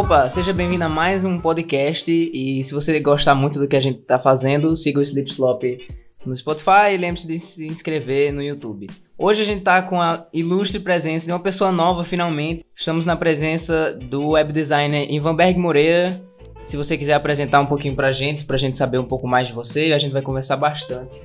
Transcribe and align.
Opa, 0.00 0.26
seja 0.30 0.50
bem-vindo 0.54 0.82
a 0.82 0.88
mais 0.88 1.26
um 1.26 1.38
podcast 1.38 2.10
e 2.10 2.64
se 2.64 2.72
você 2.72 2.98
gostar 3.00 3.34
muito 3.34 3.58
do 3.58 3.68
que 3.68 3.76
a 3.76 3.80
gente 3.80 4.00
está 4.00 4.18
fazendo, 4.18 4.74
siga 4.74 4.98
o 4.98 5.02
Sleep 5.02 5.30
Slop 5.30 5.62
no 6.24 6.34
Spotify 6.34 6.94
e 6.94 6.96
lembre-se 6.96 7.26
de 7.26 7.38
se 7.38 7.66
inscrever 7.66 8.32
no 8.32 8.42
YouTube. 8.42 8.86
Hoje 9.18 9.42
a 9.42 9.44
gente 9.44 9.58
está 9.58 9.82
com 9.82 10.00
a 10.00 10.26
ilustre 10.32 10.80
presença 10.80 11.26
de 11.26 11.32
uma 11.32 11.38
pessoa 11.38 11.70
nova 11.70 12.02
finalmente. 12.02 12.64
Estamos 12.72 13.04
na 13.04 13.14
presença 13.14 13.92
do 13.92 14.30
web 14.30 14.54
designer 14.54 15.06
Ivanberg 15.12 15.58
Moreira. 15.58 16.18
Se 16.64 16.78
você 16.78 16.96
quiser 16.96 17.12
apresentar 17.12 17.60
um 17.60 17.66
pouquinho 17.66 17.94
para 17.94 18.08
a 18.08 18.12
gente, 18.12 18.46
para 18.46 18.56
a 18.56 18.58
gente 18.58 18.76
saber 18.76 18.96
um 18.96 19.06
pouco 19.06 19.28
mais 19.28 19.48
de 19.48 19.52
você, 19.52 19.92
a 19.92 19.98
gente 19.98 20.12
vai 20.12 20.22
conversar 20.22 20.56
bastante. 20.56 21.20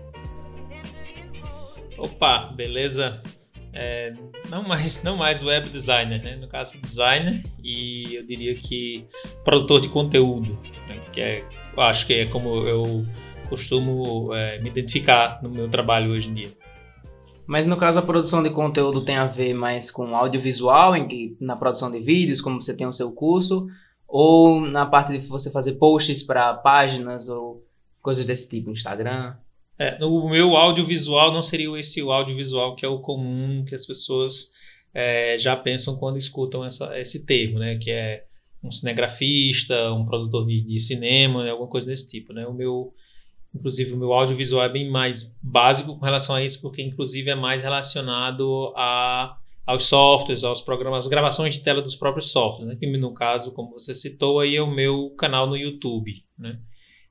Opa, 1.97 2.51
beleza? 2.53 3.21
É, 3.75 4.13
não 4.49 4.63
mais 4.63 5.01
não 5.03 5.17
mais 5.17 5.43
web 5.43 5.67
designer, 5.67 6.23
né? 6.23 6.37
no 6.37 6.47
caso 6.47 6.77
designer 6.79 7.43
e 7.61 8.15
eu 8.15 8.25
diria 8.25 8.55
que 8.55 9.05
produtor 9.43 9.81
de 9.81 9.89
conteúdo, 9.89 10.57
né? 10.87 10.99
que 11.11 11.19
é, 11.19 11.43
acho 11.77 12.07
que 12.07 12.13
é 12.13 12.25
como 12.25 12.65
eu 12.65 13.05
costumo 13.49 14.33
é, 14.33 14.59
me 14.59 14.69
identificar 14.69 15.41
no 15.43 15.49
meu 15.49 15.69
trabalho 15.69 16.11
hoje 16.11 16.29
em 16.29 16.33
dia. 16.33 16.49
Mas 17.45 17.67
no 17.67 17.77
caso 17.77 17.99
a 17.99 18.01
produção 18.01 18.41
de 18.41 18.49
conteúdo 18.49 19.03
tem 19.03 19.17
a 19.17 19.27
ver 19.27 19.53
mais 19.53 19.91
com 19.91 20.15
audiovisual, 20.15 20.95
em 20.95 21.07
que, 21.07 21.37
na 21.39 21.55
produção 21.55 21.91
de 21.91 21.99
vídeos, 21.99 22.41
como 22.41 22.59
você 22.59 22.73
tem 22.73 22.87
o 22.87 22.93
seu 22.93 23.11
curso, 23.11 23.67
ou 24.07 24.61
na 24.61 24.85
parte 24.85 25.11
de 25.11 25.27
você 25.27 25.51
fazer 25.51 25.73
posts 25.73 26.23
para 26.23 26.55
páginas 26.55 27.29
ou 27.29 27.63
coisas 28.01 28.25
desse 28.25 28.49
tipo, 28.49 28.71
Instagram? 28.71 29.35
É, 29.77 30.03
o 30.03 30.29
meu 30.29 30.55
audiovisual 30.55 31.33
não 31.33 31.41
seria 31.41 31.77
esse 31.77 31.99
audiovisual 31.99 32.75
que 32.75 32.85
é 32.85 32.89
o 32.89 32.99
comum 32.99 33.65
que 33.65 33.75
as 33.75 33.85
pessoas 33.85 34.49
é, 34.93 35.37
já 35.37 35.55
pensam 35.55 35.97
quando 35.97 36.17
escutam 36.17 36.63
essa, 36.63 36.97
esse 36.97 37.25
termo, 37.25 37.59
né? 37.59 37.77
Que 37.77 37.91
é 37.91 38.25
um 38.63 38.71
cinegrafista, 38.71 39.91
um 39.91 40.05
produtor 40.05 40.47
de, 40.47 40.61
de 40.61 40.79
cinema, 40.79 41.43
né? 41.43 41.51
alguma 41.51 41.69
coisa 41.69 41.87
desse 41.87 42.07
tipo, 42.07 42.31
né? 42.31 42.47
O 42.47 42.53
meu, 42.53 42.93
inclusive 43.53 43.93
o 43.93 43.97
meu 43.97 44.13
audiovisual 44.13 44.63
é 44.63 44.69
bem 44.69 44.89
mais 44.89 45.35
básico 45.41 45.97
com 45.97 46.05
relação 46.05 46.35
a 46.35 46.43
isso, 46.43 46.61
porque 46.61 46.81
inclusive 46.81 47.29
é 47.29 47.35
mais 47.35 47.61
relacionado 47.61 48.73
a 48.75 49.37
aos 49.65 49.87
softwares, 49.87 50.43
aos 50.43 50.61
programas, 50.61 51.05
às 51.05 51.09
gravações 51.09 51.55
de 51.55 51.61
tela 51.61 51.81
dos 51.81 51.95
próprios 51.95 52.31
softwares, 52.31 52.67
né? 52.67 52.75
que 52.75 52.85
no 52.97 53.13
caso, 53.13 53.51
como 53.51 53.71
você 53.71 53.95
citou, 53.95 54.39
aí 54.39 54.55
é 54.55 54.61
o 54.61 54.69
meu 54.69 55.09
canal 55.17 55.47
no 55.47 55.57
YouTube, 55.57 56.23
né? 56.37 56.59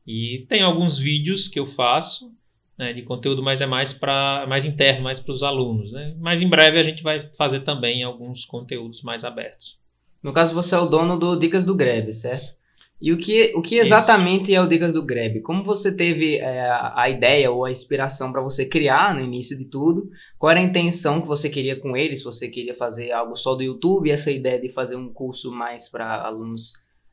E 0.06 0.46
tem 0.48 0.62
alguns 0.62 0.98
vídeos 0.98 1.48
que 1.48 1.58
eu 1.58 1.66
faço, 1.66 2.30
né, 2.78 2.92
de 2.92 3.02
conteúdo, 3.02 3.42
mas 3.42 3.60
é 3.60 3.66
mais 3.66 3.92
para 3.92 4.46
mais 4.48 4.64
interno, 4.64 5.02
mais 5.02 5.20
para 5.20 5.32
os 5.32 5.42
alunos. 5.42 5.92
Né? 5.92 6.14
Mas 6.18 6.42
em 6.42 6.48
breve 6.48 6.78
a 6.78 6.82
gente 6.82 7.02
vai 7.02 7.28
fazer 7.36 7.60
também 7.60 8.02
alguns 8.02 8.44
conteúdos 8.44 9.02
mais 9.02 9.24
abertos. 9.24 9.78
No 10.22 10.32
caso, 10.32 10.54
você 10.54 10.74
é 10.74 10.78
o 10.78 10.86
dono 10.86 11.18
do 11.18 11.36
Dicas 11.36 11.64
do 11.64 11.74
Greb, 11.74 12.10
certo? 12.12 12.56
E 13.00 13.12
o 13.12 13.18
que, 13.18 13.52
o 13.54 13.60
que 13.60 13.76
exatamente 13.76 14.44
Isso. 14.44 14.54
é 14.54 14.60
o 14.62 14.66
Dicas 14.66 14.94
do 14.94 15.02
Greb? 15.02 15.42
Como 15.42 15.62
você 15.62 15.94
teve 15.94 16.38
é, 16.38 16.66
a 16.70 17.10
ideia 17.10 17.50
ou 17.50 17.66
a 17.66 17.70
inspiração 17.70 18.32
para 18.32 18.40
você 18.40 18.64
criar 18.64 19.14
no 19.14 19.20
início 19.20 19.58
de 19.58 19.66
tudo? 19.66 20.10
Qual 20.38 20.50
era 20.50 20.58
a 20.58 20.62
intenção 20.62 21.20
que 21.20 21.26
você 21.26 21.50
queria 21.50 21.78
com 21.78 21.94
ele? 21.94 22.16
Se 22.16 22.24
você 22.24 22.48
queria 22.48 22.74
fazer 22.74 23.12
algo 23.12 23.36
só 23.36 23.54
do 23.54 23.62
YouTube, 23.62 24.10
essa 24.10 24.30
ideia 24.30 24.58
de 24.58 24.70
fazer 24.70 24.96
um 24.96 25.12
curso 25.12 25.52
mais 25.52 25.86
para 25.86 26.24
alunos, 26.24 26.72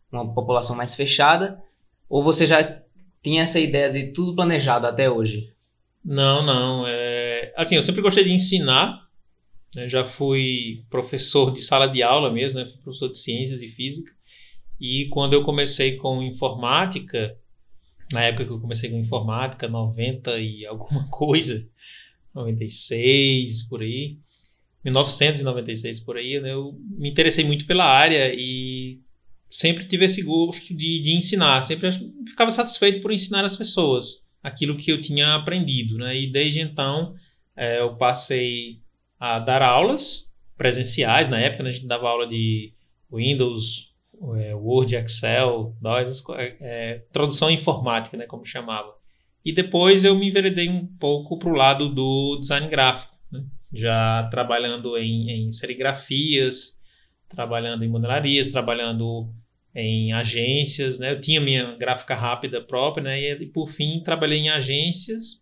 uma 0.09 0.33
população 0.33 0.75
mais 0.75 0.95
fechada? 0.95 1.61
Ou 2.07 2.23
você 2.23 2.45
já 2.45 2.80
tinha 3.23 3.43
essa 3.43 3.59
ideia 3.59 3.91
de 3.91 4.13
tudo 4.13 4.35
planejado 4.35 4.87
até 4.87 5.09
hoje? 5.09 5.53
Não, 6.03 6.45
não. 6.45 6.85
É... 6.87 7.53
Assim, 7.55 7.75
eu 7.75 7.81
sempre 7.81 8.01
gostei 8.01 8.23
de 8.23 8.31
ensinar. 8.31 9.07
Né? 9.75 9.87
Já 9.87 10.05
fui 10.05 10.83
professor 10.89 11.51
de 11.51 11.61
sala 11.61 11.87
de 11.87 12.01
aula 12.03 12.31
mesmo, 12.31 12.59
né? 12.59 12.65
Fui 12.65 12.81
professor 12.81 13.09
de 13.09 13.17
ciências 13.17 13.61
e 13.61 13.67
física. 13.67 14.11
E 14.79 15.07
quando 15.11 15.33
eu 15.33 15.43
comecei 15.43 15.95
com 15.97 16.23
informática, 16.23 17.37
na 18.11 18.23
época 18.23 18.45
que 18.45 18.51
eu 18.51 18.59
comecei 18.59 18.89
com 18.89 18.97
informática, 18.97 19.67
90 19.67 20.39
e 20.39 20.65
alguma 20.65 21.07
coisa, 21.09 21.65
96 22.33 23.63
por 23.63 23.81
aí, 23.81 24.17
1996 24.83 25.99
por 25.99 26.17
aí, 26.17 26.39
né? 26.39 26.53
eu 26.53 26.75
me 26.89 27.09
interessei 27.09 27.45
muito 27.45 27.67
pela 27.67 27.85
área 27.85 28.33
e 28.33 28.99
sempre 29.51 29.85
tive 29.85 30.05
esse 30.05 30.23
gosto 30.23 30.75
de, 30.75 31.01
de 31.01 31.11
ensinar, 31.11 31.61
sempre 31.61 31.91
ficava 32.27 32.49
satisfeito 32.49 33.01
por 33.01 33.11
ensinar 33.11 33.45
as 33.45 33.55
pessoas 33.55 34.21
aquilo 34.41 34.77
que 34.77 34.91
eu 34.91 34.99
tinha 34.99 35.35
aprendido, 35.35 35.97
né? 35.97 36.17
E 36.17 36.31
desde 36.31 36.61
então 36.61 37.13
é, 37.55 37.79
eu 37.79 37.95
passei 37.95 38.79
a 39.19 39.39
dar 39.39 39.61
aulas 39.61 40.29
presenciais, 40.57 41.29
na 41.29 41.39
época 41.39 41.63
né, 41.63 41.69
a 41.69 41.73
gente 41.73 41.87
dava 41.87 42.09
aula 42.09 42.27
de 42.27 42.73
Windows, 43.11 43.93
é, 44.37 44.55
Word, 44.55 44.95
Excel, 44.95 45.75
DOS, 45.81 46.23
é, 46.37 46.57
é, 46.59 47.05
tradução 47.11 47.49
informática, 47.49 48.17
né, 48.17 48.25
como 48.25 48.45
chamava. 48.45 48.93
E 49.43 49.53
depois 49.53 50.05
eu 50.05 50.15
me 50.15 50.29
enveredei 50.29 50.69
um 50.69 50.85
pouco 50.85 51.37
para 51.37 51.49
o 51.49 51.55
lado 51.55 51.89
do 51.89 52.37
design 52.39 52.67
gráfico, 52.67 53.15
né? 53.31 53.43
já 53.73 54.27
trabalhando 54.29 54.95
em, 54.97 55.47
em 55.47 55.51
serigrafias, 55.51 56.77
trabalhando 57.27 57.83
em 57.83 57.89
modelarias, 57.89 58.49
trabalhando 58.49 59.33
em 59.73 60.11
agências, 60.13 60.99
né? 60.99 61.11
Eu 61.11 61.21
tinha 61.21 61.39
minha 61.39 61.75
gráfica 61.75 62.13
rápida 62.13 62.61
própria, 62.61 63.03
né? 63.03 63.21
E, 63.21 63.45
por 63.45 63.69
fim 63.69 64.01
trabalhei 64.03 64.39
em 64.39 64.49
agências, 64.49 65.41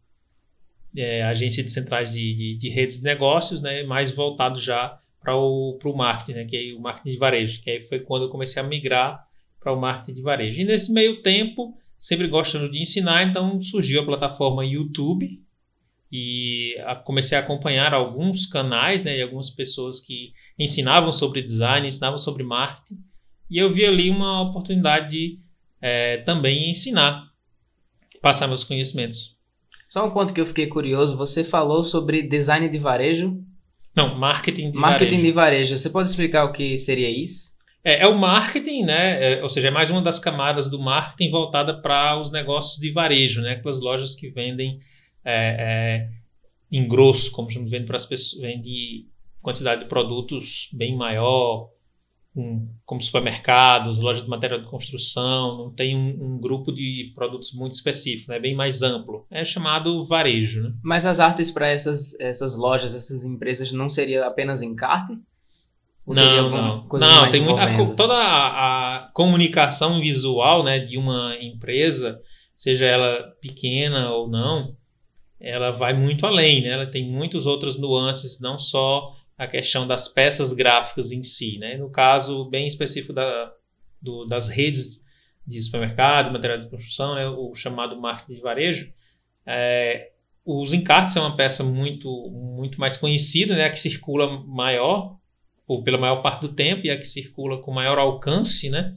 é, 0.96 1.24
agência 1.24 1.64
de 1.64 1.72
centrais 1.72 2.12
de, 2.12 2.34
de, 2.34 2.58
de, 2.58 2.70
redes 2.70 2.98
de 2.98 3.04
negócios, 3.04 3.62
né? 3.62 3.84
Mais 3.84 4.12
voltado 4.12 4.60
já 4.60 5.00
para 5.22 5.36
o, 5.36 5.78
para 5.80 5.90
o 5.90 5.98
marketing, 5.98 6.40
né? 6.40 6.46
Que 6.46 6.72
é 6.72 6.74
o 6.76 6.80
marketing 6.80 7.12
de 7.12 7.18
varejo, 7.18 7.62
que 7.62 7.70
aí 7.70 7.88
foi 7.88 8.00
quando 8.02 8.24
eu 8.26 8.30
comecei 8.30 8.62
a 8.62 8.66
migrar 8.66 9.26
para 9.60 9.74
o 9.74 9.80
marketing 9.80 10.14
de 10.14 10.22
varejo. 10.22 10.62
E 10.62 10.64
nesse 10.64 10.92
meio 10.92 11.22
tempo, 11.22 11.76
sempre 11.98 12.28
gostando 12.28 12.72
de 12.72 12.80
ensinar, 12.80 13.24
então 13.24 13.62
surgiu 13.62 14.02
a 14.02 14.06
plataforma 14.06 14.64
YouTube 14.64 15.42
e 16.12 16.76
a, 16.86 16.96
comecei 16.96 17.38
a 17.38 17.42
acompanhar 17.42 17.94
alguns 17.96 18.46
canais, 18.46 19.04
né? 19.04 19.18
E 19.18 19.22
algumas 19.24 19.50
pessoas 19.50 20.00
que 20.00 20.34
ensinavam 20.58 21.12
sobre 21.12 21.42
design, 21.42 21.88
ensinavam 21.88 22.20
sobre 22.20 22.44
marketing 22.44 23.09
e 23.50 23.58
eu 23.58 23.74
vi 23.74 23.86
ali 23.86 24.10
uma 24.10 24.42
oportunidade 24.42 25.10
de 25.10 25.40
é, 25.82 26.18
também 26.18 26.70
ensinar, 26.70 27.30
passar 28.22 28.48
meus 28.48 28.64
conhecimentos. 28.64 29.36
Só 29.88 30.06
um 30.06 30.12
ponto 30.12 30.34
que 30.34 30.40
eu 30.42 30.46
fiquei 30.46 30.68
curioso, 30.68 31.18
você 31.18 31.44
falou 31.44 31.84
sobre 31.84 32.22
design 32.22 32.70
de 32.70 32.78
varejo? 32.78 33.44
Não, 33.96 34.16
marketing 34.16 34.72
de 34.72 34.78
marketing 34.78 35.16
varejo. 35.16 35.28
de 35.28 35.32
varejo. 35.32 35.78
Você 35.78 35.90
pode 35.90 36.10
explicar 36.10 36.46
o 36.46 36.54
que 36.54 36.78
seria 36.78 37.10
isso? 37.10 37.50
É, 37.84 38.04
é 38.04 38.08
o 38.08 38.18
marketing, 38.18 38.84
né? 38.84 39.34
É, 39.34 39.44
ou 39.44 39.50
seja, 39.50 39.70
é 39.70 39.72
mais 39.72 39.90
uma 39.90 40.02
das 40.02 40.20
camadas 40.20 40.70
do 40.70 40.80
marketing 40.80 41.32
voltada 41.32 41.82
para 41.82 42.20
os 42.20 42.32
negócios 42.32 42.80
de 42.80 42.92
varejo, 42.92 43.42
né? 43.42 43.54
Aquelas 43.54 43.80
lojas 43.80 44.16
que 44.16 44.30
vendem 44.30 44.80
é, 45.26 45.56
é 45.60 46.10
em 46.72 46.88
grosso, 46.88 47.32
como 47.32 47.50
chamamos, 47.50 47.72
vende 47.72 47.88
para 47.88 47.98
as 47.98 48.06
pessoas, 48.06 48.42
vende 48.42 49.08
quantidade 49.42 49.84
de 49.84 49.90
produtos 49.90 50.70
bem 50.72 50.96
maior, 50.96 51.70
um, 52.40 52.68
como 52.86 53.02
supermercados, 53.02 54.00
lojas 54.00 54.24
de 54.24 54.30
material 54.30 54.62
de 54.62 54.68
construção, 54.68 55.58
não 55.58 55.72
tem 55.72 55.96
um, 55.96 56.36
um, 56.36 56.40
grupo 56.40 56.72
de 56.72 57.12
produtos 57.16 57.52
muito 57.54 57.74
específico, 57.74 58.32
é 58.32 58.36
né? 58.36 58.42
bem 58.42 58.56
mais 58.56 58.82
amplo. 58.82 59.26
É 59.30 59.44
chamado 59.44 60.06
varejo. 60.06 60.64
Né? 60.64 60.74
Mas 60.84 61.06
as 61.06 61.20
artes 61.20 61.52
para 61.52 61.68
essas, 61.68 62.20
essas 62.20 62.56
lojas, 62.56 62.96
essas 62.96 63.26
empresas, 63.26 63.72
não 63.72 63.90
seria 63.90 64.26
apenas 64.26 64.62
encarte? 64.62 65.18
Ou 66.06 66.16
não, 66.16 66.50
não. 66.50 66.88
Não, 67.00 67.30
tem 67.30 67.44
muita, 67.44 67.96
toda 67.96 68.16
a, 68.16 68.98
a, 68.98 69.12
comunicação 69.14 70.00
visual 70.00 70.64
né, 70.64 70.80
de 70.80 70.98
uma 70.98 71.36
empresa, 71.40 72.20
seja 72.56 72.86
ela 72.86 73.32
pequena 73.40 74.12
ou 74.12 74.28
não, 74.28 74.76
ela 75.40 75.72
vai 75.72 75.94
muito 75.94 76.26
além, 76.26 76.64
né? 76.64 76.70
Ela 76.70 76.88
tem 76.88 77.10
muitas 77.10 77.46
outras 77.46 77.78
nuances, 77.78 78.40
não 78.42 78.58
só 78.58 79.16
a 79.40 79.48
questão 79.48 79.88
das 79.88 80.10
peças 80.10 80.52
gráficas 80.52 81.14
em 81.14 81.24
si. 81.24 81.58
Né? 81.58 81.78
No 81.78 81.90
caso 81.90 82.50
bem 82.50 82.68
específico 82.68 83.14
da, 83.14 83.54
do, 84.02 84.26
das 84.26 84.50
redes 84.50 85.02
de 85.48 85.62
supermercado, 85.62 86.32
material 86.32 86.60
de 86.60 86.70
construção, 86.70 87.16
né? 87.16 87.26
o 87.26 87.56
chamado 87.56 88.00
marketing 88.00 88.34
de 88.34 88.42
varejo, 88.42 88.94
é, 89.46 90.12
os 90.46 90.74
encartes 90.74 91.14
são 91.14 91.24
uma 91.24 91.38
peça 91.38 91.64
muito, 91.64 92.30
muito 92.30 92.78
mais 92.82 92.98
conhecida, 92.98 93.56
né? 93.56 93.64
a 93.64 93.70
que 93.70 93.80
circula 93.80 94.44
maior, 94.46 95.18
pela 95.86 95.98
maior 95.98 96.22
parte 96.22 96.42
do 96.42 96.54
tempo, 96.54 96.86
e 96.86 96.92
a 96.92 96.98
que 96.98 97.08
circula 97.08 97.62
com 97.62 97.72
maior 97.72 97.98
alcance, 97.98 98.70
né? 98.70 98.96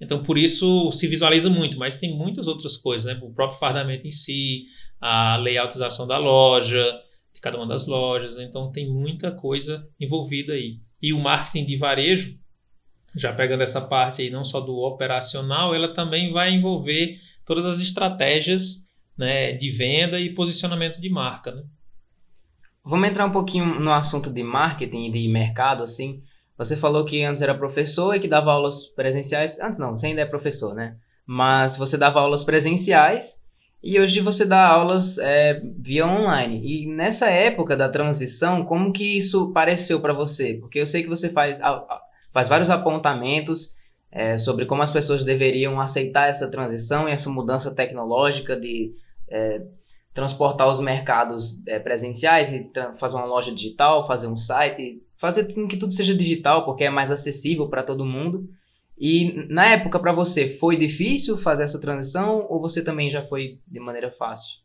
Então, 0.00 0.24
por 0.24 0.36
isso 0.36 0.90
se 0.90 1.06
visualiza 1.06 1.48
muito, 1.48 1.78
mas 1.78 1.96
tem 1.96 2.16
muitas 2.16 2.48
outras 2.48 2.76
coisas, 2.76 3.04
né? 3.04 3.20
O 3.22 3.30
próprio 3.30 3.60
fardamento 3.60 4.06
em 4.06 4.10
si, 4.10 4.64
a 5.00 5.36
layoutização 5.36 6.06
da 6.06 6.16
loja, 6.18 6.84
cada 7.44 7.58
uma 7.58 7.66
das 7.66 7.86
lojas. 7.86 8.38
Então 8.38 8.72
tem 8.72 8.90
muita 8.90 9.30
coisa 9.30 9.86
envolvida 10.00 10.54
aí. 10.54 10.78
E 11.02 11.12
o 11.12 11.20
marketing 11.20 11.66
de 11.66 11.76
varejo, 11.76 12.34
já 13.14 13.34
pegando 13.34 13.62
essa 13.62 13.82
parte 13.82 14.22
aí 14.22 14.30
não 14.30 14.44
só 14.44 14.60
do 14.60 14.78
operacional, 14.78 15.74
ela 15.74 15.92
também 15.92 16.32
vai 16.32 16.52
envolver 16.52 17.18
todas 17.44 17.66
as 17.66 17.80
estratégias 17.80 18.82
né, 19.16 19.52
de 19.52 19.70
venda 19.70 20.18
e 20.18 20.34
posicionamento 20.34 20.98
de 20.98 21.10
marca. 21.10 21.52
Né? 21.52 21.62
Vamos 22.82 23.10
entrar 23.10 23.26
um 23.26 23.32
pouquinho 23.32 23.78
no 23.78 23.92
assunto 23.92 24.32
de 24.32 24.42
marketing 24.42 25.04
e 25.04 25.12
de 25.12 25.28
mercado, 25.28 25.82
assim. 25.82 26.22
Você 26.56 26.78
falou 26.78 27.04
que 27.04 27.22
antes 27.22 27.42
era 27.42 27.54
professor 27.54 28.14
e 28.14 28.20
que 28.20 28.28
dava 28.28 28.50
aulas 28.50 28.86
presenciais. 28.86 29.60
Antes 29.60 29.78
não, 29.78 29.92
você 29.92 30.06
ainda 30.06 30.22
é 30.22 30.26
professor, 30.26 30.74
né? 30.74 30.96
Mas 31.26 31.76
você 31.76 31.98
dava 31.98 32.20
aulas 32.20 32.42
presenciais 32.42 33.38
e 33.84 34.00
hoje 34.00 34.18
você 34.20 34.46
dá 34.46 34.66
aulas 34.66 35.18
é, 35.18 35.60
via 35.78 36.06
online. 36.06 36.62
E 36.64 36.86
nessa 36.86 37.28
época 37.28 37.76
da 37.76 37.86
transição, 37.86 38.64
como 38.64 38.90
que 38.94 39.18
isso 39.18 39.52
pareceu 39.52 40.00
para 40.00 40.14
você? 40.14 40.54
Porque 40.54 40.78
eu 40.78 40.86
sei 40.86 41.02
que 41.02 41.08
você 41.08 41.28
faz, 41.28 41.60
faz 42.32 42.48
vários 42.48 42.70
apontamentos 42.70 43.74
é, 44.10 44.38
sobre 44.38 44.64
como 44.64 44.80
as 44.80 44.90
pessoas 44.90 45.22
deveriam 45.22 45.78
aceitar 45.78 46.30
essa 46.30 46.48
transição 46.48 47.06
e 47.06 47.12
essa 47.12 47.28
mudança 47.28 47.70
tecnológica 47.74 48.58
de 48.58 48.94
é, 49.28 49.60
transportar 50.14 50.66
os 50.66 50.80
mercados 50.80 51.62
é, 51.66 51.78
presenciais 51.78 52.54
e 52.54 52.70
fazer 52.96 53.16
uma 53.16 53.26
loja 53.26 53.52
digital, 53.52 54.06
fazer 54.06 54.28
um 54.28 54.36
site, 54.36 55.02
fazer 55.20 55.52
com 55.52 55.68
que 55.68 55.76
tudo 55.76 55.92
seja 55.92 56.14
digital, 56.14 56.64
porque 56.64 56.84
é 56.84 56.90
mais 56.90 57.10
acessível 57.10 57.68
para 57.68 57.82
todo 57.82 58.06
mundo. 58.06 58.48
E 58.98 59.46
na 59.48 59.66
época 59.66 59.98
para 59.98 60.12
você 60.12 60.48
foi 60.48 60.76
difícil 60.76 61.36
fazer 61.36 61.64
essa 61.64 61.80
transição 61.80 62.46
ou 62.48 62.60
você 62.60 62.82
também 62.82 63.10
já 63.10 63.22
foi 63.22 63.58
de 63.66 63.80
maneira 63.80 64.10
fácil? 64.10 64.58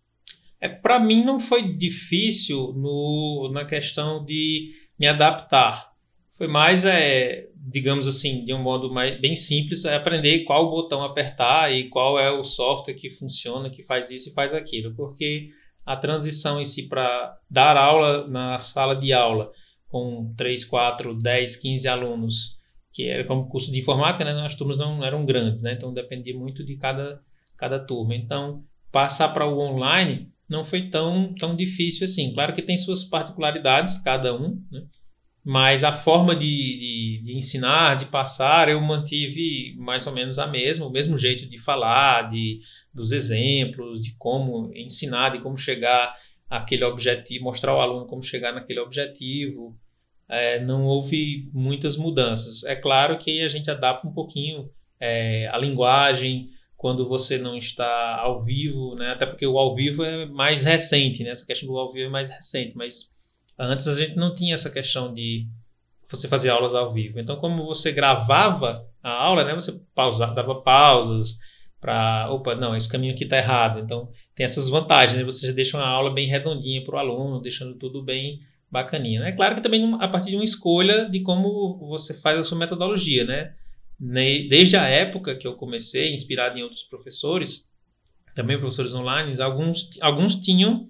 É, 0.62 0.68
para 0.68 1.00
mim 1.00 1.24
não 1.24 1.40
foi 1.40 1.74
difícil 1.74 2.74
no, 2.74 3.50
na 3.54 3.66
questão 3.66 4.24
de 4.24 4.72
me 5.00 5.08
adaptar. 5.08 5.90
Foi 6.38 6.48
mais, 6.48 6.86
é, 6.86 7.48
digamos 7.56 8.08
assim, 8.08 8.46
de 8.46 8.54
um 8.54 8.62
modo 8.62 8.94
mais, 8.94 9.20
bem 9.20 9.36
simples, 9.36 9.86
é 9.86 9.96
aprender 9.96 10.44
qual 10.44 10.70
botão 10.70 11.04
apertar 11.04 11.74
e 11.74 11.90
qual 11.90 12.20
é 12.20 12.30
o 12.32 12.44
software 12.44 12.94
que 12.94 13.10
funciona, 13.10 13.70
que 13.70 13.84
faz 13.84 14.10
isso 14.10 14.30
e 14.30 14.34
faz 14.34 14.54
aquilo. 14.54 14.94
Porque 14.96 15.50
a 15.86 15.96
transição 15.96 16.62
em 16.62 16.66
si 16.66 16.88
para 16.88 17.38
dar 17.50 17.76
aula 17.76 18.28
na 18.28 18.60
sala 18.60 18.96
de 18.96 19.12
aula 19.12 19.52
com 19.88 20.34
3, 20.38 20.66
4, 20.66 21.16
10, 21.16 21.56
15 21.56 21.88
alunos, 21.88 22.59
que 22.94 23.08
era 23.08 23.24
como 23.26 23.50
curso 23.50 23.72
de 23.72 23.80
informática, 23.80 24.26
né? 24.26 24.46
as 24.46 24.56
turmas 24.56 24.78
não 24.78 25.04
eram 25.04 25.26
grandes, 25.26 25.62
né? 25.62 25.74
então 25.74 25.94
dependia 25.94 26.38
muito 26.38 26.66
de 26.66 26.76
cada, 26.78 27.22
cada 27.58 27.80
turma. 27.80 28.16
Então, 28.16 28.64
passar 28.92 29.30
para 29.30 29.48
o 29.48 29.60
online 29.60 30.32
não 30.50 30.66
foi 30.66 30.90
tão, 30.90 31.34
tão 31.36 31.56
difícil 31.56 32.06
assim. 32.06 32.34
Claro 32.34 32.54
que 32.54 32.62
tem 32.62 32.78
suas 32.78 33.04
particularidades, 33.04 34.00
cada 34.00 34.36
um, 34.36 34.62
né? 34.72 34.84
mas 35.44 35.84
a 35.84 35.96
forma 35.98 36.36
de, 36.36 36.46
de, 36.46 37.22
de, 37.24 37.38
ensinar, 37.38 37.96
de 37.96 38.06
passar, 38.06 38.70
eu 38.70 38.82
mantive 38.82 39.76
mais 39.78 40.06
ou 40.06 40.14
menos 40.14 40.38
a 40.38 40.48
mesma, 40.48 40.86
o 40.86 40.92
mesmo 40.92 41.18
jeito 41.18 41.48
de 41.48 41.58
falar, 41.60 42.30
de, 42.30 42.60
dos 42.94 43.12
exemplos, 43.12 44.02
de 44.02 44.16
como 44.18 44.72
ensinar, 44.76 45.30
de 45.30 45.42
como 45.42 45.58
chegar 45.58 46.16
àquele 46.50 46.84
objetivo, 46.84 47.46
mostrar 47.46 47.72
ao 47.72 47.82
aluno 47.82 48.08
como 48.08 48.24
chegar 48.24 48.52
naquele 48.52 48.80
objetivo. 48.80 49.78
É, 50.30 50.60
não 50.60 50.86
houve 50.86 51.50
muitas 51.54 51.98
mudanças. 51.98 52.64
É 52.64 52.76
claro 52.76 53.18
que 53.18 53.42
a 53.42 53.48
gente 53.48 53.70
adapta 53.70 54.08
um 54.08 54.14
pouquinho 54.14 54.70
é, 55.00 55.48
a 55.48 55.58
linguagem 55.58 56.50
quando 56.78 57.10
você 57.10 57.38
não 57.38 57.58
está 57.58 58.18
ao 58.20 58.44
vivo, 58.44 58.96
né? 58.96 59.12
até 59.12 59.26
porque 59.26 59.46
o 59.46 59.58
ao 59.58 59.76
vivo 59.76 60.04
é 60.04 60.26
mais 60.26 60.64
recente, 60.64 61.24
né? 61.24 61.32
essa 61.32 61.46
questão 61.46 61.68
do 61.68 61.78
ao 61.78 61.92
vivo 61.92 62.08
é 62.08 62.12
mais 62.12 62.30
recente, 62.30 62.78
mas 62.78 63.12
Antes 63.60 63.90
a 63.90 63.94
gente 63.94 64.16
não 64.16 64.34
tinha 64.34 64.54
essa 64.54 64.70
questão 64.70 65.14
de 65.14 65.46
você 66.10 66.30
fazer 66.30 66.50
aulas 66.50 66.74
ao 66.74 66.94
vivo. 66.94 67.20
Então, 67.20 67.36
como 67.36 67.66
você 67.66 67.92
gravava 67.92 68.88
a 69.04 69.12
aula, 69.12 69.44
né, 69.44 69.54
você 69.54 69.78
pausa, 69.94 70.28
dava 70.28 70.62
pausas 70.62 71.38
para, 71.82 72.32
opa, 72.32 72.56
não, 72.56 72.76
esse 72.76 72.88
caminho 72.88 73.14
aqui 73.14 73.26
está 73.26 73.38
errado. 73.38 73.80
Então, 73.80 74.10
tem 74.34 74.46
essas 74.46 74.70
vantagens, 74.70 75.18
né? 75.18 75.26
Você 75.26 75.52
deixa 75.52 75.78
uma 75.78 75.86
aula 75.86 76.14
bem 76.14 76.30
redondinha 76.30 76.84
para 76.86 76.96
o 76.96 77.00
aluno, 77.00 77.42
deixando 77.42 77.76
tudo 77.78 78.02
bem 78.02 78.40
bacaninha. 78.72 79.24
É 79.24 79.32
claro 79.32 79.56
que 79.56 79.62
também 79.62 79.98
a 80.00 80.08
partir 80.08 80.32
de 80.32 80.36
uma 80.36 80.44
escolha 80.44 81.10
de 81.10 81.22
como 81.22 81.78
você 81.88 82.14
faz 82.14 82.40
a 82.40 82.44
sua 82.44 82.58
metodologia, 82.58 83.24
né? 83.26 83.54
Desde 84.50 84.78
a 84.78 84.86
época 84.86 85.36
que 85.36 85.48
eu 85.48 85.56
comecei, 85.56 86.14
inspirado 86.14 86.58
em 86.58 86.64
outros 86.64 86.84
professores, 86.84 87.68
também 88.36 88.58
professores 88.58 88.94
online, 88.94 89.42
alguns, 89.42 89.90
alguns 90.02 90.36
tinham 90.38 90.88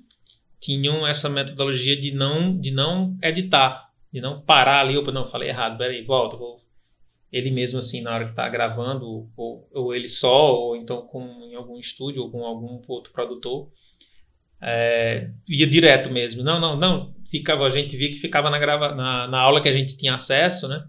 tinham 0.59 1.07
essa 1.07 1.29
metodologia 1.29 1.99
de 1.99 2.11
não, 2.11 2.59
de 2.59 2.69
não 2.69 3.17
editar, 3.23 3.89
de 4.11 4.19
não 4.19 4.41
parar 4.41 4.81
ali, 4.81 4.97
opa, 4.97 5.11
não, 5.11 5.25
falei 5.25 5.49
errado, 5.49 5.77
peraí, 5.77 6.03
volta, 6.03 6.35
vou. 6.35 6.59
Ele 7.31 7.51
mesmo 7.51 7.79
assim, 7.79 8.01
na 8.01 8.13
hora 8.13 8.25
que 8.25 8.31
está 8.31 8.49
gravando, 8.49 9.29
ou, 9.37 9.69
ou 9.71 9.95
ele 9.95 10.09
só, 10.09 10.53
ou 10.53 10.75
então 10.75 11.03
com, 11.03 11.23
em 11.43 11.55
algum 11.55 11.79
estúdio, 11.79 12.23
ou 12.23 12.31
com 12.31 12.43
algum 12.43 12.81
outro 12.87 13.13
produtor, 13.13 13.71
é, 14.61 15.29
ia 15.47 15.67
direto 15.67 16.09
mesmo. 16.09 16.43
Não, 16.43 16.59
não, 16.59 16.75
não. 16.75 17.15
Ficava, 17.29 17.65
a 17.65 17.69
gente 17.69 17.95
via 17.95 18.09
que 18.09 18.19
ficava 18.19 18.49
na, 18.49 18.57
grava, 18.57 18.95
na, 18.95 19.27
na 19.27 19.39
aula 19.39 19.61
que 19.61 19.69
a 19.69 19.73
gente 19.73 19.97
tinha 19.97 20.15
acesso, 20.15 20.67
né? 20.67 20.85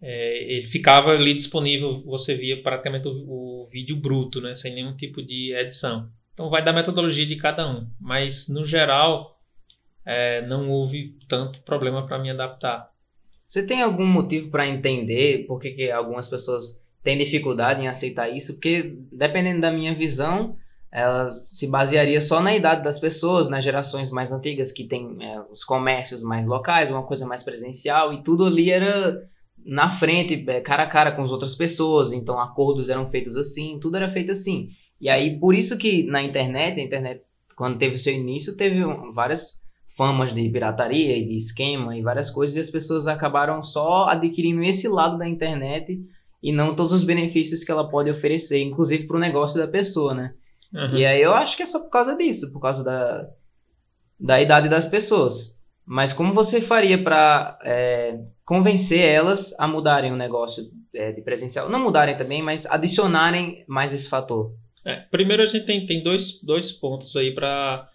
É, 0.00 0.52
ele 0.52 0.66
ficava 0.68 1.10
ali 1.10 1.34
disponível, 1.34 2.02
você 2.04 2.34
via 2.34 2.62
praticamente 2.62 3.08
o, 3.08 3.12
o 3.12 3.68
vídeo 3.70 3.96
bruto, 3.96 4.40
né? 4.40 4.54
Sem 4.54 4.74
nenhum 4.74 4.96
tipo 4.96 5.22
de 5.22 5.54
edição. 5.54 6.10
Então 6.34 6.50
vai 6.50 6.62
da 6.62 6.72
metodologia 6.72 7.26
de 7.26 7.36
cada 7.36 7.68
um, 7.68 7.88
mas 7.98 8.46
no 8.46 8.64
geral 8.64 9.40
é, 10.04 10.42
não 10.46 10.70
houve 10.70 11.16
tanto 11.28 11.60
problema 11.62 12.06
para 12.06 12.18
me 12.18 12.30
adaptar. 12.30 12.90
Você 13.48 13.64
tem 13.64 13.82
algum 13.82 14.06
motivo 14.06 14.50
para 14.50 14.66
entender 14.66 15.46
por 15.46 15.60
que, 15.60 15.70
que 15.70 15.90
algumas 15.90 16.28
pessoas 16.28 16.80
têm 17.02 17.16
dificuldade 17.16 17.80
em 17.80 17.88
aceitar 17.88 18.28
isso? 18.28 18.54
Porque 18.54 18.96
dependendo 19.10 19.60
da 19.60 19.70
minha 19.70 19.94
visão, 19.94 20.56
ela 20.92 21.32
se 21.46 21.66
basearia 21.66 22.20
só 22.20 22.40
na 22.40 22.54
idade 22.54 22.82
das 22.82 22.98
pessoas, 22.98 23.48
nas 23.48 23.64
gerações 23.64 24.10
mais 24.10 24.32
antigas 24.32 24.72
que 24.72 24.84
tem 24.84 25.16
é, 25.20 25.40
os 25.50 25.64
comércios 25.64 26.22
mais 26.22 26.46
locais, 26.46 26.90
uma 26.90 27.02
coisa 27.02 27.26
mais 27.26 27.42
presencial 27.42 28.12
e 28.12 28.22
tudo 28.22 28.46
ali 28.46 28.70
era 28.70 29.20
na 29.64 29.90
frente, 29.90 30.44
é, 30.48 30.60
cara 30.60 30.84
a 30.84 30.86
cara 30.86 31.12
com 31.12 31.22
as 31.22 31.32
outras 31.32 31.54
pessoas, 31.54 32.12
então 32.12 32.38
acordos 32.38 32.88
eram 32.88 33.10
feitos 33.10 33.36
assim, 33.36 33.78
tudo 33.80 33.96
era 33.96 34.08
feito 34.08 34.30
assim. 34.30 34.68
E 35.00 35.08
aí, 35.08 35.38
por 35.38 35.54
isso 35.54 35.76
que 35.76 36.04
na 36.04 36.22
internet, 36.22 36.80
a 36.80 36.82
internet, 36.82 37.22
quando 37.56 37.76
teve 37.76 37.98
seu 37.98 38.14
início, 38.14 38.56
teve 38.56 38.80
várias 39.12 39.60
famas 39.96 40.32
de 40.32 40.48
pirataria 40.48 41.16
e 41.16 41.26
de 41.26 41.36
esquema 41.36 41.96
e 41.96 42.02
várias 42.02 42.30
coisas, 42.30 42.56
e 42.56 42.60
as 42.60 42.70
pessoas 42.70 43.06
acabaram 43.06 43.62
só 43.62 44.08
adquirindo 44.08 44.62
esse 44.62 44.86
lado 44.88 45.18
da 45.18 45.26
internet 45.26 46.00
e 46.42 46.52
não 46.52 46.74
todos 46.74 46.92
os 46.92 47.02
benefícios 47.02 47.64
que 47.64 47.70
ela 47.70 47.88
pode 47.88 48.10
oferecer, 48.10 48.62
inclusive 48.62 49.06
para 49.06 49.16
o 49.16 49.20
negócio 49.20 49.58
da 49.58 49.66
pessoa, 49.66 50.14
né? 50.14 50.34
Uhum. 50.72 50.96
E 50.96 51.06
aí 51.06 51.20
eu 51.20 51.34
acho 51.34 51.56
que 51.56 51.62
é 51.62 51.66
só 51.66 51.80
por 51.80 51.90
causa 51.90 52.16
disso, 52.16 52.52
por 52.52 52.60
causa 52.60 52.82
da, 52.84 53.28
da 54.18 54.40
idade 54.40 54.68
das 54.68 54.86
pessoas. 54.86 55.56
Mas 55.86 56.12
como 56.12 56.32
você 56.32 56.60
faria 56.60 57.02
para 57.02 57.58
é, 57.62 58.18
convencer 58.44 59.00
elas 59.00 59.54
a 59.56 59.68
mudarem 59.68 60.12
o 60.12 60.16
negócio 60.16 60.64
é, 60.92 61.12
de 61.12 61.22
presencial? 61.22 61.70
Não 61.70 61.80
mudarem 61.80 62.16
também, 62.16 62.42
mas 62.42 62.66
adicionarem 62.66 63.64
mais 63.68 63.92
esse 63.92 64.08
fator. 64.08 64.52
É, 64.84 64.96
primeiro 65.10 65.42
a 65.42 65.46
gente 65.46 65.64
tem, 65.64 65.86
tem 65.86 66.02
dois, 66.02 66.40
dois 66.42 66.72
pontos 66.72 67.16
aí 67.16 67.32
para 67.32 67.88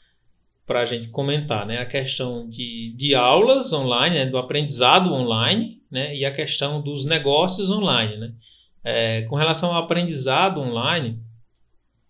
a 0.69 0.85
gente 0.85 1.09
comentar, 1.09 1.65
né? 1.65 1.79
A 1.79 1.85
questão 1.85 2.49
de, 2.49 2.93
de 2.95 3.13
aulas 3.13 3.73
online, 3.73 4.15
né? 4.15 4.25
do 4.25 4.37
aprendizado 4.37 5.13
online, 5.13 5.81
né? 5.91 6.15
E 6.15 6.23
a 6.23 6.33
questão 6.33 6.81
dos 6.81 7.03
negócios 7.03 7.69
online, 7.69 8.17
né? 8.17 8.31
É, 8.83 9.21
com 9.23 9.35
relação 9.35 9.71
ao 9.71 9.83
aprendizado 9.83 10.61
online, 10.61 11.19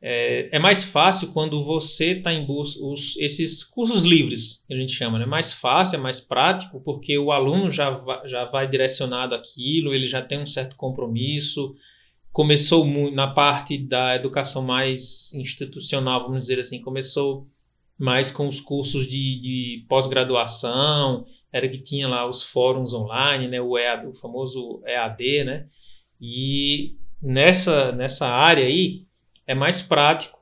é, 0.02 0.50
é 0.56 0.60
mais 0.60 0.84
fácil 0.84 1.32
quando 1.32 1.64
você 1.64 2.14
está 2.14 2.34
em 2.34 2.44
busca 2.44 2.84
os, 2.84 3.16
esses 3.18 3.64
cursos 3.64 4.04
livres 4.04 4.64
que 4.68 4.74
a 4.74 4.78
gente 4.78 4.94
chama, 4.94 5.20
né? 5.20 5.28
Mais 5.28 5.54
fácil, 5.54 5.98
é 5.98 6.02
mais 6.02 6.20
prático, 6.20 6.82
porque 6.82 7.18
o 7.20 7.32
aluno 7.32 7.70
já, 7.70 7.92
va, 7.92 8.28
já 8.28 8.46
vai 8.46 8.68
direcionado 8.68 9.36
aquilo, 9.36 9.94
ele 9.94 10.08
já 10.08 10.20
tem 10.20 10.40
um 10.40 10.48
certo 10.48 10.76
compromisso, 10.76 11.76
começou 12.32 12.84
na 13.12 13.28
parte 13.28 13.78
da 13.78 14.16
educação 14.16 14.64
mais 14.64 15.32
institucional, 15.36 16.24
vamos 16.24 16.42
dizer 16.42 16.60
assim, 16.60 16.82
começou 16.82 17.48
mais 17.96 18.32
com 18.32 18.48
os 18.48 18.60
cursos 18.60 19.06
de, 19.06 19.40
de 19.40 19.86
pós-graduação, 19.88 21.28
era 21.54 21.70
que 21.70 21.78
tinha 21.78 22.08
lá 22.08 22.28
os 22.28 22.42
fóruns 22.42 22.92
online, 22.92 23.48
né, 23.48 23.62
o, 23.62 23.78
EAD, 23.78 24.08
o 24.08 24.14
famoso 24.16 24.82
EAD, 24.84 25.44
né, 25.44 25.68
e 26.20 26.96
nessa, 27.22 27.92
nessa 27.92 28.28
área 28.28 28.66
aí 28.66 29.06
é 29.46 29.56
mais 29.56 29.82
prático, 29.82 30.40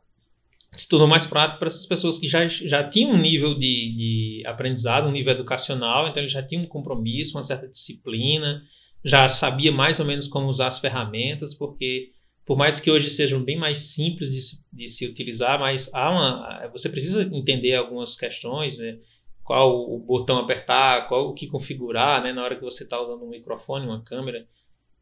se 0.75 0.87
tornou 0.87 1.07
mais 1.07 1.25
prático 1.25 1.59
para 1.59 1.67
essas 1.67 1.85
pessoas 1.85 2.17
que 2.19 2.27
já, 2.27 2.47
já 2.47 2.87
tinham 2.87 3.11
um 3.11 3.17
nível 3.17 3.53
de, 3.55 3.59
de 3.59 4.43
aprendizado, 4.45 5.07
um 5.07 5.11
nível 5.11 5.33
educacional, 5.33 6.07
então 6.07 6.21
eles 6.21 6.31
já 6.31 6.43
tinham 6.43 6.63
um 6.63 6.67
compromisso, 6.67 7.37
uma 7.37 7.43
certa 7.43 7.67
disciplina, 7.67 8.61
já 9.03 9.27
sabia 9.27 9.71
mais 9.71 9.99
ou 9.99 10.05
menos 10.05 10.27
como 10.27 10.47
usar 10.47 10.67
as 10.67 10.79
ferramentas, 10.79 11.53
porque 11.53 12.11
por 12.45 12.57
mais 12.57 12.79
que 12.79 12.89
hoje 12.89 13.09
sejam 13.09 13.43
bem 13.43 13.57
mais 13.57 13.79
simples 13.79 14.31
de, 14.31 14.39
de 14.73 14.89
se 14.89 15.05
utilizar, 15.05 15.59
mas 15.59 15.89
há 15.93 16.09
uma, 16.09 16.67
você 16.69 16.89
precisa 16.89 17.23
entender 17.23 17.75
algumas 17.75 18.15
questões, 18.15 18.79
né? 18.79 18.97
qual 19.43 19.91
o 19.91 19.99
botão 19.99 20.37
apertar, 20.37 21.07
qual 21.07 21.29
o 21.29 21.33
que 21.33 21.47
configurar, 21.47 22.23
né? 22.23 22.31
na 22.31 22.43
hora 22.43 22.55
que 22.55 22.63
você 22.63 22.83
está 22.83 23.01
usando 23.01 23.23
um 23.23 23.29
microfone, 23.29 23.87
uma 23.87 24.01
câmera. 24.01 24.47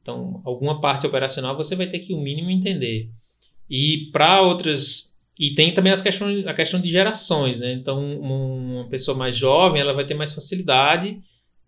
Então, 0.02 0.42
alguma 0.46 0.80
parte 0.80 1.06
operacional 1.06 1.56
você 1.56 1.76
vai 1.76 1.88
ter 1.88 2.00
que 2.00 2.14
o 2.14 2.22
mínimo 2.22 2.50
entender. 2.50 3.10
E 3.70 4.10
para 4.12 4.42
outras 4.42 5.16
e 5.40 5.54
tem 5.54 5.72
também 5.74 5.94
as 5.94 6.02
questões, 6.02 6.48
a 6.48 6.54
questão 6.54 6.82
de 6.82 6.90
gerações, 6.90 7.60
né? 7.60 7.72
Então, 7.74 8.04
uma 8.20 8.88
pessoa 8.90 9.16
mais 9.16 9.38
jovem, 9.38 9.80
ela 9.80 9.94
vai 9.94 10.06
ter 10.06 10.16
mais 10.16 10.34
facilidade 10.34 11.22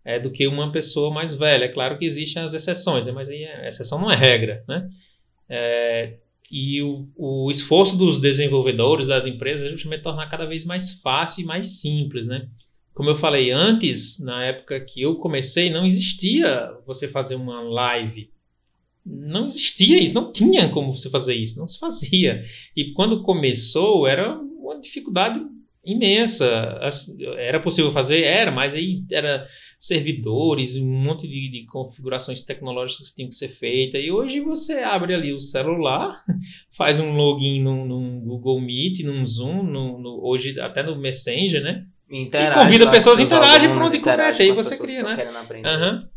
é, 0.04 0.20
do 0.20 0.32
que 0.32 0.48
uma 0.48 0.72
pessoa 0.72 1.14
mais 1.14 1.36
velha. 1.36 1.66
É 1.66 1.70
claro 1.70 1.98
que 1.98 2.06
existem 2.06 2.42
as 2.42 2.54
exceções, 2.54 3.06
né? 3.06 3.12
mas 3.12 3.30
aí 3.30 3.46
a 3.46 3.68
exceção 3.68 4.00
não 4.00 4.12
é 4.12 4.16
regra. 4.16 4.64
Né? 4.68 4.90
É, 5.48 6.16
e 6.52 6.82
o, 6.82 7.08
o, 7.16 7.52
esforço 7.52 7.96
dos 7.96 8.20
desenvolvedores, 8.20 9.06
das 9.06 9.28
empresas, 9.28 9.68
é 9.68 9.70
justamente 9.70 10.02
tornar 10.02 10.28
cada 10.28 10.46
vez 10.46 10.66
mais 10.66 10.94
fácil 11.02 11.44
e 11.44 11.46
mais 11.46 11.80
simples. 11.80 12.28
Né? 12.28 12.48
Como 12.92 13.10
eu 13.10 13.16
falei 13.16 13.52
antes, 13.52 14.20
na 14.20 14.44
época 14.44 14.80
que 14.80 15.00
eu 15.00 15.16
comecei, 15.16 15.70
não 15.70 15.86
existia 15.86 16.72
você 16.88 17.08
fazer 17.08 17.36
uma 17.36 17.62
live. 17.62 18.32
Não 19.06 19.46
existia 19.46 20.02
isso, 20.02 20.14
não 20.14 20.32
tinha 20.32 20.70
como 20.70 20.96
você 20.96 21.10
fazer 21.10 21.36
isso, 21.36 21.60
não 21.60 21.68
se 21.68 21.80
fazia. 21.80 22.44
E 22.76 22.94
quando 22.94 23.24
começou, 23.24 24.08
era 24.08 24.38
uma 24.38 24.80
dificuldade 24.80 25.42
imensa. 25.84 26.80
Era 27.38 27.60
possível 27.60 27.92
fazer? 27.92 28.24
Era, 28.24 28.52
mas 28.52 28.76
aí 28.76 29.04
era 29.12 29.48
servidores, 29.78 30.76
um 30.76 30.86
monte 30.86 31.28
de, 31.28 31.50
de, 31.50 31.66
configurações 31.66 32.42
tecnológicas 32.42 33.10
que 33.10 33.16
tinham 33.16 33.30
que 33.30 33.36
ser 33.36 33.50
feitas. 33.50 34.04
E 34.04 34.12
hoje 34.12 34.40
você 34.42 34.80
abre 34.80 35.14
ali 35.14 35.34
o 35.34 35.40
celular, 35.40 36.24
faz 36.72 37.00
um 37.00 37.14
login 37.14 37.62
num, 37.62 38.20
Google 38.20 38.60
Meet, 38.60 39.04
num 39.04 39.26
Zoom, 39.26 39.64
no, 39.64 39.98
no, 39.98 40.20
hoje 40.24 40.60
até 40.60 40.84
no 40.84 40.98
Messenger, 40.98 41.64
né? 41.64 41.86
Interage, 42.12 42.60
e 42.60 42.64
convida 42.64 42.92
pessoas, 42.92 43.20
interage, 43.20 43.68
pronto, 43.68 43.96
e 43.96 44.00
começa. 44.00 44.42
Aí 44.42 44.52
você 44.52 44.78
cria, 44.78 45.04
né? 45.04 45.32
Uhum. 45.64 46.09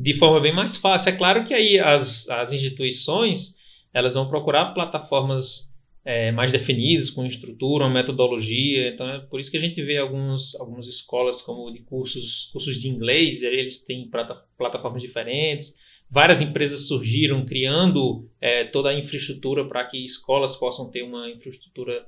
De 0.00 0.14
forma 0.14 0.40
bem 0.40 0.54
mais 0.54 0.76
fácil. 0.76 1.08
É 1.08 1.12
claro 1.16 1.42
que 1.42 1.52
aí 1.52 1.76
as, 1.76 2.28
as 2.28 2.52
instituições 2.52 3.56
elas 3.92 4.14
vão 4.14 4.28
procurar 4.28 4.72
plataformas 4.72 5.68
é, 6.04 6.30
mais 6.30 6.52
definidos, 6.52 7.10
com 7.10 7.26
estrutura, 7.26 7.84
uma 7.84 7.94
metodologia. 7.94 8.90
Então, 8.90 9.08
é 9.08 9.18
por 9.18 9.40
isso 9.40 9.50
que 9.50 9.56
a 9.56 9.60
gente 9.60 9.82
vê 9.82 9.96
alguns, 9.96 10.54
algumas 10.54 10.86
escolas 10.86 11.42
como 11.42 11.72
de 11.72 11.80
cursos, 11.80 12.48
cursos 12.52 12.80
de 12.80 12.88
inglês, 12.88 13.42
eles 13.42 13.80
têm 13.80 14.08
plata, 14.08 14.36
plataformas 14.56 15.02
diferentes. 15.02 15.74
Várias 16.08 16.40
empresas 16.40 16.86
surgiram 16.86 17.44
criando 17.44 18.30
é, 18.40 18.64
toda 18.64 18.90
a 18.90 18.98
infraestrutura 18.98 19.66
para 19.66 19.84
que 19.84 20.04
escolas 20.04 20.54
possam 20.54 20.88
ter 20.88 21.02
uma 21.02 21.28
infraestrutura, 21.28 22.06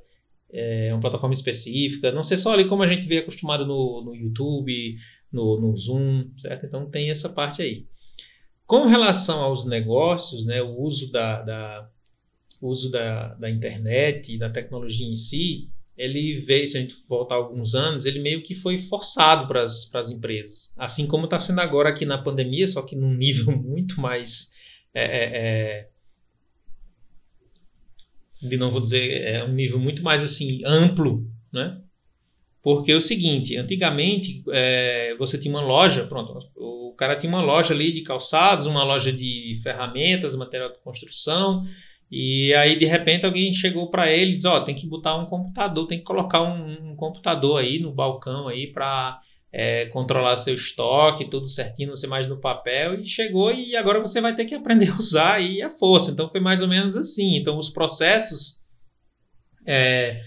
é, 0.53 0.91
uma 0.93 1.01
plataforma 1.01 1.35
específica. 1.35 2.13
Não 2.13 2.23
ser 2.23 2.37
só 2.37 2.53
ali 2.53 2.69
como 2.69 2.85
a 2.85 2.87
gente 2.87 3.05
vê 3.05 3.19
acostumado 3.19 3.67
no, 3.67 4.01
no 4.05 4.15
YouTube, 4.15 4.97
no, 5.33 5.61
no 5.61 5.77
Zoom, 5.77 6.31
certo? 6.39 6.67
Então 6.67 6.91
tem 6.91 7.11
essa 7.11 7.29
parte 7.29 7.63
aí. 7.63 7.87
Com 8.67 8.87
relação 8.87 9.41
aos 9.41 9.65
negócios, 9.65 10.47
né, 10.47 10.63
o 10.63 10.81
uso 10.81 11.11
da, 11.11 11.43
da 11.43 11.91
uso 12.61 12.91
da, 12.91 13.35
da 13.35 13.51
internet 13.51 14.37
da 14.37 14.51
tecnologia 14.51 15.07
em 15.07 15.17
si, 15.17 15.71
ele 15.97 16.41
veio, 16.41 16.67
se 16.67 16.79
a 16.79 16.81
gente 16.81 16.97
voltar 17.09 17.35
alguns 17.35 17.75
anos, 17.75 18.07
ele 18.07 18.21
meio 18.21 18.43
que 18.43 18.55
foi 18.55 18.79
forçado 18.83 19.47
para 19.47 19.63
as 19.63 20.11
empresas. 20.11 20.73
Assim 20.77 21.07
como 21.07 21.25
está 21.25 21.39
sendo 21.39 21.61
agora 21.61 21.91
aqui 21.91 22.07
na 22.07 22.17
pandemia, 22.17 22.67
só 22.67 22.83
que 22.83 22.97
num 22.97 23.13
nível 23.13 23.53
muito 23.57 24.01
mais. 24.01 24.51
É, 24.95 25.05
é, 25.05 25.31
é, 25.35 25.89
de 28.41 28.57
não 28.57 28.71
vou 28.71 28.81
dizer, 28.81 29.23
é 29.23 29.45
um 29.45 29.53
nível 29.53 29.79
muito 29.79 30.03
mais 30.03 30.25
assim 30.25 30.63
amplo, 30.65 31.31
né? 31.53 31.81
Porque 32.63 32.93
é 32.93 32.95
o 32.95 33.01
seguinte, 33.01 33.57
antigamente 33.57 34.43
é, 34.51 35.15
você 35.19 35.39
tinha 35.39 35.55
uma 35.55 35.63
loja, 35.63 36.05
pronto, 36.05 36.39
o 36.57 36.95
cara 36.97 37.17
tinha 37.17 37.33
uma 37.33 37.41
loja 37.41 37.73
ali 37.73 37.91
de 37.93 38.03
calçados, 38.03 38.67
uma 38.67 38.85
loja 38.85 39.11
de 39.11 39.59
ferramentas, 39.63 40.37
material 40.37 40.71
de 40.71 40.79
construção, 40.81 41.65
e 42.11 42.53
aí, 42.55 42.77
de 42.77 42.87
repente, 42.87 43.25
alguém 43.25 43.55
chegou 43.55 43.89
para 43.89 44.11
ele 44.11 44.33
e 44.33 44.37
disse: 44.37 44.49
Ó, 44.49 44.57
oh, 44.57 44.65
tem 44.65 44.75
que 44.75 44.87
botar 44.87 45.17
um 45.17 45.27
computador, 45.27 45.87
tem 45.87 45.99
que 45.99 46.05
colocar 46.05 46.43
um, 46.43 46.91
um 46.91 46.97
computador 46.97 47.61
aí 47.61 47.79
no 47.79 47.93
balcão 47.93 48.49
aí 48.49 48.67
para 48.67 49.21
é, 49.53 49.87
controlar 49.87 50.37
seu 50.37 50.57
estoque, 50.57 51.31
tudo 51.31 51.49
certinho, 51.49 51.91
não 51.91 51.97
ser 51.97 52.09
mais 52.09 52.29
no 52.29 52.41
papel. 52.41 53.01
E 53.01 53.07
chegou 53.07 53.53
e 53.53 53.77
agora 53.77 54.01
você 54.01 54.21
vai 54.21 54.35
ter 54.35 54.45
que 54.45 54.57
aprender 54.57 54.91
a 54.91 54.97
usar 54.97 55.35
aí 55.35 55.63
a 55.63 55.71
força. 55.71 56.11
Então, 56.11 56.29
foi 56.29 56.41
mais 56.41 56.61
ou 56.61 56.67
menos 56.67 56.97
assim. 56.97 57.37
Então, 57.37 57.57
os 57.57 57.69
processos 57.69 58.61
é, 59.65 60.21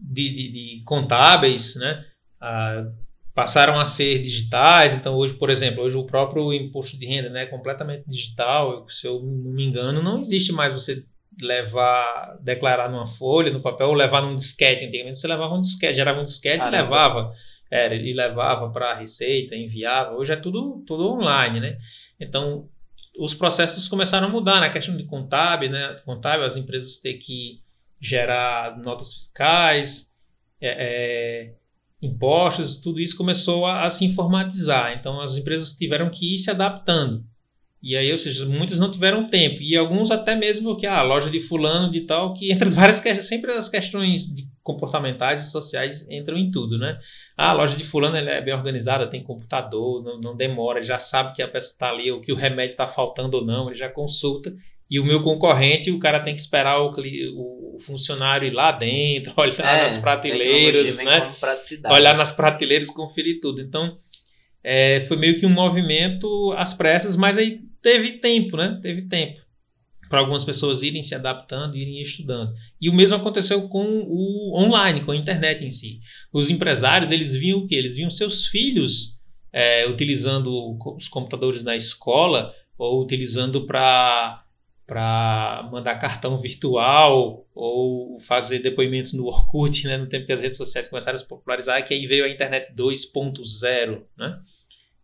de, 0.00 0.30
de, 0.30 0.52
de, 0.52 0.82
contábeis, 0.84 1.74
né? 1.76 2.04
Ah, 2.40 2.86
passaram 3.34 3.78
a 3.78 3.84
ser 3.84 4.20
digitais. 4.20 4.96
Então, 4.96 5.14
hoje, 5.14 5.34
por 5.34 5.48
exemplo, 5.48 5.84
hoje 5.84 5.96
o 5.96 6.04
próprio 6.04 6.52
imposto 6.52 6.98
de 6.98 7.06
renda 7.06 7.30
né, 7.30 7.42
é 7.42 7.46
completamente 7.46 8.04
digital. 8.04 8.88
Se 8.88 9.06
eu 9.06 9.20
não 9.20 9.52
me 9.52 9.64
engano, 9.64 10.02
não 10.02 10.18
existe 10.18 10.52
mais 10.52 10.72
você 10.72 11.04
levar, 11.40 12.36
declarar 12.40 12.90
numa 12.90 13.06
folha, 13.06 13.52
no 13.52 13.62
papel, 13.62 13.88
ou 13.88 13.94
levar 13.94 14.22
num 14.22 14.34
disquete. 14.34 14.84
Antigamente 14.84 15.20
você 15.20 15.28
levava 15.28 15.54
um 15.54 15.60
disquete, 15.60 15.94
gerava 15.94 16.20
um 16.20 16.24
disquete 16.24 16.64
ah, 16.64 16.68
e 16.68 16.70
levava. 16.70 17.32
Era, 17.70 17.94
e 17.94 18.12
levava 18.12 18.70
para 18.70 18.90
a 18.90 18.94
Receita, 18.94 19.54
enviava. 19.54 20.16
Hoje 20.16 20.32
é 20.32 20.36
tudo, 20.36 20.82
tudo 20.84 21.06
online, 21.06 21.60
né? 21.60 21.78
Então, 22.18 22.68
os 23.18 23.34
processos 23.34 23.86
começaram 23.86 24.26
a 24.26 24.30
mudar 24.30 24.60
na 24.60 24.70
questão 24.70 24.96
de 24.96 25.04
contábil, 25.04 25.70
né? 25.70 25.96
Contábil, 26.04 26.44
as 26.44 26.56
empresas 26.56 26.96
ter 26.96 27.14
que 27.14 27.60
gerar 28.00 28.78
notas 28.78 29.12
fiscais, 29.12 30.10
é, 30.60 30.68
é, 30.68 31.54
impostos, 32.00 32.76
tudo 32.76 33.00
isso 33.00 33.16
começou 33.16 33.66
a, 33.66 33.84
a 33.84 33.90
se 33.90 34.04
informatizar. 34.04 34.96
Então, 34.98 35.20
as 35.20 35.36
empresas 35.36 35.72
tiveram 35.72 36.10
que 36.10 36.34
ir 36.34 36.38
se 36.38 36.50
adaptando. 36.50 37.24
E 37.80 37.96
aí, 37.96 38.10
ou 38.10 38.18
seja, 38.18 38.44
muitos 38.44 38.78
não 38.80 38.90
tiveram 38.90 39.28
tempo. 39.28 39.62
E 39.62 39.76
alguns 39.76 40.10
até 40.10 40.34
mesmo 40.34 40.76
que 40.76 40.86
ah, 40.86 40.98
a 40.98 41.02
loja 41.02 41.30
de 41.30 41.40
fulano 41.40 41.90
de 41.90 42.02
tal, 42.02 42.34
que 42.34 42.50
entra 42.52 42.68
várias 42.68 43.00
questões, 43.00 43.28
sempre 43.28 43.52
as 43.52 43.68
questões 43.68 44.26
comportamentais 44.62 45.46
e 45.46 45.50
sociais 45.50 46.06
entram 46.10 46.36
em 46.36 46.50
tudo, 46.50 46.76
né? 46.76 46.98
Ah, 47.36 47.50
a 47.50 47.52
loja 47.52 47.76
de 47.76 47.84
fulano 47.84 48.16
é 48.16 48.40
bem 48.40 48.52
organizada, 48.52 49.08
tem 49.08 49.22
computador, 49.22 50.02
não, 50.02 50.20
não 50.20 50.36
demora, 50.36 50.82
já 50.82 50.98
sabe 50.98 51.34
que 51.34 51.42
a 51.42 51.48
peça 51.48 51.72
está 51.72 51.90
ali, 51.90 52.10
ou 52.10 52.20
que 52.20 52.32
o 52.32 52.36
remédio 52.36 52.72
está 52.72 52.88
faltando 52.88 53.36
ou 53.36 53.44
não, 53.44 53.68
ele 53.68 53.78
já 53.78 53.88
consulta. 53.88 54.52
E 54.90 54.98
o 54.98 55.04
meu 55.04 55.22
concorrente, 55.22 55.90
o 55.90 55.98
cara 55.98 56.20
tem 56.20 56.34
que 56.34 56.40
esperar 56.40 56.80
o, 56.80 56.90
o 56.94 57.78
funcionário 57.80 58.48
ir 58.48 58.52
lá 58.52 58.72
dentro, 58.72 59.32
olhar 59.36 59.78
é, 59.78 59.82
nas 59.82 59.96
prateleiras, 59.96 60.96
né? 60.98 61.30
Olhar 61.92 62.16
nas 62.16 62.32
prateleiras, 62.32 62.90
conferir 62.90 63.40
tudo. 63.40 63.60
Então, 63.60 63.98
é, 64.64 65.04
foi 65.06 65.16
meio 65.16 65.38
que 65.38 65.46
um 65.46 65.50
movimento 65.50 66.52
às 66.56 66.72
pressas, 66.72 67.16
mas 67.16 67.36
aí 67.36 67.60
teve 67.82 68.12
tempo, 68.12 68.56
né? 68.56 68.78
Teve 68.82 69.02
tempo 69.02 69.48
para 70.08 70.20
algumas 70.20 70.44
pessoas 70.44 70.82
irem 70.82 71.02
se 71.02 71.14
adaptando, 71.14 71.76
irem 71.76 72.00
estudando. 72.00 72.54
E 72.80 72.88
o 72.88 72.94
mesmo 72.94 73.16
aconteceu 73.16 73.68
com 73.68 73.84
o 74.06 74.58
online, 74.58 75.04
com 75.04 75.12
a 75.12 75.16
internet 75.16 75.64
em 75.64 75.70
si. 75.70 76.00
Os 76.32 76.50
empresários, 76.50 77.10
eles 77.10 77.34
viam 77.34 77.60
o 77.60 77.66
que? 77.66 77.74
Eles 77.74 77.96
viam 77.96 78.10
seus 78.10 78.46
filhos 78.46 79.18
é, 79.52 79.86
utilizando 79.88 80.78
os 80.96 81.08
computadores 81.08 81.62
na 81.62 81.76
escola 81.76 82.54
ou 82.76 83.02
utilizando 83.02 83.66
para 83.66 84.44
para 84.88 85.68
mandar 85.70 85.98
cartão 85.98 86.40
virtual 86.40 87.46
ou 87.54 88.18
fazer 88.20 88.60
depoimentos 88.60 89.12
no 89.12 89.26
Orkut, 89.26 89.86
né, 89.86 89.98
no 89.98 90.08
tempo 90.08 90.24
que 90.24 90.32
as 90.32 90.40
redes 90.40 90.56
sociais 90.56 90.88
começaram 90.88 91.16
a 91.16 91.18
se 91.18 91.28
popularizar, 91.28 91.86
que 91.86 91.92
aí 91.92 92.06
veio 92.06 92.24
a 92.24 92.30
internet 92.30 92.72
2.0, 92.74 94.02
né? 94.16 94.40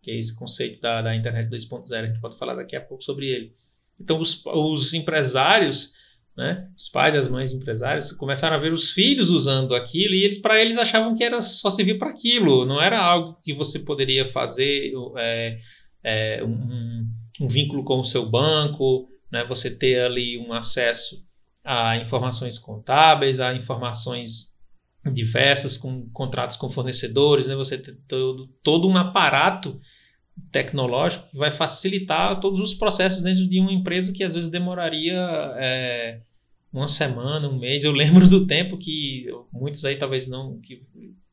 que 0.01 0.09
é 0.09 0.17
esse 0.17 0.35
conceito 0.35 0.81
da, 0.81 1.03
da 1.03 1.15
internet 1.15 1.49
2.0, 1.51 1.93
a 1.93 2.07
gente 2.07 2.19
pode 2.19 2.35
falar 2.35 2.55
daqui 2.55 2.75
a 2.75 2.81
pouco 2.81 3.03
sobre 3.03 3.27
ele. 3.27 3.53
Então, 3.99 4.19
os, 4.19 4.43
os 4.47 4.95
empresários, 4.95 5.93
né, 6.35 6.67
os 6.75 6.89
pais 6.89 7.13
e 7.13 7.19
as 7.19 7.27
mães 7.27 7.53
empresários, 7.53 8.11
começaram 8.11 8.55
a 8.55 8.59
ver 8.59 8.73
os 8.73 8.91
filhos 8.91 9.29
usando 9.29 9.75
aquilo 9.75 10.15
e 10.15 10.23
eles, 10.23 10.39
para 10.39 10.59
eles, 10.59 10.79
achavam 10.79 11.15
que 11.15 11.23
era 11.23 11.41
só 11.41 11.69
servir 11.69 11.99
para 11.99 12.09
aquilo, 12.09 12.65
não 12.65 12.81
era 12.81 12.99
algo 12.99 13.39
que 13.43 13.53
você 13.53 13.77
poderia 13.77 14.25
fazer 14.25 14.93
é, 15.17 15.59
é, 16.03 16.43
um, 16.43 17.07
um 17.39 17.47
vínculo 17.47 17.83
com 17.83 17.99
o 17.99 18.03
seu 18.03 18.27
banco, 18.27 19.07
né, 19.35 19.43
você 19.43 19.69
ter 19.69 19.99
ali 19.99 20.37
um 20.37 20.53
acesso 20.53 21.21
a 21.61 21.97
informações 21.97 22.57
contábeis, 22.57 23.41
a 23.41 23.53
informações 23.53 24.53
diversas, 25.11 25.77
com 25.77 26.09
contratos 26.09 26.55
com 26.55 26.71
fornecedores, 26.71 27.45
né, 27.45 27.55
você 27.55 27.77
ter 27.77 27.97
todo, 28.07 28.47
todo 28.63 28.87
um 28.87 28.95
aparato 28.95 29.79
tecnológico 30.51 31.29
que 31.29 31.37
vai 31.37 31.51
facilitar 31.51 32.39
todos 32.39 32.59
os 32.61 32.73
processos 32.73 33.21
dentro 33.21 33.47
de 33.47 33.59
uma 33.59 33.73
empresa 33.73 34.13
que 34.13 34.23
às 34.23 34.33
vezes 34.33 34.49
demoraria 34.49 35.17
é, 35.57 36.21
uma 36.71 36.87
semana, 36.87 37.49
um 37.49 37.59
mês. 37.59 37.83
Eu 37.83 37.91
lembro 37.93 38.27
do 38.27 38.47
tempo 38.47 38.77
que 38.77 39.27
muitos 39.51 39.83
aí 39.83 39.97
talvez 39.97 40.27
não 40.27 40.59
que, 40.61 40.81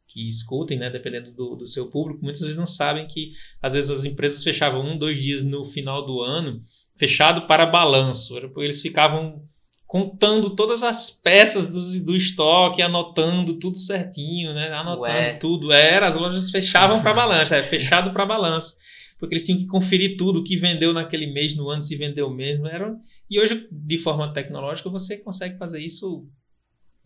que 0.08 0.28
escutem, 0.28 0.78
né, 0.78 0.90
dependendo 0.90 1.30
do, 1.30 1.54
do 1.54 1.68
seu 1.68 1.88
público, 1.88 2.22
muitas 2.24 2.42
vezes 2.42 2.56
não 2.56 2.66
sabem 2.66 3.06
que 3.06 3.32
às 3.62 3.74
vezes 3.74 3.90
as 3.90 4.04
empresas 4.04 4.42
fechavam 4.42 4.84
um, 4.84 4.98
dois 4.98 5.22
dias 5.22 5.44
no 5.44 5.64
final 5.66 6.04
do 6.04 6.20
ano 6.20 6.64
fechado 7.02 7.48
para 7.48 7.66
balanço. 7.66 8.38
Eles 8.58 8.80
ficavam 8.80 9.42
contando 9.84 10.50
todas 10.50 10.84
as 10.84 11.10
peças 11.10 11.66
do, 11.66 12.04
do 12.04 12.14
estoque, 12.14 12.80
anotando 12.80 13.58
tudo 13.58 13.76
certinho, 13.76 14.54
né? 14.54 14.72
Anotando 14.72 15.02
Ué. 15.02 15.32
tudo. 15.32 15.72
Era, 15.72 16.06
as 16.06 16.14
lojas 16.14 16.48
fechavam 16.48 17.02
para 17.02 17.12
balanço, 17.12 17.54
é 17.54 17.62
fechado 17.64 18.12
para 18.12 18.24
balanço. 18.24 18.76
Porque 19.18 19.34
eles 19.34 19.44
tinham 19.44 19.58
que 19.58 19.66
conferir 19.66 20.16
tudo 20.16 20.38
o 20.38 20.44
que 20.44 20.56
vendeu 20.56 20.92
naquele 20.92 21.26
mês, 21.26 21.56
no 21.56 21.68
ano, 21.68 21.82
se 21.82 21.96
vendeu 21.96 22.30
mesmo. 22.30 22.68
Era... 22.68 22.94
E 23.28 23.40
hoje, 23.40 23.66
de 23.70 23.98
forma 23.98 24.32
tecnológica, 24.32 24.88
você 24.88 25.18
consegue 25.18 25.58
fazer 25.58 25.80
isso 25.80 26.24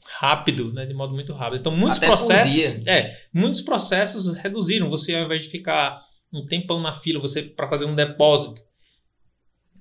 rápido, 0.04 0.74
né? 0.74 0.84
de 0.84 0.92
modo 0.92 1.14
muito 1.14 1.32
rápido. 1.32 1.60
Então, 1.60 1.74
muitos 1.74 1.96
Até 1.96 2.06
processos. 2.06 2.86
É, 2.86 3.16
muitos 3.32 3.62
processos 3.62 4.28
reduziram. 4.36 4.90
Você, 4.90 5.14
ao 5.14 5.24
invés 5.24 5.44
de 5.44 5.48
ficar 5.48 6.02
um 6.32 6.46
tempão 6.46 6.82
na 6.82 6.94
fila 6.94 7.18
você 7.18 7.42
para 7.42 7.68
fazer 7.68 7.86
um 7.86 7.94
depósito. 7.94 8.65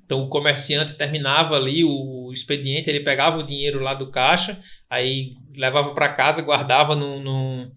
Então 0.06 0.22
o 0.22 0.30
comerciante 0.30 0.94
terminava 0.94 1.56
ali 1.56 1.84
o 1.84 2.32
expediente, 2.32 2.90
ele 2.90 3.00
pegava 3.00 3.38
o 3.38 3.46
dinheiro 3.46 3.80
lá 3.80 3.94
do 3.94 4.12
caixa, 4.12 4.62
aí 4.90 5.34
levava 5.56 5.94
para 5.94 6.14
casa, 6.14 6.44
guardava 6.44 6.96
no, 6.96 7.72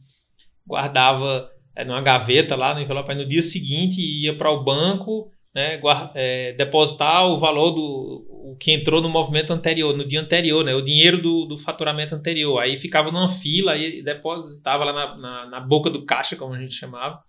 guardava 0.67 1.51
é, 1.75 1.85
numa 1.85 2.03
gaveta 2.03 2.55
lá 2.55 2.75
no 2.75 2.81
envelope, 2.81 3.11
aí 3.11 3.17
no 3.17 3.27
dia 3.27 3.41
seguinte 3.41 4.01
ia 4.01 4.37
para 4.37 4.51
o 4.51 4.63
banco, 4.63 5.31
né, 5.55 5.79
guarda, 5.79 6.13
é, 6.15 6.53
depositar 6.53 7.27
o 7.27 7.41
valor 7.41 7.71
do 7.71 8.27
o 8.51 8.57
que 8.59 8.73
entrou 8.73 9.01
no 9.01 9.09
movimento 9.09 9.53
anterior, 9.53 9.97
no 9.97 10.07
dia 10.07 10.21
anterior, 10.21 10.65
né, 10.65 10.75
o 10.75 10.83
dinheiro 10.83 11.21
do, 11.21 11.47
do 11.47 11.59
faturamento 11.59 12.15
anterior. 12.15 12.59
Aí 12.59 12.79
ficava 12.79 13.11
numa 13.11 13.29
fila, 13.29 13.73
aí 13.73 14.03
depositava 14.03 14.85
lá 14.85 14.93
na, 14.93 15.17
na, 15.17 15.47
na 15.47 15.61
boca 15.61 15.91
do 15.91 16.05
caixa, 16.05 16.37
como 16.37 16.55
a 16.55 16.59
gente 16.59 16.75
chamava, 16.75 17.23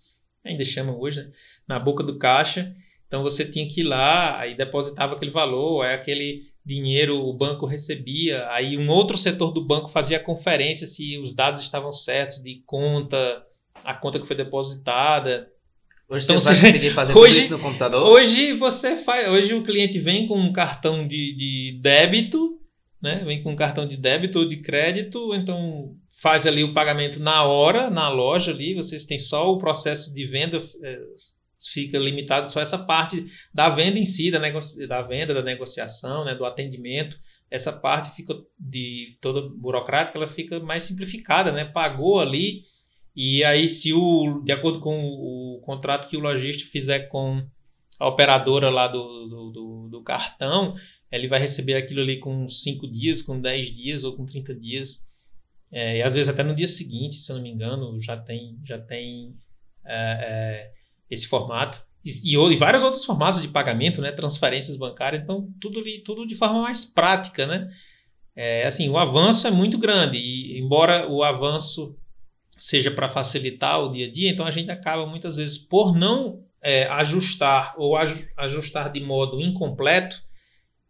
ainda 0.44 0.64
chama 0.64 0.96
hoje, 0.96 1.22
né, 1.22 1.32
na 1.68 1.80
boca 1.80 2.04
do 2.04 2.18
caixa. 2.18 2.74
Então 3.10 3.24
você 3.24 3.44
tinha 3.44 3.68
que 3.68 3.82
ir 3.82 3.86
lá, 3.86 4.40
aí 4.40 4.56
depositava 4.56 5.16
aquele 5.16 5.32
valor, 5.32 5.82
aí 5.82 5.96
aquele 5.96 6.44
dinheiro 6.64 7.18
o 7.18 7.34
banco 7.34 7.66
recebia, 7.66 8.48
aí 8.52 8.78
um 8.78 8.88
outro 8.88 9.18
setor 9.18 9.52
do 9.52 9.66
banco 9.66 9.90
fazia 9.90 10.20
conferência 10.20 10.86
se 10.86 11.18
os 11.18 11.34
dados 11.34 11.60
estavam 11.60 11.92
certos 11.92 12.42
de 12.44 12.62
conta, 12.68 13.44
a 13.84 13.96
conta 13.96 14.20
que 14.20 14.28
foi 14.28 14.36
depositada. 14.36 15.50
Hoje 16.08 16.26
então, 16.26 16.40
você 16.40 16.54
vai 16.54 16.62
conseguir 16.62 16.92
fazer 16.92 17.18
hoje, 17.18 17.36
tudo 17.36 17.42
isso 17.42 17.58
no 17.58 17.64
computador? 17.64 18.08
Hoje 18.08 18.54
você 18.54 18.98
faz, 19.04 19.28
hoje 19.28 19.56
o 19.56 19.64
cliente 19.64 20.00
vem 20.00 20.28
com 20.28 20.38
um 20.38 20.54
cartão 20.54 21.08
de, 21.08 21.36
de 21.36 21.80
débito, 21.82 22.60
né? 23.02 23.24
Vem 23.26 23.42
com 23.42 23.54
um 23.54 23.56
cartão 23.56 23.88
de 23.88 23.98
débito 23.98 24.38
ou 24.38 24.48
de 24.48 24.58
crédito, 24.58 25.34
então 25.34 25.96
faz 26.22 26.46
ali 26.46 26.64
o 26.64 26.76
pagamento 26.76 27.20
na 27.20 27.44
hora, 27.44 27.90
na 27.90 28.08
loja 28.10 28.52
ali, 28.52 28.76
vocês 28.76 29.04
têm 29.06 29.18
só 29.18 29.52
o 29.52 29.58
processo 29.58 30.14
de 30.14 30.28
venda, 30.28 30.62
é, 30.84 31.00
fica 31.72 31.98
limitado 31.98 32.50
só 32.50 32.62
essa 32.62 32.78
parte 32.78 33.26
da 33.54 33.70
venda 33.70 34.00
em 34.00 34.06
si, 34.06 34.32
da, 34.32 34.40
da 34.88 35.02
venda, 35.02 35.34
da 35.34 35.42
negociação, 35.42 36.24
né, 36.24 36.36
do 36.36 36.46
atendimento. 36.46 37.20
Essa 37.52 37.72
parte 37.72 38.16
fica 38.16 38.36
de 38.60 39.18
toda 39.22 39.42
burocrática, 39.42 40.18
ela 40.18 40.28
fica 40.28 40.60
mais 40.60 40.84
simplificada, 40.84 41.52
né? 41.52 41.66
Pagou 41.66 42.20
ali, 42.20 42.64
e 43.22 43.44
aí, 43.44 43.68
se 43.68 43.94
o, 43.94 44.42
de 44.46 44.52
acordo 44.54 44.80
com 44.80 44.98
o, 44.98 45.60
contrato 45.62 46.08
que 46.08 46.16
o 46.16 46.22
lojista 46.22 46.70
fizer 46.72 47.10
com 47.10 47.46
a 48.00 48.08
operadora 48.08 48.70
lá 48.70 48.88
do, 48.88 49.28
do, 49.28 49.52
do, 49.52 49.90
do 49.90 50.04
cartão, 50.04 50.76
ele 51.12 51.28
vai 51.28 51.40
receber 51.40 51.76
aquilo 51.76 52.02
ali 52.02 52.18
com 52.18 52.48
5 52.48 52.88
dias, 52.88 53.22
com 53.22 53.40
10 53.40 53.76
dias 53.76 54.04
ou 54.06 54.16
com 54.16 54.26
30 54.26 54.56
dias. 54.56 55.06
É, 55.72 55.98
e 55.98 56.02
às 56.02 56.14
vezes 56.14 56.30
até 56.30 56.44
no 56.44 56.56
dia 56.56 56.68
seguinte, 56.68 57.16
se 57.16 57.30
eu 57.30 57.36
não 57.36 57.44
me 57.44 57.50
engano, 57.50 58.02
já 58.02 58.16
tem, 58.16 58.58
já 58.64 58.80
tem 58.80 59.36
é, 59.86 59.96
é, 59.96 60.72
esse 61.10 61.28
formato. 61.28 61.82
E, 62.04 62.34
e, 62.34 62.58
vários 62.58 62.84
outros 62.84 63.04
formatos 63.04 63.42
de 63.42 63.48
pagamento, 63.48 64.02
né? 64.02 64.12
transferências 64.12 64.78
bancárias, 64.78 65.22
então 65.22 65.48
tudo, 65.60 65.84
tudo 66.06 66.28
de 66.28 66.36
forma 66.36 66.62
mais 66.62 66.86
prática. 66.86 67.46
Né? 67.46 67.70
É, 68.36 68.66
assim, 68.66 68.88
o 68.90 68.98
avanço 68.98 69.48
é 69.48 69.52
muito 69.52 69.78
grande, 69.78 70.18
e 70.18 70.60
embora 70.60 71.10
o 71.10 71.24
avanço 71.24 71.96
seja 72.58 72.92
para 72.92 73.10
facilitar 73.10 73.82
o 73.82 73.92
dia 73.92 74.08
a 74.08 74.12
dia, 74.12 74.30
então 74.30 74.46
a 74.46 74.52
gente 74.52 74.70
acaba 74.70 75.06
muitas 75.06 75.38
vezes 75.38 75.58
por 75.58 75.96
não 75.96 76.44
é, 76.62 76.86
ajustar 76.88 77.74
ou 77.78 77.96
ajustar 78.38 78.92
de 78.92 79.00
modo 79.00 79.40
incompleto, 79.40 80.22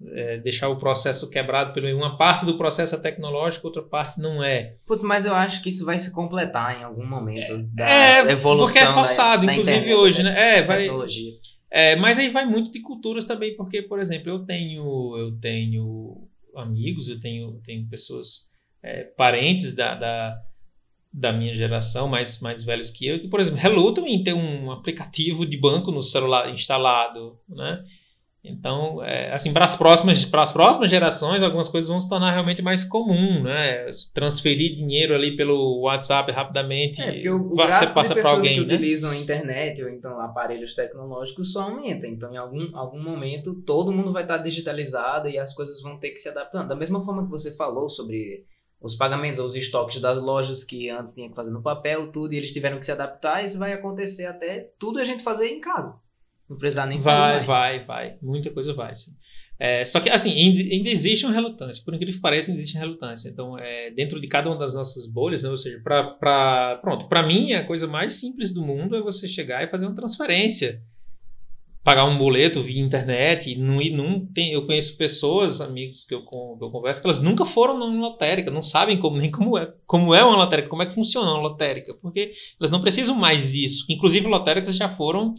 é, 0.07 0.37
deixar 0.37 0.69
o 0.69 0.77
processo 0.77 1.29
quebrado 1.29 1.73
pelo 1.73 1.93
uma 1.95 2.17
parte 2.17 2.45
do 2.45 2.57
processo 2.57 2.95
é 2.95 2.97
tecnológico, 2.97 3.67
outra 3.67 3.81
parte 3.81 4.19
não 4.19 4.43
é. 4.43 4.75
Putz, 4.85 5.03
mas 5.03 5.25
eu 5.25 5.33
acho 5.33 5.61
que 5.61 5.69
isso 5.69 5.85
vai 5.85 5.99
se 5.99 6.11
completar 6.11 6.79
em 6.79 6.83
algum 6.83 7.05
momento 7.05 7.51
é, 7.51 7.57
da 7.73 7.89
é, 7.89 8.31
evolução 8.31 8.67
porque 8.67 8.79
é 8.79 8.93
forçado, 8.93 9.45
da, 9.45 9.53
inclusive 9.53 9.77
internet, 9.77 9.99
hoje, 9.99 10.23
né? 10.23 10.57
É, 10.57 10.63
vai. 10.63 10.83
Tecnologia. 10.83 11.33
É, 11.71 11.95
mas 11.95 12.17
aí 12.17 12.29
vai 12.29 12.45
muito 12.45 12.71
de 12.71 12.81
culturas 12.81 13.25
também, 13.25 13.55
porque, 13.55 13.81
por 13.81 13.99
exemplo, 13.99 14.29
eu 14.29 14.45
tenho 14.45 15.17
eu 15.17 15.37
tenho 15.39 16.27
amigos, 16.55 17.09
eu 17.09 17.19
tenho 17.19 17.61
tenho 17.63 17.87
pessoas 17.87 18.47
é, 18.81 19.03
parentes 19.03 19.75
da, 19.75 19.95
da 19.95 20.41
da 21.11 21.33
minha 21.33 21.55
geração, 21.55 22.07
mais, 22.07 22.39
mais 22.39 22.63
velhos 22.63 22.91
que 22.91 23.07
eu, 23.07 23.19
que, 23.19 23.27
por 23.27 23.39
exemplo, 23.39 23.59
relutam 23.59 24.05
em 24.05 24.23
ter 24.23 24.33
um 24.33 24.71
aplicativo 24.71 25.45
de 25.45 25.57
banco 25.57 25.91
no 25.91 26.03
celular 26.03 26.49
instalado, 26.53 27.39
né? 27.49 27.83
Então, 28.49 29.03
é, 29.03 29.33
assim, 29.33 29.53
para 29.53 29.65
as 29.65 29.75
próximas 29.75 30.25
para 30.25 30.41
as 30.41 30.51
próximas 30.51 30.89
gerações, 30.89 31.43
algumas 31.43 31.67
coisas 31.67 31.89
vão 31.89 31.99
se 31.99 32.09
tornar 32.09 32.31
realmente 32.31 32.61
mais 32.61 32.83
comum, 32.83 33.43
né? 33.43 33.85
Transferir 34.13 34.75
dinheiro 34.75 35.13
ali 35.13 35.35
pelo 35.35 35.81
WhatsApp 35.81 36.31
rapidamente, 36.31 37.01
é, 37.01 37.11
porque 37.11 37.29
o, 37.29 37.53
o 37.53 37.55
você 37.55 37.87
passa 37.87 38.15
para 38.15 38.29
alguém, 38.29 38.55
que 38.55 38.65
né? 38.65 38.73
utilizam 38.73 39.11
a 39.11 39.15
internet 39.15 39.81
ou 39.83 39.89
então 39.89 40.19
aparelhos 40.19 40.73
tecnológicos 40.73 41.53
só 41.53 41.63
aumenta. 41.63 42.07
Então, 42.07 42.33
em 42.33 42.37
algum, 42.37 42.75
algum 42.75 43.01
momento, 43.01 43.53
todo 43.65 43.91
mundo 43.91 44.11
vai 44.11 44.23
estar 44.23 44.37
digitalizado 44.37 45.29
e 45.29 45.37
as 45.37 45.53
coisas 45.53 45.81
vão 45.81 45.97
ter 45.97 46.11
que 46.11 46.19
se 46.19 46.29
adaptando. 46.29 46.67
Da 46.67 46.75
mesma 46.75 47.03
forma 47.03 47.23
que 47.23 47.31
você 47.31 47.55
falou 47.55 47.89
sobre 47.89 48.45
os 48.81 48.95
pagamentos, 48.95 49.39
os 49.39 49.55
estoques 49.55 49.99
das 49.99 50.21
lojas 50.21 50.63
que 50.63 50.89
antes 50.89 51.13
tinha 51.13 51.29
que 51.29 51.35
fazer 51.35 51.51
no 51.51 51.61
papel, 51.61 52.11
tudo, 52.11 52.33
e 52.33 52.37
eles 52.37 52.53
tiveram 52.53 52.79
que 52.79 52.85
se 52.85 52.91
adaptar, 52.91 53.43
isso 53.43 53.59
vai 53.59 53.73
acontecer 53.73 54.25
até 54.25 54.71
tudo 54.79 54.99
a 54.99 55.03
gente 55.03 55.21
fazer 55.21 55.47
em 55.47 55.59
casa. 55.59 55.99
Não 56.49 56.57
precisar 56.57 56.85
nem 56.85 56.97
Vai, 56.97 57.35
mais. 57.35 57.45
vai, 57.45 57.85
vai. 57.85 58.17
Muita 58.21 58.49
coisa 58.49 58.73
vai, 58.73 58.95
sim. 58.95 59.11
É, 59.59 59.83
só 59.83 59.99
que, 59.99 60.09
assim, 60.09 60.31
ainda 60.31 60.89
existe 60.89 61.25
uma 61.25 61.33
relutância. 61.33 61.83
Por 61.83 61.93
incrível 61.93 62.15
que 62.15 62.21
pareça, 62.21 62.49
ainda 62.49 62.61
existe 62.61 62.77
uma 62.77 62.85
relutância. 62.85 63.29
Então, 63.29 63.57
é, 63.57 63.91
dentro 63.91 64.19
de 64.19 64.27
cada 64.27 64.49
uma 64.49 64.57
das 64.57 64.73
nossas 64.73 65.05
bolhas, 65.05 65.43
né, 65.43 65.49
ou 65.49 65.57
seja, 65.57 65.81
para 65.83 66.79
pronto, 66.81 67.07
para 67.07 67.21
mim, 67.21 67.53
a 67.53 67.65
coisa 67.65 67.85
mais 67.85 68.13
simples 68.13 68.53
do 68.53 68.61
mundo 68.61 68.95
é 68.95 69.01
você 69.01 69.27
chegar 69.27 69.63
e 69.63 69.67
fazer 69.67 69.85
uma 69.85 69.95
transferência 69.95 70.81
pagar 71.83 72.05
um 72.05 72.17
boleto 72.17 72.61
via 72.61 72.79
internet, 72.79 73.55
não, 73.57 73.81
e 73.81 73.89
não 73.89 74.25
tem, 74.25 74.51
eu 74.51 74.65
conheço 74.65 74.97
pessoas, 74.97 75.61
amigos 75.61 76.05
que 76.05 76.13
eu, 76.13 76.23
que 76.23 76.63
eu 76.63 76.69
converso, 76.69 77.01
que 77.01 77.07
elas 77.07 77.19
nunca 77.19 77.45
foram 77.45 77.79
numa 77.79 78.09
lotérica, 78.09 78.51
não 78.51 78.61
sabem 78.61 78.99
como, 78.99 79.17
nem 79.17 79.31
como 79.31 79.57
é, 79.57 79.73
como 79.87 80.13
é 80.13 80.23
uma 80.23 80.35
lotérica, 80.35 80.69
como 80.69 80.83
é 80.83 80.85
que 80.85 80.93
funciona 80.93 81.31
uma 81.31 81.41
lotérica, 81.41 81.93
porque 82.01 82.33
elas 82.59 82.69
não 82.69 82.81
precisam 82.81 83.15
mais 83.15 83.53
disso. 83.53 83.85
Inclusive, 83.89 84.27
lotéricas 84.27 84.75
já 84.75 84.89
foram 84.95 85.35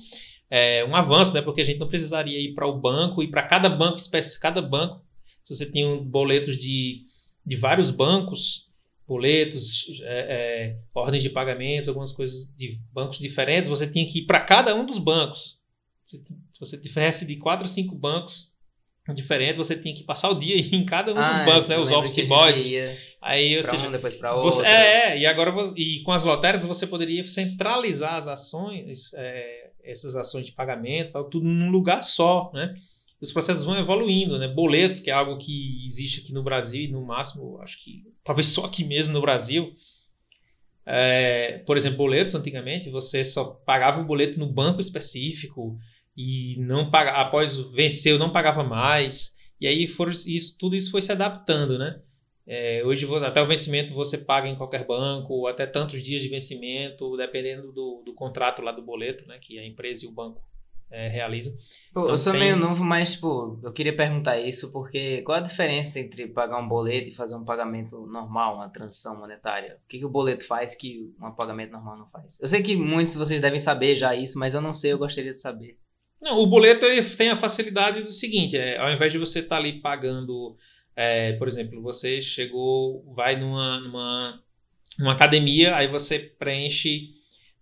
é, 0.51 0.85
um 0.85 0.97
avanço, 0.97 1.33
né, 1.33 1.41
porque 1.41 1.61
a 1.61 1.65
gente 1.65 1.79
não 1.79 1.89
precisaria 1.89 2.39
ir 2.39 2.55
para 2.55 2.67
o 2.67 2.79
banco, 2.79 3.23
e 3.23 3.31
para 3.31 3.43
cada 3.43 3.69
banco, 3.69 3.99
cada 4.41 4.61
banco, 4.61 5.03
se 5.45 5.55
você 5.55 5.67
tinha 5.67 5.97
boletos 5.97 6.57
de, 6.57 7.05
de 7.47 7.57
vários 7.57 7.91
bancos, 7.91 8.69
boletos, 9.07 9.87
é, 10.03 10.19
é, 10.19 10.77
ordens 10.95 11.23
de 11.23 11.31
pagamentos, 11.31 11.89
algumas 11.89 12.13
coisas 12.13 12.47
de 12.57 12.79
bancos 12.93 13.19
diferentes, 13.19 13.69
você 13.69 13.87
tinha 13.87 14.07
que 14.07 14.21
ir 14.21 14.27
para 14.27 14.41
cada 14.41 14.75
um 14.75 14.85
dos 14.85 14.99
bancos 14.99 15.61
se 16.11 16.59
você 16.59 16.77
tivesse 16.77 17.25
de 17.25 17.37
quatro 17.37 17.65
ou 17.65 17.69
cinco 17.69 17.95
bancos 17.95 18.51
diferentes, 19.15 19.57
você 19.57 19.77
tinha 19.77 19.95
que 19.95 20.05
passar 20.05 20.29
o 20.29 20.39
dia 20.39 20.57
em 20.57 20.85
cada 20.85 21.13
um 21.13 21.19
ah, 21.19 21.31
dos 21.31 21.39
bancos, 21.45 21.69
né? 21.69 21.79
Os 21.79 21.91
office 21.91 22.27
boys. 22.27 22.59
Aí, 23.21 23.57
ou 23.57 23.63
seja, 23.63 23.89
um, 23.89 23.93
depois 23.93 24.15
para 24.15 24.35
outro. 24.35 24.65
é, 24.65 25.13
é, 25.13 25.19
e 25.19 25.27
agora 25.27 25.53
e 25.77 26.03
com 26.03 26.13
as 26.13 26.25
lotéricas 26.25 26.65
você 26.65 26.87
poderia 26.87 27.27
centralizar 27.27 28.15
as 28.15 28.29
ações, 28.29 29.13
é, 29.15 29.70
essas 29.85 30.17
ações 30.17 30.47
de 30.47 30.53
pagamento, 30.53 31.13
tal, 31.13 31.25
tudo 31.25 31.47
num 31.47 31.71
lugar 31.71 32.03
só, 32.03 32.51
né? 32.53 32.75
Os 33.21 33.33
processos 33.33 33.65
vão 33.65 33.79
evoluindo, 33.79 34.39
né? 34.39 34.49
Boletos, 34.49 35.01
que 35.01 35.11
é 35.11 35.13
algo 35.13 35.37
que 35.37 35.85
existe 35.87 36.21
aqui 36.21 36.33
no 36.33 36.43
Brasil, 36.43 36.91
no 36.91 37.05
máximo, 37.05 37.61
acho 37.61 37.83
que 37.83 38.05
talvez 38.25 38.49
só 38.49 38.65
aqui 38.65 38.85
mesmo 38.85 39.13
no 39.13 39.21
Brasil. 39.21 39.73
É, 40.87 41.59
por 41.67 41.77
exemplo, 41.77 41.99
boletos 41.99 42.35
antigamente 42.35 42.89
você 42.89 43.23
só 43.23 43.45
pagava 43.45 44.01
o 44.01 44.05
boleto 44.05 44.39
no 44.39 44.47
banco 44.47 44.81
específico 44.81 45.79
e 46.17 46.57
não 46.59 46.91
paga, 46.91 47.13
após 47.13 47.57
venceu 47.73 48.19
não 48.19 48.33
pagava 48.33 48.65
mais 48.65 49.35
e 49.61 49.67
aí 49.67 49.87
foram, 49.87 50.11
isso, 50.11 50.57
tudo 50.59 50.75
isso 50.75 50.91
foi 50.91 51.03
se 51.03 51.13
adaptando, 51.13 51.79
né? 51.79 52.01
É, 52.53 52.83
hoje 52.85 53.07
até 53.25 53.41
o 53.41 53.47
vencimento 53.47 53.95
você 53.95 54.19
paga 54.19 54.49
em 54.49 54.57
qualquer 54.57 54.85
banco, 54.85 55.47
até 55.47 55.65
tantos 55.67 56.03
dias 56.03 56.21
de 56.21 56.29
vencimento, 56.29 57.17
dependendo 57.17 57.71
do, 57.71 58.03
do 58.05 58.13
contrato 58.13 58.61
lá 58.61 58.73
do 58.73 58.83
boleto, 58.83 59.25
né? 59.29 59.39
Que 59.41 59.57
a 59.57 59.65
empresa 59.65 60.05
e 60.05 60.09
o 60.09 60.11
banco 60.11 60.43
é, 60.91 61.07
realizam. 61.07 61.53
Pô, 61.95 62.01
então, 62.01 62.11
eu 62.11 62.19
sou 62.19 62.33
tem... 62.33 62.41
meio 62.41 62.57
novo, 62.57 62.83
mas 62.83 63.13
tipo, 63.13 63.61
eu 63.63 63.73
queria 63.73 63.97
perguntar 63.97 64.41
isso 64.41 64.73
porque 64.73 65.23
qual 65.23 65.39
a 65.39 65.43
diferença 65.43 66.01
entre 66.01 66.27
pagar 66.27 66.59
um 66.59 66.67
boleto 66.67 67.09
e 67.09 67.15
fazer 67.15 67.37
um 67.37 67.45
pagamento 67.45 68.05
normal, 68.07 68.57
uma 68.57 68.69
transação 68.69 69.17
monetária? 69.17 69.79
O 69.85 69.89
que, 69.89 70.01
que 70.01 70.05
o 70.05 70.11
boleto 70.11 70.45
faz 70.45 70.75
que 70.75 71.15
um 71.23 71.31
pagamento 71.31 71.71
normal 71.71 71.99
não 71.99 72.09
faz? 72.09 72.37
Eu 72.41 72.49
sei 72.49 72.65
que 72.65 72.75
muitos 72.75 73.13
de 73.13 73.19
vocês 73.21 73.41
devem 73.41 73.61
saber 73.61 73.95
já 73.95 74.13
isso, 74.13 74.37
mas 74.37 74.55
eu 74.55 74.61
não 74.61 74.75
sei, 74.75 74.93
eu 74.93 74.99
gostaria 74.99 75.31
de 75.31 75.39
saber. 75.39 75.79
Não, 76.21 76.39
o 76.39 76.49
boleto 76.49 76.85
ele 76.85 77.03
tem 77.03 77.31
a 77.31 77.39
facilidade 77.39 78.03
do 78.03 78.13
seguinte: 78.13 78.57
é, 78.57 78.77
ao 78.77 78.91
invés 78.91 79.13
de 79.13 79.19
você 79.19 79.39
estar 79.39 79.55
tá 79.55 79.63
ali 79.63 79.81
pagando, 79.81 80.57
é, 80.97 81.33
por 81.35 81.49
exemplo, 81.49 81.81
você 81.83 82.21
chegou, 82.21 83.05
vai 83.15 83.37
numa, 83.37 83.81
numa, 83.81 84.43
numa 84.99 85.13
academia, 85.13 85.77
aí 85.77 85.89
você 85.89 86.19
preenche, 86.19 87.11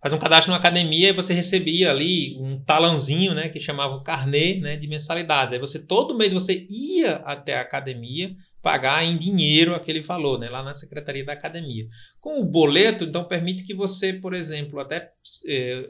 faz 0.01 0.13
um 0.13 0.19
cadastro 0.19 0.51
numa 0.51 0.59
academia 0.59 1.09
e 1.09 1.13
você 1.13 1.33
recebia 1.33 1.91
ali 1.91 2.37
um 2.39 2.59
talãozinho, 2.59 3.33
né, 3.33 3.49
que 3.49 3.59
chamava 3.59 3.95
o 3.95 4.03
carnê, 4.03 4.55
né, 4.59 4.75
de 4.75 4.87
mensalidade. 4.87 5.53
Aí 5.53 5.59
você 5.59 5.79
todo 5.79 6.17
mês 6.17 6.33
você 6.33 6.65
ia 6.69 7.17
até 7.17 7.55
a 7.55 7.61
academia 7.61 8.35
pagar 8.61 9.03
em 9.05 9.17
dinheiro 9.17 9.73
aquele 9.73 10.01
valor, 10.01 10.37
né, 10.37 10.49
lá 10.49 10.61
na 10.61 10.73
secretaria 10.73 11.23
da 11.23 11.33
academia. 11.33 11.87
Com 12.19 12.41
o 12.41 12.45
boleto, 12.45 13.05
então 13.05 13.23
permite 13.23 13.63
que 13.63 13.73
você, 13.73 14.11
por 14.11 14.33
exemplo, 14.33 14.79
até 14.79 15.11
é, 15.47 15.89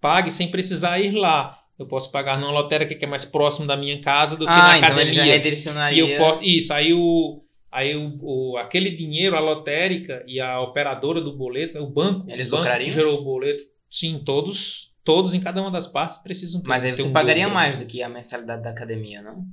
pague 0.00 0.30
sem 0.30 0.50
precisar 0.50 0.98
ir 1.00 1.12
lá. 1.12 1.63
Eu 1.78 1.86
posso 1.86 2.10
pagar 2.10 2.38
numa 2.38 2.52
lotérica 2.52 2.94
que 2.94 3.04
é 3.04 3.08
mais 3.08 3.24
próximo 3.24 3.66
da 3.66 3.76
minha 3.76 4.00
casa 4.00 4.36
do 4.36 4.46
que 4.46 4.52
ah, 4.52 4.68
na 4.68 4.78
então 4.78 4.90
academia. 4.90 5.02
Ele 5.02 5.56
já 5.56 5.92
e 5.92 5.98
eu 5.98 6.18
posso, 6.18 6.42
isso, 6.42 6.72
aí 6.72 6.92
o 6.92 7.44
aí 7.74 7.96
o, 7.96 8.16
o, 8.22 8.56
aquele 8.56 8.90
dinheiro, 8.90 9.34
a 9.34 9.40
lotérica 9.40 10.22
e 10.28 10.40
a 10.40 10.60
operadora 10.60 11.20
do 11.20 11.36
boleto, 11.36 11.76
o 11.78 11.90
banco, 11.90 12.30
Eles 12.30 12.46
o 12.46 12.52
banco 12.52 12.62
lucrariam? 12.62 12.88
que 12.88 12.94
gerou 12.94 13.18
o 13.18 13.24
boleto, 13.24 13.64
sim, 13.90 14.22
todos, 14.24 14.92
todos 15.02 15.34
em 15.34 15.40
cada 15.40 15.60
uma 15.60 15.72
das 15.72 15.88
partes 15.88 16.18
precisam 16.18 16.62
ter. 16.62 16.68
Mas 16.68 16.84
aí 16.84 16.96
você 16.96 17.08
um 17.08 17.12
pagaria 17.12 17.48
mais 17.48 17.76
do 17.76 17.84
que 17.84 18.00
a 18.00 18.08
mensalidade 18.08 18.62
da 18.62 18.70
academia, 18.70 19.20
não? 19.20 19.44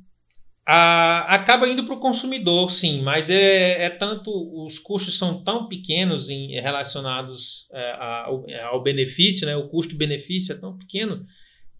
A, 0.63 1.33
acaba 1.33 1.67
indo 1.67 1.83
para 1.83 1.95
o 1.95 1.99
consumidor, 1.99 2.69
sim, 2.69 3.01
mas 3.01 3.31
é, 3.31 3.85
é, 3.85 3.89
tanto 3.89 4.31
os 4.63 4.77
custos 4.77 5.17
são 5.17 5.43
tão 5.43 5.67
pequenos 5.67 6.29
em, 6.29 6.51
relacionados 6.61 7.67
é, 7.71 7.91
ao, 7.93 8.45
ao, 8.65 8.83
benefício, 8.83 9.47
né? 9.47 9.57
O 9.57 9.67
custo-benefício 9.67 10.53
é 10.53 10.57
tão 10.59 10.77
pequeno 10.77 11.25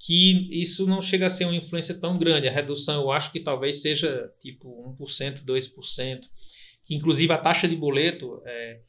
que 0.03 0.49
isso 0.59 0.87
não 0.87 0.99
chega 0.99 1.27
a 1.27 1.29
ser 1.29 1.45
uma 1.45 1.55
influência 1.55 1.93
tão 1.93 2.17
grande. 2.17 2.47
A 2.47 2.51
redução, 2.51 3.03
eu 3.03 3.11
acho 3.11 3.31
que 3.31 3.39
talvez 3.39 3.83
seja 3.83 4.33
tipo 4.39 4.95
1%, 4.99 5.45
2%. 5.45 6.21
Que 6.83 6.95
inclusive 6.95 7.31
a 7.31 7.37
taxa 7.37 7.67
de 7.67 7.75
boleto, 7.75 8.41
é, 8.43 8.79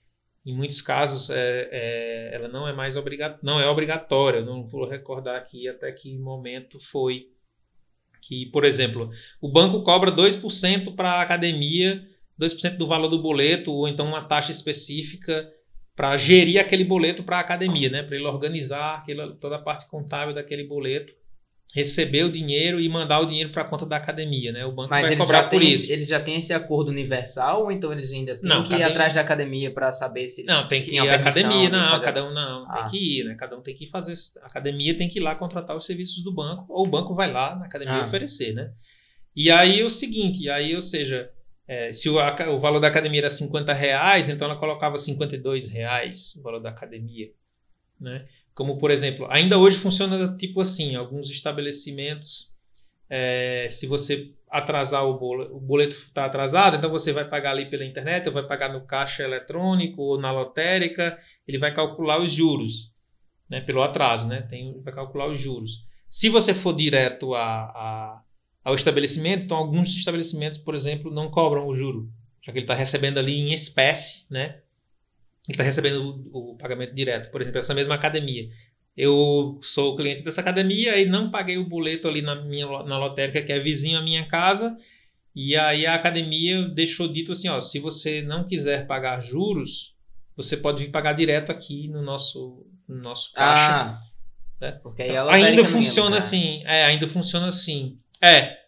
em 0.45 0.57
muitos 0.57 0.81
casos, 0.81 1.29
é, 1.29 1.69
é, 1.71 2.35
ela 2.35 2.49
não 2.49 2.67
é 2.67 2.73
mais 2.73 2.97
obrigatória, 2.97 3.41
não 3.43 3.61
é 3.61 3.69
obrigatória. 3.69 4.41
Não 4.41 4.67
vou 4.67 4.89
recordar 4.89 5.37
aqui 5.37 5.69
até 5.69 5.93
que 5.93 6.17
momento 6.17 6.81
foi 6.81 7.27
que, 8.23 8.47
por 8.47 8.65
exemplo, 8.65 9.11
o 9.39 9.51
banco 9.51 9.83
cobra 9.83 10.11
2% 10.11 10.95
para 10.95 11.15
a 11.15 11.23
academia, 11.23 12.03
2% 12.41 12.79
do 12.79 12.87
valor 12.87 13.09
do 13.09 13.21
boleto, 13.21 13.71
ou 13.71 13.87
então 13.87 14.07
uma 14.07 14.25
taxa 14.25 14.51
específica 14.51 15.47
para 15.95 16.17
gerir 16.17 16.61
aquele 16.61 16.85
boleto 16.85 17.23
para 17.23 17.39
a 17.39 17.41
academia, 17.41 17.91
né? 17.91 18.03
Para 18.03 18.17
ele 18.17 18.27
organizar 18.27 18.99
aquela, 18.99 19.35
toda 19.35 19.57
a 19.57 19.59
parte 19.59 19.89
contábil 19.89 20.35
daquele 20.35 20.65
boleto, 20.65 21.13
receber 21.75 22.25
o 22.25 22.31
dinheiro 22.31 22.79
e 22.79 22.89
mandar 22.89 23.21
o 23.21 23.27
dinheiro 23.27 23.51
para 23.51 23.63
a 23.63 23.65
conta 23.65 23.87
da 23.87 23.97
academia, 23.97 24.53
né? 24.53 24.65
O 24.65 24.73
banco 24.73 24.91
Mas 24.91 25.09
vai 25.09 25.17
cobrar 25.17 25.45
por 25.45 25.61
tem, 25.61 25.71
isso. 25.71 25.91
Eles 25.91 26.09
já 26.09 26.21
têm 26.21 26.37
esse 26.37 26.53
acordo 26.53 26.91
universal 26.91 27.65
ou 27.65 27.73
então 27.73 27.91
eles 27.93 28.13
ainda 28.13 28.37
têm 28.37 28.49
Não, 28.49 28.63
que 28.63 28.75
ir 28.75 28.83
atrás 28.83 29.15
da 29.15 29.23
academia 29.23 29.71
para 29.71 29.91
saber 29.93 30.29
se 30.29 30.45
Não, 30.45 30.69
tem 30.69 30.83
que 30.83 30.95
ir 30.95 30.99
à 30.99 31.15
academia, 31.15 31.71
não, 31.71 31.99
cada 31.99 32.27
um 32.27 32.33
não, 32.33 32.71
ah. 32.71 32.83
tem 32.83 32.91
que 32.91 33.21
ir, 33.21 33.25
né? 33.25 33.35
Cada 33.35 33.57
um 33.57 33.63
tem 33.63 33.75
que 33.75 33.87
fazer, 33.87 34.15
a 34.43 34.47
academia 34.47 34.97
tem 34.97 35.09
que 35.09 35.19
ir 35.19 35.23
lá 35.23 35.35
contratar 35.35 35.77
os 35.77 35.87
serviços 35.87 36.23
do 36.23 36.33
banco 36.33 36.67
ou 36.69 36.87
o 36.87 36.91
banco 36.91 37.15
vai 37.15 37.33
lá 37.33 37.57
na 37.57 37.67
academia 37.67 38.03
ah. 38.03 38.05
oferecer, 38.05 38.53
né? 38.53 38.71
E 39.35 39.51
aí 39.51 39.81
é 39.81 39.85
o 39.85 39.91
seguinte, 39.91 40.51
aí 40.51 40.75
ou 40.75 40.83
seja, 40.83 41.31
é, 41.73 41.91
se 41.95 42.11
o, 42.11 42.17
o, 42.17 42.61
valor 42.61 42.81
da 42.81 42.89
academia 42.89 43.23
era 43.23 43.31
50 43.31 43.73
reais, 43.73 44.29
então 44.29 44.47
ela 44.47 44.61
colocava 44.61 44.99
52 44.99 45.71
reais 45.71 46.37
o 46.37 46.43
valor 46.43 46.61
da 46.61 46.69
academia. 46.69 47.31
Né? 47.99 48.29
Como, 48.55 48.77
por 48.77 48.91
exemplo, 48.91 49.27
ainda 49.31 49.57
hoje 49.57 49.79
funciona 49.79 50.37
tipo 50.37 50.61
assim, 50.61 50.97
alguns 50.97 51.31
estabelecimentos, 51.31 52.53
é, 53.09 53.69
se 53.71 53.87
você 53.87 54.35
atrasar 54.51 55.07
o 55.07 55.19
boleto, 55.19 55.57
o 55.57 55.61
boleto 55.61 55.95
está 55.95 56.27
atrasado, 56.27 56.77
então 56.77 56.91
você 56.91 57.11
vai 57.11 57.27
pagar 57.27 57.53
ali 57.53 57.71
pela 57.71 57.87
internet, 57.87 58.27
ou 58.27 58.35
vai 58.35 58.47
pagar 58.47 58.71
no 58.71 58.85
caixa 58.85 59.23
eletrônico, 59.23 60.03
ou 60.03 60.21
na 60.21 60.31
lotérica, 60.31 61.19
ele 61.49 61.57
vai 61.57 61.75
calcular 61.75 62.21
os 62.21 62.35
juros, 62.35 62.93
né, 63.49 63.63
pelo 63.63 63.83
atraso, 63.83 64.29
né, 64.29 64.43
tem, 64.43 64.79
vai 64.83 64.93
calcular 64.93 65.27
os 65.27 65.41
juros. 65.41 65.87
Se 66.11 66.29
você 66.29 66.53
for 66.53 66.75
direto 66.77 67.35
a 67.35 68.23
ao 68.65 68.75
estabelecimento. 68.75 69.45
Então, 69.45 69.57
alguns 69.57 69.95
estabelecimentos, 69.97 70.59
por 70.59 70.75
exemplo, 70.75 71.13
não 71.13 71.31
cobram 71.31 71.67
o 71.67 71.77
juro, 71.77 72.09
já 72.43 72.53
que 72.53 72.59
ele 72.59 72.65
está 72.65 72.75
recebendo 72.75 73.19
ali 73.19 73.39
em 73.39 73.53
espécie, 73.53 74.25
né? 74.31 74.61
Ele 75.49 75.55
está 75.55 75.65
recebendo 75.65 76.31
o, 76.33 76.53
o, 76.53 76.57
pagamento 76.57 76.95
direto. 76.95 77.31
Por 77.31 77.41
exemplo, 77.41 77.59
essa 77.59 77.75
mesma 77.75 77.95
academia. 77.95 78.49
Eu 78.97 79.59
sou 79.63 79.97
cliente 79.97 80.23
dessa 80.23 80.41
academia 80.41 80.99
e 80.99 81.07
não 81.07 81.31
paguei 81.31 81.59
o 81.59 81.69
boleto 81.69 82.07
ali 82.07 82.23
na 82.23 82.37
minha 82.37 82.67
na 82.85 82.99
lotérica, 82.99 83.43
que 83.43 83.53
é 83.53 83.59
vizinho 83.59 83.99
à 83.99 84.03
minha 84.03 84.27
casa. 84.27 84.77
E 85.35 85.57
aí 85.57 85.87
a 85.87 85.95
academia 85.95 86.69
deixou 86.69 87.09
dito 87.09 87.33
assim, 87.33 87.49
ó, 87.49 87.61
se 87.61 87.81
você 87.81 88.21
não 88.21 88.47
quiser 88.47 88.87
pagar 88.87 89.23
juros, 89.23 89.97
você 90.37 90.57
pode 90.57 90.85
vir 90.85 90.91
pagar 90.91 91.15
direto 91.15 91.51
aqui 91.51 91.89
no 91.89 92.03
nosso, 92.03 92.67
no 92.87 92.97
nosso 92.97 93.33
caixa. 93.33 93.73
Ah, 93.73 94.01
né? 94.61 94.73
porque 94.83 95.03
aí 95.03 95.11
então, 95.11 95.29
a 95.29 95.35
ainda 95.35 95.65
funciona 95.65 96.11
lucrar. 96.11 96.19
assim. 96.19 96.63
É, 96.67 96.85
ainda 96.85 97.09
funciona 97.09 97.49
assim. 97.49 97.99
É. 98.23 98.63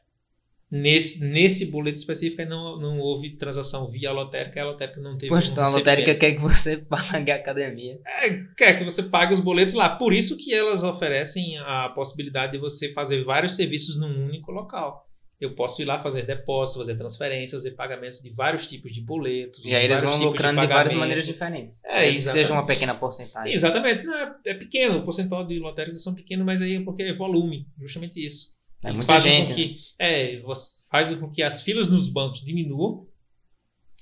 Nesse, 0.70 1.20
nesse 1.20 1.64
boleto 1.66 1.98
específico 1.98 2.42
aí 2.42 2.48
não, 2.48 2.80
não 2.80 2.98
houve 2.98 3.36
transação 3.36 3.88
via 3.88 4.10
lotérica, 4.10 4.60
a 4.60 4.64
lotérica 4.64 5.00
não 5.00 5.16
teve 5.16 5.28
Pois 5.28 5.48
um 5.48 5.52
então, 5.52 5.64
a 5.64 5.68
lotérica 5.68 6.16
quer 6.16 6.32
que 6.32 6.40
você 6.40 6.78
pague 6.82 7.30
a 7.30 7.36
academia. 7.36 8.00
É, 8.04 8.30
quer 8.56 8.78
que 8.78 8.84
você 8.84 9.04
pague 9.04 9.32
os 9.32 9.38
boletos 9.38 9.72
lá. 9.72 9.88
Por 9.90 10.12
isso 10.12 10.36
que 10.36 10.52
elas 10.52 10.82
oferecem 10.82 11.58
a 11.58 11.90
possibilidade 11.90 12.52
de 12.52 12.58
você 12.58 12.92
fazer 12.92 13.22
vários 13.22 13.54
serviços 13.54 13.96
num 13.96 14.26
único 14.26 14.50
local. 14.50 15.06
Eu 15.40 15.54
posso 15.54 15.82
ir 15.82 15.84
lá 15.84 15.98
fazer 15.98 16.22
depósitos, 16.22 16.86
fazer 16.86 16.98
transferências, 16.98 17.62
fazer 17.62 17.76
pagamentos 17.76 18.20
de 18.20 18.30
vários 18.30 18.66
tipos 18.66 18.92
de 18.92 19.00
boletos. 19.00 19.64
E 19.64 19.74
aí 19.74 19.84
eles 19.84 20.00
vão 20.00 20.16
lucrando 20.16 20.60
de, 20.60 20.66
pagamento. 20.66 20.74
várias 20.74 20.94
maneiras 20.94 21.26
diferentes. 21.26 21.84
É, 21.84 22.10
que 22.10 22.18
seja 22.20 22.52
uma 22.52 22.64
pequena 22.64 22.94
porcentagem. 22.94 23.54
Exatamente. 23.54 24.04
Não, 24.04 24.14
é, 24.16 24.34
é 24.46 24.54
pequeno, 24.54 24.98
o 24.98 25.04
percentual 25.04 25.46
de 25.46 25.58
lotéricas 25.58 26.02
são 26.02 26.14
pequeno, 26.14 26.44
mas 26.44 26.62
aí 26.62 26.76
é 26.76 26.80
porque 26.80 27.02
é 27.02 27.12
volume, 27.12 27.66
justamente 27.78 28.24
isso. 28.24 28.54
É 28.84 28.88
Eles 28.90 28.98
muita 28.98 29.18
gente, 29.18 29.48
com 29.48 29.54
que, 29.54 29.76
é, 29.98 30.40
você- 30.40 30.80
faz 30.90 31.14
com 31.14 31.30
que 31.30 31.42
as 31.42 31.62
filas 31.62 31.88
nos 31.88 32.08
bancos 32.08 32.44
diminuam. 32.44 33.06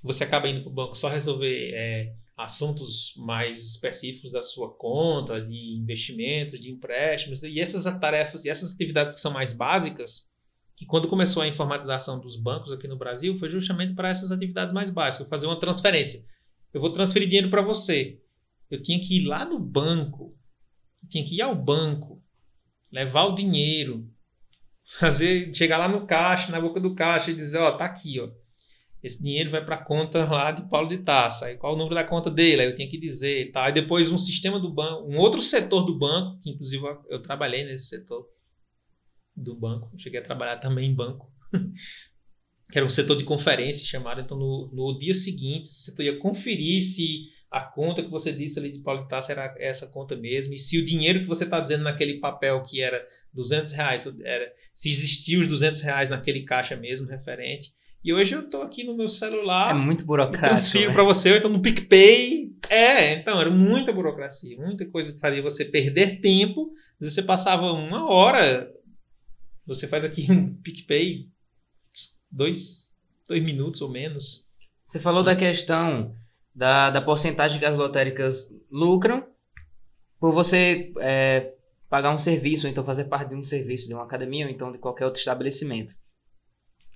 Você 0.03 0.25
acaba 0.25 0.49
indo 0.49 0.63
para 0.63 0.71
o 0.71 0.75
banco 0.75 0.97
só 0.97 1.09
resolver 1.09 1.71
é, 1.73 2.13
assuntos 2.37 3.15
mais 3.17 3.65
específicos 3.65 4.33
da 4.33 4.43
sua 4.43 4.75
conta, 4.75 5.41
de 5.41 5.77
investimentos, 5.79 6.59
de 6.59 6.71
empréstimos, 6.73 7.43
e 7.43 7.61
essas 7.61 7.85
tarefas 8.01 8.45
e 8.45 8.51
essas 8.51 8.73
atividades 8.73 9.15
que 9.15 9.21
são 9.21 9.33
mais 9.33 9.53
básicas, 9.53 10.27
que 10.77 10.85
quando 10.85 11.07
começou 11.07 11.43
a 11.43 11.49
informatização 11.49 12.19
dos 12.19 12.37
bancos 12.37 12.73
aqui 12.73 12.89
no 12.89 12.97
Brasil, 12.97 13.39
foi 13.39 13.49
justamente 13.49 13.95
para 13.95 14.09
essas 14.09 14.33
atividades 14.33 14.75
mais 14.75 14.91
básicas, 14.91 15.29
fazer 15.29 15.47
uma 15.47 15.61
transferência. 15.61 16.25
Eu 16.75 16.81
vou 16.81 16.91
transferir 16.93 17.29
dinheiro 17.29 17.51
para 17.51 17.63
você. 17.63 18.19
Eu 18.69 18.83
tinha 18.83 18.99
que 18.99 19.19
ir 19.19 19.27
lá 19.27 19.45
no 19.45 19.61
banco, 19.61 20.35
tinha 21.09 21.25
que 21.25 21.37
ir 21.37 21.43
ao 21.43 21.55
banco, 21.55 22.21
levar 22.91 23.27
o 23.27 23.35
dinheiro, 23.35 24.11
fazer, 24.99 25.55
chegar 25.55 25.79
lá 25.79 25.89
no 25.89 26.07
caixa, 26.07 26.53
na 26.53 26.61
boca 26.61 26.81
do 26.81 26.95
caixa 26.95 27.31
e 27.31 27.37
dizer, 27.37 27.59
ó, 27.59 27.73
tá 27.77 27.85
aqui, 27.85 28.21
ó. 28.21 28.29
Esse 29.03 29.23
dinheiro 29.23 29.51
vai 29.51 29.65
para 29.65 29.77
a 29.77 29.85
conta 29.85 30.25
lá 30.25 30.53
de 30.53 30.69
Paulo 30.69 30.87
de 30.89 30.99
Taça. 30.99 31.47
Aí 31.47 31.57
qual 31.57 31.75
o 31.75 31.77
número 31.77 31.95
da 31.95 32.05
conta 32.05 32.31
dele? 32.31 32.63
Aí 32.63 32.69
eu 32.69 32.77
tinha 32.77 32.89
que 32.89 32.99
dizer, 32.99 33.51
tá? 33.51 33.65
Aí 33.67 33.73
depois 33.73 34.11
um 34.11 34.19
sistema 34.19 34.61
do 34.61 34.73
banco, 34.73 35.09
um 35.09 35.19
outro 35.19 35.43
setor 35.43 35.85
do 35.85 35.99
banco, 35.99 36.41
que 36.41 36.51
inclusive 36.51 36.85
eu- 37.09 37.23
trabalhei 37.23 37.65
nesse 37.65 37.87
setor 37.89 38.29
do 39.37 39.55
banco, 39.55 39.91
cheguei 39.99 40.21
a 40.21 40.25
trabalhar 40.25 40.59
também 40.59 40.91
em 40.91 40.95
banco. 40.95 41.31
que 42.71 42.79
era 42.79 42.87
um 42.87 42.91
setor 42.91 43.17
de 43.17 43.25
conferência 43.25 43.85
chamado, 43.85 44.21
então 44.21 44.37
no, 44.39 44.71
no 44.73 44.99
dia 44.99 45.15
seguinte, 45.15 45.69
esse 45.69 45.85
setor 45.85 46.05
ia 46.05 46.19
conferir 46.19 46.83
se 46.83 47.29
a 47.51 47.61
conta 47.61 48.03
que 48.03 48.09
você 48.11 48.33
disse 48.33 48.59
ali 48.59 48.73
de 48.73 48.79
Paulo 48.79 49.03
de 49.03 49.09
Taça 49.11 49.31
era 49.33 49.55
essa 49.59 49.87
conta 49.87 50.17
mesmo, 50.17 50.55
e 50.55 50.59
se 50.59 50.79
o 50.79 50.85
dinheiro 50.85 51.21
que 51.21 51.27
você 51.27 51.45
está 51.45 51.61
dizendo 51.61 51.85
naquele 51.85 52.19
papel 52.19 52.63
que 52.63 52.81
era 52.81 53.07
200 53.33 53.73
reais, 53.73 54.07
era, 54.23 54.53
se 54.75 54.91
existia 54.91 55.39
os 55.39 55.47
200 55.47 55.81
reais 55.81 56.09
naquele 56.11 56.45
caixa 56.45 56.77
mesmo 56.77 57.07
referente. 57.07 57.73
E 58.05 58.13
hoje 58.13 58.35
eu 58.35 58.41
estou 58.41 58.63
aqui 58.63 58.83
no 58.83 58.97
meu 58.97 59.09
celular, 59.09 59.71
É 59.71 59.79
muito 59.79 60.05
burocrático. 60.05 60.49
transfiro 60.49 60.89
né? 60.89 60.95
para 60.95 61.05
você, 61.05 61.31
ou 61.31 61.37
então 61.37 61.51
no 61.51 61.63
PicPay. 61.63 62.51
É, 62.69 63.15
então, 63.15 63.41
era 63.41 63.51
muita 63.51 63.93
burocracia, 63.93 64.57
muita 64.57 64.85
coisa 64.87 65.13
que 65.13 65.21
fazia 65.21 65.43
você 65.43 65.65
perder 65.65 66.21
tempo. 66.21 66.73
Você 67.01 67.23
passava 67.23 67.65
uma 67.73 68.11
hora, 68.11 68.73
você 69.67 69.87
faz 69.87 70.05
aqui 70.05 70.31
um 70.31 70.55
PicPay, 70.63 71.29
dois, 72.31 72.95
dois 73.29 73.43
minutos 73.43 73.81
ou 73.81 73.89
menos. 73.89 74.47
Você 74.85 74.99
falou 74.99 75.23
da 75.23 75.37
questão 75.37 76.15
da, 76.55 76.91
da 76.91 77.01
porcentagem 77.01 77.59
que 77.59 77.65
as 77.65 77.77
lotéricas 77.77 78.49
lucram 78.71 79.25
por 80.21 80.33
você 80.33 80.93
é, 81.01 81.53
pagar 81.93 82.11
um 82.11 82.17
serviço, 82.19 82.67
ou 82.67 82.71
então 82.73 82.83
fazer 82.85 83.05
parte 83.05 83.29
de 83.29 83.35
um 83.35 83.43
serviço 83.43 83.87
de 83.87 83.93
uma 83.93 84.05
academia, 84.05 84.47
ou 84.47 84.51
então 84.51 84.73
de 84.73 84.79
qualquer 84.79 85.05
outro 85.05 85.19
estabelecimento. 85.21 85.93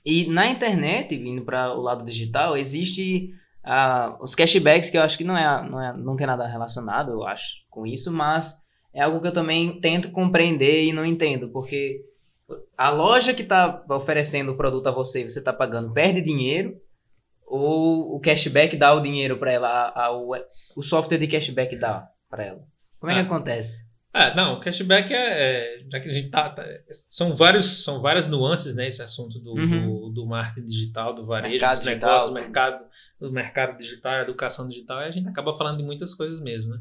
E 0.03 0.27
na 0.27 0.49
internet, 0.49 1.15
vindo 1.19 1.45
para 1.45 1.75
o 1.75 1.83
lado 1.83 2.03
digital, 2.03 2.57
existe 2.57 3.29
ah, 3.63 4.17
os 4.23 4.35
cashbacks, 4.35 4.89
que 4.89 4.97
eu 4.97 5.03
acho 5.03 5.19
que 5.19 5.25
não, 5.25 5.37
é, 5.37 5.69
não, 5.69 5.83
é, 5.83 5.93
não 5.99 6.17
tem 6.17 6.27
nada 6.27 6.47
relacionado, 6.47 7.11
eu 7.13 7.25
acho, 7.27 7.57
com 7.69 7.87
isso, 7.87 8.11
mas 8.11 8.55
é 8.95 9.03
algo 9.03 9.21
que 9.21 9.29
eu 9.29 9.33
também 9.35 9.79
tento 9.83 10.11
compreender 10.11 10.85
e 10.85 10.93
não 10.95 11.05
entendo, 11.05 11.51
porque 11.51 12.01
a 12.79 12.89
loja 12.89 13.35
que 13.35 13.43
está 13.43 13.85
oferecendo 13.91 14.53
o 14.53 14.57
produto 14.57 14.87
a 14.87 14.93
você, 14.93 15.21
e 15.25 15.29
você 15.29 15.41
está 15.41 15.53
pagando, 15.53 15.93
perde 15.93 16.23
dinheiro, 16.23 16.75
ou 17.47 18.15
o 18.17 18.21
cashback 18.21 18.77
dá 18.79 18.95
o 18.95 19.03
dinheiro 19.03 19.37
para 19.39 19.53
ela, 19.53 19.69
a- 19.69 20.07
a- 20.07 20.17
o, 20.17 20.31
o 20.77 20.83
software 20.83 21.19
de 21.19 21.27
cashback 21.29 21.77
dá 21.79 22.09
para 22.31 22.45
ela. 22.45 22.61
Como 22.99 23.13
é 23.13 23.15
que 23.17 23.21
Ah. 23.21 23.25
acontece? 23.25 23.86
É, 24.19 24.35
não, 24.35 24.55
o 24.55 24.61
cashback 24.61 25.13
é, 25.13 25.79
é- 25.79 25.85
já 25.91 26.01
que 26.01 26.09
a 26.09 26.13
gente 26.13 26.31
tá, 26.31 26.49
tá- 26.49 26.67
são 27.11 27.35
vários, 27.35 27.85
são 27.85 28.01
várias 28.01 28.27
nuances, 28.27 28.75
né, 28.75 28.89
esse 28.89 29.03
assunto 29.03 29.39
do, 29.39 29.53
Uhum. 29.53 30.09
do, 30.09 30.09
do 30.11 30.27
marketing 30.27 30.67
digital, 30.69 31.15
do 31.15 31.27
varejo, 31.27 31.53
Mercado 31.53 31.77
dos 31.77 31.85
digital, 31.87 32.09
negócios, 32.11 32.31
tudo. 32.31 32.41
mercado, 32.43 32.85
do 33.21 33.31
mercado 33.33 33.79
digital, 33.79 34.15
educação 34.23 34.69
digital, 34.69 35.03
e 35.03 35.05
a 35.05 35.11
gente 35.11 35.29
acaba 35.29 35.57
falando 35.59 35.77
de 35.79 35.83
muitas 35.85 36.15
coisas 36.15 36.41
mesmo, 36.41 36.71
né? 36.75 36.81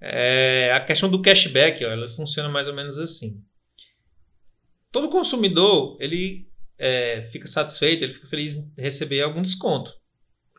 É, 0.00 0.72
a 0.72 0.80
questão 0.80 1.10
do 1.10 1.20
cashback, 1.20 1.84
ó, 1.84 1.88
ela 1.90 2.08
funciona 2.10 2.48
mais 2.48 2.66
ou 2.66 2.74
menos 2.74 2.98
assim. 2.98 3.42
Todo 4.90 5.08
consumidor, 5.10 5.96
ele 6.00 6.48
é, 6.78 7.28
fica 7.32 7.46
satisfeito, 7.46 8.04
ele 8.04 8.14
fica 8.14 8.28
feliz 8.28 8.56
em 8.56 8.70
receber 8.78 9.22
algum 9.22 9.42
desconto. 9.42 9.92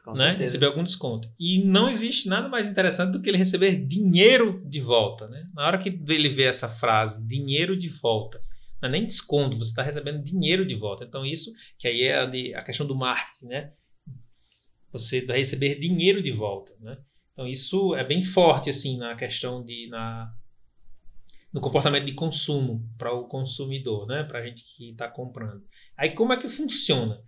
Com 0.06 0.12
né? 0.12 0.18
Certeza. 0.18 0.44
Receber 0.44 0.66
algum 0.68 0.84
desconto. 0.84 1.28
E 1.40 1.64
não 1.64 1.90
existe 1.90 2.30
nada 2.30 2.48
mais 2.48 2.68
interessante 2.68 3.12
do 3.12 3.20
que 3.20 3.28
ele 3.28 3.40
receber 3.40 3.76
dinheiro 3.88 4.62
de 4.64 4.80
volta. 4.80 5.28
Né? 5.28 5.50
Na 5.52 5.66
hora 5.66 5.80
que 5.80 5.90
ele 5.90 6.30
vê 6.30 6.44
essa 6.44 6.70
frase, 6.70 7.28
dinheiro 7.28 7.76
de 7.76 7.90
volta, 7.90 8.40
não 8.80 8.88
é 8.88 8.92
nem 8.92 9.08
desconto, 9.08 9.58
você 9.58 9.72
está 9.72 9.82
recebendo 9.82 10.24
dinheiro 10.24 10.64
de 10.64 10.76
volta. 10.76 11.04
Então, 11.04 11.26
isso 11.26 11.52
que 11.80 11.88
aí 11.88 12.04
é 12.04 12.20
a, 12.20 12.26
de, 12.28 12.54
a 12.54 12.62
questão 12.62 12.86
do 12.86 12.96
marketing, 12.96 13.48
né? 13.48 13.74
Você 14.92 15.26
vai 15.26 15.38
receber 15.38 15.80
dinheiro 15.80 16.22
de 16.22 16.32
volta, 16.32 16.72
né? 16.80 17.00
Então, 17.34 17.48
isso 17.48 17.96
é 17.96 18.04
bem 18.04 18.24
forte, 18.24 18.70
assim, 18.70 18.98
na 18.98 19.16
questão 19.16 19.66
de... 19.66 19.88
Na, 19.88 20.32
no 21.52 21.62
comportamento 21.62 22.06
de 22.06 22.14
consumo 22.14 22.88
para 22.96 23.12
o 23.12 23.28
consumidor, 23.28 24.06
né? 24.06 24.24
Para 24.24 24.38
a 24.38 24.46
gente 24.46 24.64
que 24.76 24.92
está 24.92 25.08
comprando. 25.08 25.64
Aí, 25.98 26.12
como 26.12 26.32
é 26.32 26.38
que 26.38 26.48
funciona? 26.48 27.20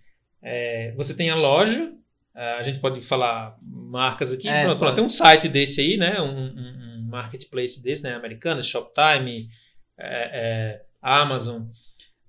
É, 0.43 0.93
você 0.95 1.15
tem 1.15 1.31
a 1.31 1.35
loja, 1.35 1.91
a 2.38 2.63
gente 2.63 2.80
pode 2.80 3.02
falar 3.02 3.58
marcas 3.62 4.32
aqui. 4.32 4.47
É, 4.47 4.63
pronto, 4.63 4.80
pronto, 4.80 4.95
tem 4.95 5.04
um 5.04 5.10
site 5.10 5.50
desse 5.50 5.82
aí, 5.82 5.97
né? 5.97 6.21
Um, 6.21 6.26
um, 6.26 7.00
um 7.00 7.08
marketplace 7.10 7.82
desse, 7.82 8.04
né? 8.04 8.13
Americanas, 8.13 8.67
Shoptime, 8.67 9.50
é, 9.97 10.30
é, 10.34 10.82
Amazon. 11.02 11.63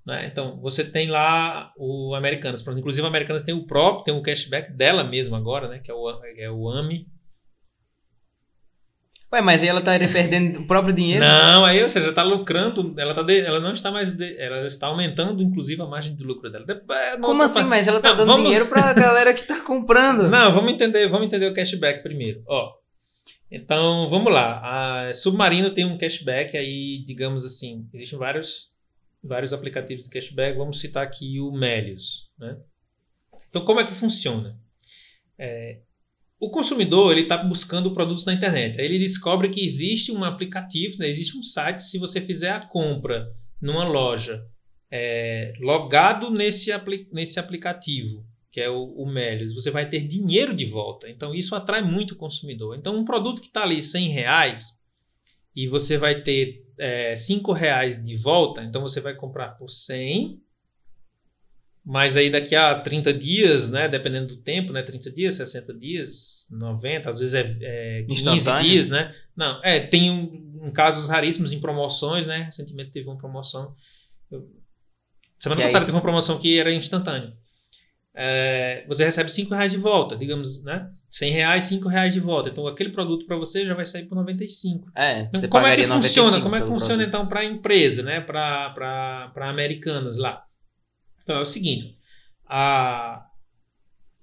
Né? 0.07 0.27
Então, 0.27 0.59
você 0.61 0.83
tem 0.83 1.11
lá 1.11 1.73
o 1.77 2.15
Americanas. 2.15 2.67
Inclusive, 2.67 3.07
a 3.07 3.11
Americanas 3.11 3.43
tem 3.43 3.55
o 3.55 3.67
próprio, 3.67 4.05
tem 4.05 4.15
o 4.15 4.23
cashback 4.23 4.73
dela 4.73 5.05
mesmo 5.05 5.37
agora, 5.37 5.69
né? 5.69 5.79
Que 5.79 5.91
é 5.91 5.95
o, 5.95 6.09
é 6.39 6.51
o 6.51 6.71
AMI. 6.71 7.07
Ué, 9.31 9.43
mas 9.43 9.63
aí 9.63 9.69
ela 9.69 9.81
está 9.81 9.99
perdendo 9.99 10.61
o 10.61 10.67
próprio 10.67 10.95
dinheiro? 10.95 11.23
Não, 11.23 11.65
aí, 11.65 11.83
ou 11.83 11.89
seja, 11.89 12.09
está 12.09 12.23
lucrando, 12.23 12.95
ela, 12.99 13.15
tá 13.15 13.23
de, 13.23 13.41
ela 13.41 13.61
não 13.61 13.75
está 13.75 13.91
mais, 13.91 14.11
de, 14.11 14.41
ela 14.41 14.67
está 14.67 14.87
aumentando, 14.87 15.43
inclusive, 15.43 15.83
a 15.83 15.87
margem 15.87 16.17
de 16.17 16.25
lucro 16.25 16.51
dela. 16.51 16.65
É, 16.69 17.19
Como 17.19 17.43
assim? 17.43 17.63
Mas 17.63 17.87
ela 17.87 17.99
está 17.99 18.13
dando 18.13 18.27
vamos... 18.27 18.45
dinheiro 18.45 18.67
para 18.69 18.87
a 18.87 18.95
galera 18.95 19.35
que 19.35 19.41
está 19.41 19.61
comprando. 19.65 20.31
Não, 20.31 20.55
vamos 20.55 20.73
entender, 20.73 21.07
vamos 21.09 21.27
entender 21.27 21.47
o 21.47 21.55
cashback 21.55 22.03
primeiro. 22.03 22.43
Ó, 22.47 22.73
então, 23.51 24.09
vamos 24.09 24.33
lá. 24.33 25.09
A 25.09 25.15
Submarino 25.15 25.75
tem 25.75 25.85
um 25.85 25.99
cashback 25.99 26.57
aí, 26.57 27.05
digamos 27.07 27.45
assim, 27.45 27.87
existem 27.93 28.19
vários 28.19 28.71
vários 29.23 29.53
aplicativos 29.53 30.05
de 30.05 30.11
cashback. 30.11 30.57
Vamos 30.57 30.81
citar 30.81 31.05
aqui 31.05 31.41
o 31.41 31.53
Melius. 31.53 32.31
Né? 32.39 32.57
Então, 33.49 33.65
como 33.65 33.81
é 33.81 33.85
que 33.85 33.95
funciona? 33.95 34.59
É, 35.39 35.81
o 36.41 36.51
consumidor 36.51 37.13
ele 37.13 37.23
está 37.23 37.37
buscando 37.37 37.93
produtos 37.93 38.25
na 38.25 38.33
internet. 38.33 38.81
Aí 38.81 38.87
ele 38.87 38.99
descobre 38.99 39.49
que 39.49 39.65
existe 39.65 40.13
um 40.13 40.23
aplicativo, 40.23 40.99
né? 40.99 41.09
existe 41.09 41.37
um 41.37 41.43
site. 41.43 41.83
Se 41.83 41.99
você 41.99 42.21
fizer 42.21 42.51
a 42.51 42.61
compra 42.61 43.29
numa 43.61 43.85
loja 43.85 44.45
é, 44.91 45.53
logado 45.61 46.31
nesse, 46.31 46.71
apli 46.71 47.09
nesse 47.13 47.41
aplicativo, 47.41 48.25
que 48.53 48.61
é 48.61 48.71
o, 48.71 48.85
o 48.85 49.07
Melius, 49.07 49.53
você 49.53 49.71
vai 49.71 49.89
ter 49.89 50.07
dinheiro 50.07 50.55
de 50.55 50.65
volta. 50.65 51.09
Então 51.09 51.35
isso 51.35 51.55
atrai 51.57 51.83
muito 51.83 52.13
o 52.13 52.17
consumidor. 52.17 52.77
Então 52.77 52.97
um 52.97 53.05
produto 53.05 53.41
que 53.41 53.49
está 53.49 53.63
ali 53.63 53.83
100 53.83 54.09
reais 54.09 54.79
e 55.57 55.67
você 55.67 55.99
vai 55.99 56.23
ter 56.23 56.65
é, 56.79 57.17
5 57.17 57.53
reais 57.53 58.03
de 58.03 58.17
volta, 58.17 58.63
então 58.63 58.81
você 58.81 59.01
vai 59.01 59.15
comprar 59.15 59.59
por 59.59 59.69
100, 59.69 60.41
mas 61.89 62.17
aí 62.17 62.29
daqui 62.29 62.55
a 62.55 62.79
30 62.81 63.15
dias, 63.15 63.71
né, 63.71 63.89
dependendo 63.89 64.27
do 64.29 64.37
tempo, 64.37 64.73
né, 64.73 64.83
30 64.83 65.11
dias, 65.11 65.37
60 65.37 65.73
dias, 65.73 66.47
90, 66.51 67.09
às 67.09 67.19
vezes 67.19 67.35
é, 67.35 67.57
é 67.63 68.03
15 68.07 68.61
dias, 68.61 68.89
né? 68.91 69.15
Não, 69.35 69.59
é, 69.65 69.81
tem 69.81 70.11
um, 70.11 70.67
um, 70.67 70.71
casos 70.71 71.09
raríssimos 71.09 71.51
em 71.51 71.61
promoções, 71.61 72.27
né? 72.27 72.43
Recentemente 72.43 72.91
teve 72.91 73.09
uma 73.09 73.17
promoção. 73.17 73.75
Eu, 74.31 74.47
semana 75.39 75.61
que 75.61 75.67
passada 75.67 75.85
aí... 75.85 75.87
teve 75.87 75.97
uma 75.97 76.03
promoção 76.03 76.39
que 76.39 76.59
era 76.59 76.71
instantânea 76.73 77.35
é, 78.21 78.85
você 78.89 79.05
recebe 79.05 79.31
5 79.31 79.55
reais 79.55 79.71
de 79.71 79.79
volta, 79.79 80.17
digamos, 80.17 80.61
né? 80.65 80.91
100 81.09 81.31
reais, 81.31 81.65
5 81.65 81.89
reais 81.89 82.13
de 82.13 82.19
volta. 82.19 82.49
Então, 82.49 82.67
aquele 82.67 82.91
produto 82.91 83.25
para 83.25 83.37
você 83.37 83.65
já 83.65 83.75
vai 83.75 83.87
sair 83.87 84.07
por 84.07 84.17
95. 84.17 84.91
É, 84.97 85.21
então, 85.21 85.49
como 85.49 85.67
é 85.69 85.77
que 85.77 85.87
funciona? 85.87 86.41
Como 86.41 86.57
é 86.57 86.61
que 86.61 86.67
funciona, 86.67 87.05
produto. 87.05 87.09
então, 87.09 87.29
para 87.29 87.41
a 87.41 87.45
empresa, 87.45 88.03
né? 88.03 88.21
Para 88.21 89.31
americanas 89.37 90.19
lá? 90.19 90.43
Então, 91.29 91.41
é 91.41 91.43
o 91.43 91.47
seguinte. 91.47 91.95
A, 92.47 93.23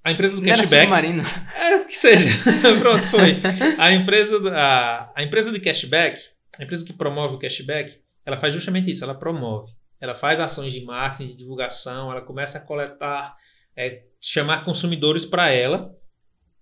a 0.03 0.11
empresa 0.11 0.35
do 0.35 0.41
Não 0.41 0.47
cashback... 0.47 0.89
É, 1.55 1.83
que 1.83 1.95
seja. 1.95 2.31
Pronto, 2.81 3.05
foi. 3.05 3.39
A 3.77 3.93
empresa, 3.93 4.41
a, 4.49 5.11
a 5.15 5.21
empresa 5.21 5.51
de 5.51 5.59
cashback, 5.59 6.19
a 6.57 6.63
empresa 6.63 6.83
que 6.83 6.91
promove 6.91 7.35
o 7.35 7.37
cashback, 7.37 7.99
ela 8.25 8.37
faz 8.37 8.55
justamente 8.55 8.89
isso. 8.89 9.03
Ela 9.03 9.13
promove. 9.13 9.71
Ela 10.01 10.15
faz 10.15 10.39
ações 10.39 10.73
de 10.73 10.83
marketing, 10.83 11.27
de 11.27 11.37
divulgação, 11.37 12.11
ela 12.11 12.21
começa 12.21 12.57
a 12.57 12.61
coletar 12.61 13.35
é, 13.77 14.01
chamar 14.19 14.65
consumidores 14.65 15.25
para 15.25 15.51
ela. 15.51 15.95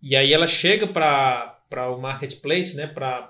E 0.01 0.13
aí 0.13 0.33
ela 0.33 0.45
chega 0.45 0.87
para 0.87 1.89
o 1.89 2.01
marketplace, 2.01 2.75
né? 2.75 2.87
Para 2.87 3.29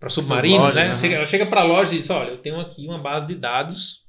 para 0.00 0.08
submarino, 0.08 0.64
lojas, 0.64 1.02
né? 1.02 1.10
Uhum. 1.10 1.16
Ela 1.16 1.26
chega 1.26 1.44
para 1.44 1.60
a 1.60 1.64
loja 1.64 1.94
e 1.94 1.98
diz: 1.98 2.08
Olha, 2.08 2.30
eu 2.30 2.38
tenho 2.38 2.58
aqui 2.58 2.86
uma 2.88 2.98
base 2.98 3.26
de 3.26 3.34
dados 3.34 4.01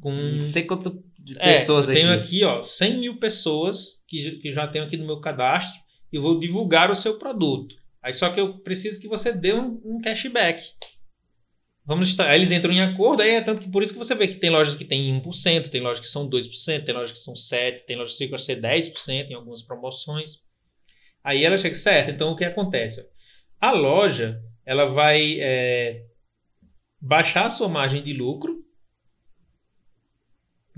com. 0.00 0.12
Não 0.12 0.42
sei 0.42 0.64
quantas 0.64 0.92
pessoas 1.38 1.88
é, 1.88 1.92
eu 1.92 1.94
tenho 1.94 2.12
aqui, 2.12 2.44
ó, 2.44 2.64
100 2.64 3.00
mil 3.00 3.18
pessoas 3.18 4.02
que, 4.08 4.38
que 4.38 4.52
já 4.52 4.66
tenho 4.66 4.84
aqui 4.84 4.96
no 4.96 5.06
meu 5.06 5.20
cadastro 5.20 5.80
e 6.12 6.18
vou 6.18 6.38
divulgar 6.38 6.90
o 6.90 6.94
seu 6.94 7.18
produto. 7.18 7.74
Aí 8.02 8.12
só 8.12 8.30
que 8.30 8.40
eu 8.40 8.58
preciso 8.58 9.00
que 9.00 9.08
você 9.08 9.32
dê 9.32 9.52
um, 9.52 9.80
um 9.84 10.00
cashback. 10.00 10.62
Vamos 11.84 12.08
estar, 12.08 12.28
aí 12.28 12.38
eles 12.38 12.50
entram 12.50 12.72
em 12.72 12.80
acordo, 12.80 13.22
aí 13.22 13.30
é 13.30 13.40
tanto 13.40 13.62
que 13.62 13.70
por 13.70 13.82
isso 13.82 13.92
que 13.92 13.98
você 13.98 14.14
vê 14.14 14.28
que 14.28 14.36
tem 14.36 14.50
lojas 14.50 14.76
que 14.76 14.84
tem 14.84 15.20
1%, 15.20 15.68
tem 15.68 15.80
lojas 15.80 16.00
que 16.00 16.06
são 16.06 16.28
2%, 16.28 16.84
tem 16.84 16.94
lojas 16.94 17.12
que 17.12 17.18
são 17.18 17.34
7%, 17.34 17.84
tem 17.86 17.96
lojas 17.96 18.12
que 18.12 18.18
chegam 18.18 18.36
a 18.36 18.38
ser 18.38 18.60
10% 18.60 19.30
em 19.30 19.34
algumas 19.34 19.62
promoções. 19.62 20.36
Aí 21.24 21.44
ela 21.44 21.56
chega 21.56 21.74
certo, 21.74 22.10
então 22.10 22.30
o 22.30 22.36
que 22.36 22.44
acontece? 22.44 23.04
A 23.60 23.72
loja, 23.72 24.40
ela 24.64 24.86
vai 24.86 25.40
é, 25.40 26.04
baixar 27.00 27.46
a 27.46 27.50
sua 27.50 27.68
margem 27.68 28.02
de 28.02 28.12
lucro 28.12 28.62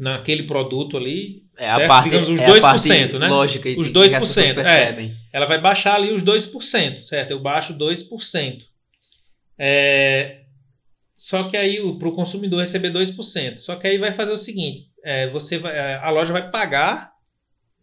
naquele 0.02 0.42
produto 0.42 0.96
ali, 0.96 1.44
é 1.56 1.68
certo? 1.68 1.84
a 1.84 1.86
parte, 1.86 2.04
digamos 2.10 2.28
os 2.28 2.40
é 2.40 2.46
2%, 2.46 2.58
a 2.58 2.60
parte 2.60 3.18
né? 3.20 3.28
Lógica 3.28 3.68
os 3.78 3.88
2%, 3.88 4.58
é. 4.58 5.10
Ela 5.32 5.46
vai 5.46 5.60
baixar 5.60 5.94
ali 5.94 6.12
os 6.12 6.24
2%, 6.24 7.04
certo? 7.04 7.30
Eu 7.30 7.38
baixo 7.38 7.72
2%. 7.72 8.62
É, 9.56 10.40
só 11.16 11.44
que 11.44 11.56
aí 11.56 11.78
para 12.00 12.08
o 12.08 12.16
consumidor 12.16 12.58
receber 12.58 12.90
2%. 12.90 13.58
Só 13.58 13.76
que 13.76 13.86
aí 13.86 13.96
vai 13.96 14.12
fazer 14.12 14.32
o 14.32 14.36
seguinte: 14.36 14.88
é, 15.04 15.30
você 15.30 15.56
vai, 15.56 15.72
é, 15.72 15.94
a 15.94 16.10
loja 16.10 16.32
vai 16.32 16.50
pagar, 16.50 17.12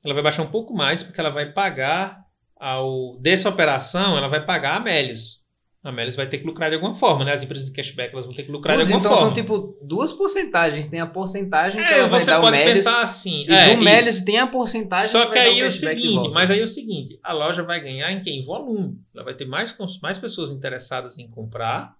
ela 0.03 0.13
vai 0.13 0.23
baixar 0.23 0.43
um 0.43 0.51
pouco 0.51 0.73
mais, 0.73 1.01
porque 1.01 1.21
ela 1.21 1.29
vai 1.29 1.53
pagar 1.53 2.19
ao 2.59 3.17
dessa 3.21 3.47
operação, 3.47 4.17
ela 4.17 4.27
vai 4.27 4.45
pagar 4.45 4.75
a 4.75 4.79
Melios. 4.81 5.38
A 5.81 5.91
Melios 5.93 6.15
vai 6.15 6.27
ter 6.27 6.39
que 6.39 6.45
lucrar 6.45 6.69
de 6.69 6.75
alguma 6.75 6.93
forma, 6.93 7.23
né? 7.23 7.31
As 7.31 7.41
empresas 7.41 7.65
de 7.65 7.73
cashback 7.73 8.13
elas 8.13 8.25
vão 8.25 8.35
ter 8.35 8.43
que 8.43 8.51
lucrar 8.51 8.75
Putz, 8.75 8.89
de 8.89 8.93
alguma 8.93 9.07
então 9.07 9.17
forma. 9.17 9.31
Então 9.31 9.45
são 9.45 9.57
tipo 9.57 9.79
duas 9.81 10.11
porcentagens. 10.11 10.89
Tem 10.89 10.99
a 10.99 11.07
porcentagem 11.07 11.81
é, 11.81 11.87
que 11.87 11.93
ela 11.93 12.07
vai 12.09 12.25
dar 12.25 12.35
ao 12.35 12.51
Melios. 12.51 12.75
pensar 12.75 13.01
assim. 13.01 13.45
E 13.47 13.53
é, 13.53 13.75
do 13.75 13.81
Melios 13.81 14.19
tem 14.21 14.39
a 14.39 14.47
porcentagem 14.47 15.07
Só 15.07 15.27
que, 15.27 15.33
que 15.33 15.39
aí 15.39 15.61
é 15.61 15.65
o 15.65 15.71
seguinte, 15.71 16.29
mas 16.29 16.51
aí 16.51 16.59
é 16.59 16.63
o 16.63 16.67
seguinte, 16.67 17.17
a 17.23 17.31
loja 17.31 17.63
vai 17.63 17.79
ganhar 17.79 18.11
em 18.11 18.21
quem? 18.21 18.41
Volume. 18.43 18.97
Ela 19.15 19.23
vai 19.23 19.33
ter 19.33 19.45
mais, 19.45 19.73
mais 20.01 20.17
pessoas 20.17 20.51
interessadas 20.51 21.17
em 21.17 21.29
comprar 21.29 21.97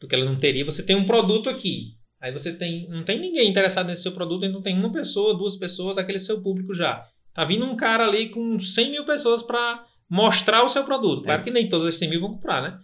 porque 0.00 0.14
ela 0.14 0.24
não 0.24 0.36
teria. 0.36 0.64
Você 0.64 0.82
tem 0.82 0.96
um 0.96 1.04
produto 1.04 1.50
aqui, 1.50 1.94
aí 2.20 2.32
você 2.32 2.52
tem, 2.52 2.88
não 2.88 3.04
tem 3.04 3.20
ninguém 3.20 3.48
interessado 3.48 3.86
nesse 3.86 4.02
seu 4.02 4.12
produto, 4.12 4.46
então 4.46 4.62
tem 4.62 4.76
uma 4.76 4.90
pessoa, 4.90 5.36
duas 5.36 5.54
pessoas, 5.56 5.98
aquele 5.98 6.18
seu 6.18 6.40
público 6.40 6.74
já. 6.74 7.06
Tá 7.34 7.44
vindo 7.44 7.64
um 7.64 7.76
cara 7.76 8.06
ali 8.06 8.30
com 8.30 8.58
100 8.58 8.90
mil 8.90 9.04
pessoas 9.04 9.42
para 9.42 9.84
mostrar 10.08 10.64
o 10.64 10.68
seu 10.68 10.82
produto. 10.82 11.22
Claro 11.22 11.42
é. 11.42 11.44
que 11.44 11.50
nem 11.50 11.68
todas 11.68 11.86
as 11.86 11.96
100 11.96 12.10
mil 12.10 12.20
vão 12.20 12.32
comprar, 12.32 12.62
né? 12.62 12.78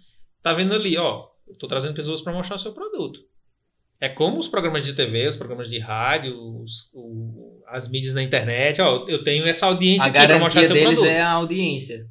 Tá 0.47 0.53
vendo 0.53 0.77
ali, 0.77 0.97
ó, 0.97 1.25
eu 1.49 1.59
tô 1.59 1.67
trazendo 1.67 1.97
pessoas 1.97 2.23
para 2.23 2.33
mostrar 2.33 2.55
o 2.55 2.59
seu 2.61 2.73
produto. 2.73 3.19
É 4.01 4.09
como 4.09 4.39
os 4.39 4.47
programas 4.47 4.87
de 4.87 4.93
TV, 4.93 5.27
os 5.27 5.35
programas 5.35 5.69
de 5.69 5.77
rádio, 5.81 6.39
os, 6.39 6.89
o, 6.95 7.65
as 7.67 7.89
mídias 7.89 8.15
na 8.15 8.23
internet. 8.23 8.81
Ó, 8.81 9.07
eu 9.09 9.25
tenho 9.25 9.45
essa 9.45 9.67
audiência 9.67 10.05
a 10.05 10.07
aqui 10.07 10.25
para 10.25 10.39
mostrar 10.39 10.65
seu 10.67 10.73
deles 10.73 11.01
produto. 11.01 11.11
é 11.11 11.21
a 11.21 11.31
audiência. 11.33 12.07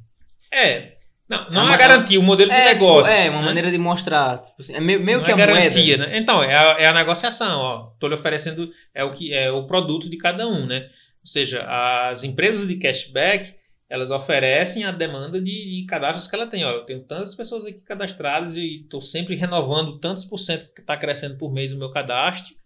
É, 0.52 0.96
não, 1.26 1.48
não 1.48 1.62
é, 1.62 1.64
uma 1.64 1.76
garantia, 1.78 2.20
o 2.20 2.22
modelo 2.22 2.50
de 2.50 2.56
é, 2.58 2.74
tipo, 2.74 2.84
negócio. 2.84 3.10
Tipo, 3.10 3.24
é, 3.24 3.30
uma 3.30 3.40
né? 3.40 3.46
maneira 3.46 3.70
de 3.70 3.78
mostrar. 3.78 4.42
Tipo 4.42 4.60
assim, 4.60 4.74
é 4.74 4.80
meio, 4.80 5.02
meio 5.02 5.22
que 5.22 5.30
é 5.30 5.32
a 5.32 5.36
garantia, 5.38 5.96
moeda. 5.96 6.12
né? 6.12 6.18
Então, 6.18 6.42
é 6.42 6.54
a, 6.54 6.76
é 6.78 6.86
a 6.88 6.92
negociação, 6.92 7.58
ó. 7.58 7.92
Estou 7.94 8.10
lhe 8.10 8.16
oferecendo 8.16 8.70
é 8.94 9.02
o 9.02 9.12
que 9.12 9.32
é 9.32 9.50
o 9.50 9.66
produto 9.66 10.10
de 10.10 10.18
cada 10.18 10.46
um, 10.46 10.66
né? 10.66 10.90
Ou 11.22 11.26
seja, 11.26 11.62
as 12.10 12.22
empresas 12.22 12.68
de 12.68 12.76
cashback, 12.76 13.54
elas 13.88 14.10
oferecem 14.10 14.84
a 14.84 14.90
demanda 14.90 15.40
de, 15.40 15.80
de 15.80 15.86
cadastros 15.86 16.26
que 16.26 16.34
ela 16.34 16.46
tem. 16.46 16.64
Ó, 16.64 16.70
eu 16.70 16.84
tenho 16.84 17.04
tantas 17.04 17.34
pessoas 17.34 17.66
aqui 17.66 17.82
cadastradas 17.82 18.56
e 18.56 18.82
estou 18.82 19.00
sempre 19.00 19.36
renovando 19.36 19.98
tantos 19.98 20.24
por 20.24 20.38
cento 20.38 20.72
que 20.74 20.80
está 20.80 20.96
crescendo 20.96 21.36
por 21.36 21.52
mês 21.52 21.72
o 21.72 21.78
meu 21.78 21.90
cadastro. 21.90 22.56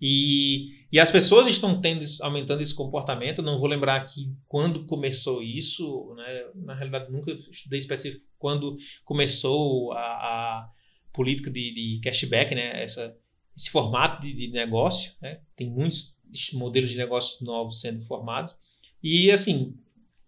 E, 0.00 0.84
e 0.92 1.00
as 1.00 1.10
pessoas 1.10 1.48
estão 1.48 1.80
tendo, 1.80 2.04
aumentando 2.20 2.60
esse 2.60 2.74
comportamento. 2.74 3.42
Não 3.42 3.58
vou 3.58 3.68
lembrar 3.68 3.96
aqui 3.96 4.32
quando 4.48 4.84
começou 4.86 5.42
isso, 5.42 6.14
né? 6.16 6.46
na 6.54 6.74
realidade 6.74 7.10
nunca 7.10 7.30
estudei 7.32 7.78
específico 7.78 8.24
quando 8.38 8.76
começou 9.04 9.92
a, 9.92 9.98
a 9.98 10.70
política 11.12 11.50
de, 11.50 11.72
de, 11.72 12.00
cashback, 12.02 12.54
né? 12.54 12.82
Essa, 12.82 13.16
esse 13.56 13.70
formato 13.70 14.20
de, 14.20 14.34
de 14.34 14.48
negócio. 14.48 15.12
Né? 15.22 15.40
Tem 15.56 15.70
muitos 15.70 16.14
modelos 16.52 16.90
de 16.90 16.98
negócios 16.98 17.40
novos 17.40 17.80
sendo 17.80 18.02
formados. 18.02 18.54
E 19.02 19.30
assim, 19.30 19.74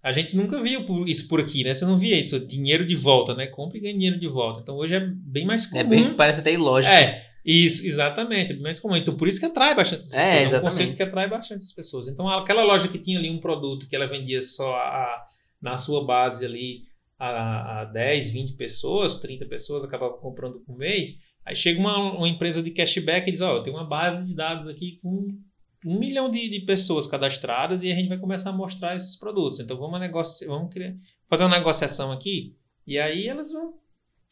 a 0.08 0.12
gente 0.12 0.34
nunca 0.34 0.60
viu 0.62 1.06
isso 1.06 1.28
por 1.28 1.38
aqui, 1.38 1.62
né? 1.62 1.74
Você 1.74 1.84
não 1.84 1.98
via 1.98 2.18
isso, 2.18 2.40
dinheiro 2.40 2.86
de 2.86 2.94
volta, 2.94 3.34
né? 3.34 3.46
Compra 3.46 3.76
e 3.76 3.80
ganha 3.82 3.92
dinheiro 3.92 4.18
de 4.18 4.26
volta. 4.26 4.62
Então 4.62 4.76
hoje 4.76 4.94
é 4.94 5.00
bem 5.00 5.44
mais 5.44 5.66
comum. 5.66 5.80
É 5.80 5.84
bem, 5.84 6.14
parece 6.14 6.40
até 6.40 6.50
ilógico. 6.50 6.94
É, 6.94 7.26
isso, 7.44 7.86
exatamente, 7.86 8.52
é 8.52 8.54
bem 8.54 8.62
mais 8.62 8.80
comum. 8.80 8.96
Então 8.96 9.14
por 9.18 9.28
isso 9.28 9.38
que 9.38 9.44
atrai 9.44 9.74
bastante 9.74 10.00
as 10.00 10.06
pessoas. 10.06 10.26
É, 10.26 10.42
exatamente. 10.42 10.54
é 10.54 10.58
um 10.58 10.62
conceito 10.62 10.96
que 10.96 11.02
atrai 11.02 11.28
bastante 11.28 11.62
as 11.62 11.72
pessoas. 11.72 12.08
Então 12.08 12.26
aquela 12.26 12.64
loja 12.64 12.88
que 12.88 12.98
tinha 12.98 13.18
ali 13.18 13.28
um 13.28 13.38
produto 13.38 13.86
que 13.86 13.94
ela 13.94 14.06
vendia 14.06 14.40
só 14.40 14.74
a, 14.76 15.26
na 15.60 15.76
sua 15.76 16.02
base 16.06 16.42
ali 16.42 16.84
a, 17.18 17.82
a 17.82 17.84
10, 17.84 18.30
20 18.30 18.52
pessoas, 18.54 19.16
30 19.16 19.44
pessoas, 19.44 19.84
acabava 19.84 20.14
comprando 20.14 20.60
por 20.60 20.74
mês. 20.74 21.18
Aí 21.44 21.54
chega 21.54 21.78
uma, 21.78 21.98
uma 22.16 22.28
empresa 22.28 22.62
de 22.62 22.70
cashback 22.70 23.28
e 23.28 23.32
diz, 23.32 23.42
ó, 23.42 23.52
oh, 23.52 23.56
eu 23.58 23.62
tenho 23.62 23.76
uma 23.76 23.86
base 23.86 24.24
de 24.24 24.34
dados 24.34 24.66
aqui 24.68 24.98
com 25.02 25.38
um 25.84 25.98
milhão 25.98 26.30
de, 26.30 26.48
de, 26.48 26.60
pessoas 26.60 27.06
cadastradas 27.06 27.82
e 27.82 27.92
a 27.92 27.94
gente 27.94 28.08
vai 28.08 28.18
começar 28.18 28.50
a 28.50 28.52
mostrar 28.52 28.96
esses 28.96 29.16
produtos. 29.16 29.60
Então 29.60 29.76
vamos, 29.76 30.00
negociar, 30.00 30.48
vamos 30.48 30.72
criar, 30.72 30.94
fazer 31.28 31.44
uma 31.44 31.56
negociação 31.56 32.10
aqui 32.10 32.56
e 32.86 32.98
aí 32.98 33.28
elas 33.28 33.52
vão. 33.52 33.74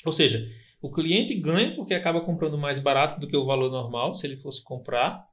Ou 0.04 0.12
seja, 0.12 0.46
o 0.80 0.90
cliente 0.90 1.34
ganha 1.34 1.74
porque 1.74 1.94
acaba 1.94 2.20
comprando 2.20 2.58
mais 2.58 2.78
barato 2.78 3.20
do 3.20 3.28
que 3.28 3.36
o 3.36 3.44
valor 3.44 3.70
normal 3.70 4.14
se 4.14 4.26
ele 4.26 4.36
fosse 4.36 4.62
comprar. 4.62 5.26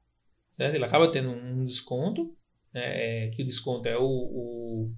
Ele 0.58 0.84
acaba 0.84 1.10
tendo 1.10 1.30
um 1.30 1.64
desconto, 1.64 2.36
né? 2.72 3.28
que 3.30 3.42
o 3.42 3.46
desconto 3.46 3.88
é 3.88 3.98
o, 3.98 4.04
o 4.04 4.94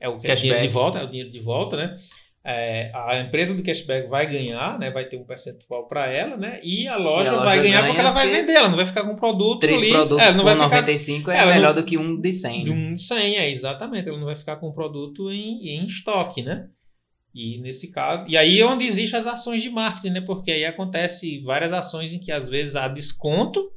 é 0.00 0.08
o 0.08 0.18
é 0.22 0.34
dinheiro 0.34 0.62
de 0.62 0.68
volta, 0.68 0.98
é 0.98 1.04
o 1.04 1.08
dinheiro 1.08 1.30
de 1.30 1.40
volta, 1.40 1.76
né? 1.76 1.98
É, 2.42 2.90
a 2.94 3.20
empresa 3.20 3.54
do 3.54 3.62
cashback 3.62 4.08
vai 4.08 4.26
ganhar, 4.26 4.78
né, 4.78 4.90
vai 4.90 5.04
ter 5.04 5.18
um 5.18 5.24
percentual 5.24 5.86
para 5.86 6.06
ela, 6.06 6.38
né, 6.38 6.58
e 6.62 6.88
a 6.88 6.96
loja, 6.96 7.24
e 7.24 7.28
a 7.28 7.32
loja 7.32 7.44
vai 7.44 7.62
ganhar 7.62 7.84
porque 7.84 8.00
ela 8.00 8.10
vai 8.12 8.30
vender, 8.30 8.52
ela 8.54 8.68
não 8.68 8.76
vai 8.76 8.86
ficar 8.86 9.04
com 9.04 9.12
um 9.12 9.16
produto 9.16 9.60
três 9.60 9.82
ali, 9.82 9.90
produtos 9.90 10.26
é, 10.26 10.32
não 10.32 10.44
vai 10.44 10.54
95 10.54 11.18
ficar, 11.18 11.34
é 11.34 11.46
melhor 11.46 11.74
não, 11.74 11.82
do 11.82 11.86
que 11.86 11.98
um 11.98 12.18
de 12.18 12.32
100. 12.32 12.64
De 12.64 12.70
um 12.70 12.94
de 12.94 13.02
100, 13.02 13.36
é, 13.36 13.50
exatamente, 13.50 14.08
ela 14.08 14.16
não 14.16 14.24
vai 14.24 14.36
ficar 14.36 14.56
com 14.56 14.68
um 14.68 14.72
produto 14.72 15.30
em, 15.30 15.68
em 15.68 15.84
estoque, 15.84 16.42
né, 16.42 16.70
e 17.34 17.58
nesse 17.58 17.90
caso, 17.90 18.26
e 18.26 18.38
aí 18.38 18.58
é 18.58 18.66
onde 18.66 18.86
existem 18.86 19.18
as 19.18 19.26
ações 19.26 19.62
de 19.62 19.68
marketing, 19.68 20.14
né, 20.14 20.20
porque 20.22 20.50
aí 20.50 20.64
acontece 20.64 21.40
várias 21.40 21.74
ações 21.74 22.14
em 22.14 22.18
que 22.18 22.32
às 22.32 22.48
vezes 22.48 22.74
há 22.74 22.88
desconto, 22.88 23.70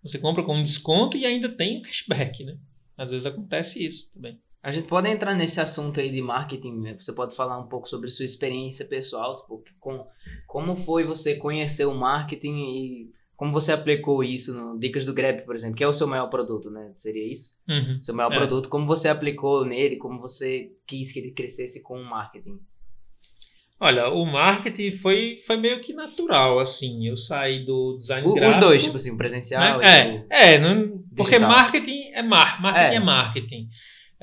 você 0.00 0.16
compra 0.18 0.44
com 0.44 0.54
um 0.54 0.62
desconto 0.62 1.16
e 1.16 1.26
ainda 1.26 1.48
tem 1.48 1.78
o 1.78 1.82
cashback, 1.82 2.44
né, 2.44 2.56
às 2.96 3.10
vezes 3.10 3.26
acontece 3.26 3.84
isso 3.84 4.12
também. 4.14 4.38
A 4.64 4.72
gente 4.72 4.88
pode 4.88 5.10
entrar 5.10 5.34
nesse 5.34 5.60
assunto 5.60 6.00
aí 6.00 6.10
de 6.10 6.22
marketing, 6.22 6.80
né? 6.80 6.96
você 6.98 7.12
pode 7.12 7.36
falar 7.36 7.58
um 7.58 7.68
pouco 7.68 7.86
sobre 7.86 8.08
sua 8.10 8.24
experiência 8.24 8.86
pessoal, 8.86 9.42
tipo, 9.42 9.62
com, 9.78 10.06
como 10.46 10.74
foi 10.74 11.04
você 11.04 11.34
conhecer 11.34 11.84
o 11.84 11.94
marketing 11.94 12.56
e 12.56 13.10
como 13.36 13.52
você 13.52 13.72
aplicou 13.72 14.24
isso 14.24 14.54
no 14.54 14.78
Dicas 14.78 15.04
do 15.04 15.12
Grab, 15.12 15.42
por 15.44 15.54
exemplo, 15.54 15.76
que 15.76 15.84
é 15.84 15.86
o 15.86 15.92
seu 15.92 16.06
maior 16.06 16.28
produto, 16.28 16.70
né? 16.70 16.94
Seria 16.96 17.30
isso? 17.30 17.58
Uhum. 17.68 17.98
Seu 18.00 18.14
maior 18.14 18.32
é. 18.32 18.36
produto, 18.38 18.70
como 18.70 18.86
você 18.86 19.06
aplicou 19.06 19.66
nele, 19.66 19.96
como 19.96 20.18
você 20.18 20.70
quis 20.86 21.12
que 21.12 21.18
ele 21.18 21.32
crescesse 21.32 21.82
com 21.82 22.00
o 22.00 22.04
marketing? 22.04 22.58
Olha, 23.78 24.08
o 24.08 24.24
marketing 24.24 24.92
foi, 24.92 25.42
foi 25.46 25.58
meio 25.58 25.82
que 25.82 25.92
natural, 25.92 26.58
assim. 26.58 27.06
Eu 27.06 27.18
saí 27.18 27.66
do 27.66 27.98
design 27.98 28.26
o, 28.26 28.32
gráfico. 28.32 28.58
Os 28.58 28.66
dois, 28.66 28.82
tipo 28.82 28.96
assim, 28.96 29.14
presencial 29.14 29.78
né? 29.78 30.24
É, 30.30 30.54
é 30.54 30.58
não, 30.58 31.04
porque 31.14 31.38
marketing 31.38 32.12
é, 32.14 32.22
mar, 32.22 32.62
marketing 32.62 32.94
é, 32.94 32.96
é 32.96 33.00
marketing. 33.00 33.68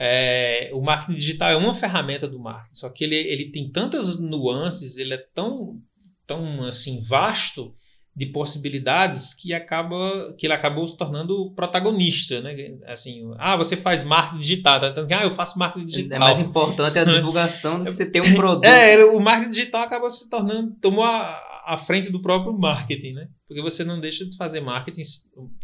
É, 0.03 0.71
o 0.73 0.81
marketing 0.81 1.19
digital 1.19 1.51
é 1.51 1.55
uma 1.55 1.75
ferramenta 1.75 2.27
do 2.27 2.39
marketing, 2.39 2.73
só 2.73 2.89
que 2.89 3.03
ele, 3.03 3.15
ele 3.15 3.51
tem 3.51 3.69
tantas 3.71 4.19
nuances, 4.19 4.97
ele 4.97 5.13
é 5.13 5.23
tão, 5.35 5.79
tão 6.25 6.63
assim 6.63 6.99
vasto 7.03 7.71
de 8.15 8.25
possibilidades 8.25 9.31
que 9.35 9.53
acaba 9.53 10.33
que 10.39 10.47
ele 10.47 10.53
acabou 10.53 10.87
se 10.87 10.97
tornando 10.97 11.53
protagonista, 11.53 12.41
né? 12.41 12.79
Assim, 12.87 13.31
ah, 13.37 13.55
você 13.55 13.77
faz 13.77 14.03
marketing 14.03 14.39
digital? 14.39 14.83
Então, 14.83 15.05
ah, 15.11 15.23
eu 15.23 15.35
faço 15.35 15.59
marketing 15.59 15.85
é 15.85 15.87
digital. 15.87 16.15
É 16.15 16.19
mais 16.19 16.39
importante 16.39 16.97
a 16.97 17.03
divulgação 17.03 17.77
do 17.77 17.85
que 17.85 17.93
você 17.93 18.09
ter 18.09 18.21
um 18.21 18.33
produto. 18.35 18.65
É, 18.65 19.05
o 19.05 19.19
marketing 19.19 19.51
digital 19.51 19.83
acaba 19.83 20.09
se 20.09 20.27
tornando 20.27 20.75
tomou 20.81 21.03
a, 21.03 21.50
a 21.71 21.77
frente 21.77 22.11
do 22.11 22.21
próprio 22.21 22.51
marketing, 22.51 23.13
né? 23.13 23.29
Porque 23.47 23.61
você 23.61 23.81
não 23.85 24.01
deixa 24.01 24.25
de 24.25 24.35
fazer 24.35 24.59
marketing 24.59 25.03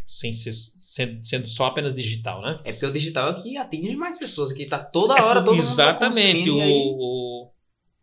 sem 0.07 0.33
ser 0.33 0.53
sendo, 0.53 1.49
só 1.49 1.65
apenas 1.65 1.93
digital, 1.93 2.41
né? 2.41 2.61
É 2.63 2.71
porque 2.71 2.85
o 2.85 2.93
digital 2.93 3.31
é 3.31 3.33
que 3.41 3.57
atinge 3.57 3.93
mais 3.93 4.17
pessoas, 4.17 4.53
que 4.53 4.63
está 4.63 4.79
toda 4.79 5.21
hora, 5.21 5.41
é, 5.41 5.43
todo 5.43 5.57
Exatamente. 5.59 6.49
mundo 6.49 6.59
o, 6.59 7.43
o, 7.43 7.51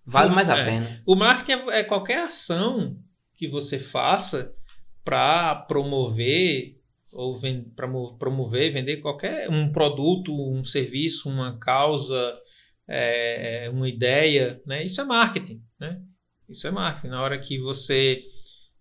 vale 0.04 0.34
mais 0.34 0.50
a 0.50 0.58
é, 0.58 0.64
pena. 0.66 1.02
O 1.06 1.16
marketing 1.16 1.70
é, 1.70 1.80
é 1.80 1.84
qualquer 1.84 2.24
ação 2.24 2.94
que 3.38 3.48
você 3.48 3.78
faça 3.78 4.54
para 5.02 5.54
promover 5.54 6.78
ou 7.10 7.40
para 7.74 7.88
promover, 8.18 8.70
vender 8.70 8.98
qualquer 8.98 9.48
um 9.48 9.72
produto, 9.72 10.30
um 10.30 10.62
serviço, 10.62 11.26
uma 11.26 11.58
causa, 11.58 12.38
é, 12.86 13.70
uma 13.72 13.88
ideia, 13.88 14.60
né? 14.66 14.84
Isso 14.84 15.00
é 15.00 15.04
marketing, 15.04 15.62
né? 15.80 16.02
Isso 16.48 16.66
é 16.66 16.70
marketing. 16.70 17.08
Na 17.08 17.22
hora 17.22 17.38
que 17.38 17.58
você 17.58 18.22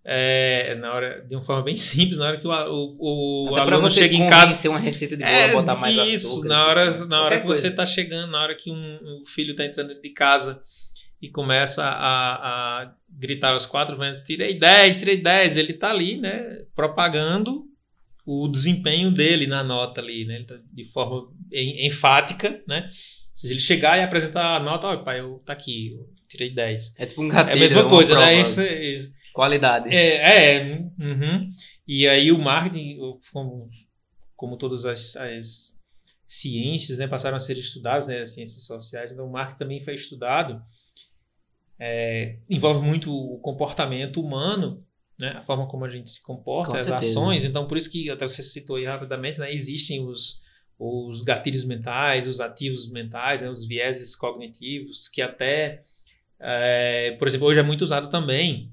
é, 0.06 0.76
na 0.76 0.94
hora, 0.94 1.26
de 1.26 1.34
uma 1.34 1.44
forma 1.44 1.64
bem 1.64 1.78
simples, 1.78 2.18
na 2.18 2.28
hora 2.28 2.38
que 2.38 2.46
o, 2.46 2.52
o, 2.52 3.52
o 3.52 3.56
aluno 3.56 3.90
chega 3.90 4.14
em 4.14 4.30
casa. 4.30 4.54
ser 4.54 4.68
uma 4.68 4.80
receita 4.80 5.16
de 5.16 5.24
é, 5.24 5.52
botar 5.52 5.76
mais 5.76 5.96
isso, 5.96 6.28
açúcar. 6.28 6.48
Na 6.50 6.68
hora, 6.68 7.06
na 7.06 7.24
hora 7.24 7.40
que 7.40 7.46
coisa. 7.46 7.62
você 7.62 7.68
está 7.70 7.86
chegando, 7.86 8.32
na 8.32 8.42
hora 8.42 8.56
que 8.56 8.70
um, 8.70 8.76
um 8.76 9.24
filho 9.26 9.52
está 9.52 9.66
entrando 9.66 10.00
de 10.00 10.10
casa 10.10 10.62
e 11.22 11.30
começa 11.30 11.82
a, 11.82 12.82
a 12.84 12.94
gritar 13.10 13.54
aos 13.54 13.66
quatro 13.66 13.98
ventos, 13.98 14.20
tirei 14.22 14.60
10, 14.60 14.98
tirei 14.98 15.16
10, 15.22 15.56
ele 15.56 15.72
está 15.72 15.90
ali, 15.90 16.18
né, 16.18 16.66
propagando 16.76 17.64
o 18.26 18.50
desempenho 18.50 19.10
dele 19.10 19.48
na 19.48 19.64
nota 19.64 20.02
ali, 20.02 20.26
né, 20.26 20.44
tá 20.46 20.56
de 20.74 20.84
forma 20.92 21.30
enfática, 21.50 22.62
né, 22.68 22.90
se 23.34 23.50
ele 23.50 23.62
chegar 23.62 23.98
e 23.98 24.04
apresentar 24.04 24.58
a 24.58 24.60
nota, 24.60 24.88
olha 24.88 25.02
pai, 25.02 25.22
eu 25.22 25.42
tá 25.46 25.54
aqui, 25.54 25.94
eu 25.94 26.10
tirei 26.34 26.54
10. 26.54 26.96
É 26.98 27.06
tipo 27.06 27.22
um 27.22 27.28
gatilho, 27.28 27.52
É 27.52 27.56
a 27.56 27.60
mesma 27.60 27.90
coisa, 27.90 28.20
né, 28.20 28.42
isso, 28.42 28.62
isso 28.62 29.14
Qualidade. 29.34 29.94
É, 29.94 30.58
é 30.58 30.78
uhum. 31.00 31.50
e 31.88 32.08
aí 32.08 32.32
o 32.32 32.38
marketing, 32.38 33.00
como, 33.32 33.70
como 34.36 34.58
todas 34.58 34.86
as, 34.86 35.16
as, 35.16 35.74
ciências, 36.28 36.98
né, 36.98 37.08
passaram 37.08 37.38
a 37.38 37.40
ser 37.40 37.58
estudadas, 37.58 38.08
né, 38.08 38.22
as 38.22 38.34
ciências 38.34 38.66
sociais, 38.66 39.12
então 39.12 39.28
o 39.28 39.32
marketing 39.32 39.60
também 39.60 39.80
foi 39.82 39.96
estudado, 39.96 40.62
é, 41.80 42.38
envolve 42.50 42.86
muito 42.86 43.12
o 43.12 43.40
comportamento 43.40 44.20
humano, 44.22 44.84
né, 45.20 45.30
a 45.30 45.44
forma 45.44 45.68
como 45.68 45.86
a 45.86 45.90
gente 45.90 46.10
se 46.10 46.22
comporta, 46.24 46.72
Com 46.72 46.78
as 46.78 46.86
certeza. 46.86 47.12
ações, 47.12 47.46
então 47.46 47.68
por 47.68 47.78
isso 47.78 47.92
que 47.92 48.10
até 48.10 48.28
você 48.28 48.42
citou 48.42 48.78
aí 48.78 48.86
rapidamente, 48.86 49.40
né, 49.40 49.54
existem 49.54 50.04
os, 50.04 50.42
os 50.80 51.22
gatilhos 51.22 51.66
mentais, 51.66 52.28
os 52.28 52.40
ativos 52.40 52.90
mentais, 52.90 53.42
né, 53.42 53.50
os 53.50 53.66
vieses 53.66 54.16
cognitivos, 54.16 55.08
que 55.08 55.22
até, 55.22 55.84
é, 56.44 57.16
por 57.18 57.28
exemplo, 57.28 57.48
hoje 57.48 57.60
é 57.60 57.64
muito 57.64 57.84
usado 57.84 58.10
também 58.10 58.72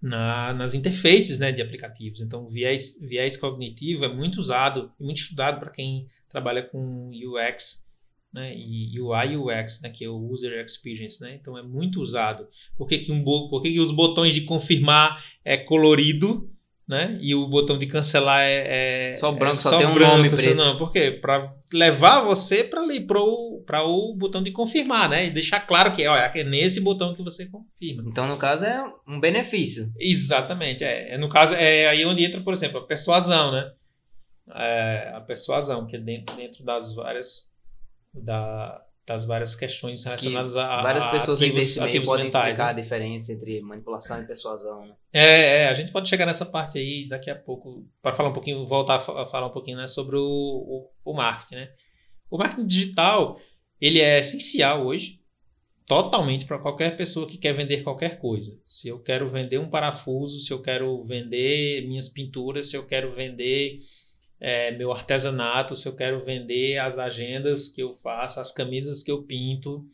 na, 0.00 0.54
nas 0.54 0.74
interfaces 0.74 1.38
né, 1.38 1.50
de 1.50 1.60
aplicativos. 1.60 2.20
Então, 2.20 2.48
viés, 2.48 2.96
viés 3.00 3.36
cognitivo 3.36 4.04
é 4.04 4.08
muito 4.08 4.38
usado 4.40 4.92
muito 4.98 5.18
estudado 5.18 5.58
para 5.58 5.70
quem 5.70 6.06
trabalha 6.28 6.62
com 6.62 7.10
UX 7.10 7.82
né, 8.32 8.54
e 8.56 9.00
UI 9.00 9.36
UX, 9.36 9.80
né, 9.80 9.90
que 9.90 10.04
é 10.04 10.08
o 10.08 10.30
User 10.30 10.64
Experience. 10.64 11.20
Né? 11.20 11.34
Então, 11.34 11.58
é 11.58 11.62
muito 11.62 12.00
usado. 12.00 12.46
Por 12.76 12.86
que, 12.86 12.98
que, 12.98 13.10
um, 13.10 13.24
por 13.24 13.60
que, 13.60 13.72
que 13.72 13.80
os 13.80 13.90
botões 13.90 14.34
de 14.34 14.42
confirmar 14.42 15.24
é 15.44 15.56
colorido 15.56 16.48
né? 16.86 17.18
E 17.20 17.34
o 17.34 17.46
botão 17.46 17.78
de 17.78 17.86
cancelar 17.86 18.42
é, 18.42 19.08
é 19.08 19.12
só 19.12 19.32
branco, 19.32 19.54
é 19.54 19.56
só, 19.56 19.70
só 19.70 19.78
tem 19.78 19.86
um 19.86 19.94
branco, 19.94 20.16
nome 20.16 20.30
preto. 20.30 20.54
Não, 20.54 20.76
por 20.76 20.92
quê? 20.92 21.10
Para 21.10 21.54
levar 21.72 22.22
você 22.22 22.62
para 22.62 22.82
o 22.82 23.62
para 23.66 23.82
o 23.82 24.14
botão 24.14 24.42
de 24.42 24.52
confirmar, 24.52 25.08
né? 25.08 25.26
E 25.26 25.30
deixar 25.30 25.60
claro 25.60 25.94
que 25.94 26.06
olha, 26.06 26.30
é 26.34 26.44
nesse 26.44 26.80
botão 26.80 27.14
que 27.14 27.22
você 27.22 27.46
confirma. 27.46 28.04
Então, 28.06 28.28
no 28.28 28.36
caso 28.36 28.66
é 28.66 28.84
um 29.08 29.18
benefício. 29.18 29.90
Exatamente, 29.98 30.84
é. 30.84 31.14
é 31.14 31.18
no 31.18 31.28
caso 31.28 31.54
é 31.54 31.88
aí 31.88 32.04
onde 32.04 32.22
entra, 32.22 32.40
por 32.42 32.52
exemplo, 32.52 32.78
a 32.78 32.86
persuasão, 32.86 33.50
né? 33.50 33.72
É, 34.54 35.12
a 35.14 35.20
persuasão 35.22 35.86
que 35.86 35.96
é 35.96 35.98
dentro 35.98 36.36
dentro 36.36 36.62
das 36.62 36.94
várias 36.94 37.48
da 38.12 38.83
das 39.06 39.24
várias 39.24 39.54
questões 39.54 40.02
relacionadas 40.02 40.56
a, 40.56 40.82
várias 40.82 41.04
a 41.04 41.10
pessoas 41.10 41.40
ativos, 41.40 41.60
nesse 41.60 41.80
meio 41.80 42.04
podem 42.04 42.24
mentais, 42.24 42.52
explicar 42.52 42.64
né? 42.64 42.70
a 42.70 42.82
diferença 42.82 43.32
entre 43.32 43.60
manipulação 43.60 44.22
e 44.22 44.26
persuasão 44.26 44.86
né? 44.86 44.94
é, 45.12 45.62
é, 45.62 45.68
a 45.68 45.74
gente 45.74 45.92
pode 45.92 46.08
chegar 46.08 46.26
nessa 46.26 46.46
parte 46.46 46.78
aí 46.78 47.06
daqui 47.08 47.30
a 47.30 47.34
pouco 47.34 47.86
para 48.00 48.14
falar 48.14 48.30
um 48.30 48.32
pouquinho 48.32 48.66
voltar 48.66 48.96
a 48.96 49.00
falar 49.00 49.46
um 49.46 49.52
pouquinho 49.52 49.76
né, 49.76 49.88
sobre 49.88 50.16
o, 50.16 50.22
o, 50.22 50.90
o, 51.04 51.12
marketing 51.12 51.56
né 51.56 51.70
o 52.30 52.38
marketing 52.38 52.66
digital 52.66 53.38
ele 53.80 54.00
é 54.00 54.20
essencial 54.20 54.86
hoje 54.86 55.20
totalmente 55.86 56.46
para 56.46 56.58
qualquer 56.58 56.96
pessoa 56.96 57.26
que 57.26 57.36
quer 57.36 57.52
vender 57.52 57.82
qualquer 57.82 58.18
coisa. 58.18 58.56
Se 58.64 58.88
eu 58.88 58.98
quero 58.98 59.30
vender 59.30 59.58
um 59.58 59.68
parafuso, 59.68 60.40
se 60.40 60.52
eu 60.52 60.62
quero 60.62 61.04
vender 61.04 61.86
minhas 61.86 62.08
pinturas, 62.08 62.70
se 62.70 62.76
eu 62.76 62.86
quero 62.86 63.14
vender 63.14 63.80
é, 64.46 64.70
meu 64.72 64.92
artesanato, 64.92 65.74
se 65.74 65.88
eu 65.88 65.96
quero 65.96 66.22
vender 66.22 66.76
as 66.76 66.98
agendas 66.98 67.66
que 67.66 67.82
eu 67.82 67.94
faço, 67.94 68.38
as 68.38 68.52
camisas 68.52 69.02
que 69.02 69.10
eu 69.10 69.22
pinto, 69.22 69.86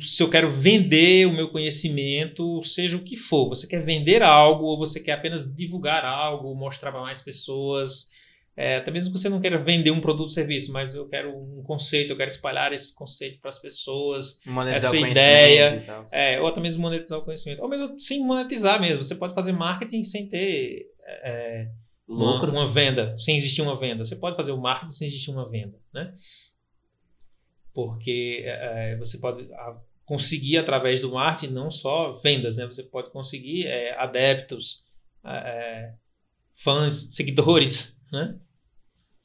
se 0.00 0.22
eu 0.22 0.30
quero 0.30 0.52
vender 0.52 1.26
o 1.26 1.32
meu 1.32 1.48
conhecimento, 1.48 2.62
seja 2.62 2.96
o 2.96 3.02
que 3.02 3.16
for. 3.16 3.48
Você 3.48 3.66
quer 3.66 3.82
vender 3.82 4.22
algo 4.22 4.66
ou 4.66 4.78
você 4.78 5.00
quer 5.00 5.14
apenas 5.14 5.52
divulgar 5.52 6.04
algo, 6.04 6.54
mostrar 6.54 6.92
para 6.92 7.00
mais 7.00 7.20
pessoas. 7.20 8.08
É, 8.56 8.76
até 8.76 8.92
mesmo 8.92 9.12
que 9.12 9.18
você 9.18 9.28
não 9.28 9.40
queira 9.40 9.58
vender 9.58 9.90
um 9.90 10.00
produto 10.00 10.28
ou 10.28 10.32
serviço, 10.32 10.72
mas 10.72 10.94
eu 10.94 11.08
quero 11.08 11.36
um 11.36 11.64
conceito, 11.64 12.12
eu 12.12 12.16
quero 12.16 12.30
espalhar 12.30 12.72
esse 12.72 12.94
conceito 12.94 13.40
para 13.40 13.48
as 13.48 13.58
pessoas, 13.58 14.38
monetizar 14.46 14.94
essa 14.94 15.08
ideia, 15.10 16.06
é, 16.12 16.40
ou 16.40 16.46
até 16.46 16.60
mesmo 16.60 16.82
monetizar 16.82 17.18
o 17.18 17.24
conhecimento, 17.24 17.64
ou 17.64 17.68
mesmo 17.68 17.98
sem 17.98 18.24
monetizar 18.24 18.80
mesmo. 18.80 19.02
Você 19.02 19.16
pode 19.16 19.34
fazer 19.34 19.50
marketing 19.50 20.04
sem 20.04 20.28
ter 20.28 20.86
é, 21.04 21.68
lucro, 22.08 22.50
uma, 22.50 22.64
uma, 22.64 22.72
venda, 22.72 23.16
sem 23.16 23.36
existir 23.36 23.62
uma 23.62 23.78
venda. 23.78 24.04
Você 24.04 24.16
pode 24.16 24.36
fazer 24.36 24.52
o 24.52 24.60
marketing 24.60 24.92
sem 24.92 25.08
existir 25.08 25.30
uma 25.30 25.48
venda, 25.48 25.78
né? 25.92 26.14
Porque 27.72 28.42
é, 28.46 28.96
você 28.96 29.18
pode 29.18 29.48
conseguir 30.04 30.58
através 30.58 31.00
do 31.00 31.12
marketing 31.12 31.52
não 31.52 31.70
só 31.70 32.12
vendas, 32.12 32.56
né? 32.56 32.66
Você 32.66 32.82
pode 32.82 33.10
conseguir 33.10 33.66
é, 33.66 33.98
adeptos, 33.98 34.84
é, 35.24 35.92
fãs, 36.54 37.08
seguidores, 37.10 37.98
né? 38.12 38.38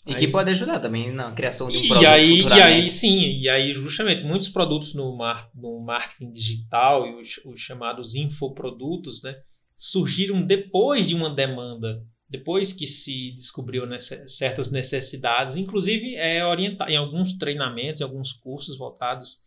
E 0.06 0.16
que 0.16 0.28
pode 0.28 0.50
ajudar 0.50 0.80
também 0.80 1.14
na 1.14 1.32
criação 1.32 1.70
de 1.70 1.78
um 1.78 1.84
e 1.84 1.88
produto. 1.88 2.10
Aí, 2.10 2.42
e 2.42 2.62
aí, 2.62 2.90
sim, 2.90 3.40
e 3.40 3.48
aí 3.48 3.72
justamente 3.74 4.24
muitos 4.24 4.50
produtos 4.50 4.96
no, 4.96 5.16
mar, 5.16 5.48
no 5.54 5.80
marketing 5.80 6.32
digital 6.32 7.06
e 7.06 7.22
os, 7.22 7.40
os 7.46 7.62
chamados 7.62 8.16
infoprodutos, 8.16 9.22
né, 9.22 9.40
surgiram 9.78 10.42
depois 10.42 11.08
de 11.08 11.14
uma 11.14 11.30
demanda, 11.30 12.04
depois 12.32 12.72
que 12.72 12.88
se 12.88 13.32
descobriu 13.34 13.86
nessa, 13.86 14.26
certas 14.26 14.72
necessidades, 14.72 15.58
inclusive 15.58 16.16
é 16.16 16.46
orientar 16.46 16.90
em 16.90 16.96
alguns 16.96 17.34
treinamentos, 17.34 18.00
em 18.00 18.06
alguns 18.06 18.32
cursos 18.32 18.78
voltados 18.78 19.42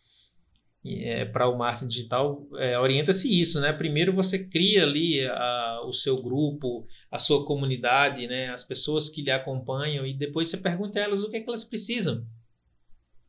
é, 0.85 1.25
para 1.25 1.49
o 1.49 1.57
marketing 1.57 1.89
digital, 1.89 2.47
é, 2.59 2.79
orienta-se 2.79 3.27
isso, 3.41 3.59
né? 3.59 3.73
Primeiro 3.73 4.13
você 4.13 4.39
cria 4.39 4.83
ali 4.83 5.27
a, 5.27 5.81
o 5.87 5.95
seu 5.95 6.23
grupo, 6.23 6.87
a 7.11 7.19
sua 7.19 7.47
comunidade, 7.47 8.27
né? 8.27 8.51
As 8.51 8.63
pessoas 8.63 9.09
que 9.09 9.23
lhe 9.23 9.31
acompanham 9.31 10.07
e 10.07 10.13
depois 10.13 10.49
você 10.49 10.59
pergunta 10.59 11.01
a 11.01 11.05
elas 11.05 11.23
o 11.23 11.31
que 11.31 11.39
é 11.39 11.41
que 11.41 11.49
elas 11.49 11.65
precisam. 11.65 12.23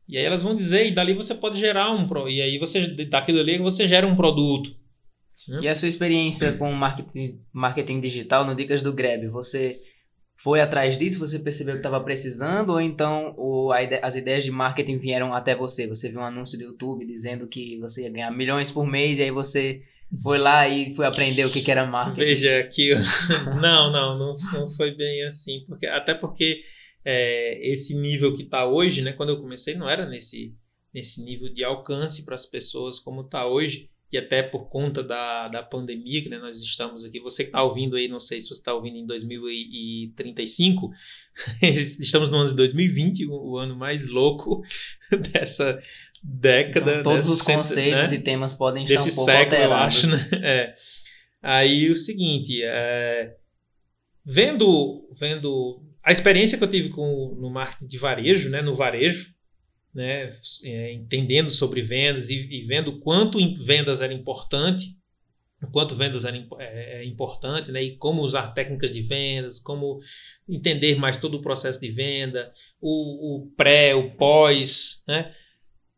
E 0.06 0.18
aí 0.18 0.24
elas 0.24 0.42
vão 0.42 0.54
dizer 0.54 0.86
e 0.86 0.94
dali 0.94 1.14
você 1.14 1.34
pode 1.34 1.58
gerar 1.58 1.90
um 1.92 2.28
e 2.28 2.42
aí 2.42 2.58
você 2.58 2.88
daquilo 3.06 3.40
ali 3.40 3.56
você 3.56 3.88
gera 3.88 4.06
um 4.06 4.14
produto. 4.14 4.76
E 5.60 5.68
a 5.68 5.74
sua 5.74 5.88
experiência 5.88 6.52
com 6.56 6.72
marketing, 6.72 7.40
marketing 7.52 8.00
digital 8.00 8.44
no 8.44 8.54
Dicas 8.54 8.82
do 8.82 8.92
Grab, 8.92 9.28
você 9.28 9.76
foi 10.42 10.60
atrás 10.60 10.98
disso? 10.98 11.18
Você 11.18 11.38
percebeu 11.38 11.74
que 11.74 11.80
estava 11.80 12.00
precisando? 12.00 12.70
Ou 12.70 12.80
então 12.80 13.34
o, 13.36 13.74
ide 13.74 13.98
as 14.02 14.16
ideias 14.16 14.44
de 14.44 14.50
marketing 14.50 14.98
vieram 14.98 15.34
até 15.34 15.54
você? 15.54 15.86
Você 15.86 16.08
viu 16.08 16.20
um 16.20 16.24
anúncio 16.24 16.58
do 16.58 16.64
YouTube 16.64 17.06
dizendo 17.06 17.46
que 17.46 17.78
você 17.78 18.02
ia 18.02 18.10
ganhar 18.10 18.30
milhões 18.30 18.70
por 18.70 18.86
mês 18.86 19.18
e 19.18 19.22
aí 19.22 19.30
você 19.30 19.82
foi 20.22 20.38
lá 20.38 20.68
e 20.68 20.94
foi 20.94 21.06
aprender 21.06 21.44
o 21.44 21.50
que, 21.50 21.62
que 21.62 21.70
era 21.70 21.86
marketing? 21.86 22.20
Veja 22.20 22.68
que 22.72 22.94
não, 23.60 23.90
não, 23.90 24.18
não, 24.18 24.36
não 24.52 24.70
foi 24.70 24.94
bem 24.94 25.24
assim, 25.26 25.64
porque 25.66 25.86
até 25.86 26.14
porque 26.14 26.60
é, 27.04 27.70
esse 27.70 27.94
nível 27.94 28.34
que 28.34 28.42
está 28.42 28.66
hoje, 28.66 29.02
né? 29.02 29.12
Quando 29.12 29.30
eu 29.30 29.40
comecei 29.40 29.74
não 29.74 29.88
era 29.88 30.06
nesse 30.06 30.54
nesse 30.92 31.22
nível 31.22 31.52
de 31.52 31.62
alcance 31.62 32.24
para 32.24 32.34
as 32.34 32.46
pessoas 32.46 32.98
como 32.98 33.20
está 33.20 33.46
hoje 33.46 33.90
e 34.12 34.16
até 34.16 34.42
por 34.42 34.68
conta 34.68 35.02
da, 35.02 35.48
da 35.48 35.62
pandemia 35.62 36.22
que 36.22 36.28
né, 36.28 36.38
nós 36.38 36.60
estamos 36.60 37.04
aqui. 37.04 37.18
Você 37.20 37.42
que 37.42 37.48
está 37.48 37.62
ouvindo 37.62 37.96
aí, 37.96 38.06
não 38.06 38.20
sei 38.20 38.40
se 38.40 38.48
você 38.48 38.60
está 38.60 38.72
ouvindo 38.72 38.96
em 38.96 39.06
2035, 39.06 40.90
estamos 41.62 42.30
no 42.30 42.38
ano 42.38 42.48
de 42.48 42.54
2020, 42.54 43.26
o, 43.26 43.58
ano 43.58 43.76
mais 43.76 44.06
louco 44.06 44.62
dessa 45.32 45.80
década. 46.22 47.00
Então, 47.00 47.12
todos 47.12 47.28
os 47.28 47.42
conceitos 47.42 48.10
né? 48.10 48.16
e 48.16 48.20
temas 48.20 48.52
podem 48.52 48.84
estar 48.84 49.02
Desse 49.02 49.12
um 49.12 49.14
pouco 49.16 49.30
século, 49.30 49.56
alterados. 49.56 50.04
eu 50.04 50.10
acho. 50.10 50.30
Né? 50.36 50.40
É. 50.46 50.74
Aí 51.42 51.88
o 51.90 51.94
seguinte, 51.94 52.60
é, 52.62 53.36
vendo, 54.24 55.08
vendo 55.18 55.80
a 56.02 56.10
experiência 56.10 56.56
que 56.58 56.64
eu 56.64 56.70
tive 56.70 56.88
com, 56.88 57.36
no 57.40 57.50
marketing 57.50 57.86
de 57.86 57.98
varejo, 57.98 58.50
né, 58.50 58.62
no 58.62 58.74
varejo, 58.74 59.35
né, 59.96 60.36
é, 60.62 60.92
entendendo 60.92 61.50
sobre 61.50 61.80
vendas 61.80 62.28
e, 62.28 62.34
e 62.34 62.62
vendo 62.66 63.00
quanto 63.00 63.38
vendas 63.64 64.02
era 64.02 64.12
importante, 64.12 64.94
quanto 65.72 65.96
vendas 65.96 66.26
era 66.26 66.36
é, 66.58 66.98
é, 66.98 67.04
importante, 67.06 67.72
né, 67.72 67.82
e 67.82 67.96
como 67.96 68.20
usar 68.20 68.52
técnicas 68.52 68.92
de 68.92 69.00
vendas, 69.00 69.58
como 69.58 70.00
entender 70.46 70.96
mais 70.96 71.16
todo 71.16 71.38
o 71.38 71.42
processo 71.42 71.80
de 71.80 71.90
venda, 71.90 72.52
o, 72.78 73.36
o 73.36 73.46
pré, 73.56 73.94
o 73.94 74.10
pós, 74.10 75.02
né, 75.08 75.34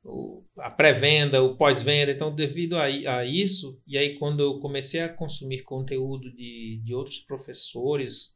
o, 0.04 0.44
a 0.58 0.70
pré-venda, 0.70 1.42
o 1.42 1.56
pós-venda. 1.56 2.12
Então, 2.12 2.32
devido 2.32 2.76
a, 2.76 2.84
a, 2.84 3.24
isso, 3.24 3.82
e 3.84 3.98
aí 3.98 4.16
quando 4.16 4.40
eu 4.40 4.60
comecei 4.60 5.00
a 5.00 5.08
consumir 5.08 5.62
conteúdo 5.62 6.30
de, 6.30 6.80
de 6.84 6.94
outros 6.94 7.18
professores 7.18 8.32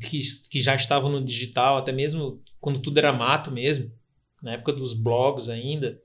que, 0.00 0.18
que 0.48 0.60
já 0.60 0.74
estavam 0.74 1.10
no 1.10 1.22
digital, 1.22 1.76
até 1.76 1.92
mesmo 1.92 2.42
quando 2.58 2.80
tudo 2.80 2.96
era 2.96 3.12
mato 3.12 3.52
mesmo, 3.52 3.92
na 4.42 4.52
época 4.52 4.72
dos 4.72 4.92
blogs 4.94 5.48
ainda, 5.48 6.00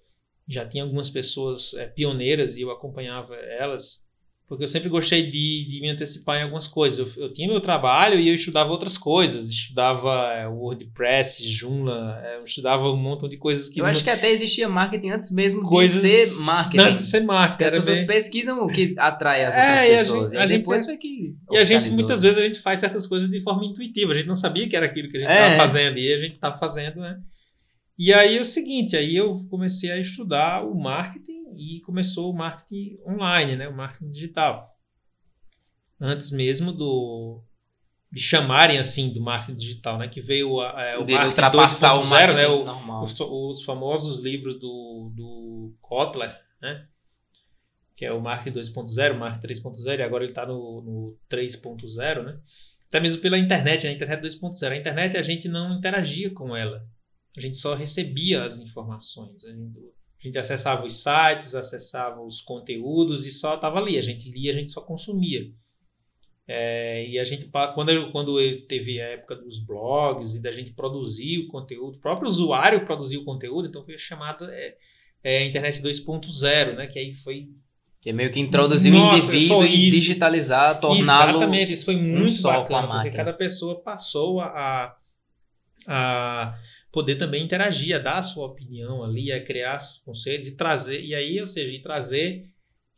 já 0.48 0.66
tinha 0.66 0.84
algumas 0.84 1.10
pessoas 1.10 1.74
é, 1.76 1.86
pioneiras 1.86 2.58
e 2.58 2.62
eu 2.62 2.72
acompanhava 2.72 3.36
elas, 3.36 4.04
porque 4.48 4.66
eu 4.66 4.68
sempre 4.68 4.90
gostei 4.90 5.32
de, 5.32 5.66
de 5.70 5.80
me 5.80 5.90
antecipar 5.90 6.38
em 6.38 6.44
algumas 6.44 6.68
coisas. 6.68 7.00
Eu, 7.00 7.24
eu, 7.24 7.34
tinha 7.34 7.48
meu 7.48 7.62
trabalho 7.62 8.20
e 8.20 8.28
eu 8.28 8.36
estudava 8.36 8.70
outras 8.70 8.98
coisas, 8.98 9.50
estudava 9.50 10.34
é, 10.34 10.46
WordPress, 10.48 11.48
Joomla, 11.48 12.22
é, 12.22 12.38
eu 12.38 12.44
estudava 12.44 12.92
um 12.92 12.98
montão 12.98 13.30
de 13.30 13.38
coisas 13.38 13.70
que... 13.70 13.80
Eu 13.80 13.86
não... 13.86 13.92
acho 13.92 14.04
que 14.04 14.10
até 14.10 14.30
existia 14.30 14.68
marketing 14.68 15.12
antes 15.12 15.32
mesmo 15.32 15.64
coisas... 15.64 16.02
de 16.02 16.26
ser 16.26 16.44
marketing. 16.44 16.84
Antes 16.84 17.06
de 17.06 17.10
ser 17.12 17.22
marketing. 17.22 17.64
As 17.64 17.72
pessoas 17.72 18.00
bem... 18.00 18.08
pesquisam 18.08 18.62
o 18.62 18.68
que 18.68 18.94
atrai 18.98 19.46
as 19.46 19.56
outras 19.56 19.78
é, 19.78 19.98
pessoas. 19.98 20.34
E, 20.34 20.38
a 20.38 20.42
gente, 20.42 20.56
e 20.56 20.58
depois 20.58 20.86
foi 20.86 20.98
que... 20.98 21.36
E 21.50 21.58
a 21.58 21.64
gente, 21.64 21.90
muitas 21.92 22.22
vezes, 22.22 22.38
a 22.38 22.42
gente 22.42 22.60
faz 22.60 22.82
certas 22.82 23.08
coisas 23.08 23.30
de 23.30 23.42
forma 23.42 23.64
intuitiva. 23.64 24.12
A 24.12 24.16
gente 24.16 24.28
não 24.28 24.36
sabia 24.36 24.68
que 24.68 24.76
era 24.76 24.88
aquilo 24.88 25.08
que 25.08 25.16
a 25.16 25.20
gente 25.22 25.32
estava 25.32 25.54
é. 25.54 25.58
fazendo 25.58 25.98
e 25.98 26.14
a 26.14 26.18
gente 26.18 26.34
estava 26.36 26.58
fazendo, 26.58 27.00
né? 27.00 27.18
E 27.98 28.14
aí 28.14 28.38
é 28.38 28.42
o 28.42 28.46
seguinte, 28.46 28.96
aí 28.96 29.16
eu 29.16 29.46
comecei 29.50 29.92
a 29.92 30.00
estudar 30.00 30.66
o 30.66 30.74
marketing 30.74 31.54
e 31.56 31.82
começou 31.82 32.32
o 32.32 32.36
marketing 32.36 32.98
online, 33.08 33.56
né, 33.56 33.68
o 33.68 33.76
marketing 33.76 34.12
digital. 34.12 34.76
Antes 36.00 36.32
mesmo 36.32 36.72
do 36.72 37.44
de 38.12 38.22
chamarem 38.22 38.78
assim 38.78 39.14
do 39.14 39.22
marketing 39.22 39.58
digital, 39.58 39.98
né, 39.98 40.08
que 40.08 40.20
veio 40.20 40.62
é, 40.62 40.98
o 40.98 41.06
de 41.06 41.14
marketing 41.14 41.58
2.0, 41.58 42.36
né, 42.36 42.48
o, 42.48 43.04
os, 43.04 43.20
os, 43.20 43.64
famosos 43.64 44.20
livros 44.20 44.60
do, 44.60 45.12
do 45.16 45.74
Kotler, 45.82 46.36
né, 46.62 46.86
que 47.96 48.04
é 48.04 48.12
o 48.12 48.20
marketing 48.20 48.60
2.0, 48.60 49.16
o 49.16 49.20
marketing 49.20 49.62
3.0 49.62 50.00
e 50.00 50.04
agora 50.04 50.24
ele 50.24 50.32
está 50.32 50.46
no, 50.46 50.82
no 50.82 51.18
3.0, 51.30 52.24
né, 52.24 52.40
até 52.90 53.00
mesmo 53.00 53.22
pela 53.22 53.38
internet, 53.38 53.86
né, 53.86 53.92
a 53.92 53.94
internet 53.94 54.22
2.0. 54.22 54.72
A 54.72 54.76
internet 54.76 55.18
a 55.18 55.22
gente 55.22 55.48
não 55.48 55.78
interagia 55.78 56.30
com 56.32 56.54
ela, 56.54 56.86
a 57.38 57.42
gente 57.42 57.58
só 57.58 57.74
recebia 57.74 58.44
as 58.44 58.60
informações. 58.60 59.44
A 59.46 59.52
gente, 59.52 59.80
a 59.80 60.28
gente 60.28 60.38
acessava 60.38 60.86
os 60.86 61.02
sites, 61.02 61.56
acessava 61.56 62.22
os 62.22 62.42
conteúdos 62.42 63.26
e 63.26 63.32
só 63.32 63.56
estava 63.56 63.80
ali. 63.80 63.98
A 63.98 64.02
gente 64.02 64.30
lia, 64.30 64.52
a 64.52 64.56
gente 64.56 64.72
só 64.72 64.82
consumia. 64.82 65.52
É, 66.48 67.08
e 67.08 67.18
a 67.18 67.24
gente, 67.24 67.50
quando, 67.74 68.12
quando 68.12 68.38
teve 68.68 69.00
a 69.00 69.06
época 69.10 69.36
dos 69.36 69.58
blogs 69.58 70.36
e 70.36 70.42
da 70.42 70.52
gente 70.52 70.74
produzir 70.74 71.40
o 71.40 71.48
conteúdo, 71.48 71.96
o 71.96 72.02
próprio 72.02 72.28
usuário 72.28 72.86
produziu 72.86 73.22
o 73.22 73.26
conteúdo, 73.26 73.70
então 73.70 73.86
foi 73.86 73.98
chamado 73.98 74.46
é, 74.46 74.76
é, 75.24 75.46
Internet 75.46 75.82
2.0, 75.82 76.76
né? 76.76 76.88
Que 76.88 77.00
aí 77.00 77.14
foi. 77.14 77.48
Que 78.02 78.10
é 78.10 78.14
meio 78.14 78.32
que 78.32 78.40
introduzir 78.40 78.92
o 78.92 78.96
indivíduo 78.96 79.64
e 79.64 79.92
digitalizar, 79.92 80.80
torná-lo. 80.80 81.38
Exatamente, 81.38 81.72
isso 81.72 81.86
foi 81.86 81.96
muito 81.96 82.34
um 82.34 82.44
bacana, 82.44 82.88
porque 82.96 83.12
cada 83.12 83.32
pessoa 83.32 83.80
passou 83.80 84.42
a, 84.42 84.98
a 85.88 86.56
poder 86.92 87.16
também 87.16 87.44
interagir, 87.44 87.96
a 87.96 88.00
dar 88.00 88.18
a 88.18 88.24
sua 88.24 88.48
opinião 88.48 89.04
ali, 89.04 89.32
a 89.32 89.44
criar 89.44 89.80
seus 89.80 90.00
conceitos 90.00 90.48
e 90.48 90.56
trazer, 90.56 91.02
e 91.02 91.16
aí, 91.16 91.40
ou 91.40 91.48
seja, 91.48 91.72
e 91.72 91.82
trazer 91.82 92.52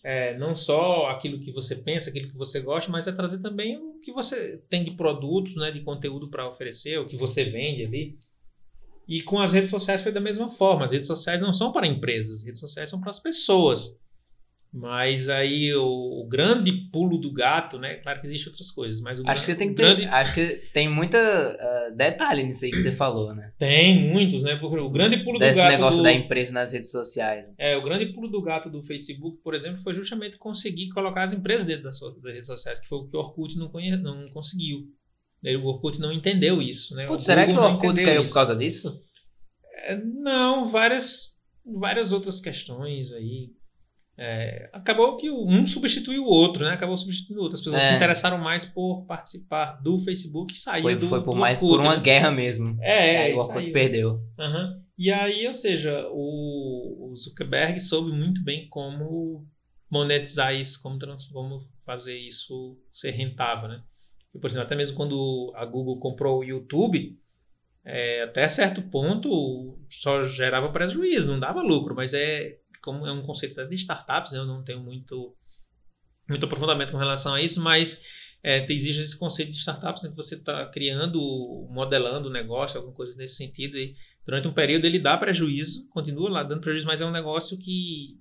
é, 0.04 0.38
não 0.38 0.54
só 0.54 1.08
aquilo 1.08 1.40
que 1.40 1.52
você 1.52 1.76
pensa, 1.76 2.10
aquilo 2.10 2.30
que 2.30 2.38
você 2.38 2.60
gosta, 2.60 2.92
mas 2.92 3.08
é 3.08 3.12
trazer 3.12 3.40
também 3.40 3.78
o 3.78 4.00
que 4.02 4.12
você 4.12 4.58
tem 4.70 4.84
de 4.84 4.92
produtos, 4.92 5.56
né, 5.56 5.72
de 5.72 5.82
conteúdo 5.82 6.30
para 6.30 6.48
oferecer, 6.48 7.00
o 7.00 7.08
que 7.08 7.16
você 7.16 7.46
vende 7.46 7.86
ali. 7.86 8.18
E 9.08 9.22
com 9.22 9.40
as 9.40 9.54
redes 9.54 9.70
sociais 9.70 10.02
foi 10.02 10.12
da 10.12 10.20
mesma 10.20 10.50
forma. 10.52 10.86
As 10.86 10.92
redes 10.92 11.08
sociais 11.08 11.42
não 11.42 11.54
são 11.54 11.72
para 11.72 11.88
empresas, 11.88 12.40
as 12.40 12.44
redes 12.44 12.60
sociais 12.60 12.90
são 12.90 13.00
para 13.00 13.10
as 13.10 13.20
pessoas. 13.20 13.96
Mas 14.76 15.30
aí 15.30 15.72
o, 15.76 16.22
o, 16.22 16.28
grande 16.28 16.72
pulo 16.92 17.20
do 17.20 17.32
gato, 17.32 17.78
né? 17.78 17.94
Claro 17.98 18.20
que 18.20 18.26
existem 18.26 18.52
outras 18.52 18.72
coisas, 18.72 19.00
mas 19.02 19.20
o 19.20 19.24
acho 19.28 19.46
grande, 19.46 19.46
que 19.46 19.56
tem 19.56 19.68
que 19.68 19.76
grande... 19.76 20.02
ter, 20.02 20.08
acho 20.08 20.34
que 20.34 20.48
tem 20.74 20.90
muita 20.90 21.20
uh, 21.20 21.96
detalhe 21.96 22.42
nisso 22.42 22.66
aí 22.66 22.72
que 22.72 22.80
você 22.80 22.92
falou, 22.92 23.36
né? 23.36 23.54
Tem 23.60 24.10
muitos, 24.10 24.42
né? 24.42 24.56
Porque 24.56 24.82
o 24.82 24.90
grande 24.90 25.24
pulo 25.24 25.38
Desse 25.38 25.60
do 25.60 25.64
gato 25.64 25.72
negócio 25.74 26.00
do... 26.00 26.06
da 26.06 26.12
empresa 26.12 26.52
nas 26.56 26.74
redes 26.74 26.90
sociais. 26.90 27.54
É, 27.56 27.78
o 27.78 27.84
grande 27.84 28.08
pulo 28.08 28.28
do 28.28 28.42
gato 28.42 28.68
do 28.68 28.82
Facebook, 28.82 29.38
por 29.44 29.54
exemplo, 29.54 29.80
foi 29.84 29.94
justamente 29.94 30.40
conseguir 30.40 30.90
colocar 30.90 31.22
as 31.22 31.34
empresas 31.34 31.68
dentro 31.68 31.84
das, 31.84 32.00
das 32.00 32.34
redes 32.34 32.48
sociais, 32.48 32.80
que 32.80 32.88
foi 32.88 32.98
o 32.98 33.08
que 33.08 33.16
o 33.16 33.20
Orkut 33.20 33.56
não, 33.56 33.70
conhe... 33.70 33.96
não 33.96 34.26
conseguiu. 34.30 34.88
O 35.62 35.68
Orkut 35.68 36.00
não 36.00 36.12
entendeu 36.12 36.60
isso, 36.60 36.96
né? 36.96 37.06
Putz, 37.06 37.26
será 37.26 37.46
que 37.46 37.54
o 37.54 37.62
Orkut 37.62 38.04
caiu 38.04 38.24
isso. 38.24 38.32
por 38.32 38.34
causa 38.34 38.56
disso? 38.56 39.00
É, 39.84 39.96
não, 39.98 40.70
várias, 40.70 41.32
várias 41.64 42.12
outras 42.12 42.42
questões 42.42 43.12
aí 43.12 43.52
é, 44.16 44.70
acabou 44.72 45.18
que 45.18 45.32
um 45.32 45.66
substituiu 45.66 46.24
o 46.24 46.28
outro, 46.28 46.64
né? 46.64 46.72
Acabou 46.72 46.98
substituindo 46.98 47.40
o 47.42 47.44
outro. 47.44 47.56
As 47.56 47.62
pessoas 47.62 47.84
é. 47.84 47.90
se 47.90 47.96
interessaram 47.96 48.38
mais 48.38 48.64
por 48.64 49.06
participar 49.06 49.82
do 49.82 50.00
Facebook 50.00 50.54
e 50.54 50.58
sair 50.58 50.84
foi, 50.84 50.96
do 50.96 51.08
Foi 51.08 51.24
por 51.24 51.34
do 51.34 51.40
mais 51.40 51.62
Orkut, 51.62 51.78
por 51.78 51.84
uma 51.84 51.98
né? 51.98 52.04
guerra 52.04 52.30
mesmo. 52.30 52.78
É, 52.80 53.32
é 53.32 53.36
o 53.36 53.40
Orkut 53.40 53.72
perdeu. 53.72 54.22
Uhum. 54.38 54.84
E 54.98 55.12
aí, 55.12 55.48
ou 55.48 55.54
seja, 55.54 56.08
o, 56.12 57.12
o, 57.12 57.16
Zuckerberg 57.16 57.80
soube 57.80 58.12
muito 58.12 58.44
bem 58.44 58.68
como 58.70 59.48
monetizar 59.90 60.54
isso, 60.54 60.80
como, 60.82 61.00
como 61.32 61.68
fazer 61.84 62.18
isso 62.18 62.78
ser 62.94 63.12
rentável, 63.12 63.68
né? 63.68 63.82
E, 64.34 64.40
por 64.40 64.48
exemplo, 64.48 64.66
até 64.66 64.76
mesmo 64.76 64.96
quando 64.96 65.52
a 65.56 65.66
Google 65.66 66.00
comprou 66.00 66.40
o 66.40 66.44
YouTube, 66.44 67.18
é, 67.84 68.24
até 68.24 68.48
certo 68.48 68.82
ponto 68.84 69.78
só 69.90 70.24
gerava 70.24 70.72
prejuízo, 70.72 71.32
não 71.32 71.40
dava 71.40 71.62
lucro, 71.62 71.96
mas 71.96 72.14
é 72.14 72.60
como 72.84 73.08
é 73.08 73.12
um 73.12 73.24
conceito 73.24 73.66
de 73.66 73.76
startups, 73.76 74.34
né? 74.34 74.40
eu 74.40 74.46
não 74.46 74.62
tenho 74.64 74.82
muito, 74.82 75.36
muito 76.28 76.46
aprofundamento 76.46 76.92
com 76.92 76.98
relação 76.98 77.34
a 77.34 77.42
isso, 77.42 77.62
mas 77.62 78.00
é, 78.44 78.70
existe 78.72 79.02
esse 79.02 79.18
conceito 79.18 79.52
de 79.52 79.58
startups, 79.58 80.04
né, 80.04 80.10
que 80.10 80.18
você 80.18 80.36
está 80.36 80.66
criando, 80.68 81.20
modelando 81.72 82.28
o 82.28 82.32
negócio, 82.32 82.78
alguma 82.78 82.94
coisa 82.94 83.16
nesse 83.16 83.36
sentido, 83.36 83.78
e 83.78 83.96
durante 84.26 84.48
um 84.50 84.54
período 84.54 84.86
ele 84.86 85.00
dá 85.00 85.18
prejuízo, 85.18 85.88
continua 85.90 86.30
lá 86.30 86.44
dando 86.44 86.60
prejuízo, 86.60 86.86
mas 86.86 87.00
é 87.00 87.06
um 87.06 87.12
negócio 87.12 87.58
que 87.58 88.20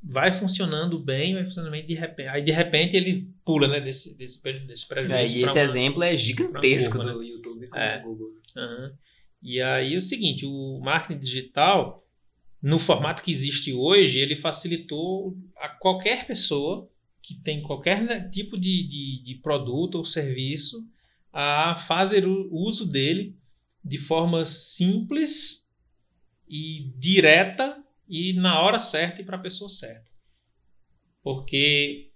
vai 0.00 0.32
funcionando 0.32 0.98
bem, 0.98 1.34
vai 1.34 1.44
funcionando 1.44 1.72
bem, 1.72 1.84
de 1.84 1.94
repente, 1.94 2.28
aí 2.28 2.42
de 2.42 2.52
repente 2.52 2.96
ele 2.96 3.28
pula 3.44 3.66
né, 3.66 3.80
desse, 3.80 4.16
desse, 4.16 4.40
desse 4.40 4.86
prejuízo. 4.86 5.14
É, 5.14 5.26
e 5.26 5.42
esse 5.42 5.58
uma, 5.58 5.64
exemplo 5.64 6.02
é 6.04 6.16
gigantesco 6.16 6.96
curva, 6.96 7.12
do 7.12 7.18
né? 7.18 7.26
YouTube 7.26 7.66
com 7.66 7.76
é. 7.76 7.98
o 7.98 8.02
Google. 8.04 8.28
Uhum. 8.56 8.92
E 9.42 9.60
aí 9.60 9.96
o 9.96 10.00
seguinte, 10.00 10.46
o 10.46 10.80
marketing 10.80 11.20
digital 11.20 12.06
no 12.62 12.78
formato 12.78 13.22
que 13.22 13.30
existe 13.30 13.72
hoje, 13.72 14.18
ele 14.18 14.36
facilitou 14.36 15.36
a 15.56 15.68
qualquer 15.68 16.26
pessoa 16.26 16.90
que 17.22 17.34
tem 17.34 17.62
qualquer 17.62 18.30
tipo 18.30 18.58
de, 18.58 18.82
de, 18.82 19.22
de 19.22 19.34
produto 19.36 19.96
ou 19.96 20.04
serviço 20.04 20.86
a 21.32 21.76
fazer 21.76 22.26
o 22.26 22.48
uso 22.52 22.86
dele 22.86 23.36
de 23.84 23.98
forma 23.98 24.44
simples 24.44 25.66
e 26.48 26.92
direta 26.96 27.82
e 28.08 28.32
na 28.32 28.60
hora 28.60 28.78
certa 28.78 29.22
e 29.22 29.24
para 29.24 29.36
a 29.36 29.40
pessoa 29.40 29.70
certa. 29.70 30.10
Porque 31.22 32.10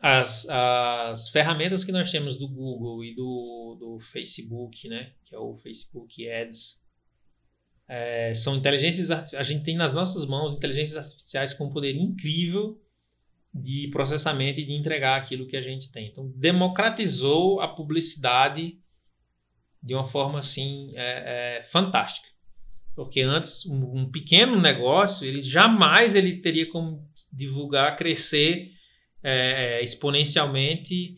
as, 0.00 0.46
as 0.48 1.28
ferramentas 1.28 1.84
que 1.84 1.92
nós 1.92 2.10
temos 2.10 2.36
do 2.36 2.48
Google 2.48 3.04
e 3.04 3.14
do, 3.14 3.76
do 3.78 4.00
Facebook, 4.12 4.88
né, 4.88 5.12
que 5.24 5.34
é 5.34 5.38
o 5.38 5.56
Facebook 5.56 6.28
Ads, 6.28 6.80
é, 7.88 8.34
são 8.34 8.54
inteligências 8.54 9.10
a 9.10 9.42
gente 9.42 9.64
tem 9.64 9.74
nas 9.74 9.94
nossas 9.94 10.26
mãos 10.26 10.52
inteligências 10.52 10.98
artificiais 10.98 11.54
com 11.54 11.64
um 11.64 11.70
poder 11.70 11.96
incrível 11.96 12.78
de 13.54 13.88
processamento 13.90 14.60
e 14.60 14.66
de 14.66 14.74
entregar 14.74 15.16
aquilo 15.16 15.46
que 15.46 15.56
a 15.56 15.62
gente 15.62 15.90
tem. 15.90 16.08
Então, 16.08 16.30
democratizou 16.36 17.60
a 17.62 17.68
publicidade 17.68 18.78
de 19.82 19.94
uma 19.94 20.06
forma 20.06 20.38
assim 20.38 20.92
é, 20.94 21.60
é, 21.60 21.62
fantástica. 21.64 22.28
Porque 22.94 23.22
antes 23.22 23.64
um, 23.64 24.00
um, 24.00 24.10
pequeno 24.10 24.60
negócio 24.60 25.26
ele 25.26 25.40
jamais 25.40 26.14
ele 26.14 26.42
teria 26.42 26.70
como 26.70 27.08
divulgar, 27.32 27.96
crescer 27.96 28.72
é, 29.22 29.82
exponencialmente 29.82 31.16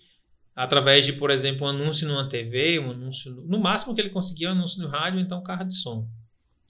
através 0.55 1.05
de, 1.07 1.15
por 1.15 1.31
exemplo, 1.31 1.67
um 1.67 1.71
anúncio 1.71 2.07
numa 2.07 2.29
TV, 2.29 2.79
um 2.79 2.93
anúncio 2.93 3.33
no, 3.33 3.43
no 3.43 3.59
máximo 3.59 3.95
que 3.95 4.01
ele 4.01 4.11
conseguia 4.11 4.51
um 4.51 4.53
anúncio 4.53 4.81
no 4.83 4.89
rádio, 4.89 5.19
então 5.19 5.43
carro 5.43 5.65
de 5.65 5.75
som 5.75 6.07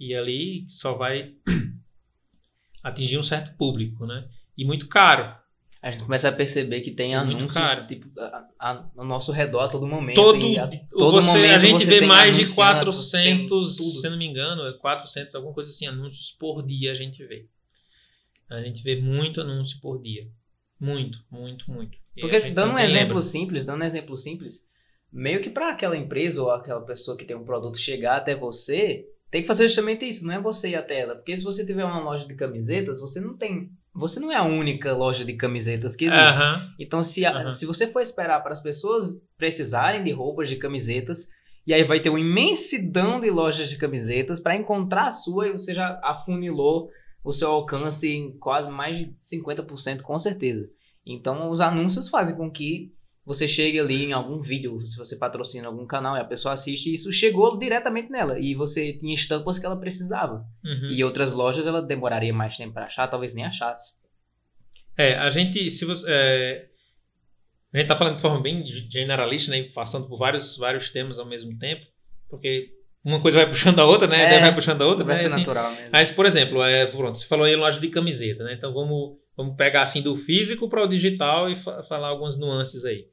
e 0.01 0.15
ali 0.15 0.65
só 0.69 0.95
vai 0.95 1.35
atingir 2.83 3.19
um 3.19 3.23
certo 3.23 3.55
público, 3.57 4.07
né? 4.07 4.27
E 4.57 4.65
muito 4.65 4.89
caro. 4.89 5.39
A 5.83 5.91
gente 5.91 6.05
começa 6.05 6.29
a 6.29 6.33
perceber 6.33 6.81
que 6.83 6.91
tem 6.91 7.15
É 7.15 7.25
muito 7.25 7.39
anúncios 7.39 7.55
caro. 7.55 7.87
tipo, 7.87 8.21
a, 8.21 8.47
a, 8.59 8.85
ao 8.97 9.05
nosso 9.05 9.33
redor 9.33 9.61
a 9.61 9.69
todo 9.69 9.87
momento. 9.87 10.17
Todo, 10.17 10.59
a, 10.59 10.69
todo 10.91 11.23
você, 11.23 11.27
momento 11.29 11.55
a 11.55 11.59
gente 11.59 11.85
vê 11.87 12.01
mais 12.03 12.35
de 12.37 12.43
anunciantes, 12.43 12.95
você 12.95 13.23
tem 13.23 13.49
400, 13.49 13.77
tudo. 13.77 13.91
se 14.01 14.09
não 14.11 14.19
me 14.19 14.27
engano, 14.27 14.67
é 14.67 14.73
400, 14.75 15.35
alguma 15.35 15.55
coisa 15.55 15.71
assim, 15.71 15.87
anúncios 15.87 16.33
por 16.33 16.63
dia 16.67 16.93
a 16.93 16.95
gente 16.95 17.25
vê. 17.25 17.47
A 18.51 18.61
gente 18.63 18.83
vê 18.83 19.01
muito 19.01 19.41
anúncio 19.41 19.81
por 19.81 20.03
dia. 20.03 20.29
Muito, 20.79 21.23
muito, 21.31 21.71
muito. 21.71 21.97
E 22.17 22.21
Porque 22.21 22.51
dando 22.51 22.75
um 22.75 22.79
exemplo 22.79 23.09
lembra. 23.09 23.23
simples, 23.23 23.65
dando 23.65 23.83
um 23.83 23.87
exemplo 23.87 24.17
simples, 24.19 24.67
meio 25.13 25.41
que 25.41 25.49
para 25.51 25.71
aquela 25.71 25.97
empresa 25.97 26.43
ou 26.43 26.51
aquela 26.51 26.81
pessoa 26.83 27.17
que 27.17 27.25
tem 27.25 27.37
um 27.37 27.45
produto 27.45 27.79
chegar 27.79 28.17
até 28.17 28.35
você, 28.35 29.07
tem 29.31 29.43
que 29.43 29.47
fazer 29.49 29.69
justamente 29.69 30.05
isso, 30.09 30.27
não 30.27 30.35
é 30.35 30.41
você 30.41 30.71
ir 30.71 30.75
até 30.77 31.01
ela. 31.01 31.15
Porque 31.15 31.37
se 31.37 31.45
você 31.45 31.65
tiver 31.65 31.85
uma 31.85 32.01
loja 32.01 32.27
de 32.27 32.35
camisetas, 32.35 33.01
você 33.01 33.21
não 33.21 33.37
tem. 33.37 33.71
Você 33.95 34.19
não 34.21 34.31
é 34.31 34.37
a 34.37 34.43
única 34.45 34.93
loja 34.95 35.25
de 35.25 35.35
camisetas 35.35 35.95
que 35.97 36.05
existe. 36.05 36.39
Então, 36.79 37.03
se, 37.03 37.25
a- 37.27 37.51
se 37.51 37.67
você 37.67 37.87
for 37.87 38.01
esperar 38.01 38.41
para 38.43 38.53
as 38.53 38.61
pessoas 38.63 39.21
precisarem 39.37 40.03
de 40.05 40.11
roupas, 40.13 40.49
de 40.49 40.57
camisetas, 40.57 41.29
e 41.67 41.75
aí 41.75 41.85
vai 41.85 42.01
ter 42.01 42.09
uma 42.11 42.19
imensidão 42.21 43.21
de 43.21 43.31
lojas 43.31 43.69
de 43.69 43.77
camisetas 43.77 44.41
para 44.41 44.57
encontrar 44.57 45.09
a 45.09 45.13
sua 45.13 45.49
e 45.49 45.53
você 45.53 45.73
já 45.75 46.01
afunilou 46.03 46.91
o 47.23 47.33
seu 47.33 47.51
alcance 47.51 48.09
em 48.09 48.33
quase 48.39 48.71
mais 48.71 48.97
de 48.99 49.15
50%, 49.21 50.03
com 50.03 50.19
certeza. 50.19 50.69
Então, 51.05 51.51
os 51.51 51.61
anúncios 51.61 52.09
fazem 52.09 52.37
com 52.37 52.51
que 52.51 52.93
você 53.33 53.47
chegue 53.47 53.79
ali 53.79 54.07
em 54.07 54.13
algum 54.13 54.41
vídeo, 54.41 54.85
se 54.85 54.99
você 54.99 55.15
patrocina 55.17 55.69
algum 55.69 55.87
canal 55.87 56.17
e 56.17 56.21
a 56.21 56.25
pessoa 56.25 56.53
assiste, 56.55 56.93
isso 56.93 57.13
chegou 57.13 57.57
diretamente 57.57 58.11
nela. 58.11 58.37
E 58.41 58.57
você 58.57 58.93
tinha 58.93 59.15
estampas 59.15 59.57
que 59.57 59.65
ela 59.65 59.79
precisava. 59.79 60.45
Uhum. 60.65 60.89
E 60.91 61.05
outras 61.05 61.31
lojas 61.31 61.65
ela 61.65 61.81
demoraria 61.81 62.35
mais 62.35 62.57
tempo 62.57 62.75
para 62.75 62.87
achar, 62.87 63.07
talvez 63.07 63.33
nem 63.33 63.45
achasse. 63.45 63.95
É, 64.99 65.15
a 65.15 65.31
gente, 65.31 65.71
se 65.71 65.85
você, 65.85 66.05
é, 66.09 66.67
a 67.73 67.79
gente 67.79 67.87
tá 67.87 67.97
falando 67.97 68.17
de 68.17 68.23
forma 68.23 68.43
bem 68.43 68.65
generalista, 68.91 69.53
né, 69.53 69.63
passando 69.73 70.09
por 70.09 70.19
vários, 70.19 70.57
vários 70.57 70.91
temas 70.91 71.17
ao 71.17 71.25
mesmo 71.25 71.57
tempo, 71.57 71.87
porque 72.29 72.69
uma 73.05 73.21
coisa 73.21 73.39
vai 73.39 73.47
puxando 73.49 73.79
a 73.79 73.85
outra, 73.87 74.09
né, 74.09 74.25
É, 74.25 74.41
vai 74.41 74.53
puxando 74.53 74.83
a 74.83 74.87
outra, 74.87 75.05
vai 75.05 75.15
né, 75.15 75.21
ser 75.21 75.27
assim, 75.29 75.39
natural 75.39 75.73
mesmo. 75.77 75.91
Mas, 75.93 76.11
por 76.11 76.27
exemplo, 76.27 76.65
é, 76.65 76.85
pronto, 76.87 77.17
você 77.17 77.29
falou 77.29 77.45
aí 77.47 77.55
loja 77.55 77.79
de 77.79 77.89
camiseta, 77.91 78.43
né? 78.43 78.55
Então 78.55 78.75
vamos, 78.75 79.19
vamos 79.37 79.55
pegar 79.57 79.83
assim 79.83 80.03
do 80.03 80.17
físico 80.17 80.69
para 80.69 80.83
o 80.85 80.89
digital 80.89 81.49
e 81.49 81.55
fa- 81.55 81.85
falar 81.85 82.09
algumas 82.09 82.37
nuances 82.37 82.85
aí. 82.85 83.07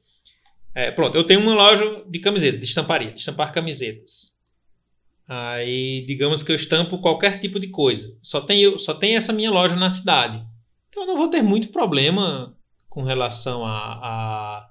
É, 0.74 0.90
pronto, 0.90 1.16
eu 1.16 1.24
tenho 1.24 1.40
uma 1.40 1.54
loja 1.54 2.04
de 2.06 2.18
camiseta, 2.20 2.58
de 2.58 2.64
estamparia, 2.64 3.12
de 3.12 3.18
estampar 3.18 3.52
camisetas. 3.52 4.36
Aí, 5.26 6.04
digamos 6.06 6.42
que 6.42 6.50
eu 6.50 6.56
estampo 6.56 7.00
qualquer 7.00 7.40
tipo 7.40 7.60
de 7.60 7.68
coisa. 7.68 8.14
Só 8.22 8.40
tem, 8.40 8.60
eu- 8.62 8.78
só 8.78 8.94
tem 8.94 9.16
essa 9.16 9.32
minha 9.32 9.50
loja 9.50 9.76
na 9.76 9.90
cidade. 9.90 10.42
Então 10.88 11.02
eu 11.02 11.06
não 11.06 11.16
vou 11.16 11.28
ter 11.28 11.42
muito 11.42 11.68
problema 11.68 12.56
com 12.88 13.02
relação 13.02 13.64
a, 13.64 13.76
a, 13.76 14.70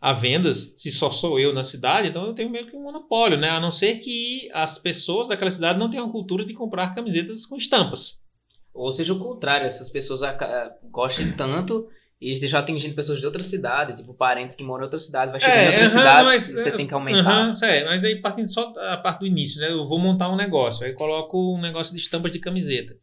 a 0.00 0.12
vendas, 0.12 0.72
se 0.76 0.90
só 0.90 1.10
sou 1.10 1.38
eu 1.38 1.52
na 1.54 1.62
cidade, 1.64 2.08
então 2.08 2.26
eu 2.26 2.34
tenho 2.34 2.50
meio 2.50 2.66
que 2.66 2.76
um 2.76 2.82
monopólio, 2.82 3.38
né? 3.38 3.50
A 3.50 3.60
não 3.60 3.70
ser 3.70 3.98
que 4.00 4.50
as 4.52 4.78
pessoas 4.78 5.28
daquela 5.28 5.50
cidade 5.50 5.78
não 5.78 5.88
tenham 5.90 6.08
a 6.08 6.12
cultura 6.12 6.44
de 6.44 6.54
comprar 6.54 6.94
camisetas 6.94 7.46
com 7.46 7.56
estampas. 7.56 8.20
Ou 8.74 8.90
seja, 8.92 9.12
o 9.12 9.18
contrário, 9.20 9.66
essas 9.66 9.90
pessoas 9.90 10.22
gostem 10.90 11.32
tanto 11.36 11.88
e 12.30 12.36
você 12.36 12.46
já 12.46 12.60
atingindo 12.60 12.94
pessoas 12.94 13.18
de 13.20 13.26
outra 13.26 13.42
cidade, 13.42 13.94
tipo 13.96 14.14
parentes 14.14 14.54
que 14.54 14.62
moram 14.62 14.82
em 14.82 14.84
outra 14.84 14.98
cidade, 14.98 15.30
vai 15.32 15.40
chegando 15.40 15.58
em 15.64 15.66
outras 15.68 15.96
aham, 15.96 16.00
cidades 16.02 16.24
mas- 16.24 16.48
e 16.48 16.52
você 16.52 16.70
tem 16.72 16.86
que 16.86 16.94
aumentar. 16.94 17.20
Aham, 17.20 17.54
é, 17.62 17.84
mas 17.84 18.04
aí 18.04 18.20
partindo 18.20 18.48
só 18.48 18.72
a 18.78 18.96
parte 18.96 19.20
do 19.20 19.26
início, 19.26 19.60
né? 19.60 19.70
Eu 19.70 19.88
vou 19.88 19.98
montar 19.98 20.28
um 20.30 20.36
negócio, 20.36 20.86
aí 20.86 20.92
coloco 20.92 21.54
um 21.56 21.60
negócio 21.60 21.92
de 21.94 22.00
estampa 22.00 22.30
de 22.30 22.38
camiseta. 22.38 22.94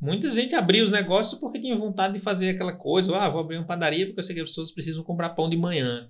Muita 0.00 0.30
gente 0.30 0.54
abriu 0.54 0.84
os 0.84 0.90
negócios 0.92 1.40
porque 1.40 1.58
tinha 1.58 1.76
vontade 1.76 2.14
de 2.14 2.20
fazer 2.20 2.50
aquela 2.50 2.72
coisa. 2.72 3.16
Ah, 3.16 3.28
vou 3.28 3.40
abrir 3.40 3.56
uma 3.56 3.66
padaria 3.66 4.06
porque 4.06 4.20
eu 4.20 4.24
sei 4.24 4.34
que 4.36 4.42
as 4.42 4.48
pessoas 4.50 4.70
precisam 4.70 5.02
comprar 5.02 5.30
pão 5.30 5.50
de 5.50 5.56
manhã. 5.56 6.06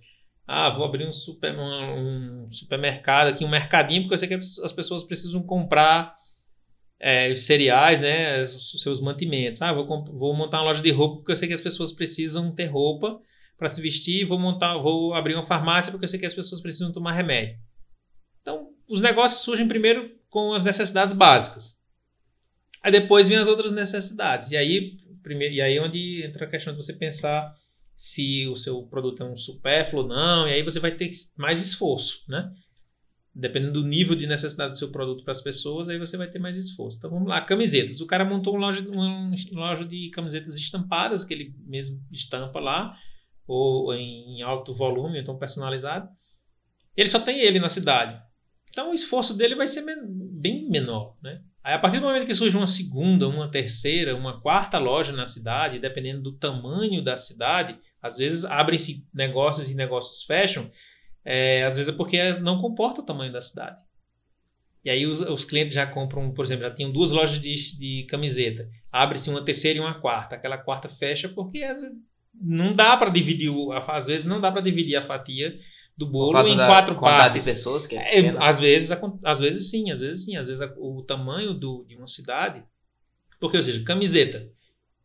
Ah, 0.47 0.69
vou 0.71 0.85
abrir 0.85 1.07
um, 1.07 1.13
super, 1.13 1.55
um, 1.57 2.45
um 2.47 2.53
supermercado 2.53 3.29
aqui, 3.29 3.45
um 3.45 3.49
mercadinho, 3.51 4.03
porque 4.03 4.15
eu 4.15 4.19
sei 4.19 4.29
que 4.29 4.35
as 4.35 4.73
pessoas 4.73 5.05
precisam 5.05 5.43
comprar 5.43 6.15
é, 7.01 7.31
os 7.31 7.43
cereais, 7.43 8.01
né? 8.01 8.43
Os 8.43 8.81
seus 8.83 9.01
mantimentos. 9.01 9.63
Ah, 9.63 9.73
vou, 9.73 9.87
vou 10.05 10.35
montar 10.35 10.59
uma 10.59 10.67
loja 10.67 10.83
de 10.83 10.91
roupa 10.91 11.17
porque 11.17 11.33
eu 11.33 11.37
sei 11.37 11.49
que 11.49 11.55
as 11.55 11.61
pessoas 11.61 11.93
precisam 11.93 12.53
ter 12.55 12.67
roupa 12.67 13.21
para 13.57 13.69
se 13.69 13.81
vestir. 13.81 14.27
Vou 14.27 14.39
montar, 14.39 14.77
vou 14.79 15.15
abrir 15.15 15.35
uma 15.35 15.47
farmácia 15.47 15.91
porque 15.91 16.05
eu 16.05 16.09
sei 16.09 16.19
que 16.19 16.27
as 16.27 16.35
pessoas 16.35 16.61
precisam 16.61 16.93
tomar 16.93 17.13
remédio. 17.13 17.57
Então, 18.41 18.69
os 18.89 19.01
negócios 19.01 19.43
surgem 19.43 19.69
primeiro 19.69 20.11
com 20.29 20.53
as 20.53 20.65
necessidades 20.65 21.15
básicas. 21.15 21.77
Aí 22.83 22.93
depois 22.93 23.29
vem 23.29 23.39
as 23.39 23.49
outras 23.49 23.73
necessidades. 23.73 24.51
E 24.51 24.57
aí, 24.57 24.97
primeiro, 25.23 25.55
e 25.55 25.61
aí 25.61 25.77
é 25.77 25.83
onde 25.83 26.25
entra 26.25 26.47
a 26.47 26.51
questão 26.51 26.73
de 26.73 26.83
você 26.83 26.93
pensar 26.93 27.55
se 27.97 28.47
o 28.47 28.57
seu 28.57 28.83
produto 28.85 29.25
é 29.25 29.27
um 29.27 29.37
supérfluo 29.37 30.03
ou 30.03 30.09
não, 30.09 30.49
e 30.49 30.53
aí 30.53 30.63
você 30.63 30.79
vai 30.79 30.93
ter 30.93 31.11
mais 31.37 31.61
esforço, 31.61 32.23
né? 32.29 32.49
Dependendo 33.41 33.75
do 33.75 33.87
nível 33.87 34.17
de 34.17 34.27
necessidade 34.27 34.73
do 34.73 34.79
seu 34.79 34.91
produto 34.91 35.23
para 35.23 35.31
as 35.31 35.41
pessoas, 35.41 35.89
aí 35.89 35.97
você 35.97 36.17
vai 36.17 36.29
ter 36.29 36.41
mais 36.41 36.57
esforço. 36.57 36.99
Então 36.99 37.11
vamos 37.11 37.29
lá, 37.29 37.41
camisetas. 37.41 38.01
O 38.01 38.07
cara 38.07 38.25
montou 38.25 38.55
uma 38.55 38.67
loja, 38.67 38.85
uma 38.91 39.31
loja 39.53 39.85
de 39.85 40.11
camisetas 40.11 40.57
estampadas, 40.57 41.25
que 41.25 41.33
ele 41.33 41.55
mesmo 41.65 42.01
estampa 42.11 42.59
lá, 42.59 42.97
ou 43.47 43.95
em 43.95 44.43
alto 44.43 44.75
volume, 44.75 45.21
então 45.21 45.39
personalizado. 45.39 46.09
Ele 46.97 47.09
só 47.09 47.21
tem 47.21 47.39
ele 47.39 47.61
na 47.61 47.69
cidade. 47.69 48.21
Então 48.71 48.91
o 48.91 48.95
esforço 48.95 49.33
dele 49.33 49.55
vai 49.55 49.69
ser 49.69 49.85
bem 49.85 50.69
menor, 50.69 51.17
né? 51.23 51.41
Aí, 51.63 51.75
a 51.75 51.79
partir 51.79 52.01
do 52.01 52.07
momento 52.07 52.27
que 52.27 52.35
surge 52.35 52.57
uma 52.57 52.67
segunda, 52.67 53.29
uma 53.29 53.51
terceira, 53.51 54.17
uma 54.17 54.41
quarta 54.41 54.79
loja 54.79 55.13
na 55.13 55.27
cidade, 55.27 55.79
dependendo 55.79 56.23
do 56.23 56.33
tamanho 56.33 57.05
da 57.05 57.17
cidade, 57.17 57.79
às 58.01 58.17
vezes 58.17 58.45
abrem-se 58.45 59.07
negócios 59.13 59.71
e 59.71 59.75
negócios 59.75 60.23
fecham, 60.23 60.71
é, 61.31 61.63
às 61.65 61.77
vezes 61.77 61.93
é 61.93 61.95
porque 61.95 62.33
não 62.41 62.59
comporta 62.59 63.03
o 63.03 63.05
tamanho 63.05 63.31
da 63.31 63.43
cidade. 63.43 63.77
E 64.83 64.89
aí 64.89 65.05
os, 65.05 65.21
os 65.21 65.45
clientes 65.45 65.75
já 65.75 65.87
compram, 65.87 66.33
por 66.33 66.43
exemplo, 66.43 66.65
já 66.65 66.75
tinham 66.75 66.91
duas 66.91 67.11
lojas 67.11 67.39
de, 67.39 67.77
de 67.77 68.07
camiseta, 68.09 68.67
abre-se 68.91 69.29
uma 69.29 69.45
terceira 69.45 69.79
e 69.79 69.83
uma 69.83 70.01
quarta, 70.01 70.37
aquela 70.37 70.57
quarta 70.57 70.89
fecha 70.89 71.29
porque 71.29 71.63
às 71.63 71.83
vezes 71.83 71.99
não 72.33 72.73
dá 72.73 72.97
para 72.97 73.11
dividir, 73.11 73.53
às 73.89 74.07
vezes 74.07 74.25
não 74.25 74.41
dá 74.41 74.51
para 74.51 74.63
dividir 74.63 74.97
a 74.97 75.03
fatia 75.03 75.59
do 75.95 76.07
bolo 76.07 76.41
em 76.47 76.57
quatro 76.57 76.99
partes. 76.99 77.45
de 77.45 77.51
pessoas 77.51 77.87
que 77.87 77.95
é, 77.95 78.21
é 78.21 78.37
às 78.39 78.59
vezes, 78.59 78.91
às 79.23 79.39
vezes 79.39 79.69
sim, 79.69 79.91
às 79.91 80.01
vezes 80.01 80.25
sim, 80.25 80.35
às 80.35 80.49
vezes 80.49 80.67
o 80.79 81.03
tamanho 81.03 81.53
do, 81.53 81.85
de 81.87 81.95
uma 81.95 82.07
cidade, 82.07 82.65
porque 83.39 83.59
ou 83.59 83.63
seja, 83.63 83.85
camiseta 83.85 84.49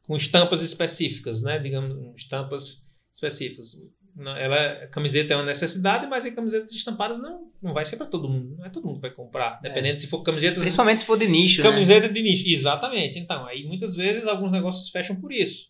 com 0.03 0.15
estampas 0.15 0.61
específicas, 0.61 1.41
né, 1.41 1.59
digamos, 1.59 2.15
estampas 2.15 2.88
específicas. 3.13 3.76
Ela, 4.20 4.84
a 4.84 4.88
camiseta 4.88 5.34
é 5.34 5.38
uma 5.38 5.45
necessidade, 5.45 6.05
mas 6.05 6.24
as 6.24 6.34
camisetas 6.34 6.72
estampadas 6.72 7.18
não, 7.20 7.47
não 7.61 7.74
vai 7.74 7.84
ser 7.84 7.97
para 7.97 8.05
todo 8.05 8.30
mundo. 8.30 8.55
Não 8.57 8.66
é 8.66 8.70
todo 8.70 8.86
mundo 8.86 8.97
que 8.97 9.01
vai 9.01 9.11
comprar. 9.11 9.59
É. 9.64 9.70
Dependendo 9.70 9.95
é. 9.95 9.97
se 9.97 10.07
for 10.07 10.22
camisetas. 10.22 10.61
Principalmente 10.61 10.99
se 10.99 11.05
for 11.05 11.18
de 11.18 11.28
nicho. 11.28 11.64
Né? 11.64 11.70
Camiseta 11.70 12.07
né? 12.07 12.14
de 12.14 12.22
nicho, 12.22 12.47
exatamente. 12.47 13.18
Então, 13.18 13.45
aí 13.45 13.64
muitas 13.64 13.95
vezes 13.95 14.28
alguns 14.28 14.51
negócios 14.51 14.89
fecham 14.89 15.16
por 15.16 15.32
isso. 15.32 15.68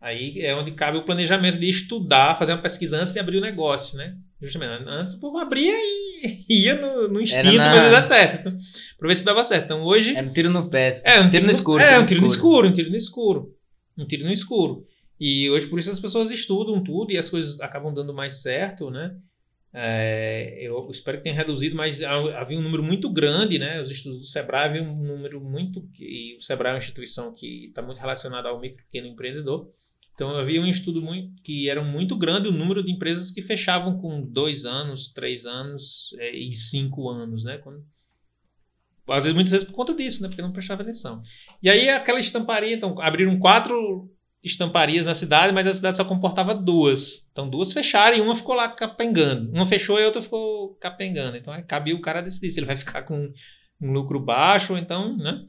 Aí 0.00 0.40
é 0.40 0.54
onde 0.54 0.72
cabe 0.72 0.98
o 0.98 1.04
planejamento 1.04 1.60
de 1.60 1.68
estudar, 1.68 2.36
fazer 2.36 2.52
uma 2.52 2.62
pesquisa 2.62 2.98
antes 2.98 3.12
de 3.12 3.20
abrir 3.20 3.38
o 3.38 3.40
negócio, 3.40 3.96
né? 3.96 4.16
Justamente. 4.40 4.82
Antes 4.88 5.14
o 5.14 5.20
povo 5.20 5.38
abria 5.38 5.72
e 5.72 6.44
ia 6.64 6.74
no, 6.74 7.06
no 7.06 7.20
instinto 7.20 7.58
na... 7.58 7.72
para 7.72 7.90
dar 7.90 8.02
certo. 8.02 8.52
Para 8.98 9.08
ver 9.08 9.14
se 9.14 9.24
dava 9.24 9.44
certo. 9.44 9.66
Então 9.66 9.82
hoje. 9.82 10.16
É 10.16 10.22
um 10.22 10.32
tiro 10.32 10.50
no 10.50 10.68
pé. 10.68 11.00
É, 11.04 11.20
um 11.20 11.30
tiro, 11.30 11.44
no 11.44 11.52
escuro. 11.52 11.80
É, 11.80 11.98
um 12.00 12.02
tiro 12.02 12.20
no 12.20 12.26
escuro, 12.26 12.68
um 12.68 12.72
tiro 12.72 12.90
no 12.90 12.96
escuro. 12.96 13.54
Um 13.96 14.06
tiro 14.06 14.24
no 14.24 14.32
escuro. 14.32 14.84
E 15.24 15.48
hoje 15.48 15.68
por 15.68 15.78
isso 15.78 15.88
as 15.88 16.00
pessoas 16.00 16.32
estudam 16.32 16.82
tudo 16.82 17.12
e 17.12 17.16
as 17.16 17.30
coisas 17.30 17.60
acabam 17.60 17.94
dando 17.94 18.12
mais 18.12 18.42
certo, 18.42 18.90
né? 18.90 19.16
É, 19.72 20.58
eu 20.60 20.90
espero 20.90 21.18
que 21.18 21.22
tenha 21.22 21.36
reduzido, 21.36 21.76
mas 21.76 22.02
havia 22.02 22.58
um 22.58 22.60
número 22.60 22.82
muito 22.82 23.08
grande, 23.08 23.56
né? 23.56 23.80
Os 23.80 23.88
estudos 23.88 24.18
do 24.18 24.26
Sebrae 24.26 24.68
havia 24.68 24.82
um 24.82 24.96
número 24.96 25.40
muito. 25.40 25.88
E 25.96 26.36
o 26.36 26.42
Sebrae 26.42 26.72
é 26.72 26.74
uma 26.74 26.80
instituição 26.80 27.32
que 27.32 27.66
está 27.66 27.80
muito 27.80 28.00
relacionada 28.00 28.48
ao 28.48 28.58
micro 28.58 28.84
pequeno 28.84 29.06
empreendedor. 29.06 29.70
Então 30.12 30.36
havia 30.36 30.60
um 30.60 30.66
estudo 30.66 31.00
muito, 31.00 31.40
que 31.44 31.70
era 31.70 31.84
muito 31.84 32.16
grande 32.16 32.48
o 32.48 32.52
número 32.52 32.82
de 32.82 32.90
empresas 32.90 33.30
que 33.30 33.42
fechavam 33.42 33.98
com 33.98 34.20
dois 34.20 34.66
anos, 34.66 35.08
três 35.08 35.46
anos 35.46 36.16
é, 36.18 36.34
e 36.34 36.52
cinco 36.56 37.08
anos, 37.08 37.44
né? 37.44 37.58
Quando, 37.58 37.80
às 39.06 39.22
vezes, 39.22 39.34
muitas 39.36 39.52
vezes 39.52 39.68
por 39.68 39.74
conta 39.74 39.94
disso, 39.94 40.20
né? 40.20 40.28
Porque 40.28 40.42
não 40.42 40.52
prestava 40.52 40.82
atenção. 40.82 41.22
E 41.62 41.70
aí 41.70 41.88
aquela 41.88 42.18
estamparia, 42.18 42.74
então 42.74 43.00
abriram 43.00 43.38
quatro 43.38 44.10
estamparias 44.42 45.06
na 45.06 45.14
cidade, 45.14 45.52
mas 45.52 45.66
a 45.66 45.74
cidade 45.74 45.96
só 45.96 46.04
comportava 46.04 46.54
duas. 46.54 47.24
Então 47.30 47.48
duas 47.48 47.72
fecharam 47.72 48.16
e 48.16 48.20
uma 48.20 48.34
ficou 48.34 48.54
lá 48.54 48.68
capengando. 48.68 49.50
Uma 49.52 49.66
fechou 49.66 49.98
e 49.98 50.02
a 50.02 50.06
outra 50.06 50.22
ficou 50.22 50.74
capengando. 50.80 51.36
Então 51.36 51.52
aí 51.52 51.62
cabia 51.62 51.94
o 51.94 52.00
cara 52.00 52.20
decidir 52.20 52.50
se 52.50 52.58
ele 52.58 52.66
vai 52.66 52.76
ficar 52.78 53.02
com 53.02 53.32
um 53.80 53.92
lucro 53.92 54.18
baixo 54.18 54.72
ou 54.72 54.78
então, 54.78 55.16
né? 55.16 55.44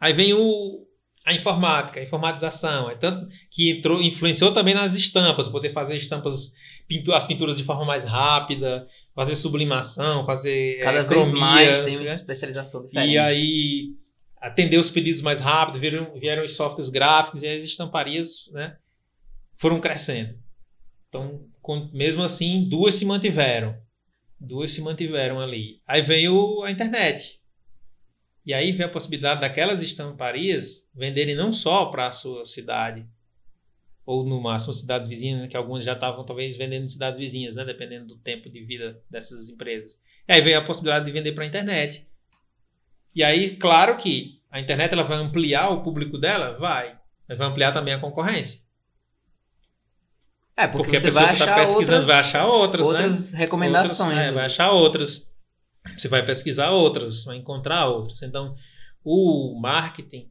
Aí 0.00 0.12
vem 0.12 0.32
o, 0.32 0.86
a 1.24 1.34
informática, 1.34 2.00
a 2.00 2.02
informatização, 2.02 2.88
é 2.88 2.94
tanto 2.94 3.28
que 3.50 3.70
entrou, 3.70 4.00
influenciou 4.00 4.52
também 4.52 4.74
nas 4.74 4.94
estampas, 4.94 5.48
poder 5.48 5.72
fazer 5.72 5.96
estampas, 5.96 6.52
pintu 6.86 7.12
as 7.12 7.26
pinturas 7.26 7.56
de 7.56 7.64
forma 7.64 7.84
mais 7.84 8.04
rápida, 8.04 8.86
fazer 9.14 9.34
sublimação, 9.34 10.24
fazer 10.24 10.78
é, 10.78 10.84
cada 10.84 10.98
é, 11.00 11.04
vez 11.04 11.32
mais 11.32 11.82
tem 11.82 11.96
uma 11.96 12.04
né? 12.04 12.14
especialização 12.14 12.86
diferente. 12.86 13.12
E 13.12 13.18
aí 13.18 13.92
atender 14.40 14.78
os 14.78 14.90
pedidos 14.90 15.20
mais 15.20 15.40
rápido, 15.40 15.78
vieram, 15.78 16.12
vieram 16.18 16.44
os 16.44 16.54
softwares 16.54 16.88
gráficos 16.88 17.42
e 17.42 17.48
as 17.48 17.64
estamparias, 17.64 18.48
né, 18.52 18.76
foram 19.56 19.80
crescendo. 19.80 20.38
Então, 21.08 21.46
com, 21.60 21.88
mesmo 21.92 22.22
assim, 22.22 22.68
duas 22.68 22.94
se 22.94 23.04
mantiveram, 23.04 23.76
duas 24.38 24.72
se 24.72 24.80
mantiveram 24.80 25.40
ali. 25.40 25.80
Aí 25.86 26.02
veio 26.02 26.62
a 26.62 26.70
internet. 26.70 27.40
E 28.44 28.54
aí 28.54 28.72
vem 28.72 28.86
a 28.86 28.90
possibilidade 28.90 29.40
daquelas 29.40 29.82
estamparias 29.82 30.86
venderem 30.94 31.36
não 31.36 31.52
só 31.52 31.86
para 31.86 32.08
a 32.08 32.12
sua 32.12 32.46
cidade, 32.46 33.06
ou 34.06 34.24
no 34.24 34.40
máximo 34.40 34.72
cidades 34.72 35.06
vizinhas, 35.06 35.42
né, 35.42 35.48
que 35.48 35.56
algumas 35.56 35.84
já 35.84 35.92
estavam 35.92 36.24
talvez 36.24 36.56
vendendo 36.56 36.84
em 36.84 36.88
cidades 36.88 37.20
vizinhas, 37.20 37.54
né, 37.54 37.62
dependendo 37.62 38.06
do 38.06 38.16
tempo 38.16 38.48
de 38.48 38.64
vida 38.64 39.02
dessas 39.10 39.50
empresas. 39.50 40.00
E 40.26 40.32
aí 40.32 40.40
veio 40.40 40.58
a 40.58 40.64
possibilidade 40.64 41.04
de 41.04 41.12
vender 41.12 41.32
para 41.32 41.44
a 41.44 41.46
internet. 41.46 42.07
E 43.18 43.24
aí, 43.24 43.56
claro 43.56 43.96
que 43.96 44.40
a 44.48 44.60
internet 44.60 44.92
ela 44.92 45.02
vai 45.02 45.18
ampliar 45.18 45.70
o 45.70 45.82
público 45.82 46.16
dela? 46.16 46.56
Vai. 46.56 46.96
Mas 47.28 47.36
vai 47.36 47.48
ampliar 47.48 47.72
também 47.72 47.92
a 47.92 47.98
concorrência. 47.98 48.60
É, 50.56 50.68
porque, 50.68 50.84
porque 50.84 50.96
a 50.98 51.00
pessoa 51.00 51.26
que 51.26 51.32
está 51.32 51.54
pesquisando 51.56 51.80
outras, 51.80 52.06
vai 52.06 52.18
achar 52.20 52.46
outras, 52.46 52.86
outras 52.86 53.32
né? 53.32 53.38
recomendações. 53.40 54.10
Outras, 54.10 54.26
é, 54.28 54.30
vai 54.30 54.44
achar 54.44 54.70
outras. 54.70 55.28
Você 55.96 56.06
vai 56.06 56.24
pesquisar 56.24 56.70
outras, 56.70 57.24
vai 57.24 57.36
encontrar 57.36 57.88
outras. 57.88 58.22
Então, 58.22 58.54
o 59.02 59.58
marketing. 59.60 60.30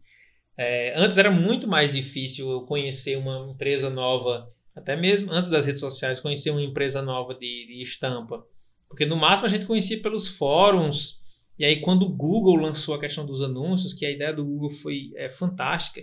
É, 0.58 0.94
antes 0.96 1.18
era 1.18 1.30
muito 1.30 1.68
mais 1.68 1.92
difícil 1.92 2.50
eu 2.50 2.62
conhecer 2.62 3.18
uma 3.18 3.52
empresa 3.52 3.90
nova, 3.90 4.50
até 4.74 4.96
mesmo 4.96 5.30
antes 5.30 5.50
das 5.50 5.66
redes 5.66 5.82
sociais, 5.82 6.22
conhecer 6.22 6.52
uma 6.52 6.64
empresa 6.64 7.02
nova 7.02 7.34
de, 7.34 7.68
de 7.68 7.84
estampa. 7.84 8.46
Porque 8.88 9.06
no 9.06 9.18
máximo 9.18 9.46
a 9.46 9.50
gente 9.50 9.66
conhecia 9.66 10.02
pelos 10.02 10.30
fóruns. 10.30 11.27
E 11.58 11.66
aí, 11.66 11.82
quando 11.82 12.03
o 12.03 12.10
Google 12.10 12.55
lançou 12.55 12.93
a 12.93 12.99
questão 12.99 13.26
dos 13.26 13.41
anúncios, 13.41 13.93
que 13.93 14.05
a 14.05 14.12
ideia 14.12 14.34
do 14.34 14.45
Google 14.45 14.72
foi 14.72 15.12
é, 15.16 15.30
fantástica, 15.30 16.01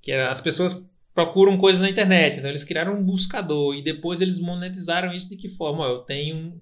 que 0.00 0.10
era, 0.10 0.30
as 0.30 0.40
pessoas 0.40 0.82
procuram 1.14 1.58
coisas 1.58 1.82
na 1.82 1.90
internet, 1.90 2.38
então 2.38 2.48
eles 2.48 2.64
criaram 2.64 2.98
um 2.98 3.04
buscador 3.04 3.74
e 3.74 3.82
depois 3.82 4.20
eles 4.20 4.38
monetizaram 4.38 5.12
isso 5.12 5.28
de 5.28 5.36
que 5.36 5.50
forma? 5.50 5.84
Eu 5.84 5.98
tenho 5.98 6.60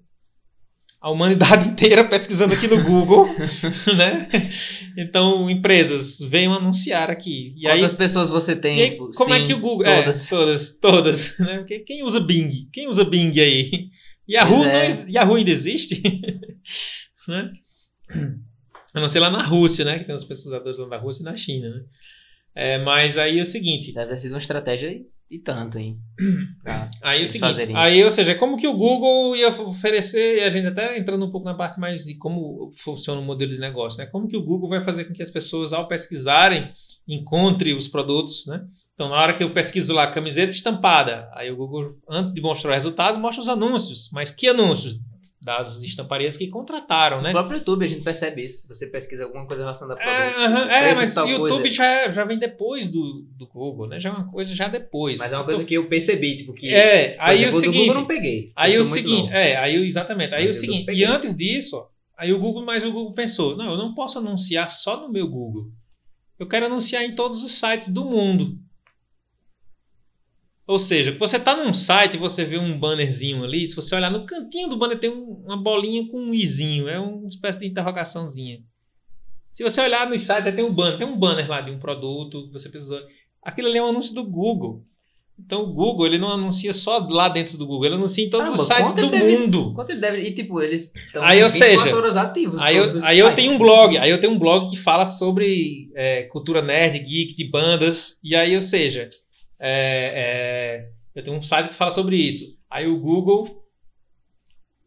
a 1.01 1.09
humanidade 1.09 1.69
inteira 1.69 2.03
pesquisando 2.03 2.53
aqui 2.53 2.67
no 2.67 2.83
Google, 2.83 3.25
né? 3.95 4.29
Então, 4.97 5.49
empresas, 5.49 6.19
venham 6.19 6.53
anunciar 6.53 7.09
aqui. 7.09 7.53
E 7.57 7.61
Quantas 7.61 7.91
aí, 7.91 7.97
pessoas 7.97 8.29
você 8.29 8.55
tem? 8.55 8.81
Aí, 8.81 8.89
tipo, 8.89 9.11
como 9.15 9.33
Sim, 9.33 9.43
é 9.43 9.47
que 9.47 9.53
o 9.53 9.61
Google... 9.61 9.85
Todas. 9.85 10.31
É, 10.31 10.35
todas, 10.35 10.77
todas. 10.77 11.37
Né? 11.39 11.63
Quem 11.85 12.03
usa 12.03 12.19
Bing? 12.19 12.67
Quem 12.73 12.87
usa 12.87 13.05
Bing 13.05 13.39
aí? 13.39 13.89
Yahoo, 14.29 14.65
é. 14.65 14.89
não, 14.89 15.09
Yahoo 15.09 15.35
ainda 15.35 15.49
existe? 15.49 16.03
né? 17.27 17.51
A 18.93 18.99
não 18.99 19.07
ser 19.07 19.19
lá 19.19 19.29
na 19.29 19.43
Rússia, 19.43 19.85
né? 19.85 19.99
Que 19.99 20.05
tem 20.05 20.15
os 20.15 20.23
pesquisadores 20.23 20.79
lá 20.79 20.87
da 20.87 20.97
Rússia 20.97 21.21
e 21.21 21.25
na 21.25 21.35
China, 21.35 21.69
né? 21.69 21.83
É, 22.55 22.77
mas 22.79 23.17
aí 23.17 23.39
é 23.39 23.41
o 23.41 23.45
seguinte... 23.45 23.93
Deve 23.93 24.11
ter 24.13 24.19
sido 24.19 24.31
uma 24.31 24.39
estratégia 24.39 24.99
e 25.29 25.37
tanto, 25.37 25.77
hein? 25.77 25.99
aí 27.03 27.23
o 27.23 27.27
seguinte, 27.27 27.71
aí, 27.75 28.03
ou 28.03 28.09
seja, 28.09 28.33
como 28.33 28.57
que 28.57 28.67
o 28.67 28.73
Google 28.73 29.35
ia 29.35 29.49
oferecer, 29.49 30.39
e 30.39 30.41
a 30.41 30.49
gente 30.49 30.67
até 30.67 30.97
entrando 30.97 31.23
um 31.23 31.31
pouco 31.31 31.45
na 31.45 31.53
parte 31.53 31.79
mais 31.79 32.03
de 32.03 32.15
como 32.15 32.71
funciona 32.83 33.21
o 33.21 33.23
modelo 33.23 33.51
de 33.51 33.59
negócio, 33.59 33.99
né? 33.99 34.07
Como 34.07 34.27
que 34.27 34.35
o 34.35 34.43
Google 34.43 34.69
vai 34.69 34.83
fazer 34.83 35.05
com 35.05 35.13
que 35.13 35.21
as 35.21 35.29
pessoas, 35.29 35.71
ao 35.71 35.87
pesquisarem, 35.87 36.71
encontrem 37.07 37.77
os 37.77 37.87
produtos, 37.87 38.47
né? 38.47 38.65
Então, 38.95 39.07
na 39.07 39.15
hora 39.15 39.33
que 39.33 39.43
eu 39.43 39.53
pesquiso 39.53 39.93
lá 39.93 40.11
camiseta 40.11 40.51
estampada, 40.51 41.29
aí 41.33 41.51
o 41.51 41.55
Google, 41.55 41.95
antes 42.09 42.33
de 42.33 42.41
mostrar 42.41 42.71
os 42.71 42.75
resultados, 42.75 43.21
mostra 43.21 43.43
os 43.43 43.47
anúncios. 43.47 44.09
Mas 44.11 44.31
que 44.31 44.47
anúncios? 44.49 44.99
Das 45.57 45.81
estamparias 45.83 46.37
que 46.37 46.47
contrataram, 46.47 47.21
né? 47.21 47.29
No 47.29 47.33
próprio 47.33 47.57
YouTube 47.57 47.85
a 47.85 47.87
gente 47.87 48.03
percebe 48.03 48.43
isso. 48.43 48.67
Você 48.67 48.87
pesquisa 48.87 49.23
alguma 49.23 49.45
coisa 49.45 49.63
relacionada 49.63 49.99
a 49.99 50.03
é, 50.03 50.31
produtos. 50.31 50.41
É, 50.41 50.47
uh 50.47 50.51
-huh, 50.51 50.69
é 50.69 50.95
mas 50.95 51.17
o 51.17 51.27
YouTube 51.27 51.71
já, 51.71 52.11
já 52.11 52.23
vem 52.23 52.37
depois 52.37 52.87
do, 52.87 53.25
do 53.37 53.47
Google, 53.47 53.87
né? 53.87 53.99
Já 53.99 54.09
é 54.09 54.11
uma 54.13 54.31
coisa 54.31 54.53
já 54.53 54.67
depois. 54.67 55.19
Mas 55.19 55.33
é 55.33 55.35
uma 55.35 55.43
coisa 55.43 55.61
então, 55.61 55.67
que 55.67 55.73
eu 55.73 55.87
percebi, 55.87 56.35
tipo, 56.35 56.53
que. 56.53 56.73
É, 56.73 57.15
aí 57.19 57.39
exemplo, 57.39 57.57
o 57.57 57.61
seguinte. 57.61 57.73
Do 57.73 57.79
Google 57.79 57.95
eu 57.95 58.01
não 58.01 58.07
peguei. 58.07 58.51
Aí 58.55 58.77
o 58.77 58.85
seguinte, 58.85 59.29
é, 59.33 59.57
aí 59.57 59.75
exatamente. 59.75 60.33
Aí 60.33 60.45
mas 60.45 60.55
o 60.55 60.59
seguinte, 60.59 60.91
e 60.91 61.03
antes 61.03 61.35
disso, 61.35 61.85
aí 62.17 62.31
o 62.31 62.39
Google, 62.39 62.63
mas 62.63 62.83
o 62.83 62.91
Google 62.91 63.13
pensou, 63.13 63.57
não, 63.57 63.71
eu 63.71 63.77
não 63.77 63.93
posso 63.93 64.19
anunciar 64.19 64.69
só 64.69 65.01
no 65.01 65.11
meu 65.11 65.27
Google. 65.27 65.71
Eu 66.37 66.47
quero 66.47 66.67
anunciar 66.67 67.03
em 67.03 67.15
todos 67.15 67.43
os 67.43 67.59
sites 67.59 67.89
do 67.89 68.05
mundo. 68.05 68.57
Ou 70.69 70.77
seja, 70.77 71.17
você 71.17 71.37
está 71.37 71.57
num 71.57 71.73
site 71.73 72.13
e 72.13 72.19
você 72.19 72.45
vê 72.45 72.59
um 72.59 72.77
bannerzinho 72.77 73.43
ali, 73.43 73.67
se 73.67 73.75
você 73.75 73.95
olhar 73.95 74.11
no 74.11 74.27
cantinho 74.27 74.69
do 74.69 74.77
banner 74.77 74.99
tem 74.99 75.09
uma 75.09 75.57
bolinha 75.57 76.07
com 76.07 76.19
um 76.19 76.31
izinho, 76.31 76.87
é 76.87 76.99
uma 76.99 77.27
espécie 77.27 77.59
de 77.59 77.65
interrogaçãozinha. 77.65 78.59
Se 79.51 79.63
você 79.63 79.81
olhar 79.81 80.07
nos 80.07 80.21
sites, 80.21 80.53
tem 80.53 80.63
um 80.63 80.71
banner, 80.71 80.99
tem 80.99 81.07
um 81.07 81.17
banner 81.17 81.49
lá 81.49 81.59
de 81.61 81.71
um 81.71 81.79
produto 81.79 82.51
você 82.51 82.69
precisou. 82.69 82.99
Aquilo 83.41 83.67
ali 83.67 83.79
é 83.79 83.83
um 83.83 83.87
anúncio 83.87 84.13
do 84.13 84.23
Google. 84.23 84.85
Então 85.39 85.63
o 85.63 85.73
Google, 85.73 86.05
ele 86.05 86.19
não 86.19 86.29
anuncia 86.29 86.71
só 86.71 86.99
lá 86.99 87.29
dentro 87.29 87.57
do 87.57 87.65
Google, 87.65 87.87
ele 87.87 87.95
anuncia 87.95 88.23
em 88.23 88.29
todos 88.29 88.49
Caramba, 88.51 88.61
os 88.61 88.67
sites 88.67 88.93
do 88.93 89.09
deve, 89.09 89.25
mundo. 89.25 89.73
Quanto 89.73 89.89
ele 89.89 90.01
deve, 90.01 90.21
e 90.21 90.31
tipo, 90.35 90.61
eles 90.61 90.93
estão 90.93 91.23
aí, 91.23 91.41
ou 91.41 91.49
seja, 91.49 91.95
horas 91.95 92.15
ativos. 92.15 92.61
Aí, 92.61 92.77
eu, 92.77 92.85
aí 93.05 93.17
eu 93.17 93.33
tenho 93.33 93.53
um 93.53 93.57
blog, 93.57 93.97
aí 93.97 94.11
eu 94.11 94.21
tenho 94.21 94.33
um 94.33 94.37
blog 94.37 94.69
que 94.69 94.77
fala 94.77 95.07
sobre 95.07 95.89
é, 95.95 96.25
cultura 96.25 96.61
nerd, 96.61 96.99
geek, 96.99 97.33
de 97.33 97.49
bandas, 97.49 98.19
e 98.23 98.35
aí, 98.35 98.53
ou 98.53 98.61
seja, 98.61 99.09
é, 99.59 100.85
é, 100.85 100.91
eu 101.13 101.23
tenho 101.23 101.37
um 101.37 101.41
site 101.41 101.69
que 101.69 101.75
fala 101.75 101.91
sobre 101.91 102.15
isso. 102.15 102.57
Aí 102.69 102.87
o 102.87 102.99
Google 102.99 103.63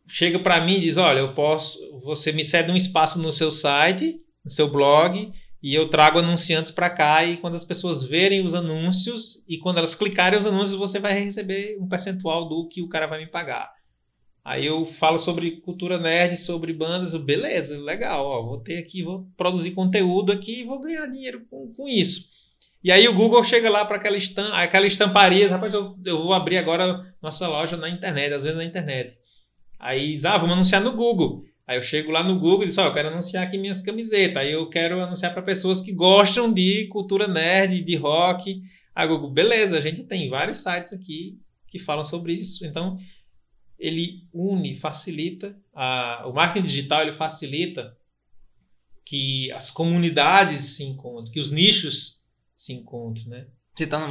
chega 0.09 0.39
para 0.39 0.64
mim 0.64 0.75
e 0.75 0.81
diz, 0.81 0.97
olha, 0.97 1.20
eu 1.20 1.35
posso, 1.35 1.79
você 2.01 2.33
me 2.33 2.45
cede 2.45 2.70
um 2.70 2.77
espaço 2.77 3.20
no 3.20 3.33
seu 3.33 3.51
site, 3.51 4.20
no 4.45 4.51
seu 4.51 4.70
blog, 4.70 5.33
e 5.62 5.75
eu 5.75 5.89
trago 5.89 6.18
anunciantes 6.18 6.70
para 6.70 6.91
cá 6.91 7.25
e 7.25 7.37
quando 7.37 7.55
as 7.55 7.64
pessoas 7.64 8.03
verem 8.03 8.45
os 8.45 8.55
anúncios 8.55 9.43
e 9.47 9.59
quando 9.59 9.79
elas 9.79 9.95
clicarem 9.95 10.39
os 10.39 10.47
anúncios, 10.47 10.79
você 10.79 10.99
vai 10.99 11.23
receber 11.23 11.79
um 11.81 11.89
percentual 11.89 12.49
do 12.49 12.68
que 12.68 12.83
o 12.83 12.89
cara 12.89 13.07
vai 13.07 13.20
me 13.20 13.27
pagar. 13.27 13.73
Aí 14.45 14.66
eu 14.66 14.87
falo 14.87 15.20
sobre 15.20 15.61
cultura 15.61 16.01
nerd, 16.01 16.37
sobre 16.37 16.73
bandas, 16.73 17.14
beleza, 17.14 17.79
legal, 17.79 18.27
ó, 18.27 18.43
vou 18.43 18.59
ter 18.59 18.79
aqui, 18.79 19.05
vou 19.05 19.25
produzir 19.37 19.70
conteúdo 19.70 20.33
aqui 20.33 20.61
e 20.61 20.64
vou 20.64 20.81
ganhar 20.81 21.07
dinheiro 21.07 21.47
com, 21.49 21.73
com 21.75 21.89
isso. 21.89 22.29
E 22.83 22.91
aí 22.91 23.07
o 23.07 23.14
Google 23.14 23.45
chega 23.45 23.70
lá 23.70 23.85
para 23.85 23.97
aquela, 23.97 24.16
estamp, 24.16 24.53
aquela 24.53 24.87
estamparia, 24.87 25.49
rapaz, 25.49 25.72
eu, 25.72 25.97
eu 26.05 26.18
vou 26.18 26.33
abrir 26.33 26.59
agora 26.59 27.14
nossa 27.22 27.47
loja 27.47 27.76
na 27.76 27.89
internet, 27.89 28.33
às 28.33 28.43
vezes 28.43 28.59
na 28.59 28.64
internet. 28.64 29.16
Aí 29.78 30.16
diz, 30.16 30.24
ah, 30.24 30.37
vamos 30.37 30.55
anunciar 30.55 30.83
no 30.83 30.97
Google. 30.97 31.45
Aí 31.66 31.78
eu 31.78 31.83
chego 31.83 32.11
lá 32.11 32.24
no 32.24 32.39
Google 32.39 32.64
e 32.64 32.68
digo, 32.68 32.80
ó, 32.80 32.85
oh, 32.85 32.89
eu 32.89 32.93
quero 32.93 33.09
anunciar 33.09 33.45
aqui 33.47 33.57
minhas 33.57 33.80
camisetas. 33.80 34.37
Aí 34.37 34.53
eu 34.53 34.68
quero 34.68 35.01
anunciar 35.01 35.33
para 35.33 35.43
pessoas 35.43 35.80
que 35.80 35.93
gostam 35.93 36.53
de 36.53 36.87
cultura 36.89 37.28
nerd, 37.28 37.83
de 37.83 37.97
rock. 37.97 38.61
Aí 38.95 39.07
Google, 39.07 39.30
beleza, 39.30 39.78
a 39.78 39.80
gente 39.80 40.03
tem 40.03 40.28
vários 40.28 40.59
sites 40.59 40.93
aqui 40.93 41.39
que 41.68 41.78
falam 41.78 42.05
sobre 42.05 42.35
isso. 42.35 42.66
Então, 42.66 42.99
ele 43.78 44.28
une, 44.33 44.74
facilita, 44.74 45.57
a, 45.72 46.24
o 46.26 46.33
marketing 46.33 46.66
digital 46.66 47.03
ele 47.03 47.12
facilita 47.12 47.97
que 49.05 49.51
as 49.53 49.70
comunidades 49.70 50.76
se 50.76 50.85
encontrem, 50.85 51.33
que 51.33 51.41
os 51.41 51.51
nichos 51.51 52.22
se 52.63 52.73
encontrem, 52.73 53.27
né? 53.27 53.47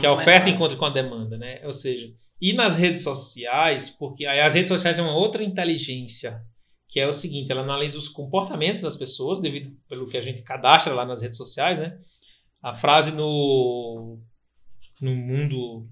que 0.02 0.06
a 0.06 0.12
oferta 0.12 0.50
encontre 0.50 0.76
com 0.76 0.84
a 0.84 0.90
demanda, 0.90 1.38
né? 1.38 1.62
Ou 1.66 1.72
seja, 1.72 2.12
e 2.42 2.52
nas 2.52 2.76
redes 2.76 3.02
sociais, 3.02 3.90
porque 3.90 4.26
as 4.26 4.54
redes 4.54 4.68
sociais 4.68 5.00
é 5.00 5.02
uma 5.02 5.16
outra 5.16 5.42
inteligência 5.42 6.42
que 6.90 7.00
é 7.00 7.08
o 7.08 7.14
seguinte, 7.14 7.50
ela 7.50 7.62
analisa 7.62 7.98
os 7.98 8.10
comportamentos 8.10 8.82
das 8.82 8.98
pessoas, 8.98 9.40
devido 9.40 9.74
pelo 9.88 10.10
que 10.10 10.18
a 10.18 10.22
gente 10.22 10.42
cadastra 10.42 10.94
lá 10.94 11.06
nas 11.06 11.22
redes 11.22 11.38
sociais, 11.38 11.80
né? 11.80 11.98
A 12.62 12.76
frase 12.76 13.14
no, 13.14 14.20
no 15.00 15.16
mundo 15.16 15.88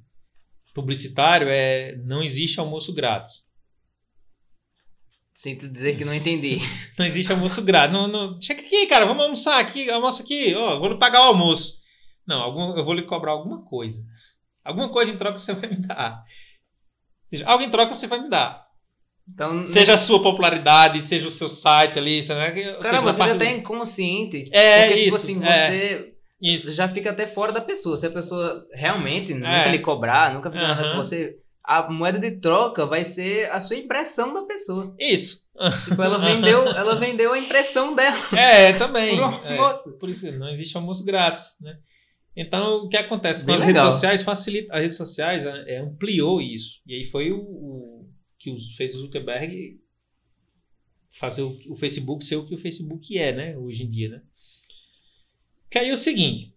publicitário 0.73 1.47
é 1.47 1.95
não 2.03 2.21
existe 2.21 2.59
almoço 2.59 2.93
grátis. 2.93 3.47
Sinto 5.33 5.69
dizer 5.69 5.97
que 5.97 6.03
não 6.03 6.13
entendi. 6.13 6.57
não 6.99 7.05
existe 7.05 7.31
almoço 7.31 7.61
grátis. 7.61 7.93
Não, 7.93 8.05
não, 8.09 8.41
chega 8.41 8.59
aqui, 8.59 8.85
cara, 8.87 9.05
vamos 9.05 9.23
almoçar 9.23 9.61
aqui, 9.61 9.89
almoço 9.89 10.21
aqui, 10.21 10.53
ó, 10.53 10.77
vou 10.77 10.97
pagar 10.97 11.21
o 11.21 11.29
almoço. 11.29 11.78
Não, 12.29 12.43
algum, 12.43 12.77
eu 12.77 12.85
vou 12.85 12.93
lhe 12.93 13.01
cobrar 13.01 13.31
alguma 13.31 13.63
coisa. 13.63 14.05
Alguma 14.63 14.89
coisa 14.89 15.11
em 15.11 15.17
troca 15.17 15.39
você 15.39 15.51
vai 15.51 15.67
me 15.67 15.77
dar. 15.77 16.23
Algo 17.43 17.63
em 17.63 17.71
troca 17.71 17.91
você 17.91 18.05
vai 18.05 18.21
me 18.21 18.29
dar. 18.29 18.67
Então, 19.27 19.65
seja 19.65 19.95
a 19.95 19.97
sua 19.97 20.21
popularidade, 20.21 21.01
seja 21.01 21.27
o 21.27 21.31
seu 21.31 21.49
site 21.49 21.97
ali, 21.97 22.21
seja, 22.21 22.51
Caramba, 22.81 23.11
você 23.11 23.23
já 23.23 23.33
está 23.33 23.45
inconsciente. 23.45 24.47
É, 24.51 24.85
porque, 24.85 25.03
tipo 25.05 25.15
isso, 25.15 25.25
assim, 25.25 25.43
é, 25.43 25.55
você 25.55 26.13
isso. 26.39 26.73
já 26.73 26.87
fica 26.87 27.09
até 27.09 27.25
fora 27.25 27.51
da 27.51 27.61
pessoa. 27.61 27.97
Se 27.97 28.05
a 28.05 28.11
pessoa 28.11 28.63
realmente 28.73 29.33
nunca 29.33 29.65
é. 29.65 29.71
lhe 29.71 29.79
cobrar, 29.79 30.31
nunca 30.31 30.51
fizer 30.51 30.67
uhum. 30.67 30.75
nada 30.75 30.91
com 30.91 30.97
você, 30.97 31.35
a 31.63 31.89
moeda 31.89 32.19
de 32.19 32.31
troca 32.39 32.85
vai 32.85 33.03
ser 33.03 33.51
a 33.51 33.59
sua 33.59 33.75
impressão 33.75 34.33
da 34.33 34.43
pessoa. 34.43 34.93
Isso. 34.99 35.43
Tipo, 35.85 36.01
ela 36.01 36.17
vendeu, 36.21 36.67
ela 36.67 36.95
vendeu 36.95 37.33
a 37.33 37.39
impressão 37.39 37.95
dela. 37.95 38.17
É, 38.35 38.73
também. 38.73 39.17
Por, 39.17 39.45
é, 39.45 39.91
por 39.99 40.09
isso, 40.09 40.31
não 40.33 40.49
existe 40.49 40.77
almoço 40.77 41.03
grátis, 41.03 41.55
né? 41.59 41.77
Então, 42.41 42.85
o 42.85 42.89
que 42.89 42.95
acontece? 42.95 43.45
Com 43.45 43.51
as 43.51 43.59
legal. 43.59 43.83
redes 43.83 43.93
sociais, 43.93 44.23
facilita, 44.23 44.73
as 44.73 44.81
redes 44.81 44.95
sociais 44.95 45.45
é, 45.45 45.79
ampliou 45.79 46.41
isso. 46.41 46.79
E 46.87 46.95
aí 46.95 47.03
foi 47.03 47.33
o, 47.33 47.41
o 47.41 48.09
que 48.37 48.55
fez 48.77 48.95
o 48.95 48.99
Zuckerberg 48.99 49.77
fazer 51.19 51.41
o, 51.41 51.57
o, 51.67 51.75
Facebook 51.75 52.23
ser 52.23 52.37
o 52.37 52.45
que 52.45 52.55
o 52.55 52.61
Facebook 52.61 53.17
é, 53.17 53.33
né? 53.33 53.57
Hoje 53.57 53.83
em 53.83 53.89
dia, 53.89 54.07
né? 54.07 54.21
Que 55.69 55.79
aí 55.79 55.89
é 55.89 55.93
o 55.93 55.97
seguinte, 55.97 56.55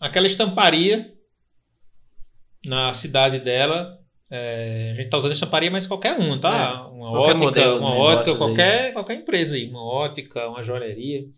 aquela 0.00 0.26
estamparia 0.26 1.14
na 2.64 2.94
cidade 2.94 3.40
dela, 3.40 4.02
é, 4.30 4.92
a 4.92 4.94
gente 4.94 5.10
tá 5.10 5.18
usando 5.18 5.32
estamparia, 5.32 5.70
mas 5.70 5.86
qualquer 5.86 6.18
uma, 6.18 6.40
tá? 6.40 6.86
É, 6.88 6.90
uma 6.90 7.10
ótica, 7.10 7.74
uma 7.74 7.94
ótica, 7.94 8.38
qualquer, 8.38 8.94
qualquer 8.94 9.16
empresa 9.16 9.56
aí, 9.56 9.68
uma 9.68 9.84
ótica, 9.84 10.48
uma 10.48 10.64
joalheria. 10.64 11.28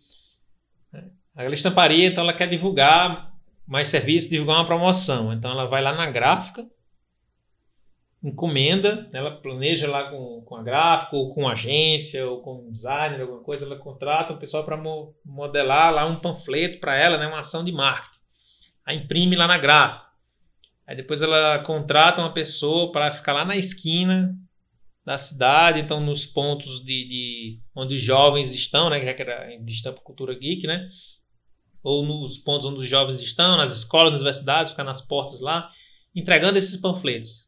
Aquela 1.37 1.53
estamparia, 1.53 2.07
então 2.07 2.23
ela 2.23 2.33
quer 2.33 2.49
divulgar 2.49 3.31
mais 3.67 3.89
serviço, 3.89 4.27
divulgar 4.27 4.55
uma 4.55 4.65
promoção. 4.65 5.31
Então 5.31 5.51
ela 5.51 5.65
vai 5.65 5.83
lá 5.83 5.93
na 5.93 6.09
gráfica, 6.09 6.67
encomenda, 8.23 9.07
ela 9.13 9.39
planeja 9.39 9.87
lá 9.87 10.09
com, 10.09 10.41
com 10.41 10.55
a 10.55 10.63
gráfica, 10.63 11.15
ou 11.15 11.35
com 11.35 11.47
a 11.47 11.51
agência, 11.51 12.27
ou 12.27 12.41
com 12.41 12.71
designer, 12.71 13.21
alguma 13.21 13.43
coisa, 13.43 13.65
ela 13.65 13.77
contrata 13.77 14.33
um 14.33 14.39
pessoal 14.39 14.65
para 14.65 14.75
mo 14.75 15.13
modelar 15.23 15.93
lá 15.93 16.07
um 16.07 16.19
panfleto 16.19 16.79
para 16.79 16.97
ela, 16.97 17.19
né, 17.19 17.27
uma 17.27 17.39
ação 17.39 17.63
de 17.63 17.71
marketing. 17.71 18.17
Aí 18.83 18.97
imprime 18.97 19.35
lá 19.35 19.45
na 19.45 19.59
gráfica. 19.59 20.07
Aí 20.87 20.95
depois 20.95 21.21
ela 21.21 21.59
contrata 21.59 22.19
uma 22.19 22.33
pessoa 22.33 22.91
para 22.91 23.11
ficar 23.11 23.33
lá 23.33 23.45
na 23.45 23.55
esquina 23.55 24.35
da 25.05 25.19
cidade, 25.19 25.81
então 25.81 25.99
nos 25.99 26.25
pontos 26.25 26.83
de, 26.83 27.07
de 27.07 27.59
onde 27.75 27.93
os 27.93 28.01
jovens 28.01 28.51
estão, 28.51 28.89
né, 28.89 29.13
que 29.13 29.21
era 29.21 29.55
de 29.55 29.71
Estampa 29.71 30.01
Cultura 30.01 30.33
Geek, 30.33 30.65
né, 30.65 30.89
ou 31.87 32.05
nos 32.05 32.37
pontos 32.37 32.67
onde 32.67 32.81
os 32.81 32.89
jovens 32.89 33.21
estão, 33.21 33.55
nas 33.55 33.71
escolas, 33.71 34.11
nas 34.11 34.19
universidades, 34.19 34.71
ficar 34.73 34.83
nas 34.83 34.99
portas 34.99 35.39
lá, 35.39 35.71
entregando 36.13 36.57
esses 36.57 36.75
panfletos. 36.75 37.47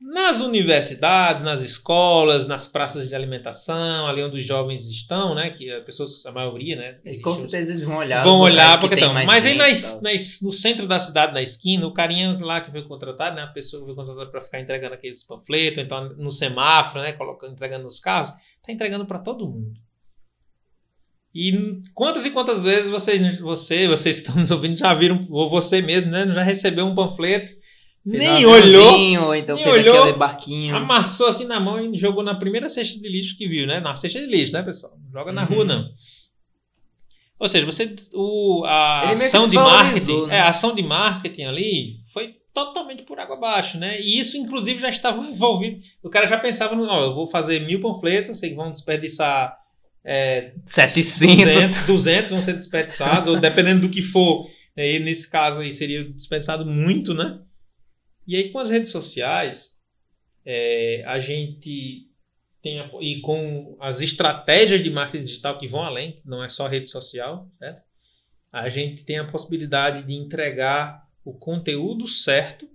Nas 0.00 0.40
universidades, 0.40 1.40
nas 1.40 1.62
escolas, 1.62 2.44
nas 2.44 2.66
praças 2.66 3.08
de 3.08 3.14
alimentação, 3.14 4.08
ali 4.08 4.20
onde 4.20 4.38
os 4.38 4.44
jovens 4.44 4.84
estão, 4.88 5.32
né? 5.32 5.50
Que 5.50 5.70
as 5.70 5.84
pessoas, 5.84 6.26
a 6.26 6.32
maioria, 6.32 6.74
né? 6.74 6.98
E 7.04 7.20
com 7.20 7.36
certeza 7.36 7.70
eles 7.70 7.84
vão 7.84 7.98
olhar. 7.98 8.24
Vão 8.24 8.40
olhar 8.40 8.80
porque 8.80 8.96
estão. 8.96 9.14
Mas 9.14 9.46
aí 9.46 9.54
nas, 9.54 10.00
nas, 10.02 10.40
no 10.42 10.52
centro 10.52 10.88
da 10.88 10.98
cidade, 10.98 11.32
na 11.32 11.40
esquina, 11.40 11.86
o 11.86 11.94
carinha 11.94 12.36
lá 12.40 12.60
que 12.60 12.72
foi 12.72 12.82
contratado, 12.82 13.36
né? 13.36 13.42
A 13.42 13.46
pessoa 13.46 13.80
que 13.80 13.86
foi 13.86 13.94
contratada 13.94 14.28
para 14.28 14.42
ficar 14.42 14.60
entregando 14.60 14.94
aqueles 14.94 15.22
panfletos, 15.22 15.78
então 15.78 16.08
no 16.16 16.32
semáforo, 16.32 17.04
né? 17.04 17.12
Colocando, 17.12 17.52
entregando 17.52 17.84
nos 17.84 18.00
carros, 18.00 18.30
tá 18.30 18.72
entregando 18.72 19.06
para 19.06 19.20
todo 19.20 19.48
mundo. 19.48 19.83
E 21.34 21.82
quantas 21.94 22.24
e 22.24 22.30
quantas 22.30 22.62
vezes 22.62 22.90
vocês, 22.90 23.40
você, 23.40 23.88
vocês 23.88 24.18
estão 24.18 24.36
nos 24.36 24.50
ouvindo 24.50 24.76
já 24.76 24.94
viram, 24.94 25.26
ou 25.30 25.50
você 25.50 25.82
mesmo, 25.82 26.10
né? 26.10 26.26
Já 26.26 26.42
recebeu 26.42 26.86
um 26.86 26.94
panfleto 26.94 27.52
nem 28.04 28.44
olhou. 28.44 29.26
Ou 29.26 29.34
então 29.34 29.56
nem 29.56 29.64
fez 29.64 29.76
olhou, 29.76 29.98
aquele 29.98 30.18
barquinho. 30.18 30.76
Amassou 30.76 31.26
assim 31.26 31.46
na 31.46 31.58
mão 31.58 31.80
e 31.80 31.96
jogou 31.96 32.22
na 32.22 32.34
primeira 32.34 32.68
cesta 32.68 33.00
de 33.00 33.08
lixo 33.08 33.36
que 33.36 33.48
viu, 33.48 33.66
né? 33.66 33.80
Na 33.80 33.96
cesta 33.96 34.20
de 34.20 34.26
lixo, 34.26 34.52
né, 34.52 34.62
pessoal? 34.62 34.92
Joga 35.10 35.32
na 35.32 35.42
uhum. 35.42 35.54
rua, 35.54 35.64
não. 35.64 35.88
Ou 37.38 37.48
seja, 37.48 37.64
você. 37.64 37.94
O, 38.12 38.62
a 38.66 39.12
ação 39.12 39.48
de 39.48 39.56
marketing. 39.56 40.26
Né? 40.26 40.36
É, 40.36 40.40
a 40.40 40.48
ação 40.50 40.74
de 40.74 40.82
marketing 40.82 41.44
ali 41.44 41.96
foi 42.12 42.34
totalmente 42.52 43.02
por 43.02 43.18
água 43.18 43.36
abaixo, 43.36 43.78
né? 43.78 44.00
E 44.00 44.18
isso, 44.18 44.36
inclusive, 44.36 44.80
já 44.80 44.90
estava 44.90 45.20
envolvido. 45.22 45.80
O 46.02 46.10
cara 46.10 46.26
já 46.26 46.38
pensava, 46.38 46.76
ó, 46.76 47.04
eu 47.04 47.14
vou 47.14 47.26
fazer 47.26 47.60
mil 47.66 47.80
panfletos, 47.80 48.28
eu 48.28 48.34
sei 48.34 48.50
que 48.50 48.56
vão 48.56 48.70
desperdiçar. 48.70 49.56
É, 50.04 50.52
700. 50.66 51.20
200, 51.20 51.86
200 51.86 52.30
vão 52.30 52.42
ser 52.42 52.52
desperdiçados, 52.54 53.26
ou 53.26 53.40
dependendo 53.40 53.82
do 53.82 53.90
que 53.90 54.02
for. 54.02 54.48
Aí, 54.76 54.98
nesse 54.98 55.30
caso 55.30 55.60
aí 55.60 55.72
seria 55.72 56.04
desperdiçado 56.04 56.66
muito, 56.66 57.14
né? 57.14 57.40
E 58.26 58.36
aí 58.36 58.50
com 58.50 58.58
as 58.58 58.70
redes 58.70 58.90
sociais, 58.90 59.70
é, 60.44 61.02
a 61.06 61.18
gente 61.18 62.10
tem 62.62 62.80
a, 62.80 62.90
e 63.00 63.20
com 63.20 63.76
as 63.80 64.00
estratégias 64.00 64.82
de 64.82 64.90
marketing 64.90 65.24
digital 65.24 65.58
que 65.58 65.68
vão 65.68 65.82
além, 65.82 66.20
não 66.24 66.42
é 66.42 66.48
só 66.48 66.66
rede 66.66 66.88
social, 66.88 67.48
certo? 67.58 67.82
A 68.52 68.68
gente 68.68 69.04
tem 69.04 69.18
a 69.18 69.26
possibilidade 69.26 70.06
de 70.06 70.12
entregar 70.12 71.06
o 71.24 71.32
conteúdo 71.32 72.06
certo 72.06 72.68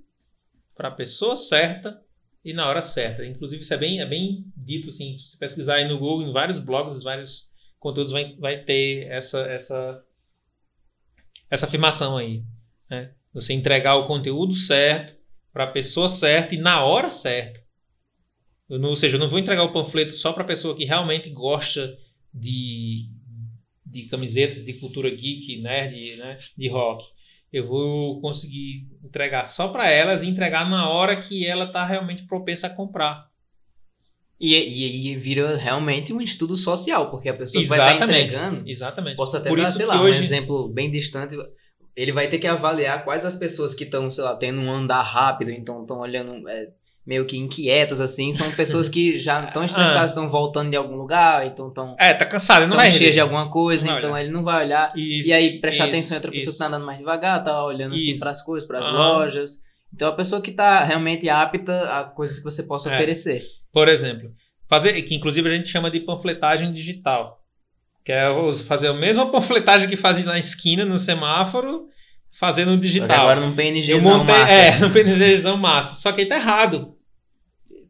para 0.76 0.90
a 0.90 0.92
pessoa 0.92 1.36
certa 1.36 2.02
e 2.44 2.54
na 2.54 2.68
hora 2.68 2.82
certa. 2.82 3.26
Inclusive 3.26 3.62
isso 3.62 3.74
é 3.74 3.78
bem, 3.78 4.02
é 4.02 4.06
bem 4.06 4.46
dito 4.56 4.90
assim, 4.90 5.16
se 5.16 5.26
você 5.26 5.38
pesquisar 5.38 5.76
aí 5.76 5.88
no 5.88 6.00
Google, 6.00 6.28
em 6.28 6.34
vários 6.34 6.60
blogs, 6.60 7.04
vários 7.04 7.50
conteúdos 7.80 8.12
vai, 8.12 8.36
vai 8.36 8.64
ter 8.64 9.08
essa 9.08 9.40
essa 9.42 10.04
essa 11.50 11.66
afirmação 11.66 12.18
aí, 12.18 12.44
né? 12.90 13.14
Você 13.34 13.54
entregar 13.54 13.96
o 13.96 14.06
conteúdo 14.06 14.54
certo 14.54 15.18
para 15.52 15.66
a 15.66 15.72
pessoa 15.72 16.08
certa 16.08 16.56
e 16.56 16.58
na 16.58 16.84
hora 16.84 17.10
certa. 17.10 17.60
Não, 18.70 18.90
ou 18.90 18.96
seja, 18.96 19.18
eu 19.18 19.20
não 19.20 19.30
vou 19.30 19.40
entregar 19.40 19.64
o 19.64 19.74
panfleto 19.74 20.14
só 20.14 20.32
para 20.32 20.44
a 20.44 20.48
pessoa 20.48 20.76
que 20.76 20.86
realmente 20.86 21.30
gosta 21.32 21.98
de, 22.32 23.10
de 23.84 24.06
camisetas 24.06 24.64
de 24.64 24.74
cultura 24.74 25.10
geek, 25.10 25.60
nerd, 25.60 26.18
né, 26.18 26.38
de 26.56 26.68
rock. 26.68 27.04
Eu 27.52 27.68
vou 27.68 28.22
conseguir 28.22 28.88
entregar 29.04 29.48
só 29.48 29.70
para 29.70 29.90
elas 29.90 30.24
e 30.24 30.28
entregar 30.28 30.70
na 30.70 30.90
hora 30.90 31.20
que 31.20 31.46
ela 31.46 31.66
está 31.66 31.86
realmente 31.86 32.24
propensa 32.24 32.68
a 32.68 32.70
comprar. 32.70 33.28
E, 34.40 34.56
e, 34.56 35.12
e, 35.12 35.16
vira 35.18 35.58
realmente 35.58 36.14
um 36.14 36.22
estudo 36.22 36.56
social, 36.56 37.12
porque 37.12 37.28
a 37.28 37.34
pessoa 37.34 37.62
que 37.62 37.68
vai 37.68 37.94
estar 37.94 38.06
entregando. 38.06 38.70
Exatamente. 38.70 39.18
Posso 39.18 39.36
até 39.36 39.50
Por 39.50 39.60
dar, 39.60 39.70
sei 39.70 39.86
lá, 39.86 40.02
hoje... 40.02 40.20
um 40.20 40.24
exemplo 40.24 40.70
bem 40.70 40.90
distante. 40.90 41.36
Ele 41.94 42.14
vai 42.14 42.30
ter 42.30 42.40
que 42.40 42.48
avaliar 42.48 43.04
quais 43.04 43.26
as 43.26 43.36
pessoas 43.36 43.76
que 43.76 43.84
estão, 43.84 44.10
sei 44.10 44.24
lá, 44.24 44.36
tendo 44.38 44.62
um 44.62 44.72
andar 44.72 45.02
rápido, 45.02 45.52
então 45.52 45.82
estão 45.82 46.00
olhando 46.00 46.48
é, 46.48 46.70
meio 47.10 47.26
que 47.26 47.36
inquietas, 47.36 48.00
assim, 48.00 48.32
são 48.32 48.52
pessoas 48.52 48.88
que 48.88 49.18
já 49.18 49.44
estão 49.50 49.64
estressadas, 49.64 50.12
estão 50.12 50.26
ah. 50.26 50.30
voltando 50.30 50.70
de 50.70 50.76
algum 50.76 50.96
lugar, 50.96 51.48
então 51.48 51.70
estão. 51.70 51.96
É, 52.00 52.14
tá 52.14 52.24
cansado, 52.24 52.68
não 52.68 52.78
vai 52.78 52.92
cheia 52.92 53.10
de 53.10 53.20
alguma 53.20 53.50
coisa, 53.50 53.88
então 53.88 54.12
olhar. 54.12 54.22
ele 54.22 54.32
não 54.32 54.44
vai 54.44 54.64
olhar. 54.64 54.94
Isso, 54.96 55.28
e 55.28 55.34
aí 55.34 55.60
prestar 55.60 55.86
isso, 55.86 55.94
atenção 55.96 56.16
em 56.16 56.20
outra 56.20 56.32
pessoa 56.32 56.52
isso. 56.52 56.52
que 56.52 56.60
tá 56.60 56.68
andando 56.68 56.86
mais 56.86 57.00
devagar, 57.00 57.44
tá 57.44 57.66
olhando 57.66 57.96
assim, 57.96 58.12
isso. 58.12 58.20
para 58.20 58.30
as 58.30 58.44
coisas, 58.44 58.68
para 58.68 58.78
as 58.78 58.92
lojas. 58.92 59.58
Então 59.92 60.08
a 60.08 60.12
pessoa 60.12 60.40
que 60.40 60.52
tá 60.52 60.84
realmente 60.84 61.28
apta 61.28 61.82
a 62.00 62.04
coisas 62.04 62.38
que 62.38 62.44
você 62.44 62.62
possa 62.62 62.92
é. 62.92 62.94
oferecer. 62.94 63.44
Por 63.74 63.90
exemplo, 63.90 64.30
fazer, 64.70 65.02
que 65.02 65.16
inclusive 65.16 65.50
a 65.50 65.56
gente 65.56 65.68
chama 65.68 65.90
de 65.90 66.02
panfletagem 66.02 66.72
digital. 66.72 67.40
Que 68.06 68.12
é 68.12 68.28
fazer 68.68 68.88
a 68.88 68.94
mesma 68.94 69.32
panfletagem 69.32 69.90
que 69.90 69.98
faz 69.98 70.24
na 70.24 70.38
esquina, 70.38 70.86
no 70.86 71.00
semáforo, 71.00 71.88
fazendo 72.40 72.70
no 72.70 72.78
digital. 72.78 73.22
Agora 73.22 73.48
no 73.48 73.56
PNGzão 73.56 74.24
massa. 74.24 74.54
É, 74.54 74.78
no 74.78 74.92
PNGzão 74.92 75.58
massa. 75.58 75.96
Só 75.96 76.12
que 76.12 76.22
aí 76.22 76.28
tá 76.28 76.36
errado. 76.36 76.99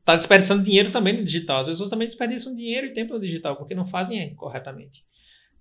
Tá 0.10 0.16
desperdiçando 0.16 0.64
dinheiro 0.64 0.92
também 0.92 1.14
no 1.14 1.24
digital. 1.24 1.60
As 1.60 1.68
pessoas 1.68 1.88
também 1.88 2.08
desperdiçam 2.08 2.56
dinheiro 2.56 2.88
e 2.88 2.94
tempo 2.94 3.14
no 3.14 3.20
digital, 3.20 3.56
porque 3.56 3.76
não 3.76 3.86
fazem 3.86 4.34
corretamente. 4.34 5.04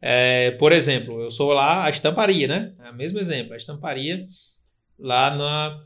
É, 0.00 0.52
por 0.52 0.72
exemplo, 0.72 1.20
eu 1.20 1.30
sou 1.30 1.52
lá 1.52 1.84
a 1.84 1.90
estamparia, 1.90 2.48
né? 2.48 2.72
É 2.82 2.90
o 2.90 2.94
mesmo 2.94 3.18
exemplo, 3.18 3.52
a 3.52 3.58
estamparia 3.58 4.26
lá 4.98 5.36
na, 5.36 5.84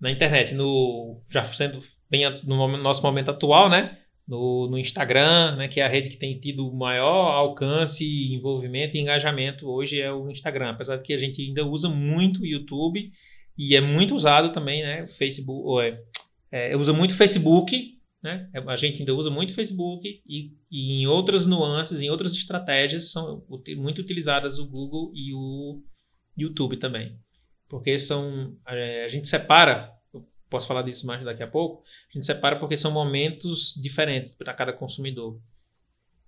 na 0.00 0.08
internet, 0.08 0.54
no, 0.54 1.20
já 1.28 1.42
sendo 1.46 1.80
bem 2.08 2.22
no 2.44 2.76
nosso 2.76 3.02
momento 3.02 3.32
atual, 3.32 3.68
né? 3.68 3.98
no, 4.26 4.68
no 4.70 4.78
Instagram, 4.78 5.56
né, 5.56 5.66
que 5.66 5.80
é 5.80 5.84
a 5.84 5.88
rede 5.88 6.10
que 6.10 6.16
tem 6.16 6.38
tido 6.38 6.72
maior 6.72 7.32
alcance, 7.32 8.04
envolvimento 8.32 8.96
e 8.96 9.00
engajamento 9.00 9.68
hoje 9.68 10.00
é 10.00 10.12
o 10.12 10.30
Instagram, 10.30 10.70
apesar 10.70 10.96
de 10.96 11.02
que 11.02 11.12
a 11.12 11.18
gente 11.18 11.42
ainda 11.42 11.64
usa 11.66 11.88
muito 11.88 12.40
o 12.40 12.46
YouTube 12.46 13.10
e 13.58 13.76
é 13.76 13.80
muito 13.80 14.14
usado 14.14 14.52
também, 14.52 14.82
né, 14.82 15.06
Facebook, 15.06 15.66
ou 15.66 15.82
é, 15.82 16.00
é, 16.54 16.76
usa 16.76 16.92
muito 16.92 17.16
Facebook, 17.16 17.98
né, 18.22 18.48
a 18.68 18.76
gente 18.76 19.00
ainda 19.00 19.12
usa 19.12 19.28
muito 19.28 19.52
Facebook 19.54 20.22
e, 20.24 20.52
e 20.70 21.02
em 21.02 21.06
outras 21.08 21.46
nuances, 21.46 22.00
em 22.00 22.08
outras 22.08 22.32
estratégias 22.32 23.10
são 23.10 23.44
muito 23.76 24.00
utilizadas 24.00 24.60
o 24.60 24.66
Google 24.66 25.10
e 25.12 25.34
o 25.34 25.82
YouTube 26.38 26.76
também, 26.76 27.18
porque 27.68 27.98
são 27.98 28.56
é, 28.68 29.04
a 29.04 29.08
gente 29.08 29.26
separa 29.26 29.92
posso 30.48 30.68
falar 30.68 30.82
disso 30.82 31.04
mais 31.04 31.24
daqui 31.24 31.42
a 31.42 31.48
pouco, 31.48 31.82
a 32.08 32.12
gente 32.12 32.24
separa 32.24 32.56
porque 32.56 32.76
são 32.76 32.92
momentos 32.92 33.74
diferentes 33.74 34.32
para 34.32 34.54
cada 34.54 34.72
consumidor. 34.72 35.40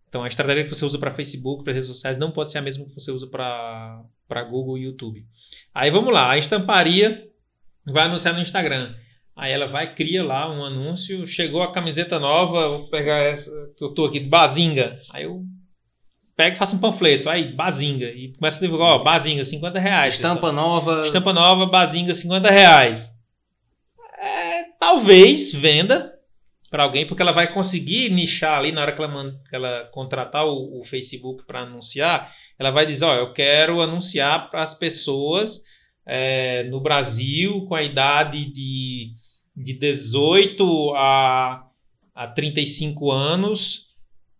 Então, 0.08 0.24
a 0.24 0.28
estratégia 0.28 0.64
que 0.64 0.74
você 0.74 0.84
usa 0.84 0.98
para 0.98 1.14
Facebook, 1.14 1.62
para 1.62 1.72
redes 1.72 1.88
sociais, 1.88 2.18
não 2.18 2.32
pode 2.32 2.50
ser 2.50 2.58
a 2.58 2.62
mesma 2.62 2.84
que 2.86 2.94
você 2.94 3.12
usa 3.12 3.28
para 3.28 4.42
Google 4.50 4.78
e 4.78 4.84
YouTube. 4.84 5.24
Aí 5.72 5.92
vamos 5.92 6.12
lá, 6.12 6.32
a 6.32 6.38
estamparia 6.38 7.30
vai 7.84 8.06
anunciar 8.06 8.34
no 8.34 8.40
Instagram. 8.40 8.96
Aí 9.37 9.53
ela 9.53 9.66
vai, 9.66 9.95
cria 9.95 10.24
lá 10.24 10.51
um 10.51 10.64
anúncio, 10.64 11.26
chegou 11.26 11.62
a 11.62 11.72
camiseta 11.72 12.18
nova, 12.18 12.68
vou 12.68 12.89
pegar 12.89 13.18
essa 13.18 13.51
que 13.76 13.84
eu 13.84 13.93
tô 13.93 14.07
aqui, 14.07 14.20
Bazinga. 14.20 14.99
Aí 15.12 15.24
eu 15.24 15.43
pego 16.34 16.57
e 16.57 16.59
faço 16.59 16.76
um 16.76 16.80
panfleto, 16.80 17.28
aí, 17.28 17.53
Bazinga. 17.55 18.07
E 18.07 18.32
começa 18.32 18.59
a 18.59 18.62
divulgar, 18.62 18.89
ó, 18.89 19.05
Bazinga, 19.05 19.45
50 19.45 19.78
reais. 19.78 20.14
Estampa 20.14 20.49
pessoal. 20.49 20.53
nova. 20.55 21.03
Estampa 21.03 21.32
nova, 21.32 21.66
Bazinga, 21.66 22.14
50 22.14 22.51
reais 22.51 23.14
talvez 24.78 25.53
venda 25.53 26.12
para 26.70 26.84
alguém, 26.84 27.07
porque 27.07 27.22
ela 27.22 27.32
vai 27.32 27.53
conseguir 27.53 28.11
nichar 28.11 28.59
ali 28.59 28.72
na 28.72 28.82
hora 28.82 28.93
que 28.93 29.03
ela, 29.03 29.32
que 29.49 29.57
ela 29.57 29.84
contratar 29.93 30.47
o, 30.47 30.80
o 30.80 30.84
Facebook 30.84 31.45
para 31.45 31.61
anunciar, 31.61 32.32
ela 32.59 32.70
vai 32.70 32.87
dizer, 32.87 33.05
ó, 33.05 33.14
eu 33.14 33.32
quero 33.32 33.80
anunciar 33.80 34.51
para 34.51 34.62
as 34.62 34.74
pessoas 34.74 35.62
é, 36.07 36.64
no 36.64 36.80
Brasil 36.80 37.64
com 37.66 37.74
a 37.74 37.82
idade 37.82 38.45
de, 38.53 39.12
de 39.57 39.72
18 39.72 40.94
a, 40.94 41.66
a 42.14 42.26
35 42.28 43.11
anos 43.11 43.86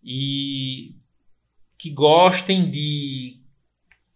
e 0.05 0.95
que 1.79 1.91
gostem 1.91 2.71
de, 2.71 3.41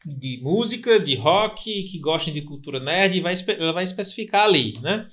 de 0.04 0.40
música, 0.42 1.00
de 1.00 1.14
rock, 1.14 1.84
que 1.84 1.98
gostem 1.98 2.34
de 2.34 2.42
cultura 2.42 2.78
nerd, 2.78 3.20
vai, 3.20 3.34
ela 3.48 3.72
vai 3.72 3.84
especificar 3.84 4.44
ali, 4.44 4.78
né? 4.80 5.08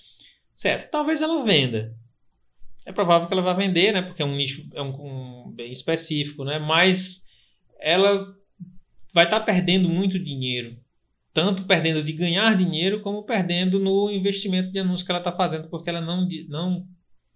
Certo, 0.53 0.89
talvez 0.89 1.21
ela 1.21 1.43
venda. 1.43 1.95
É 2.85 2.91
provável 2.91 3.27
que 3.27 3.33
ela 3.33 3.43
vá 3.43 3.53
vender, 3.53 3.91
né? 3.91 4.01
Porque 4.01 4.21
é 4.21 4.25
um 4.25 4.35
nicho 4.35 4.67
é 4.73 4.81
um, 4.81 5.45
um 5.45 5.51
bem 5.51 5.71
específico, 5.71 6.43
né? 6.43 6.57
Mas 6.57 7.23
ela 7.79 8.33
vai 9.13 9.25
estar 9.25 9.39
tá 9.39 9.45
perdendo 9.45 9.89
muito 9.89 10.17
dinheiro. 10.17 10.77
Tanto 11.37 11.65
perdendo 11.65 12.03
de 12.03 12.13
ganhar 12.13 12.57
dinheiro, 12.57 13.01
como 13.01 13.21
perdendo 13.21 13.79
no 13.79 14.09
investimento 14.09 14.71
de 14.71 14.79
anúncio 14.79 15.05
que 15.05 15.11
ela 15.11 15.19
está 15.19 15.31
fazendo, 15.31 15.69
porque 15.69 15.87
ela 15.87 16.01
não, 16.01 16.27
não 16.49 16.83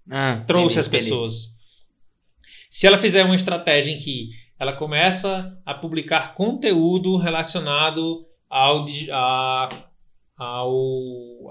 ah, 0.10 0.44
trouxe 0.48 0.80
entendi, 0.80 0.80
as 0.80 0.88
pessoas. 0.88 1.36
Entendi. 1.36 1.62
Se 2.72 2.88
ela 2.88 2.98
fizer 2.98 3.24
uma 3.24 3.36
estratégia 3.36 3.92
em 3.92 4.00
que 4.00 4.30
ela 4.58 4.74
começa 4.74 5.56
a 5.64 5.76
publicar 5.76 6.34
conteúdo 6.34 7.16
relacionado 7.18 8.26
ao, 8.50 8.88
a, 9.12 9.70
ao, 10.36 10.72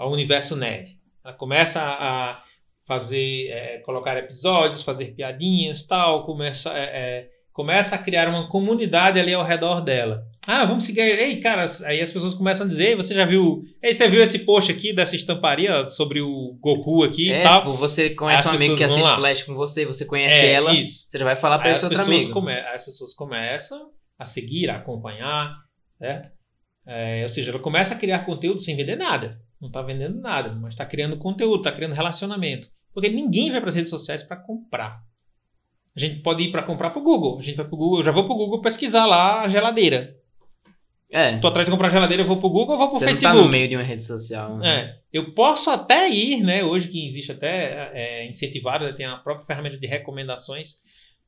ao 0.01 0.11
universo 0.11 0.57
nerd. 0.57 0.99
Ela 1.25 1.35
começa 1.35 1.81
a 1.81 2.43
fazer, 2.85 3.47
é, 3.47 3.79
colocar 3.87 4.17
episódios, 4.17 4.83
fazer 4.83 5.15
piadinhas, 5.15 5.85
tal, 5.85 6.27
começa, 6.27 6.77
é, 6.77 6.83
é, 6.83 7.31
começa 7.53 7.95
a 7.95 7.99
criar 7.99 8.29
uma 8.29 8.49
comunidade 8.49 9.19
ali 9.19 9.33
ao 9.33 9.45
redor 9.45 9.81
dela. 9.81 10.23
Ah, 10.47 10.65
vamos 10.65 10.85
seguir. 10.85 11.01
Ei, 11.01 11.41
cara, 11.41 11.67
aí 11.85 12.01
as 12.01 12.13
pessoas 12.13 12.35
começam 12.35 12.67
a 12.67 12.69
dizer, 12.69 12.97
você 12.97 13.13
já 13.15 13.25
viu. 13.27 13.63
Ei, 13.83 13.93
você 13.93 14.09
viu 14.09 14.23
esse 14.23 14.39
post 14.39 14.73
aqui 14.73 14.93
dessa 14.93 15.15
estamparia 15.15 15.89
sobre 15.89 16.21
o 16.21 16.57
Goku 16.61 17.05
aqui 17.05 17.33
é, 17.33 17.41
e 17.41 17.43
tal? 17.43 17.61
Tipo, 17.61 17.73
você 17.75 18.11
conhece 18.11 18.49
um 18.49 18.53
amigo 18.53 18.77
que 18.77 18.85
assiste 18.85 19.03
lá. 19.03 19.17
Flash 19.17 19.43
com 19.43 19.55
você, 19.55 19.85
você 19.85 20.05
conhece 20.05 20.45
é, 20.45 20.53
ela, 20.53 20.75
isso. 20.75 21.07
você 21.09 21.19
já 21.19 21.25
vai 21.25 21.37
falar 21.37 21.59
para 21.59 21.71
esse 21.71 21.85
outro 21.85 22.01
amigo. 22.01 22.33
Come... 22.33 22.53
As 22.53 22.85
pessoas 22.85 23.15
começam 23.15 23.91
a 24.19 24.25
seguir, 24.25 24.71
a 24.71 24.77
acompanhar, 24.77 25.55
certo? 25.99 26.31
É, 26.87 27.23
ou 27.23 27.29
seja, 27.29 27.51
ela 27.51 27.61
começa 27.61 27.95
a 27.95 27.99
criar 27.99 28.21
conteúdo 28.21 28.61
sem 28.61 28.75
vender 28.75 28.97
nada 28.97 29.39
não 29.61 29.69
está 29.69 29.83
vendendo 29.83 30.19
nada, 30.21 30.55
mas 30.55 30.73
está 30.73 30.87
criando 30.87 31.19
conteúdo, 31.19 31.59
está 31.59 31.71
criando 31.71 31.93
relacionamento. 31.93 32.69
Porque 32.95 33.11
ninguém 33.11 33.51
vai 33.51 33.61
para 33.61 33.69
as 33.69 33.75
redes 33.75 33.91
sociais 33.91 34.23
para 34.23 34.37
comprar. 34.37 35.01
A 35.97 36.01
gente 36.01 36.21
pode 36.23 36.43
ir 36.43 36.53
para 36.53 36.63
comprar 36.63 36.91
para 36.91 37.01
o 37.01 37.05
Google. 37.05 37.39
A 37.39 37.43
gente 37.43 37.57
vai 37.57 37.67
para 37.67 37.77
Google, 37.77 37.99
eu 37.99 38.03
já 38.03 38.13
vou 38.13 38.25
para 38.25 38.33
o 38.33 38.37
Google 38.37 38.61
pesquisar 38.61 39.07
lá 39.07 39.43
a 39.43 39.49
geladeira. 39.49 40.17
É. 41.11 41.37
Tô 41.39 41.49
atrás 41.49 41.67
de 41.67 41.73
comprar 41.73 41.91
geladeira, 41.91 42.23
eu 42.23 42.27
vou 42.27 42.39
pro 42.39 42.49
Google 42.49 42.75
ou 42.75 42.79
vou 42.79 42.91
pro 42.91 42.99
Você 42.99 43.07
Facebook? 43.07 43.37
Você 43.37 43.41
tá 43.41 43.45
no 43.45 43.51
meio 43.51 43.69
de 43.69 43.77
uma 43.77 43.83
rede 43.83 44.05
social. 44.05 44.59
Né? 44.59 44.69
É. 44.69 44.97
Eu 45.13 45.35
posso 45.35 45.69
até 45.69 46.09
ir, 46.09 46.43
né? 46.43 46.63
Hoje 46.63 46.87
que 46.87 47.05
existe 47.05 47.33
até 47.33 47.91
é, 47.93 48.29
incentivado, 48.29 48.85
né? 48.85 48.93
tem 48.93 49.07
a 49.07 49.17
própria 49.17 49.45
ferramenta 49.45 49.77
de 49.77 49.87
recomendações. 49.87 50.77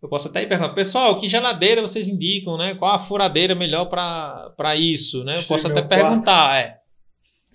Eu 0.00 0.08
posso 0.08 0.28
até 0.28 0.42
ir 0.42 0.48
perguntar, 0.48 0.74
pessoal, 0.74 1.18
que 1.18 1.28
geladeira 1.28 1.80
vocês 1.80 2.08
indicam, 2.08 2.56
né? 2.56 2.74
Qual 2.74 2.92
a 2.92 2.98
furadeira 2.98 3.54
melhor 3.54 3.86
para 3.86 4.76
isso, 4.76 5.24
né? 5.24 5.38
Eu 5.38 5.44
posso 5.44 5.66
até 5.66 5.82
perguntar, 5.82 6.56
é. 6.56 6.78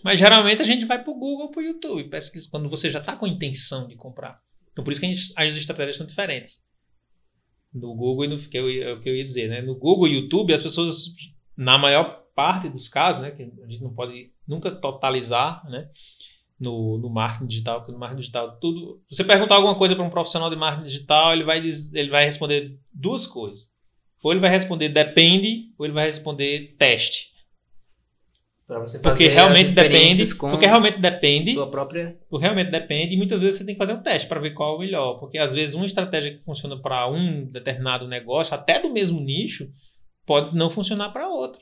Mas 0.04 0.20
geralmente 0.20 0.62
a 0.62 0.66
gente 0.66 0.86
vai 0.86 1.02
para 1.02 1.12
o 1.12 1.18
Google 1.18 1.46
ou 1.46 1.52
para 1.52 1.60
o 1.62 1.64
YouTube, 1.64 2.06
pesquisa 2.06 2.48
quando 2.50 2.70
você 2.70 2.90
já 2.90 3.00
está 3.00 3.16
com 3.16 3.26
a 3.26 3.30
intenção 3.30 3.88
de 3.88 3.96
comprar. 3.96 4.40
Então 4.72 4.84
por 4.84 4.92
isso 4.92 5.02
que 5.02 5.14
gente, 5.14 5.34
as 5.36 5.56
estratégias 5.56 5.98
são 5.98 6.06
diferentes. 6.06 6.62
No 7.78 7.96
Google 7.96 8.26
e 8.26 8.28
no 8.28 8.38
que 8.38 8.58
eu, 8.58 8.70
é 8.70 8.94
o 8.94 9.02
que 9.02 9.10
eu 9.10 9.16
ia 9.16 9.26
dizer, 9.26 9.48
né? 9.48 9.62
No 9.62 9.76
Google 9.76 10.08
e 10.08 10.16
YouTube 10.16 10.54
as 10.54 10.62
pessoas, 10.62 11.06
na 11.56 11.78
maior 11.78 12.24
parte 12.36 12.70
dos 12.70 12.88
casos, 12.88 13.22
né? 13.22 13.32
Que 13.32 13.44
a 13.44 13.68
gente 13.68 13.82
não 13.82 13.94
pode 13.94 14.32
nunca 14.48 14.72
totalizar, 14.72 15.64
né? 15.70 15.90
No, 16.60 16.98
no 16.98 17.10
marketing 17.10 17.48
digital, 17.48 17.80
porque 17.80 17.92
no 17.92 18.00
marketing 18.00 18.22
digital 18.22 18.60
tudo. 18.60 19.02
Você 19.10 19.24
perguntar 19.24 19.56
alguma 19.56 19.76
coisa 19.76 19.96
para 19.96 20.04
um 20.04 20.10
profissional 20.10 20.50
de 20.50 20.56
marketing 20.56 20.88
digital, 20.88 21.34
ele 21.34 21.44
vai, 21.44 21.60
ele 21.60 22.10
vai 22.10 22.26
responder 22.26 22.78
duas 22.92 23.28
coisas. 23.28 23.68
Ou 24.24 24.32
ele 24.32 24.42
vai 24.42 24.50
responder 24.50 24.90
depende, 24.90 25.72
ou 25.78 25.86
ele 25.86 25.94
vai 25.94 26.06
responder 26.06 26.76
teste 26.78 27.37
você 28.68 29.00
porque 29.00 29.28
realmente 29.28 29.74
depende, 29.74 30.36
porque 30.36 30.66
realmente 30.66 31.00
depende, 31.00 31.54
sua 31.54 31.72
própria, 31.72 32.18
porque 32.30 32.46
realmente 32.46 32.70
depende 32.70 33.14
e 33.14 33.18
muitas 33.18 33.42
vezes 33.42 33.58
você 33.58 33.66
tem 33.66 33.76
que 33.76 33.80
fazer 33.80 33.94
um 33.94 34.04
teste 34.04 34.28
para 34.28 34.42
ver 34.42 34.52
qual 34.52 34.74
é 34.74 34.76
o 34.76 34.80
melhor, 34.80 35.20
porque 35.20 35.38
às 35.38 35.54
vezes 35.54 35.74
uma 35.74 35.86
estratégia 35.86 36.32
que 36.32 36.44
funciona 36.44 36.78
para 36.78 37.10
um 37.10 37.46
determinado 37.46 38.08
negócio, 38.08 38.54
até 38.54 38.82
do 38.82 38.90
mesmo 38.90 39.22
nicho, 39.22 39.70
pode 40.26 40.54
não 40.54 40.70
funcionar 40.70 41.12
para 41.12 41.30
outro. 41.30 41.62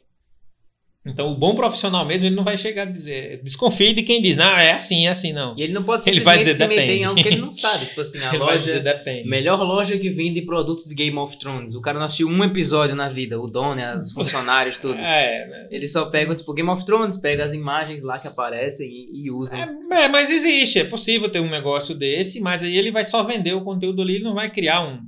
Então, 1.05 1.31
o 1.31 1.35
bom 1.35 1.53
profissional 1.53 2.03
mesmo, 2.03 2.27
ele 2.27 2.35
não 2.35 2.43
vai 2.43 2.57
chegar 2.57 2.83
a 2.83 2.91
dizer. 2.91 3.39
Desconfie 3.43 3.93
de 3.93 4.01
quem 4.01 4.21
diz, 4.21 4.35
não, 4.35 4.57
é 4.57 4.73
assim, 4.73 5.05
é 5.05 5.11
assim, 5.11 5.31
não. 5.31 5.55
E 5.55 5.61
ele 5.61 5.71
não 5.71 5.83
pode 5.83 6.09
Ele 6.09 6.19
vai 6.19 6.39
dizer, 6.39 6.53
se 6.53 6.67
meter 6.67 6.89
em 6.89 7.03
algo 7.03 7.21
que 7.21 7.27
ele 7.27 7.37
não 7.37 7.53
sabe. 7.53 7.85
Tipo 7.85 8.01
assim, 8.01 8.17
a 8.25 8.29
ele 8.29 8.39
vai 8.39 8.55
loja. 8.55 8.65
dizer, 8.65 8.83
depende. 8.83 9.29
Melhor 9.29 9.61
loja 9.61 9.97
que 9.99 10.09
vende 10.09 10.41
produtos 10.41 10.85
de 10.85 10.95
Game 10.95 11.17
of 11.17 11.37
Thrones. 11.37 11.75
O 11.75 11.81
cara 11.81 11.99
não 11.99 12.05
assistiu 12.05 12.27
um 12.27 12.43
episódio 12.43 12.95
na 12.95 13.07
vida, 13.07 13.39
o 13.39 13.47
dono, 13.47 13.79
as 13.81 14.11
funcionários, 14.11 14.77
tudo. 14.77 14.95
É, 15.05 15.47
né? 15.47 15.67
Eles 15.69 15.91
só 15.91 16.05
pegam, 16.05 16.35
tipo, 16.35 16.53
Game 16.53 16.69
of 16.69 16.83
Thrones, 16.83 17.15
pega 17.17 17.43
as 17.43 17.53
imagens 17.53 18.01
lá 18.01 18.17
que 18.17 18.27
aparecem 18.27 18.87
e, 18.87 19.25
e 19.25 19.31
usam. 19.31 19.59
É, 19.59 20.05
é, 20.05 20.07
mas 20.07 20.29
existe, 20.29 20.79
é 20.79 20.83
possível 20.83 21.29
ter 21.29 21.39
um 21.39 21.49
negócio 21.49 21.93
desse, 21.93 22.41
mas 22.41 22.63
aí 22.63 22.75
ele 22.75 22.91
vai 22.91 23.03
só 23.03 23.23
vender 23.23 23.53
o 23.53 23.61
conteúdo 23.63 24.01
ali, 24.01 24.15
ele 24.15 24.23
não 24.23 24.33
vai 24.33 24.49
criar 24.49 24.81
um, 24.81 24.99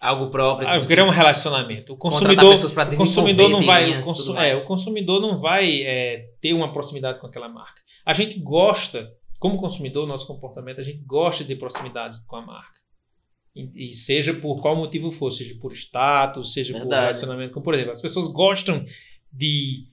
Algo 0.00 0.30
próprio. 0.30 0.66
ah, 0.66 0.72
tipo 0.72 0.86
criar 0.86 1.04
um 1.04 1.10
assim, 1.10 1.18
relacionamento. 1.18 1.92
O 1.92 1.96
consumidor, 1.96 2.54
o 2.54 2.96
consumidor 2.96 3.50
não 3.50 3.66
vai, 3.66 3.98
o, 3.98 4.02
consu- 4.02 4.36
é, 4.36 4.54
o 4.54 4.64
consumidor 4.64 5.20
não 5.20 5.38
vai 5.38 5.82
é, 5.82 6.30
ter 6.40 6.54
uma 6.54 6.72
proximidade 6.72 7.20
com 7.20 7.26
aquela 7.26 7.50
marca. 7.50 7.82
A 8.06 8.14
gente 8.14 8.38
gosta, 8.38 9.12
como 9.38 9.58
consumidor, 9.58 10.06
nosso 10.06 10.26
comportamento, 10.26 10.80
a 10.80 10.82
gente 10.82 11.02
gosta 11.04 11.44
de 11.44 11.54
proximidade 11.54 12.16
com 12.26 12.36
a 12.36 12.40
marca. 12.42 12.80
E, 13.54 13.90
e 13.90 13.92
seja 13.92 14.32
por 14.32 14.62
qual 14.62 14.74
motivo 14.74 15.12
for, 15.12 15.30
seja 15.30 15.54
por 15.60 15.72
status, 15.72 16.54
seja 16.54 16.72
por 16.72 16.80
Verdade. 16.80 17.02
relacionamento. 17.02 17.52
Como, 17.52 17.64
por 17.64 17.74
exemplo, 17.74 17.92
as 17.92 18.00
pessoas 18.00 18.26
gostam 18.28 18.86
de 19.30 19.86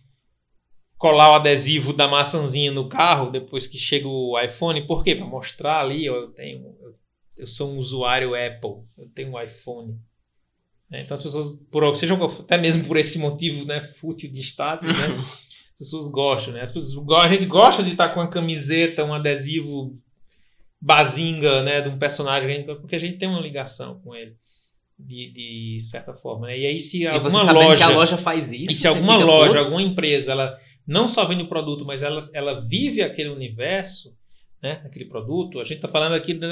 colar 0.97 1.31
o 1.31 1.35
adesivo 1.35 1.93
da 1.93 2.07
maçãzinha 2.07 2.71
no 2.71 2.87
carro 2.87 3.29
depois 3.29 3.67
que 3.67 3.77
chega 3.77 4.07
o 4.07 4.39
iPhone. 4.39 4.87
Por 4.87 5.03
quê? 5.03 5.15
Para 5.15 5.25
mostrar 5.25 5.81
ali, 5.81 6.05
eu 6.05 6.29
tenho, 6.29 6.75
eu, 6.81 6.95
eu 7.37 7.47
sou 7.47 7.71
um 7.71 7.77
usuário 7.77 8.33
Apple, 8.33 8.83
eu 8.97 9.07
tenho 9.13 9.31
um 9.33 9.41
iPhone. 9.41 9.95
né? 10.89 11.01
Então 11.01 11.15
as 11.15 11.23
pessoas, 11.23 11.51
por, 11.71 11.95
seja 11.95 12.15
até 12.39 12.57
mesmo 12.57 12.85
por 12.85 12.97
esse 12.97 13.17
motivo, 13.19 13.65
né, 13.65 13.81
fútil 13.99 14.31
de 14.31 14.39
status, 14.39 14.87
né, 14.87 15.17
as 15.73 15.77
pessoas 15.77 16.09
gostam, 16.09 16.53
né? 16.53 16.61
As 16.61 16.71
pessoas, 16.71 16.97
a 17.19 17.29
gente 17.29 17.45
gosta 17.45 17.83
de 17.83 17.91
estar 17.91 18.09
com 18.09 18.19
uma 18.19 18.29
camiseta, 18.29 19.03
um 19.05 19.13
adesivo 19.13 19.95
bazinga, 20.79 21.63
né, 21.63 21.81
de 21.81 21.89
um 21.89 21.97
personagem, 21.97 22.65
porque 22.79 22.95
a 22.95 22.99
gente 22.99 23.17
tem 23.17 23.27
uma 23.27 23.41
ligação 23.41 23.99
com 24.03 24.15
ele. 24.15 24.35
De, 24.99 25.31
de 25.31 25.79
certa 25.81 26.11
forma, 26.15 26.47
né? 26.47 26.57
E 26.57 26.65
aí 26.65 26.79
se 26.79 27.05
alguma 27.05 27.51
loja 27.51 27.77
que 27.77 27.83
a 27.83 27.95
loja 27.95 28.17
faz 28.17 28.51
isso. 28.51 28.71
e 28.71 28.73
se 28.73 28.87
alguma 28.87 29.15
loja, 29.15 29.53
"Putz, 29.53 29.65
alguma 29.67 29.81
empresa, 29.83 30.31
ela 30.31 30.59
não 30.87 31.07
só 31.07 31.23
vende 31.23 31.43
o 31.43 31.47
produto, 31.47 31.85
mas 31.85 32.01
ela, 32.01 32.27
ela 32.33 32.61
vive 32.61 33.03
aquele 33.03 33.29
universo, 33.29 34.11
né, 34.59 34.81
aquele 34.83 35.05
produto, 35.05 35.59
a 35.59 35.63
gente 35.63 35.75
está 35.75 35.87
falando 35.87 36.13
aqui 36.15 36.33
de, 36.33 36.47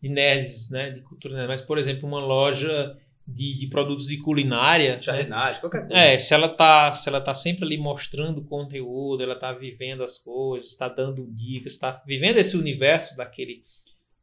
de 0.00 0.08
nerds, 0.08 0.70
né, 0.70 0.90
de 0.90 1.02
cultura 1.02 1.34
nerd, 1.34 1.48
mas, 1.48 1.60
por 1.60 1.78
exemplo, 1.78 2.08
uma 2.08 2.20
loja 2.20 2.96
de, 3.26 3.58
de 3.58 3.66
produtos 3.68 4.06
de 4.06 4.16
culinária, 4.18 4.96
né, 4.96 5.00
jardinagem, 5.00 5.60
qualquer 5.60 5.86
coisa. 5.86 5.94
é, 5.94 6.18
se 6.18 6.34
ela 6.34 6.48
tá, 6.48 6.94
se 6.94 7.08
ela 7.08 7.20
tá 7.20 7.34
sempre 7.34 7.64
ali 7.64 7.78
mostrando 7.78 8.42
conteúdo, 8.42 9.22
ela 9.22 9.36
tá 9.36 9.52
vivendo 9.52 10.02
as 10.02 10.18
coisas, 10.18 10.70
está 10.70 10.88
dando 10.88 11.26
dicas, 11.30 11.74
está 11.74 12.02
vivendo 12.06 12.38
esse 12.38 12.56
universo 12.56 13.16
daquele 13.16 13.62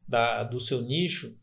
da, 0.07 0.43
do 0.43 0.59
seu 0.59 0.81
nicho, 0.81 1.35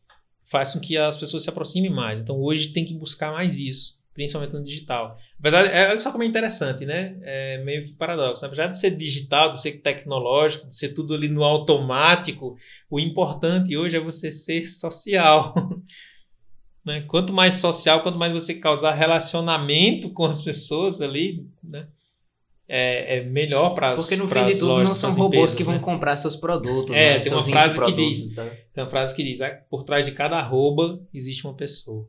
faz 0.51 0.73
com 0.73 0.81
que 0.81 0.97
as 0.97 1.17
pessoas 1.17 1.43
se 1.43 1.51
aproximem 1.51 1.91
mais. 1.91 2.21
Então 2.21 2.41
hoje 2.41 2.73
tem 2.73 2.85
que 2.85 2.95
buscar 2.95 3.33
mais 3.33 3.59
isso, 3.59 3.99
principalmente 4.15 4.55
no 4.55 4.63
digital. 4.63 5.19
Apesar, 5.39 5.67
é, 5.67 5.91
olha 5.91 6.01
só 6.01 6.13
como 6.13 6.23
é 6.23 6.27
interessante, 6.27 6.87
né? 6.87 7.19
É 7.23 7.59
meio 7.65 7.85
que 7.85 7.93
paradoxo. 7.93 8.47
Apesar 8.47 8.69
de 8.69 8.79
ser 8.79 8.93
digital, 8.97 9.51
de 9.51 9.61
ser 9.61 9.73
tecnológico, 9.83 10.69
de 10.69 10.75
ser 10.75 10.91
tudo 10.91 11.15
ali 11.15 11.29
no 11.29 11.43
automático, 11.43 12.57
o 12.89 13.01
importante 13.01 13.77
hoje 13.77 13.97
é 13.97 14.01
você 14.01 14.31
ser 14.31 14.65
social. 14.65 15.53
né? 16.87 17.05
Quanto 17.09 17.33
mais 17.33 17.55
social, 17.55 18.03
quanto 18.03 18.17
mais 18.17 18.33
você 18.33 18.55
causar 18.55 18.93
relacionamento 18.93 20.09
com 20.11 20.25
as 20.27 20.43
pessoas 20.43 21.01
ali, 21.01 21.45
né? 21.63 21.89
É, 22.67 23.19
é 23.19 23.25
melhor 23.25 23.75
para 23.75 23.93
as 23.93 24.01
Porque 24.01 24.17
no 24.17 24.27
fim 24.27 24.47
de 24.47 24.59
tudo 24.59 24.83
não 24.83 24.95
são 24.95 25.11
robôs 25.11 25.27
empresas, 25.27 25.55
que 25.55 25.63
vão 25.65 25.75
né? 25.75 25.81
comprar 25.81 26.17
seus 26.17 26.35
produtos. 26.35 26.97
É, 26.97 27.17
né, 27.17 27.19
tem 27.19 27.33
uma 27.33 27.43
frase 27.43 27.79
que 27.79 27.93
diz- 27.93 28.33
tá? 28.33 28.47
Tem 28.73 28.85
uma 28.85 28.89
frase 28.89 29.15
que 29.15 29.23
diz: 29.23 29.43
"Ah, 29.43 29.51
por 29.69 29.85
trás 29.85 30.07
de 30.07 30.13
cada 30.13 30.39
arroba 30.39 30.99
existe 31.13 31.47
uma 31.47 31.55
pessoa. 31.55 32.09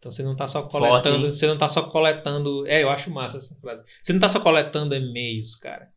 Então 0.00 0.10
você 0.10 0.22
não 0.22 0.32
está 0.32 0.48
só 0.48 0.68
Forte, 0.68 0.72
coletando, 1.04 1.26
hein? 1.26 1.34
você 1.34 1.46
não 1.46 1.58
tá 1.58 1.68
só 1.68 1.82
coletando, 1.82 2.66
é, 2.66 2.82
eu 2.82 2.88
acho 2.90 3.10
massa 3.10 3.36
essa 3.36 3.54
frase. 3.56 3.84
Você 4.02 4.12
não 4.12 4.16
está 4.18 4.28
só 4.30 4.40
coletando 4.40 4.94
e-mails, 4.94 5.54
cara. 5.54 5.88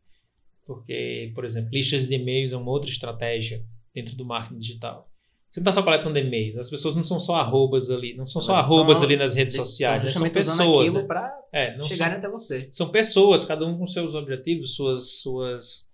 Porque, 0.66 1.32
por 1.34 1.44
exemplo, 1.44 1.70
listas 1.72 2.08
de 2.08 2.14
e-mails 2.14 2.52
é 2.52 2.56
uma 2.56 2.70
outra 2.70 2.88
estratégia 2.90 3.64
dentro 3.94 4.14
do 4.14 4.24
marketing 4.24 4.58
digital. 4.60 5.10
Você 5.50 5.60
não 5.60 5.70
está 5.70 5.72
só 5.72 5.82
coletando 5.82 6.18
e-mails, 6.18 6.58
as 6.58 6.68
pessoas 6.68 6.94
não 6.96 7.04
são 7.04 7.18
só 7.20 7.34
arrobas 7.36 7.90
ali, 7.90 8.14
não 8.14 8.26
são 8.26 8.42
só 8.42 8.52
Elas 8.52 8.64
arrobas 8.64 8.96
estão- 8.96 9.08
ali 9.08 9.16
nas 9.16 9.34
redes 9.34 9.54
sociais, 9.54 10.02
né? 10.04 10.10
são 10.10 10.28
pessoas. 10.28 10.92
né? 10.92 11.02
pra 11.04 11.32
É, 11.52 11.72
não 11.76 11.80
são 11.84 11.88
chegarem 11.88 12.18
até 12.18 12.28
você. 12.28 12.68
são 12.72 12.90
pessoas, 12.90 13.44
cada 13.44 13.64
um 13.64 13.78
com 13.78 13.86
seus 13.86 14.14
objetivos, 14.14 14.74
suas, 14.74 15.20
suas, 15.20 15.86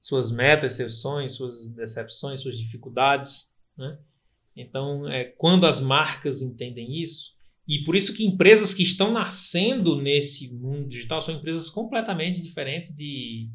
suas 0.00 0.30
metas, 0.30 0.74
seus 0.74 1.00
sonhos, 1.00 1.34
suas 1.34 1.66
decepções, 1.68 2.40
suas 2.40 2.56
dificuldades, 2.56 3.50
né? 3.76 3.98
Então, 4.56 5.06
é, 5.08 5.24
quando 5.24 5.66
as 5.66 5.78
marcas 5.78 6.40
entendem 6.40 7.00
isso, 7.00 7.34
e 7.68 7.84
por 7.84 7.94
isso 7.94 8.14
que 8.14 8.24
empresas 8.24 8.72
que 8.72 8.82
estão 8.82 9.12
nascendo 9.12 10.00
nesse 10.00 10.48
mundo 10.48 10.88
digital 10.88 11.20
são 11.20 11.34
empresas 11.34 11.68
completamente 11.68 12.40
diferentes 12.40 12.94
de 12.94 13.50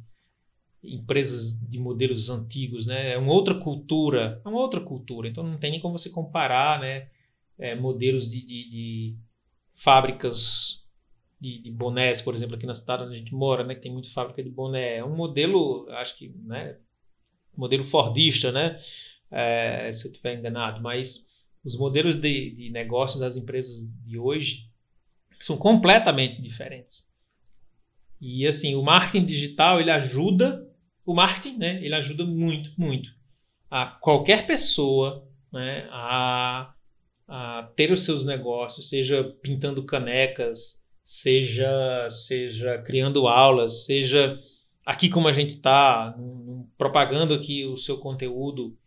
empresas 0.83 1.57
de 1.69 1.79
modelos 1.79 2.29
antigos, 2.29 2.85
né? 2.85 3.13
É 3.13 3.17
uma 3.17 3.31
outra 3.31 3.55
cultura, 3.55 4.41
é 4.43 4.47
uma 4.47 4.59
outra 4.59 4.81
cultura. 4.81 5.27
Então, 5.27 5.43
não 5.43 5.57
tem 5.57 5.71
nem 5.71 5.79
como 5.79 5.97
você 5.97 6.09
comparar, 6.09 6.79
né? 6.79 7.07
É, 7.57 7.75
modelos 7.75 8.29
de, 8.29 8.41
de, 8.41 8.69
de 8.69 9.15
fábricas 9.73 10.81
de, 11.41 11.59
de 11.59 11.71
bonés, 11.71 12.21
por 12.21 12.35
exemplo, 12.35 12.55
aqui 12.55 12.67
na 12.67 12.75
cidade 12.75 13.03
onde 13.03 13.15
a 13.15 13.17
gente 13.17 13.33
mora, 13.33 13.63
né, 13.63 13.73
que 13.73 13.81
tem 13.81 13.91
muito 13.91 14.13
fábrica 14.13 14.43
de 14.43 14.49
boné. 14.49 14.97
É 14.97 15.03
um 15.03 15.15
modelo, 15.15 15.87
acho 15.89 16.15
que, 16.15 16.29
né, 16.43 16.77
modelo 17.57 17.83
fordista, 17.83 18.51
né, 18.51 18.79
é, 19.31 19.91
se 19.93 20.05
eu 20.05 20.11
estiver 20.11 20.37
enganado, 20.37 20.81
mas 20.81 21.25
os 21.63 21.77
modelos 21.77 22.15
de, 22.15 22.51
de 22.51 22.69
negócios 22.69 23.19
das 23.19 23.37
empresas 23.37 23.89
de 24.03 24.17
hoje 24.17 24.69
são 25.39 25.57
completamente 25.57 26.41
diferentes. 26.41 27.07
E 28.19 28.45
assim, 28.45 28.75
o 28.75 28.83
marketing 28.83 29.25
digital, 29.25 29.79
ele 29.79 29.89
ajuda, 29.89 30.67
o 31.05 31.13
marketing, 31.13 31.57
né, 31.57 31.83
ele 31.83 31.95
ajuda 31.95 32.23
muito, 32.25 32.71
muito 32.77 33.09
a 33.71 33.85
qualquer 33.85 34.45
pessoa, 34.45 35.25
né, 35.51 35.87
a, 35.89 36.73
a 37.25 37.71
ter 37.73 37.89
os 37.89 38.03
seus 38.03 38.25
negócios, 38.25 38.89
seja 38.89 39.23
pintando 39.41 39.85
canecas, 39.85 40.77
seja 41.01 42.09
seja 42.09 42.77
criando 42.79 43.27
aulas, 43.27 43.85
seja 43.85 44.37
aqui 44.85 45.09
como 45.09 45.29
a 45.29 45.31
gente 45.31 45.55
está, 45.55 46.13
propagando 46.77 47.33
aqui 47.33 47.65
o 47.65 47.77
seu 47.77 47.97
conteúdo, 47.97 48.77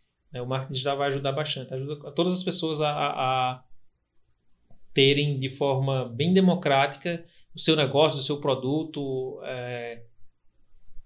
o 0.41 0.47
marketing 0.47 0.73
digital 0.73 0.97
vai 0.97 1.07
ajudar 1.09 1.31
bastante, 1.31 1.73
ajuda 1.73 2.11
todas 2.11 2.33
as 2.33 2.43
pessoas 2.43 2.81
a, 2.81 2.89
a, 2.89 3.51
a 3.51 3.63
terem 4.93 5.39
de 5.39 5.49
forma 5.49 6.05
bem 6.05 6.33
democrática 6.33 7.25
o 7.55 7.59
seu 7.59 7.75
negócio, 7.75 8.19
o 8.19 8.23
seu 8.23 8.39
produto 8.39 9.39
é, 9.43 10.03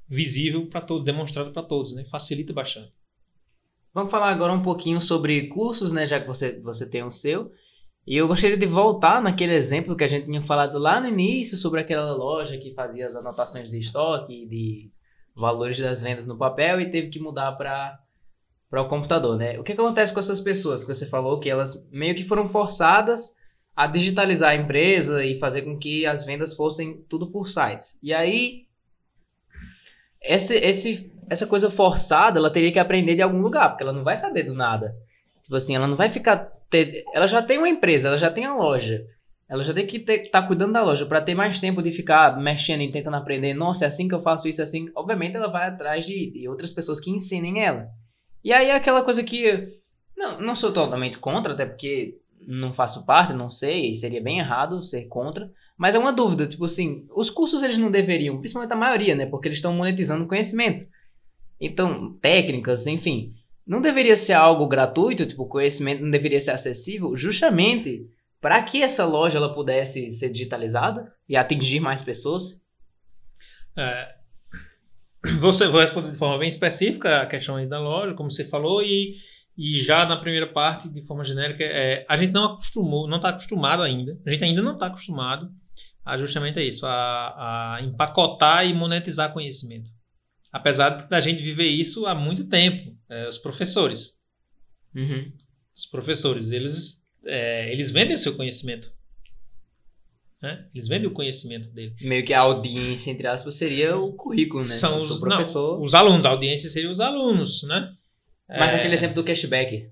visível 0.08 0.66
para 0.68 0.82
todos, 0.82 1.06
demonstrado 1.06 1.52
para 1.52 1.62
todos, 1.62 1.94
né? 1.94 2.04
Facilita 2.06 2.52
bastante. 2.52 2.92
Vamos 3.94 4.10
falar 4.10 4.30
agora 4.30 4.52
um 4.52 4.64
pouquinho 4.64 5.00
sobre 5.00 5.48
cursos, 5.48 5.94
né? 5.94 6.08
Já 6.08 6.20
que 6.20 6.28
você, 6.28 6.60
você 6.60 6.88
tem 6.88 7.04
o 7.04 7.12
seu. 7.12 7.52
E 8.08 8.18
eu 8.18 8.28
gostaria 8.28 8.58
de 8.58 8.66
voltar 8.66 9.22
naquele 9.22 9.54
exemplo 9.54 9.96
que 9.96 10.04
a 10.04 10.08
gente 10.08 10.26
tinha 10.26 10.42
falado 10.42 10.80
lá 10.80 11.00
no 11.00 11.08
início 11.08 11.56
sobre 11.56 11.82
aquela 11.82 12.12
loja 12.14 12.58
que 12.58 12.74
fazia 12.74 13.06
as 13.06 13.16
anotações 13.16 13.70
de 13.70 13.78
estoque 13.78 14.48
de 14.48 14.92
valores 15.36 15.80
das 15.80 16.02
vendas 16.02 16.26
no 16.26 16.38
papel 16.38 16.82
e 16.82 16.90
teve 16.90 17.10
que 17.10 17.20
mudar 17.20 17.52
para 17.52 18.00
para 18.70 18.82
o 18.82 18.88
computador, 18.88 19.38
né? 19.38 19.60
O 19.60 19.64
que 19.64 19.72
acontece 19.72 20.14
com 20.14 20.20
essas 20.20 20.40
pessoas 20.40 20.84
que 20.84 20.94
você 20.94 21.08
falou 21.08 21.40
que 21.40 21.50
elas 21.50 21.88
meio 21.92 22.16
que 22.16 22.24
foram 22.24 22.48
forçadas 22.48 23.34
a 23.76 23.88
digitalizar 23.88 24.52
a 24.52 24.56
empresa 24.56 25.24
e 25.24 25.40
fazer 25.40 25.64
com 25.64 25.78
que 25.78 26.06
as 26.06 26.24
vendas 26.24 26.54
fossem 26.54 27.04
tudo 27.10 27.32
por 27.32 27.48
sites. 27.48 27.98
E 28.04 28.14
aí 28.14 28.68
esse, 30.22 30.56
esse, 30.58 31.12
essa 31.30 31.48
coisa 31.48 31.70
forçada, 31.70 32.40
ela 32.40 32.52
teria 32.52 32.72
que 32.72 32.80
aprender 32.80 33.16
de 33.16 33.22
algum 33.22 33.42
lugar, 33.42 33.70
porque 33.70 33.84
ela 33.84 33.94
não 33.94 34.04
vai 34.04 34.18
saber 34.18 34.44
do 34.44 34.54
nada. 34.54 34.94
Tipo 35.44 35.56
assim, 35.56 35.76
ela 35.76 35.88
não 35.88 35.96
vai 35.96 36.10
ficar. 36.10 36.52
Ter, 36.70 37.04
ela 37.14 37.26
já 37.26 37.42
tem 37.42 37.58
uma 37.58 37.70
empresa, 37.70 38.10
ela 38.10 38.18
já 38.18 38.30
tem 38.30 38.46
a 38.46 38.54
loja. 38.54 39.04
Ela 39.50 39.64
já 39.64 39.74
tem 39.74 39.88
que 39.88 39.98
estar 39.98 40.42
tá 40.42 40.48
cuidando 40.48 40.74
da 40.74 40.84
loja 40.84 41.08
para 41.08 41.22
ter 41.22 41.34
mais 41.34 41.60
tempo 41.60 41.82
de 41.82 41.92
ficar 41.92 42.38
mexendo 42.38 42.82
e 42.82 42.92
tentando 42.92 43.16
aprender. 43.16 43.56
Nossa, 43.56 43.86
é 43.86 43.88
assim 43.88 44.08
que 44.08 44.14
eu 44.14 44.22
faço 44.22 44.48
isso, 44.48 44.62
é 44.62 44.64
assim. 44.64 44.90
Obviamente, 44.96 45.36
ela 45.36 45.48
vai 45.48 45.68
atrás 45.68 46.06
de, 46.06 46.30
de 46.32 46.48
outras 46.48 46.72
pessoas 46.72 47.00
que 47.00 47.10
ensinem 47.10 47.64
ela. 47.64 47.88
E 48.44 48.54
aí 48.54 48.68
é 48.68 48.76
aquela 48.76 49.04
coisa 49.04 49.24
que. 49.24 49.80
Não, 50.16 50.40
não 50.42 50.56
sou 50.56 50.72
totalmente 50.72 51.18
contra, 51.18 51.54
até 51.54 51.66
porque 51.66 52.18
não 52.46 52.74
faço 52.74 53.06
parte, 53.06 53.34
não 53.34 53.50
sei, 53.50 53.96
seria 53.96 54.22
bem 54.22 54.40
errado 54.40 54.84
ser 54.84 55.06
contra. 55.06 55.52
Mas 55.78 55.96
é 55.96 56.00
uma 56.00 56.12
dúvida, 56.12 56.48
tipo 56.48 56.66
assim, 56.66 57.08
os 57.16 57.30
cursos 57.30 57.64
eles 57.64 57.78
não 57.78 57.90
deveriam, 57.90 58.38
principalmente 58.38 58.74
a 58.74 58.76
maioria, 58.76 59.16
né? 59.16 59.26
Porque 59.26 59.48
eles 59.48 59.60
estão 59.60 59.74
monetizando 59.74 60.28
conhecimento. 60.28 60.86
Então, 61.60 62.14
técnicas, 62.22 62.86
enfim. 62.88 63.34
Não 63.66 63.82
deveria 63.82 64.16
ser 64.16 64.34
algo 64.34 64.68
gratuito, 64.68 65.26
tipo, 65.26 65.46
conhecimento 65.46 66.02
não 66.02 66.10
deveria 66.10 66.42
ser 66.42 66.52
acessível, 66.52 67.16
justamente 67.16 68.10
para 68.42 68.62
que 68.64 68.82
essa 68.82 69.06
loja 69.06 69.38
ela 69.38 69.54
pudesse 69.54 70.10
ser 70.12 70.30
digitalizada 70.30 71.14
e 71.28 71.36
atingir 71.38 71.80
mais 71.80 72.02
pessoas? 72.02 72.60
É, 73.78 74.16
você 75.40 75.68
vou 75.68 75.82
responder 75.82 76.12
de 76.12 76.18
forma 76.18 76.38
bem 76.38 76.48
específica 76.48 77.22
a 77.22 77.26
questão 77.26 77.56
aí 77.56 77.68
da 77.68 77.80
loja, 77.80 78.14
como 78.14 78.32
você 78.32 78.46
falou, 78.46 78.82
e, 78.82 79.16
e 79.58 79.82
já 79.82 80.06
na 80.06 80.18
primeira 80.18 80.48
parte, 80.48 80.88
de 80.88 81.02
forma 81.06 81.24
genérica, 81.24 81.64
é, 81.64 82.06
a 82.08 82.16
gente 82.16 82.32
não 82.32 82.54
acostumou, 82.54 83.08
não 83.08 83.18
está 83.18 83.30
acostumado 83.30 83.84
ainda, 83.84 84.18
a 84.26 84.32
gente 84.32 84.44
ainda 84.44 84.62
não 84.62 84.74
está 84.74 84.88
acostumado 84.88 85.50
a 86.06 86.18
justamente 86.18 86.60
isso, 86.66 86.86
a, 86.86 87.76
a 87.76 87.82
empacotar 87.84 88.66
e 88.66 88.74
monetizar 88.74 89.34
conhecimento. 89.34 89.90
Apesar 90.52 91.08
da 91.08 91.20
gente 91.20 91.44
viver 91.44 91.68
isso 91.68 92.08
há 92.08 92.16
muito 92.16 92.48
tempo, 92.48 92.96
é, 93.08 93.28
os 93.28 93.38
professores. 93.38 94.18
Uhum. 94.96 95.32
Os 95.76 95.86
professores, 95.86 96.52
eles, 96.52 97.04
é, 97.26 97.72
eles 97.72 97.92
vendem 97.92 98.16
o 98.16 98.20
seu 98.20 98.36
conhecimento. 98.36 98.92
Né? 100.42 100.66
Eles 100.74 100.88
vendem 100.88 101.08
o 101.08 101.14
conhecimento 101.14 101.70
dele. 101.70 101.94
Meio 102.02 102.24
que 102.24 102.34
a 102.34 102.40
audiência, 102.40 103.12
entre 103.12 103.28
aspas, 103.28 103.56
seria 103.56 103.98
o 103.98 104.14
currículo, 104.14 104.64
né? 104.64 104.70
São 104.70 105.00
os, 105.00 105.20
professor. 105.20 105.78
Não, 105.78 105.84
os 105.84 105.94
alunos, 105.94 106.26
a 106.26 106.30
audiência 106.30 106.70
seria 106.70 106.90
os 106.90 107.02
alunos, 107.02 107.64
né? 107.64 107.94
Mas 108.48 108.74
é... 108.74 108.76
aquele 108.78 108.94
exemplo 108.94 109.16
do 109.16 109.24
cashback. 109.24 109.90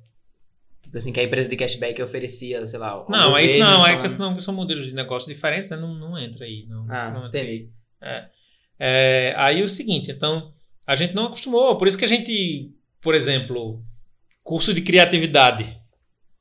Tipo 0.81 0.97
assim, 0.97 1.11
que 1.11 1.19
a 1.19 1.23
empresa 1.23 1.49
de 1.49 1.57
cashback 1.57 2.01
oferecia, 2.01 2.65
sei 2.65 2.79
lá. 2.79 3.05
Não, 3.09 3.35
aí 3.35 3.59
não, 3.59 3.85
é 3.85 4.01
que 4.01 4.07
não, 4.17 4.39
são 4.39 4.53
modelos 4.53 4.85
de 4.85 4.93
negócio 4.93 5.31
diferentes, 5.31 5.69
né? 5.69 5.75
não, 5.75 5.93
não 5.93 6.17
entra 6.17 6.45
aí. 6.45 6.65
Não, 6.65 6.85
ah, 6.89 7.11
não 7.11 7.27
entendi. 7.27 7.69
É. 8.01 8.25
É, 8.79 9.33
aí 9.35 9.61
o 9.61 9.67
seguinte, 9.67 10.11
então, 10.11 10.53
a 10.85 10.95
gente 10.95 11.13
não 11.13 11.25
acostumou, 11.25 11.77
por 11.77 11.87
isso 11.87 11.97
que 11.97 12.05
a 12.05 12.07
gente, 12.07 12.71
por 13.01 13.15
exemplo, 13.15 13.83
curso 14.43 14.73
de 14.73 14.81
criatividade. 14.81 15.76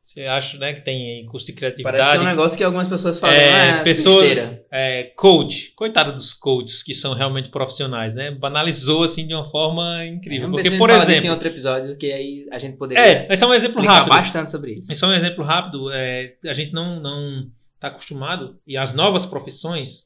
Você 0.07 0.23
acha, 0.23 0.57
né, 0.57 0.73
que 0.73 0.83
tem 0.83 1.27
curso 1.27 1.47
de 1.47 1.53
criatividade. 1.53 1.99
Parece 1.99 2.13
que 2.13 2.17
é 2.17 2.21
um 2.21 2.31
negócio 2.31 2.57
que 2.57 2.63
algumas 2.63 2.87
pessoas 2.87 3.19
falam, 3.19 3.35
é, 3.35 3.71
ah, 3.71 3.83
pessoa, 3.83 4.25
é, 4.71 5.03
coach, 5.17 5.73
coitado 5.75 6.13
dos 6.13 6.33
coaches 6.33 6.81
que 6.81 6.95
são 6.95 7.13
realmente 7.13 7.49
profissionais, 7.49 8.15
né? 8.15 8.31
Banalizou 8.31 9.03
assim 9.03 9.27
de 9.27 9.35
uma 9.35 9.51
forma 9.51 10.07
incrível. 10.07 10.47
É, 10.47 10.51
Porque, 10.53 10.79
por 10.79 10.91
exemplo, 10.91 11.27
em 11.27 11.31
outro 11.31 11.49
episódio 11.49 11.97
que 11.99 12.13
aí 12.13 12.47
a 12.53 12.59
gente 12.59 12.77
poderia 12.77 13.03
É, 13.05 13.27
esse 13.29 13.43
é 13.43 13.47
um 13.49 13.53
exemplo 13.53 13.83
rápido. 13.83 14.15
bastante 14.15 14.49
sobre 14.49 14.75
isso. 14.75 14.93
Esse 14.93 15.05
é 15.05 15.09
um 15.09 15.13
exemplo 15.13 15.45
rápido, 15.45 15.91
é, 15.91 16.37
a 16.47 16.55
gente 16.55 16.73
não 16.73 17.01
não 17.01 17.51
está 17.75 17.89
acostumado 17.89 18.61
e 18.65 18.77
as 18.77 18.95
novas 18.95 19.27
profissões 19.27 20.05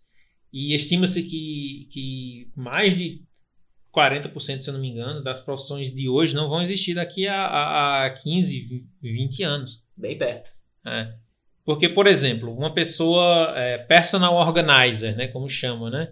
e 0.50 0.74
estima-se 0.74 1.22
que, 1.22 1.88
que 1.92 2.48
mais 2.56 2.94
de 2.94 3.22
40%, 3.94 4.60
se 4.60 4.68
eu 4.68 4.74
não 4.74 4.80
me 4.80 4.88
engano, 4.88 5.22
das 5.22 5.40
profissões 5.40 5.92
de 5.92 6.08
hoje 6.08 6.34
não 6.34 6.48
vão 6.48 6.62
existir 6.62 6.94
daqui 6.94 7.26
a, 7.26 7.46
a, 7.46 8.06
a 8.06 8.10
15, 8.10 8.84
20 9.02 9.42
anos. 9.42 9.82
Bem 10.00 10.16
perto. 10.16 10.50
É. 10.86 11.12
Porque, 11.64 11.88
por 11.88 12.06
exemplo, 12.06 12.52
uma 12.56 12.72
pessoa 12.72 13.52
é, 13.54 13.78
personal 13.78 14.34
organizer, 14.34 15.14
né, 15.14 15.28
como 15.28 15.48
chama, 15.48 15.90
né? 15.90 16.08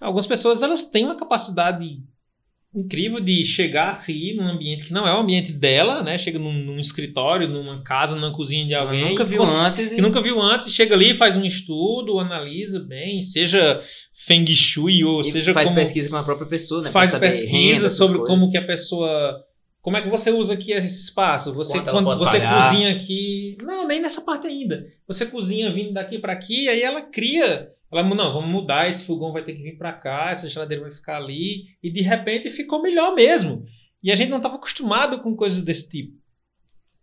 Algumas 0.00 0.26
pessoas 0.26 0.62
elas 0.62 0.84
têm 0.84 1.04
uma 1.04 1.16
capacidade 1.16 2.00
incrível 2.74 3.20
de 3.20 3.44
chegar 3.44 4.02
e 4.08 4.30
ir 4.30 4.36
num 4.36 4.48
ambiente 4.48 4.86
que 4.86 4.92
não 4.92 5.06
é 5.06 5.14
o 5.14 5.20
ambiente 5.20 5.52
dela, 5.52 6.02
né? 6.02 6.16
Chega 6.16 6.38
num, 6.38 6.52
num 6.52 6.78
escritório, 6.78 7.46
numa 7.46 7.82
casa, 7.82 8.16
numa 8.16 8.32
cozinha 8.32 8.66
de 8.66 8.74
alguém. 8.74 9.10
nunca 9.10 9.24
viu 9.24 9.44
você, 9.44 9.60
antes. 9.60 9.92
E... 9.92 10.00
nunca 10.00 10.22
viu 10.22 10.40
antes, 10.40 10.72
chega 10.72 10.94
ali, 10.94 11.14
faz 11.14 11.36
um 11.36 11.44
estudo, 11.44 12.18
analisa 12.18 12.80
bem, 12.80 13.20
seja 13.20 13.82
Feng 14.14 14.46
Shui 14.46 15.04
ou 15.04 15.20
e 15.20 15.24
seja 15.24 15.52
faz 15.52 15.68
como, 15.68 15.80
pesquisa 15.80 16.08
com 16.08 16.16
a 16.16 16.24
própria 16.24 16.48
pessoa, 16.48 16.82
né? 16.82 16.90
Faz 16.90 17.14
pesquisa 17.14 17.52
renda, 17.52 17.90
sobre 17.90 18.18
como 18.20 18.50
que 18.50 18.56
a 18.56 18.66
pessoa 18.66 19.44
como 19.82 19.96
é 19.96 20.02
que 20.02 20.08
você 20.08 20.30
usa 20.30 20.54
aqui 20.54 20.72
esse 20.72 21.02
espaço? 21.02 21.52
Você 21.52 21.82
quando, 21.82 22.04
quando 22.04 22.18
você 22.20 22.38
pagar. 22.38 22.70
cozinha 22.70 22.90
aqui, 22.94 23.58
não, 23.60 23.86
nem 23.86 24.00
nessa 24.00 24.22
parte 24.22 24.46
ainda. 24.46 24.86
Você 25.06 25.26
cozinha 25.26 25.72
vindo 25.74 25.92
daqui 25.92 26.18
para 26.18 26.32
aqui, 26.32 26.68
aí 26.68 26.80
ela 26.80 27.02
cria 27.02 27.70
ela, 27.92 28.02
não, 28.02 28.32
vamos 28.32 28.48
mudar, 28.48 28.88
esse 28.88 29.04
fogão 29.04 29.32
vai 29.32 29.44
ter 29.44 29.52
que 29.52 29.62
vir 29.62 29.76
para 29.76 29.92
cá, 29.92 30.30
essa 30.30 30.48
geladeira 30.48 30.84
vai 30.84 30.92
ficar 30.92 31.18
ali. 31.18 31.66
E 31.82 31.90
de 31.90 32.00
repente 32.00 32.48
ficou 32.48 32.80
melhor 32.80 33.14
mesmo. 33.14 33.66
E 34.02 34.10
a 34.10 34.16
gente 34.16 34.30
não 34.30 34.38
estava 34.38 34.54
acostumado 34.54 35.20
com 35.20 35.36
coisas 35.36 35.60
desse 35.60 35.86
tipo. 35.86 36.16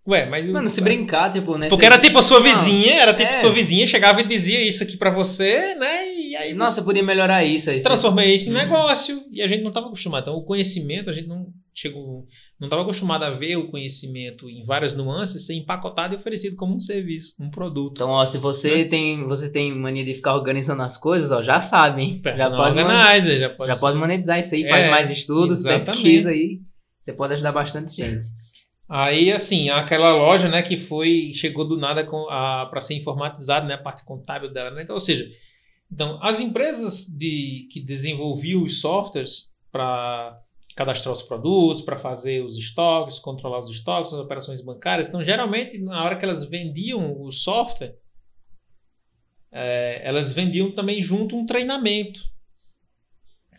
Ué, 0.07 0.25
mas. 0.25 0.47
Mano, 0.49 0.67
se 0.67 0.81
brincar, 0.81 1.31
tipo, 1.31 1.55
né? 1.59 1.69
Porque 1.69 1.85
era 1.85 1.99
tipo 1.99 2.17
a 2.17 2.23
sua 2.23 2.41
vizinha, 2.41 2.95
era 2.95 3.13
tipo 3.13 3.29
é. 3.29 3.39
sua 3.39 3.53
vizinha, 3.53 3.85
chegava 3.85 4.21
e 4.21 4.27
dizia 4.27 4.67
isso 4.67 4.81
aqui 4.81 4.97
para 4.97 5.11
você, 5.11 5.75
né? 5.75 6.11
E 6.11 6.35
aí. 6.35 6.53
Nossa, 6.55 6.81
podia 6.81 7.03
melhorar 7.03 7.43
isso 7.43 7.69
aí. 7.69 7.83
Transformei 7.83 8.33
isso 8.33 8.49
em 8.49 8.51
hum. 8.51 8.55
negócio. 8.55 9.23
E 9.31 9.43
a 9.43 9.47
gente 9.47 9.61
não 9.61 9.69
estava 9.69 9.85
acostumado. 9.85 10.23
Então, 10.23 10.35
o 10.35 10.43
conhecimento, 10.43 11.11
a 11.11 11.13
gente 11.13 11.27
não 11.27 11.53
chegou 11.75 12.25
não 12.59 12.67
estava 12.67 12.81
acostumado 12.81 13.23
a 13.23 13.29
ver 13.29 13.55
o 13.55 13.69
conhecimento 13.69 14.49
em 14.49 14.65
várias 14.65 14.93
nuances 14.93 15.45
ser 15.45 15.53
empacotado 15.55 16.13
e 16.13 16.17
oferecido 16.17 16.57
como 16.57 16.75
um 16.75 16.79
serviço, 16.79 17.33
um 17.39 17.49
produto. 17.49 17.93
Então, 17.93 18.09
ó, 18.09 18.25
se 18.25 18.37
você 18.37 18.83
né? 18.83 18.85
tem 18.85 19.23
você 19.25 19.49
tem 19.49 19.73
mania 19.73 20.03
de 20.03 20.13
ficar 20.13 20.35
organizando 20.35 20.81
as 20.81 20.97
coisas, 20.97 21.31
ó, 21.31 21.41
já 21.41 21.61
sabe, 21.61 22.01
hein? 22.01 22.21
já 22.35 22.49
pode, 22.49 22.77
organizer, 22.77 23.39
já 23.39 23.49
pode, 23.49 23.73
já 23.73 23.79
pode 23.79 23.97
monetizar 23.97 24.39
isso 24.39 24.53
aí, 24.53 24.67
faz 24.67 24.85
é, 24.85 24.89
mais 24.89 25.09
estudos, 25.09 25.59
exatamente. 25.59 25.85
pesquisa 25.85 26.31
aí. 26.31 26.59
Você 26.99 27.13
pode 27.13 27.33
ajudar 27.33 27.53
bastante 27.53 27.95
gente. 27.95 28.25
Aí, 28.89 29.31
assim, 29.31 29.69
aquela 29.69 30.15
loja, 30.15 30.49
né, 30.49 30.61
que 30.61 30.75
foi 30.75 31.31
chegou 31.33 31.65
do 31.65 31.77
nada 31.77 32.05
para 32.05 32.81
ser 32.81 32.95
informatizada, 32.95 33.65
né, 33.65 33.75
a 33.75 33.77
parte 33.77 34.03
contábil 34.03 34.51
dela, 34.51 34.71
né? 34.71 34.83
Então, 34.83 34.95
ou 34.95 34.99
seja, 34.99 35.29
então 35.91 36.19
as 36.21 36.39
empresas 36.39 37.05
de 37.05 37.69
que 37.71 37.79
desenvolviam 37.79 38.63
os 38.63 38.81
softwares 38.81 39.45
para 39.71 40.41
cadastrar 40.79 41.13
os 41.13 41.21
produtos, 41.21 41.81
para 41.81 41.99
fazer 41.99 42.41
os 42.41 42.57
estoques, 42.57 43.19
controlar 43.19 43.59
os 43.59 43.69
estoques, 43.69 44.13
as 44.13 44.19
operações 44.19 44.61
bancárias. 44.61 45.09
Então, 45.09 45.21
geralmente, 45.21 45.77
na 45.77 46.01
hora 46.01 46.15
que 46.15 46.23
elas 46.23 46.45
vendiam 46.45 47.21
o 47.21 47.33
software, 47.33 47.97
é, 49.51 49.99
elas 50.05 50.31
vendiam 50.31 50.71
também 50.71 51.01
junto 51.01 51.35
um 51.35 51.45
treinamento. 51.45 52.21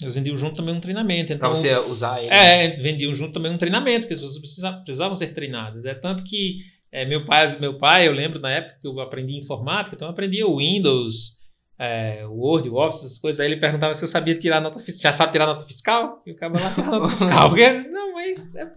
Elas 0.01 0.15
vendiam 0.15 0.35
junto 0.35 0.57
também 0.57 0.75
um 0.75 0.81
treinamento. 0.81 1.31
Então, 1.35 1.51
para 1.51 1.61
você 1.61 1.77
usar 1.77 2.23
ele. 2.23 2.33
É, 2.33 2.79
vendiam 2.79 3.13
junto 3.15 3.35
também 3.35 3.53
um 3.53 3.59
treinamento, 3.59 4.01
porque 4.07 4.15
as 4.15 4.21
pessoas 4.21 4.39
precisavam, 4.39 4.83
precisavam 4.83 5.15
ser 5.15 5.35
treinadas. 5.35 5.85
É 5.85 5.93
tanto 5.93 6.25
que 6.25 6.61
é, 6.91 7.05
meu 7.05 7.27
pai, 7.27 7.59
meu 7.59 7.77
pai, 7.77 8.09
eu 8.09 8.13
lembro 8.13 8.41
na 8.41 8.51
época 8.51 8.79
que 8.81 8.87
eu 8.87 8.99
aprendi 8.99 9.37
informática, 9.37 9.95
então 9.95 10.09
eu 10.09 10.13
aprendia 10.13 10.47
o 10.47 10.57
Windows, 10.57 11.39
é, 11.81 12.27
Word, 12.27 12.69
Office, 12.69 13.01
essas 13.01 13.19
coisas. 13.19 13.41
Aí 13.41 13.51
ele 13.51 13.59
perguntava 13.59 13.95
se 13.95 14.05
eu 14.05 14.09
sabia 14.09 14.39
tirar 14.39 14.61
nota 14.61 14.79
fiscal. 14.79 15.11
Já 15.11 15.17
sabe 15.17 15.33
tirar 15.33 15.47
nota 15.47 15.65
fiscal? 15.65 16.23
E 16.27 16.33
o 16.33 16.37
cara 16.37 16.53
lá 16.53 16.75
tirar 16.75 16.91
nota 16.91 17.09
fiscal. 17.09 17.49
Porque, 17.49 17.73
não, 17.89 18.13
mas 18.13 18.55
é 18.55 18.71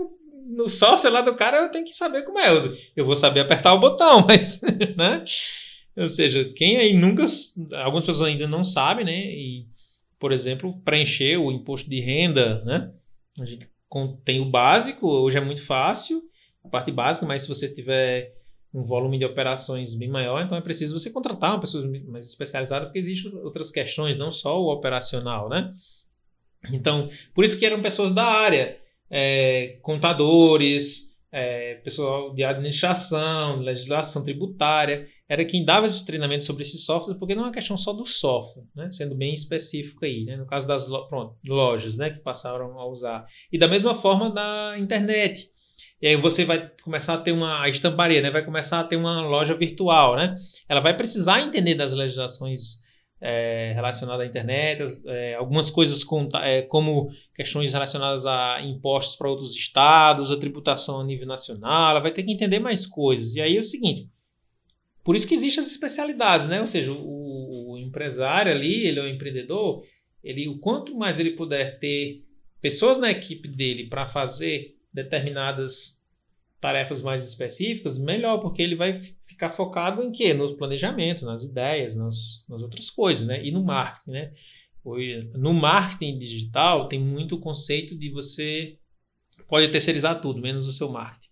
no 0.47 0.69
software 0.69 1.09
lá 1.09 1.21
do 1.21 1.35
cara 1.35 1.57
eu 1.57 1.69
tenho 1.69 1.83
que 1.83 1.93
saber 1.93 2.23
como 2.23 2.39
é. 2.39 2.47
Eu 2.95 3.05
vou 3.05 3.15
saber 3.15 3.41
apertar 3.41 3.73
o 3.73 3.79
botão, 3.79 4.23
mas, 4.25 4.61
né? 4.95 5.25
Ou 5.97 6.07
seja, 6.07 6.45
quem 6.55 6.77
aí 6.77 6.93
nunca. 6.93 7.25
Algumas 7.83 8.05
pessoas 8.05 8.29
ainda 8.29 8.47
não 8.47 8.63
sabem, 8.63 9.05
né? 9.05 9.11
E, 9.11 9.67
por 10.17 10.31
exemplo, 10.31 10.79
preencher 10.85 11.35
o 11.35 11.51
imposto 11.51 11.89
de 11.89 11.99
renda, 11.99 12.63
né? 12.63 12.89
A 13.37 13.45
gente 13.45 13.67
tem 14.23 14.39
o 14.39 14.49
básico, 14.49 15.07
hoje 15.07 15.37
é 15.37 15.41
muito 15.41 15.63
fácil, 15.65 16.23
a 16.63 16.69
parte 16.69 16.91
básica, 16.91 17.25
mas 17.25 17.41
se 17.41 17.49
você 17.49 17.67
tiver 17.67 18.33
um 18.73 18.83
volume 18.83 19.19
de 19.19 19.25
operações 19.25 19.93
bem 19.93 20.09
maior, 20.09 20.43
então 20.43 20.57
é 20.57 20.61
preciso 20.61 20.97
você 20.97 21.09
contratar 21.09 21.51
uma 21.51 21.59
pessoa 21.59 21.87
mais 22.07 22.25
especializada, 22.25 22.85
porque 22.85 22.99
existem 22.99 23.33
outras 23.35 23.69
questões, 23.69 24.17
não 24.17 24.31
só 24.31 24.59
o 24.59 24.71
operacional, 24.71 25.47
né? 25.47 25.73
Então, 26.71 27.09
por 27.35 27.43
isso 27.43 27.59
que 27.59 27.65
eram 27.65 27.81
pessoas 27.81 28.13
da 28.13 28.23
área, 28.23 28.79
é, 29.09 29.77
contadores, 29.81 31.13
é, 31.31 31.75
pessoal 31.75 32.33
de 32.33 32.43
administração, 32.43 33.59
legislação 33.59 34.23
tributária, 34.23 35.07
era 35.27 35.43
quem 35.43 35.65
dava 35.65 35.85
esses 35.85 36.03
treinamentos 36.03 36.45
sobre 36.45 36.61
esses 36.61 36.85
softwares, 36.85 37.17
porque 37.17 37.33
não 37.33 37.43
é 37.43 37.45
uma 37.47 37.51
questão 37.51 37.77
só 37.77 37.91
do 37.91 38.05
software, 38.05 38.65
né? 38.75 38.91
sendo 38.91 39.15
bem 39.15 39.33
específico 39.33 40.05
aí, 40.05 40.25
né? 40.25 40.37
no 40.37 40.45
caso 40.45 40.67
das 40.67 40.87
lo 40.87 41.07
pronto, 41.07 41.35
lojas 41.43 41.97
né? 41.97 42.11
que 42.11 42.19
passaram 42.19 42.79
a 42.79 42.87
usar. 42.87 43.25
E 43.51 43.57
da 43.57 43.67
mesma 43.67 43.95
forma 43.95 44.29
da 44.29 44.75
internet. 44.77 45.49
E 46.03 46.07
aí 46.07 46.17
você 46.17 46.43
vai 46.43 46.69
começar 46.83 47.13
a 47.13 47.17
ter 47.17 47.31
uma 47.31 47.69
estamparia, 47.69 48.21
né? 48.21 48.29
Vai 48.29 48.43
começar 48.43 48.81
a 48.81 48.83
ter 48.83 48.97
uma 48.97 49.21
loja 49.21 49.55
virtual, 49.55 50.17
né? 50.17 50.35
Ela 50.67 50.81
vai 50.81 50.97
precisar 50.97 51.39
entender 51.39 51.75
das 51.75 51.93
legislações 51.93 52.81
é, 53.21 53.71
relacionadas 53.73 54.25
à 54.25 54.29
internet, 54.29 54.99
é, 55.05 55.35
algumas 55.35 55.71
coisas 55.71 56.03
com, 56.03 56.27
é, 56.41 56.63
como 56.63 57.09
questões 57.33 57.71
relacionadas 57.71 58.25
a 58.25 58.61
impostos 58.61 59.15
para 59.15 59.29
outros 59.29 59.55
estados, 59.55 60.29
a 60.29 60.37
tributação 60.37 60.99
a 60.99 61.05
nível 61.05 61.25
nacional, 61.25 61.91
ela 61.91 62.01
vai 62.01 62.11
ter 62.11 62.23
que 62.23 62.33
entender 62.33 62.59
mais 62.59 62.85
coisas. 62.85 63.37
E 63.37 63.41
aí 63.41 63.55
é 63.55 63.61
o 63.61 63.63
seguinte, 63.63 64.09
por 65.05 65.15
isso 65.15 65.25
que 65.25 65.35
existem 65.35 65.63
as 65.63 65.71
especialidades, 65.71 66.49
né? 66.49 66.59
Ou 66.59 66.67
seja, 66.67 66.91
o, 66.91 67.75
o 67.75 67.77
empresário 67.77 68.51
ali, 68.51 68.87
ele 68.87 68.99
é 68.99 69.03
o 69.03 69.07
empreendedor, 69.07 69.85
ele, 70.21 70.49
o 70.49 70.59
quanto 70.59 70.97
mais 70.97 71.17
ele 71.17 71.31
puder 71.31 71.79
ter 71.79 72.25
pessoas 72.59 72.99
na 72.99 73.09
equipe 73.09 73.47
dele 73.47 73.87
para 73.87 74.09
fazer 74.09 74.82
determinadas 74.93 75.99
tarefas 76.61 77.01
mais 77.01 77.27
específicas, 77.27 77.97
melhor, 77.97 78.37
porque 78.37 78.61
ele 78.61 78.75
vai 78.75 79.01
ficar 79.25 79.49
focado 79.49 80.01
em 80.01 80.11
quê? 80.11 80.33
Nos 80.33 80.53
planejamentos, 80.53 81.23
nas 81.23 81.43
ideias, 81.43 81.95
nas, 81.95 82.45
nas 82.47 82.61
outras 82.61 82.89
coisas, 82.89 83.27
né? 83.27 83.43
E 83.43 83.51
no 83.51 83.63
marketing, 83.63 84.11
né? 84.11 84.33
No 85.35 85.53
marketing 85.53 86.17
digital 86.19 86.87
tem 86.87 86.99
muito 86.99 87.35
o 87.35 87.39
conceito 87.39 87.97
de 87.97 88.09
você 88.09 88.77
pode 89.47 89.71
terceirizar 89.71 90.21
tudo, 90.21 90.41
menos 90.41 90.67
o 90.67 90.73
seu 90.73 90.89
marketing. 90.89 91.29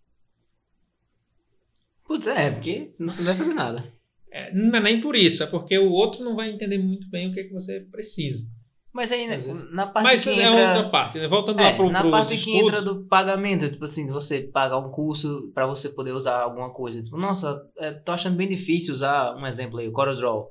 Putz, 2.06 2.28
é, 2.28 2.52
porque 2.52 2.90
senão 2.92 3.12
você 3.12 3.20
não 3.20 3.28
vai 3.28 3.38
fazer 3.38 3.54
nada. 3.54 3.94
É, 4.32 4.54
não 4.54 4.78
é 4.78 4.82
nem 4.82 5.02
por 5.02 5.16
isso, 5.16 5.44
é 5.44 5.48
porque 5.48 5.78
o 5.78 5.92
outro 5.92 6.24
não 6.24 6.36
vai 6.36 6.50
entender 6.50 6.78
muito 6.78 7.10
bem 7.10 7.30
o 7.30 7.34
que, 7.34 7.40
é 7.40 7.44
que 7.44 7.54
você 7.54 7.82
precisa. 7.92 8.46
Mas 8.94 9.10
aí, 9.12 9.26
na 9.72 9.88
parte 9.88 10.04
Mas 10.04 10.24
que 10.24 10.30
é 10.30 10.44
entra... 10.44 10.68
outra 10.68 10.90
parte, 10.90 11.18
né? 11.18 11.28
Voltando 11.28 11.62
É, 11.62 11.72
lá 11.72 11.74
pro, 11.78 11.90
na 11.90 12.12
parte 12.12 12.30
que 12.30 12.36
estudos, 12.36 12.62
entra 12.62 12.82
do 12.82 13.06
pagamento, 13.06 13.70
tipo 13.70 13.86
assim, 13.86 14.06
de 14.06 14.12
você 14.12 14.42
pagar 14.42 14.78
um 14.80 14.92
curso 14.92 15.50
para 15.54 15.66
você 15.66 15.88
poder 15.88 16.12
usar 16.12 16.42
alguma 16.42 16.72
coisa. 16.72 17.02
Tipo, 17.02 17.18
nossa, 17.18 17.62
é, 17.78 17.92
tô 17.94 18.12
achando 18.12 18.36
bem 18.36 18.50
difícil 18.50 18.94
usar, 18.94 19.34
um 19.36 19.48
exemplo 19.48 19.80
aí, 19.80 19.88
o 19.88 19.94
CorelDRAW. 19.94 20.50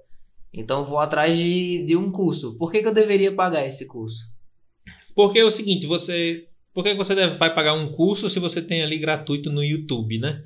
Então 0.55 0.87
vou 0.87 0.99
atrás 0.99 1.37
de, 1.37 1.85
de 1.85 1.97
um 1.97 2.11
curso. 2.11 2.57
Por 2.57 2.73
que, 2.73 2.81
que 2.81 2.89
eu 2.89 2.95
deveria 2.95 3.35
pagar 3.35 3.67
esse 3.67 3.87
curso? 3.87 4.25
Porque 5.15 5.39
é 5.39 5.45
o 5.45 5.51
seguinte, 5.51 5.87
você... 5.87 6.47
Por 6.73 6.83
que 6.83 6.95
você 6.95 7.15
deve, 7.15 7.37
vai 7.37 7.55
pagar 7.55 7.75
um 7.75 7.93
curso 7.93 8.31
se 8.31 8.41
você 8.41 8.63
tem 8.63 8.83
ali 8.83 8.97
gratuito 8.97 9.51
no 9.53 9.63
YouTube, 9.63 10.19
né? 10.19 10.43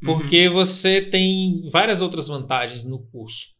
Uhum. 0.00 0.18
Porque 0.18 0.48
você 0.48 1.00
tem 1.00 1.68
várias 1.72 2.00
outras 2.00 2.28
vantagens 2.28 2.84
no 2.84 2.98
curso. 2.98 3.53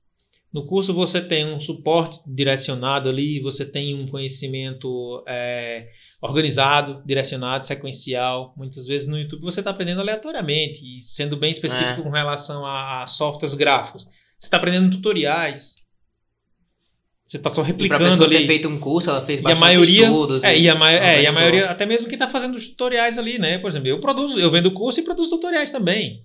No 0.54 0.64
curso 0.64 0.94
você 0.94 1.20
tem 1.20 1.44
um 1.52 1.58
suporte 1.58 2.20
direcionado 2.24 3.08
ali, 3.08 3.40
você 3.40 3.64
tem 3.66 3.92
um 3.94 4.06
conhecimento 4.06 5.24
é, 5.26 5.88
organizado, 6.22 7.02
direcionado, 7.04 7.66
sequencial. 7.66 8.54
Muitas 8.56 8.86
vezes 8.86 9.08
no 9.08 9.18
YouTube 9.18 9.42
você 9.42 9.60
está 9.60 9.72
aprendendo 9.72 10.00
aleatoriamente 10.00 10.78
e 10.80 11.02
sendo 11.02 11.36
bem 11.36 11.50
específico 11.50 12.00
É. 12.00 12.04
com 12.04 12.10
relação 12.10 12.64
a, 12.64 13.02
a 13.02 13.06
softwares 13.08 13.54
gráficos. 13.56 14.04
Você 14.38 14.46
está 14.46 14.56
aprendendo 14.58 14.90
tutoriais. 14.94 15.74
Você 17.26 17.36
está 17.38 17.50
só 17.50 17.62
E 17.62 17.66
replicando 17.66 18.04
pessoa 18.04 18.28
ter 18.28 18.36
ali. 18.36 18.46
feito 18.46 18.68
um 18.68 18.78
curso, 18.78 19.10
ela 19.10 19.24
fez 19.26 19.40
E 19.40 19.42
a 19.42 19.48
bastante 19.48 19.60
maioria, 19.66 20.04
estudos. 20.04 20.44
é, 20.44 20.56
e 20.58 20.68
a, 20.68 20.74
ma- 20.76 20.92
é, 20.92 21.22
e 21.22 21.26
a 21.26 21.32
maioria, 21.32 21.70
até 21.70 21.84
mesmo 21.86 22.06
quem 22.06 22.14
está 22.16 22.30
fazendo 22.30 22.54
os 22.54 22.68
tutoriais 22.68 23.18
ali, 23.18 23.38
né? 23.38 23.58
Por 23.58 23.70
exemplo, 23.70 23.88
eu 23.88 23.98
produzo, 23.98 24.38
eu 24.38 24.50
vendo 24.50 24.70
curso 24.72 25.00
e 25.00 25.02
produzo 25.02 25.30
tutoriais 25.30 25.70
também, 25.70 26.22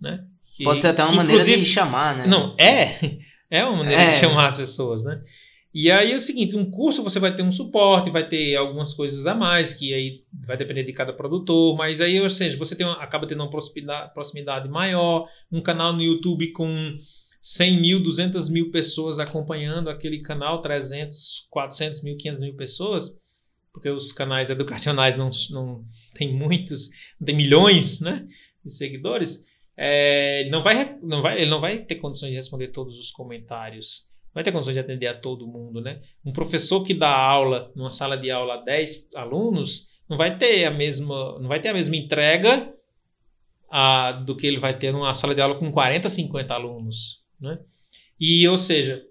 né? 0.00 0.24
Que- 0.56 0.64
Pode 0.64 0.80
ser 0.80 0.88
até 0.88 1.02
uma 1.04 1.12
maneira 1.14 1.42
de 1.42 1.64
chamar, 1.64 2.16
né? 2.16 2.26
Não, 2.26 2.54
é, 2.58 2.98
é 3.58 3.64
uma 3.64 3.78
maneira 3.78 4.02
de 4.08 4.14
É. 4.14 4.18
chamar 4.18 4.46
as 4.48 4.56
pessoas, 4.56 5.04
né? 5.04 5.22
E 5.72 5.90
aí 5.90 6.12
é 6.12 6.14
o 6.14 6.20
seguinte, 6.20 6.54
um 6.56 6.70
curso 6.70 7.02
você 7.02 7.18
vai 7.18 7.34
ter 7.34 7.42
um 7.42 7.50
suporte, 7.50 8.08
vai 8.10 8.28
ter 8.28 8.54
algumas 8.54 8.94
coisas 8.94 9.26
a 9.26 9.34
mais, 9.34 9.74
que 9.74 9.92
aí 9.92 10.22
vai 10.46 10.56
depender 10.56 10.84
de 10.84 10.92
cada 10.92 11.12
produtor, 11.12 11.76
mas 11.76 12.00
aí, 12.00 12.20
ou 12.20 12.30
seja, 12.30 12.56
você 12.56 12.76
tem 12.76 12.86
uma- 12.86 13.02
acaba 13.02 13.26
tendo 13.26 13.42
uma 13.42 13.50
proximidade, 13.50 14.14
proximidade 14.14 14.68
maior, 14.68 15.28
um 15.50 15.60
canal 15.60 15.92
no 15.92 16.00
YouTube 16.00 16.52
com 16.52 16.96
100 17.42 17.80
mil, 17.80 18.00
200 18.02 18.48
mil 18.48 18.70
pessoas 18.70 19.18
acompanhando 19.18 19.90
aquele 19.90 20.20
canal, 20.20 20.62
300, 20.62 21.46
400 21.50 22.02
mil, 22.02 22.16
500 22.16 22.40
mil 22.42 22.54
pessoas, 22.54 23.10
porque 23.72 23.90
os 23.90 24.12
canais 24.12 24.50
educacionais 24.50 25.16
não, 25.16 25.28
não 25.50 25.84
tem 26.14 26.32
muitos, 26.32 26.88
não 27.20 27.26
tem 27.26 27.36
milhões, 27.36 28.00
né, 28.00 28.24
de 28.64 28.72
seguidores, 28.72 29.44
é, 29.76 30.48
não 30.50 30.62
vai, 30.62 30.96
não 31.02 31.22
vai, 31.22 31.40
ele 31.40 31.50
não 31.50 31.60
vai 31.60 31.78
ter 31.78 31.96
condições 31.96 32.30
de 32.30 32.36
responder 32.36 32.68
todos 32.68 32.98
os 32.98 33.10
comentários, 33.10 34.06
não 34.26 34.34
vai 34.34 34.44
ter 34.44 34.52
condições 34.52 34.74
de 34.74 34.80
atender 34.80 35.06
a 35.06 35.18
todo 35.18 35.46
mundo, 35.46 35.80
né? 35.80 36.00
Um 36.24 36.32
professor 36.32 36.82
que 36.82 36.94
dá 36.94 37.14
aula 37.14 37.72
numa 37.74 37.90
sala 37.90 38.16
de 38.16 38.30
aula 38.30 38.54
a 38.54 38.64
10 38.64 39.08
alunos 39.14 39.88
não 40.08 40.16
vai 40.16 40.36
ter 40.36 40.64
a 40.64 40.70
mesma, 40.70 41.38
não 41.38 41.48
vai 41.48 41.60
ter 41.60 41.68
a 41.68 41.74
mesma 41.74 41.96
entrega 41.96 42.72
a, 43.70 44.12
do 44.12 44.36
que 44.36 44.46
ele 44.46 44.58
vai 44.58 44.78
ter 44.78 44.92
numa 44.92 45.14
sala 45.14 45.34
de 45.34 45.40
aula 45.40 45.58
com 45.58 45.72
40, 45.72 46.08
50 46.08 46.54
alunos, 46.54 47.22
né? 47.40 47.58
E, 48.20 48.46
ou 48.46 48.56
seja, 48.56 49.04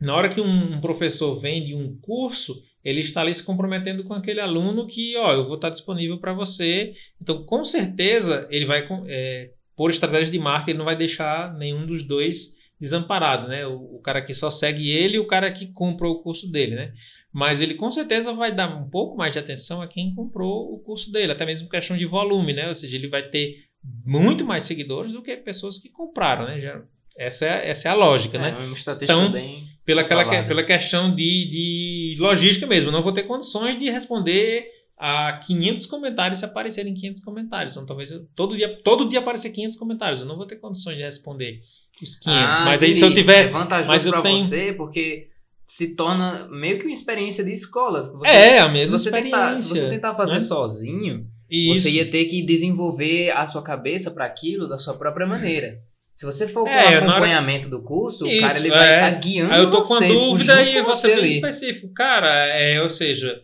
na 0.00 0.14
hora 0.14 0.28
que 0.28 0.40
um, 0.40 0.80
professor 0.80 1.38
vende 1.40 1.74
um 1.74 1.98
curso, 2.00 2.62
ele 2.84 3.00
está 3.00 3.20
ali 3.20 3.34
se 3.34 3.42
comprometendo 3.42 4.04
com 4.04 4.14
aquele 4.14 4.40
aluno 4.40 4.86
que, 4.86 5.16
ó, 5.16 5.32
eu 5.32 5.46
vou 5.46 5.56
estar 5.56 5.70
disponível 5.70 6.18
para 6.18 6.32
você. 6.32 6.94
Então, 7.20 7.44
com 7.44 7.64
certeza, 7.64 8.46
ele 8.50 8.64
vai, 8.64 8.86
é, 9.08 9.50
por 9.76 9.90
estratégia 9.90 10.32
de 10.32 10.38
marketing, 10.38 10.70
ele 10.70 10.78
não 10.78 10.84
vai 10.86 10.96
deixar 10.96 11.52
nenhum 11.54 11.86
dos 11.86 12.02
dois 12.02 12.54
desamparado, 12.80 13.48
né? 13.48 13.66
O, 13.66 13.96
o 13.96 14.00
cara 14.00 14.20
que 14.22 14.34
só 14.34 14.50
segue 14.50 14.90
ele 14.90 15.16
e 15.16 15.20
o 15.20 15.26
cara 15.26 15.50
que 15.52 15.66
comprou 15.66 16.14
o 16.14 16.22
curso 16.22 16.50
dele, 16.50 16.74
né? 16.74 16.92
Mas 17.32 17.60
ele 17.60 17.74
com 17.74 17.90
certeza 17.90 18.32
vai 18.32 18.54
dar 18.54 18.68
um 18.74 18.88
pouco 18.88 19.16
mais 19.16 19.32
de 19.34 19.38
atenção 19.38 19.82
a 19.82 19.86
quem 19.86 20.14
comprou 20.14 20.72
o 20.72 20.78
curso 20.78 21.12
dele, 21.12 21.32
até 21.32 21.44
mesmo 21.44 21.68
questão 21.68 21.96
de 21.96 22.06
volume, 22.06 22.52
né? 22.54 22.68
Ou 22.68 22.74
seja, 22.74 22.96
ele 22.96 23.08
vai 23.08 23.22
ter 23.28 23.64
muito 24.04 24.44
mais 24.44 24.64
seguidores 24.64 25.12
do 25.12 25.22
que 25.22 25.36
pessoas 25.36 25.78
que 25.78 25.90
compraram, 25.90 26.46
né? 26.46 26.60
Já, 26.60 26.82
essa, 27.16 27.46
é, 27.46 27.70
essa 27.70 27.88
é 27.88 27.90
a 27.90 27.94
lógica, 27.94 28.36
É, 28.36 28.40
né? 28.40 28.50
uma 28.58 28.74
estatística 28.74 29.18
Então, 29.18 29.32
bem... 29.32 29.64
pela, 29.84 30.02
aquela, 30.02 30.44
pela 30.44 30.64
questão 30.64 31.14
de, 31.14 31.24
de 31.24 32.16
logística 32.18 32.66
mesmo. 32.66 32.90
Não 32.90 33.02
vou 33.02 33.12
ter 33.12 33.22
condições 33.24 33.78
de 33.78 33.90
responder 33.90 34.66
a 34.98 35.40
500 35.46 35.86
comentários 35.86 36.38
se 36.38 36.44
aparecerem 36.44 36.94
500 36.94 37.20
comentários. 37.22 37.74
Então, 37.74 37.84
talvez 37.86 38.10
eu- 38.10 38.26
todo, 38.34 38.56
dia, 38.56 38.80
todo 38.82 39.08
dia 39.08 39.18
aparecer 39.18 39.50
500 39.50 39.76
comentários. 39.76 40.20
Eu 40.20 40.26
não 40.26 40.36
vou 40.36 40.46
ter 40.46 40.56
condições 40.56 40.96
de 40.96 41.02
responder 41.02 41.60
os 42.02 42.16
500. 42.16 42.56
Ah, 42.58 42.64
mas 42.64 42.82
aí, 42.82 42.92
se 42.92 43.02
eu 43.04 43.14
tiver. 43.14 43.46
É 43.46 43.48
vantajoso 43.50 44.10
pra 44.10 44.22
tenho- 44.22 44.38
você, 44.40 44.72
porque 44.72 45.28
se 45.66 45.94
torna 45.94 46.48
meio 46.48 46.78
que 46.78 46.84
uma 46.84 46.92
experiência 46.92 47.44
de 47.44 47.52
escola. 47.52 48.10
Você- 48.14 48.30
é, 48.30 48.58
a 48.60 48.66
se 48.66 48.72
mesma 48.72 48.98
você, 48.98 49.08
experiência. 49.08 49.38
tentar, 49.40 49.56
se 49.56 49.68
você 49.68 49.88
tentar 49.90 50.14
fazer 50.14 50.34
né? 50.34 50.40
sozinho, 50.40 51.26
Isso. 51.50 51.82
você 51.82 51.90
ia 51.90 52.10
ter 52.10 52.24
que 52.26 52.42
desenvolver 52.42 53.30
a 53.32 53.46
sua 53.46 53.62
cabeça 53.62 54.10
para 54.10 54.24
aquilo 54.24 54.68
da 54.68 54.78
sua 54.78 54.94
própria 54.94 55.26
maneira. 55.26 55.76
Se 56.14 56.24
você 56.24 56.48
for 56.48 56.64
com 56.64 56.70
É, 56.70 56.72
o 56.72 56.78
na 56.80 56.88
hora- 56.88 57.10
acompanhamento 57.10 57.68
do 57.68 57.82
curso, 57.82 58.24
o 58.24 58.28
Isso, 58.28 58.40
cara 58.40 58.58
ele 58.58 58.70
vai 58.70 58.88
é. 58.88 58.94
estar 58.94 59.10
guiando 59.20 59.52
Aí 59.52 59.60
eu 59.60 59.68
tô 59.68 59.78
com 59.82 59.84
você, 59.84 60.04
a 60.04 60.08
tipo, 60.08 60.20
dúvida 60.20 60.56
junto 60.64 60.70
e 60.70 60.82
com 60.82 60.88
você 60.88 61.06
é 61.06 61.14
bem 61.16 61.24
ali. 61.24 61.34
específico. 61.34 61.92
Cara, 61.92 62.28
é, 62.58 62.80
ou 62.82 62.88
seja, 62.88 63.38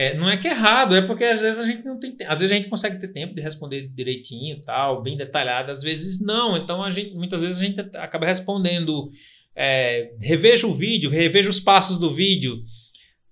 é, 0.00 0.16
não 0.16 0.30
é 0.30 0.38
que 0.38 0.48
é 0.48 0.52
errado, 0.52 0.96
é 0.96 1.02
porque 1.02 1.22
às 1.24 1.42
vezes 1.42 1.60
a 1.60 1.66
gente 1.66 1.84
não 1.84 2.00
tem. 2.00 2.16
Às 2.26 2.40
vezes 2.40 2.50
a 2.50 2.54
gente 2.54 2.68
consegue 2.70 2.98
ter 2.98 3.08
tempo 3.08 3.34
de 3.34 3.42
responder 3.42 3.86
direitinho, 3.88 4.62
tal, 4.62 5.02
bem 5.02 5.14
detalhado, 5.14 5.70
às 5.70 5.82
vezes 5.82 6.18
não. 6.18 6.56
Então 6.56 6.82
a 6.82 6.90
gente, 6.90 7.14
muitas 7.14 7.42
vezes 7.42 7.60
a 7.60 7.64
gente 7.66 7.80
acaba 7.96 8.24
respondendo. 8.24 9.10
é, 9.54 10.14
reveja 10.18 10.66
o 10.66 10.74
vídeo, 10.74 11.10
reveja 11.10 11.50
os 11.50 11.60
passos 11.60 11.98
do 11.98 12.14
vídeo, 12.14 12.62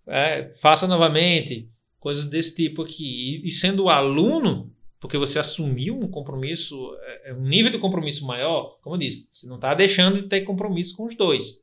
é, 0.06 0.52
faça 0.60 0.86
novamente, 0.86 1.70
coisas 1.98 2.26
desse 2.26 2.54
tipo 2.54 2.82
aqui. 2.82 3.40
E, 3.42 3.48
e 3.48 3.50
sendo 3.50 3.88
aluno, 3.88 4.70
porque 5.00 5.16
você 5.16 5.38
assumiu 5.38 5.98
um 5.98 6.10
compromisso, 6.10 6.76
é, 7.00 7.30
é 7.30 7.34
um 7.34 7.48
nível 7.48 7.72
de 7.72 7.78
compromisso 7.78 8.26
maior, 8.26 8.76
como 8.82 8.96
eu 8.96 9.00
disse, 9.00 9.26
você 9.32 9.46
não 9.46 9.54
está 9.54 9.72
deixando 9.72 10.20
de 10.20 10.28
ter 10.28 10.42
compromisso 10.42 10.94
com 10.94 11.06
os 11.06 11.16
dois. 11.16 11.58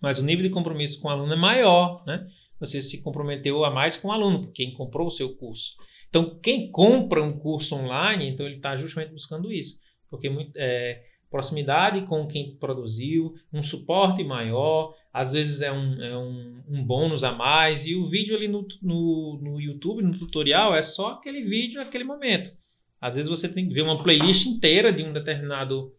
Mas 0.00 0.18
o 0.18 0.24
nível 0.24 0.42
de 0.42 0.50
compromisso 0.50 0.98
com 1.02 1.08
o 1.08 1.10
aluno 1.10 1.34
é 1.34 1.36
maior, 1.36 2.02
né? 2.06 2.26
Você 2.58 2.80
se 2.80 3.02
comprometeu 3.02 3.64
a 3.64 3.70
mais 3.70 3.96
com 3.96 4.08
o 4.08 4.12
aluno, 4.12 4.50
quem 4.52 4.72
comprou 4.72 5.08
o 5.08 5.12
seu 5.12 5.34
curso. 5.36 5.74
Então, 6.08 6.38
quem 6.42 6.70
compra 6.70 7.22
um 7.22 7.38
curso 7.38 7.74
online, 7.74 8.28
então 8.28 8.46
ele 8.46 8.56
está 8.56 8.76
justamente 8.76 9.12
buscando 9.12 9.52
isso. 9.52 9.78
Porque 10.08 10.28
é, 10.56 11.02
proximidade 11.30 12.06
com 12.06 12.26
quem 12.26 12.56
produziu, 12.56 13.34
um 13.52 13.62
suporte 13.62 14.22
maior, 14.24 14.94
às 15.12 15.32
vezes 15.32 15.60
é 15.60 15.72
um, 15.72 16.02
é 16.02 16.16
um, 16.16 16.62
um 16.68 16.84
bônus 16.84 17.24
a 17.24 17.32
mais, 17.32 17.86
e 17.86 17.94
o 17.94 18.08
vídeo 18.08 18.36
ali 18.36 18.48
no, 18.48 18.66
no, 18.80 19.38
no 19.42 19.60
YouTube, 19.60 20.02
no 20.02 20.16
tutorial, 20.18 20.74
é 20.74 20.82
só 20.82 21.12
aquele 21.12 21.42
vídeo 21.42 21.78
naquele 21.78 22.04
momento. 22.04 22.52
Às 23.00 23.16
vezes 23.16 23.28
você 23.28 23.48
tem 23.48 23.68
que 23.68 23.74
ver 23.74 23.82
uma 23.82 24.02
playlist 24.02 24.46
inteira 24.46 24.92
de 24.92 25.02
um 25.02 25.12
determinado, 25.12 25.92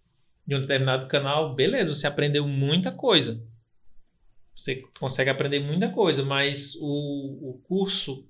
de 0.45 0.55
um 0.55 0.61
determinado 0.61 1.07
canal, 1.07 1.53
beleza, 1.53 1.93
você 1.93 2.07
aprendeu 2.07 2.47
muita 2.47 2.91
coisa. 2.91 3.43
Você 4.57 4.83
consegue 4.99 5.29
aprender 5.29 5.59
muita 5.59 5.89
coisa, 5.91 6.23
mas 6.25 6.75
o, 6.81 7.51
o 7.51 7.61
curso 7.67 8.25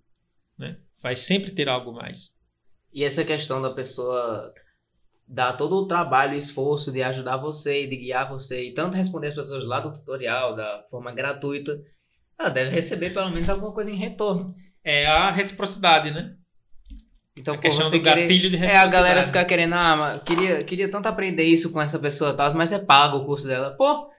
né, 0.57 0.77
vai 1.01 1.15
sempre 1.15 1.51
ter 1.51 1.69
algo 1.69 1.93
mais. 1.93 2.33
E 2.93 3.03
essa 3.03 3.23
questão 3.23 3.61
da 3.61 3.71
pessoa 3.71 4.53
dar 5.27 5.53
todo 5.53 5.75
o 5.77 5.87
trabalho 5.87 6.33
e 6.35 6.37
esforço 6.37 6.91
de 6.91 7.01
ajudar 7.01 7.37
você 7.37 7.83
e 7.85 7.87
de 7.89 7.95
guiar 7.95 8.29
você 8.29 8.67
e 8.69 8.73
tanto 8.73 8.95
responder 8.95 9.27
as 9.27 9.35
pessoas 9.35 9.65
lá 9.65 9.79
do 9.79 9.93
tutorial 9.93 10.55
da 10.55 10.83
forma 10.91 11.11
gratuita, 11.11 11.81
ela 12.37 12.49
deve 12.49 12.69
receber 12.71 13.11
pelo 13.13 13.29
menos 13.31 13.49
alguma 13.49 13.71
coisa 13.71 13.89
em 13.89 13.95
retorno. 13.95 14.53
É 14.83 15.07
a 15.07 15.31
reciprocidade, 15.31 16.11
né? 16.11 16.35
Então, 17.35 17.53
a 17.53 17.57
pô, 17.57 17.63
questão 17.63 17.85
você 17.85 17.97
do 17.99 18.03
querer- 18.03 18.27
gatilho 18.27 18.49
de 18.49 18.57
É, 18.57 18.59
a 18.59 18.61
reciprocidade. 18.61 18.91
galera 18.93 19.27
ficar 19.27 19.45
querendo, 19.45 19.73
ah, 19.75 20.21
queria, 20.25 20.63
queria 20.63 20.89
tanto 20.91 21.07
aprender 21.07 21.43
isso 21.43 21.71
com 21.71 21.81
essa 21.81 21.97
pessoa 21.99 22.31
e 22.31 22.35
tal, 22.35 22.53
mas 22.55 22.71
é 22.71 22.79
pago 22.79 23.17
o 23.17 23.25
curso 23.25 23.47
dela. 23.47 23.71
Pô, 23.77 24.09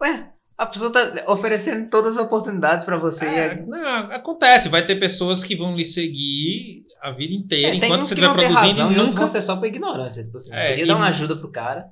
ué, 0.00 0.32
a 0.62 0.66
pessoa 0.66 0.92
tá 0.92 1.24
oferecendo 1.30 1.88
todas 1.90 2.16
as 2.16 2.24
oportunidades 2.24 2.84
pra 2.84 2.96
você. 2.96 3.26
É, 3.26 3.62
não, 3.66 3.80
acontece, 4.12 4.68
vai 4.68 4.84
ter 4.86 4.96
pessoas 4.96 5.42
que 5.44 5.56
vão 5.56 5.74
lhe 5.76 5.84
seguir 5.84 6.84
a 7.00 7.10
vida 7.10 7.34
inteira, 7.34 7.74
É, 7.74 7.76
enquanto 7.76 8.02
você 8.02 8.14
estiver 8.14 8.32
produzindo 8.32 8.54
razão 8.60 8.92
e 8.92 8.96
nunca... 8.96 9.14
vão 9.14 9.26
ser 9.26 9.42
só 9.42 9.56
por 9.56 9.66
ignorância. 9.66 10.22
Tipo 10.22 10.36
assim, 10.38 10.52
É, 10.54 10.68
queria 10.68 10.84
e- 10.84 10.86
dar 10.88 10.96
uma 10.96 11.08
ajuda 11.08 11.36
pro 11.36 11.50
cara 11.50 11.86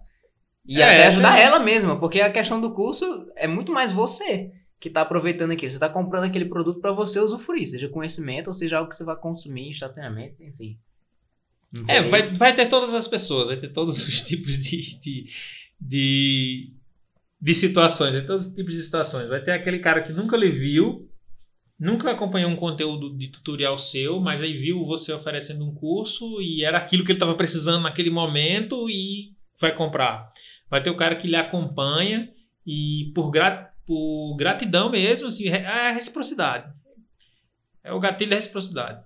e 0.67 0.81
É, 0.81 0.85
até 0.85 1.07
ajudar 1.09 1.33
tem- 1.35 1.43
ela 1.43 1.59
mesma, 1.59 1.99
porque 1.99 2.21
a 2.21 2.31
questão 2.31 2.61
do 2.61 2.73
curso 2.73 3.27
é 3.37 3.47
muito 3.49 3.73
mais 3.73 3.91
você 3.93 4.51
que 4.81 4.89
tá 4.89 5.03
aproveitando 5.03 5.51
aquilo. 5.51 5.71
Você 5.71 5.79
tá 5.79 5.89
comprando 5.89 6.25
aquele 6.25 6.47
produto 6.47 6.81
pra 6.81 6.93
você 6.93 7.19
usufruir, 7.21 7.67
seja 7.69 7.89
conhecimento 7.89 8.49
ou 8.49 8.55
seja 8.55 8.79
algo 8.79 8.89
que 8.91 8.97
você 8.97 9.05
vai 9.05 9.17
consumir 9.17 9.69
instantaneamente, 9.71 10.37
enfim. 10.43 10.77
É, 11.89 12.01
vai, 12.03 12.23
vai 12.23 12.55
ter 12.55 12.67
todas 12.67 12.93
as 12.95 13.07
pessoas, 13.07 13.47
vai 13.49 13.57
ter 13.57 13.73
todos 13.73 13.97
os 14.09 14.23
tipos 14.23 14.57
de, 14.57 14.99
de, 15.01 15.25
de, 15.81 16.73
de 17.41 17.55
situações, 17.55 18.12
ter 18.12 18.27
todos 18.27 18.47
os 18.47 18.55
tipos 18.55 18.75
de 18.75 18.83
situações. 18.83 19.29
Vai 19.29 19.43
ter 19.43 19.53
aquele 19.53 19.79
cara 19.79 20.03
que 20.03 20.12
nunca 20.12 20.37
lhe 20.37 20.51
viu, 20.51 21.09
nunca 21.79 22.11
acompanhou 22.11 22.51
um 22.51 22.57
conteúdo 22.57 23.17
de 23.17 23.29
tutorial 23.29 23.79
seu, 23.79 24.21
mas 24.21 24.43
aí 24.43 24.59
viu 24.59 24.85
você 24.85 25.12
oferecendo 25.12 25.65
um 25.65 25.75
curso 25.75 26.41
e 26.43 26.65
era 26.65 26.77
aquilo 26.77 27.05
que 27.05 27.12
ele 27.12 27.17
estava 27.17 27.35
precisando 27.35 27.83
naquele 27.83 28.11
momento 28.11 28.91
e 28.91 29.33
vai 29.59 29.75
comprar. 29.75 30.31
Vai 30.69 30.83
ter 30.83 30.91
o 30.91 30.97
cara 30.97 31.17
que 31.17 31.27
lhe 31.27 31.37
acompanha 31.37 32.31
e 32.67 33.11
por, 33.15 33.31
gra, 33.31 33.73
por 33.87 34.37
gratidão 34.37 34.91
mesmo, 34.91 35.29
assim, 35.29 35.49
é 35.49 35.67
a 35.67 35.93
reciprocidade. 35.93 36.71
É 37.83 37.93
o 37.93 37.99
gatilho 37.99 38.31
da 38.31 38.37
reciprocidade. 38.37 39.03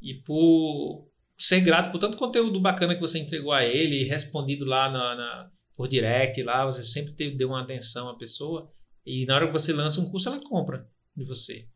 E 0.00 0.14
por 0.14 1.06
ser 1.38 1.60
grato 1.60 1.92
por 1.92 1.98
tanto 1.98 2.16
conteúdo 2.16 2.58
bacana 2.58 2.94
que 2.94 3.00
você 3.00 3.18
entregou 3.18 3.52
a 3.52 3.64
ele, 3.64 4.08
respondido 4.08 4.64
lá 4.64 4.90
na, 4.90 5.14
na 5.14 5.50
por 5.78 5.86
direct, 5.86 6.42
lá, 6.42 6.66
você 6.66 6.82
sempre 6.82 7.12
teve, 7.12 7.36
deu 7.36 7.50
uma 7.50 7.62
atenção 7.62 8.08
à 8.08 8.18
pessoa. 8.18 8.68
E 9.06 9.24
na 9.26 9.36
hora 9.36 9.46
que 9.46 9.52
você 9.52 9.72
lança 9.72 10.00
um 10.00 10.10
curso, 10.10 10.28
ela 10.28 10.42
compra 10.42 10.88
de 11.16 11.24
você. 11.24 11.68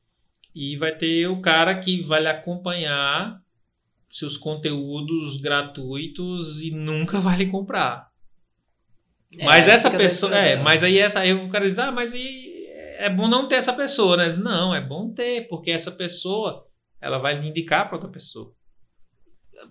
E 0.52 0.76
vai 0.76 0.96
ter 0.96 1.28
o 1.28 1.40
cara 1.40 1.78
que 1.78 2.02
vai 2.02 2.20
lhe 2.20 2.26
acompanhar 2.26 3.40
seus 4.10 4.36
conteúdos 4.36 5.36
gratuitos 5.36 6.64
e 6.64 6.72
nunca 6.72 7.20
vai 7.20 7.38
lhe 7.38 7.46
comprar. 7.46 8.10
É, 9.38 9.44
mas 9.44 9.68
essa 9.68 9.88
pessoa. 9.88 10.36
É, 10.36 10.56
mas 10.56 10.82
aí 10.82 10.98
essa, 10.98 11.20
aí 11.20 11.32
o 11.32 11.48
cara 11.48 11.68
diz, 11.68 11.78
ah, 11.78 11.92
mas 11.92 12.12
aí 12.12 12.66
é 12.98 13.08
bom 13.08 13.28
não 13.28 13.46
ter 13.46 13.54
essa 13.54 13.72
pessoa, 13.72 14.16
né? 14.16 14.28
Não, 14.36 14.74
é 14.74 14.80
bom 14.80 15.14
ter, 15.14 15.46
porque 15.46 15.70
essa 15.70 15.92
pessoa 15.92 16.66
ela 17.00 17.18
vai 17.18 17.40
lhe 17.40 17.48
indicar 17.48 17.86
para 17.86 17.98
outra 17.98 18.10
pessoa. 18.10 18.52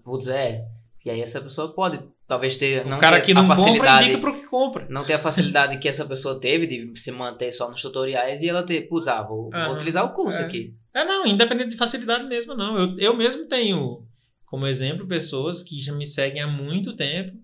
Putz, 0.06 0.30
é. 0.30 0.66
E 1.04 1.10
aí 1.10 1.20
essa 1.20 1.42
pessoa 1.42 1.74
pode 1.74 2.02
talvez 2.32 2.56
ter 2.56 2.86
o 2.86 2.90
não 2.90 2.98
cara 2.98 3.20
que 3.20 3.34
não 3.34 3.46
compra 3.46 4.06
indica 4.06 4.32
que 4.32 4.48
compra. 4.48 4.88
Não 4.90 5.04
ter 5.04 5.16
a 5.16 5.20
facilidade 5.20 5.78
que 5.80 5.90
essa 5.90 6.06
pessoa 6.06 6.40
teve 6.40 6.66
de 6.66 6.98
se 6.98 7.12
manter 7.12 7.52
só 7.52 7.70
nos 7.70 7.82
tutoriais 7.82 8.42
e 8.42 8.48
ela 8.48 8.64
ter, 8.64 8.88
putz, 8.88 9.10
ah, 9.10 9.22
vou, 9.22 9.50
vou 9.50 9.76
utilizar 9.76 10.06
o 10.06 10.14
curso 10.14 10.40
é. 10.40 10.46
aqui. 10.46 10.74
É, 10.96 11.04
não, 11.04 11.28
independente 11.28 11.72
de 11.72 11.76
facilidade 11.76 12.24
mesmo, 12.24 12.56
não. 12.56 12.80
Eu, 12.80 12.98
eu 12.98 13.18
mesmo 13.18 13.50
tenho 13.50 14.08
como 14.46 14.66
exemplo 14.66 15.06
pessoas 15.06 15.62
que 15.62 15.82
já 15.82 15.92
me 15.92 16.08
seguem 16.08 16.42
há 16.42 16.48
muito 16.48 16.96
tempo 16.96 17.36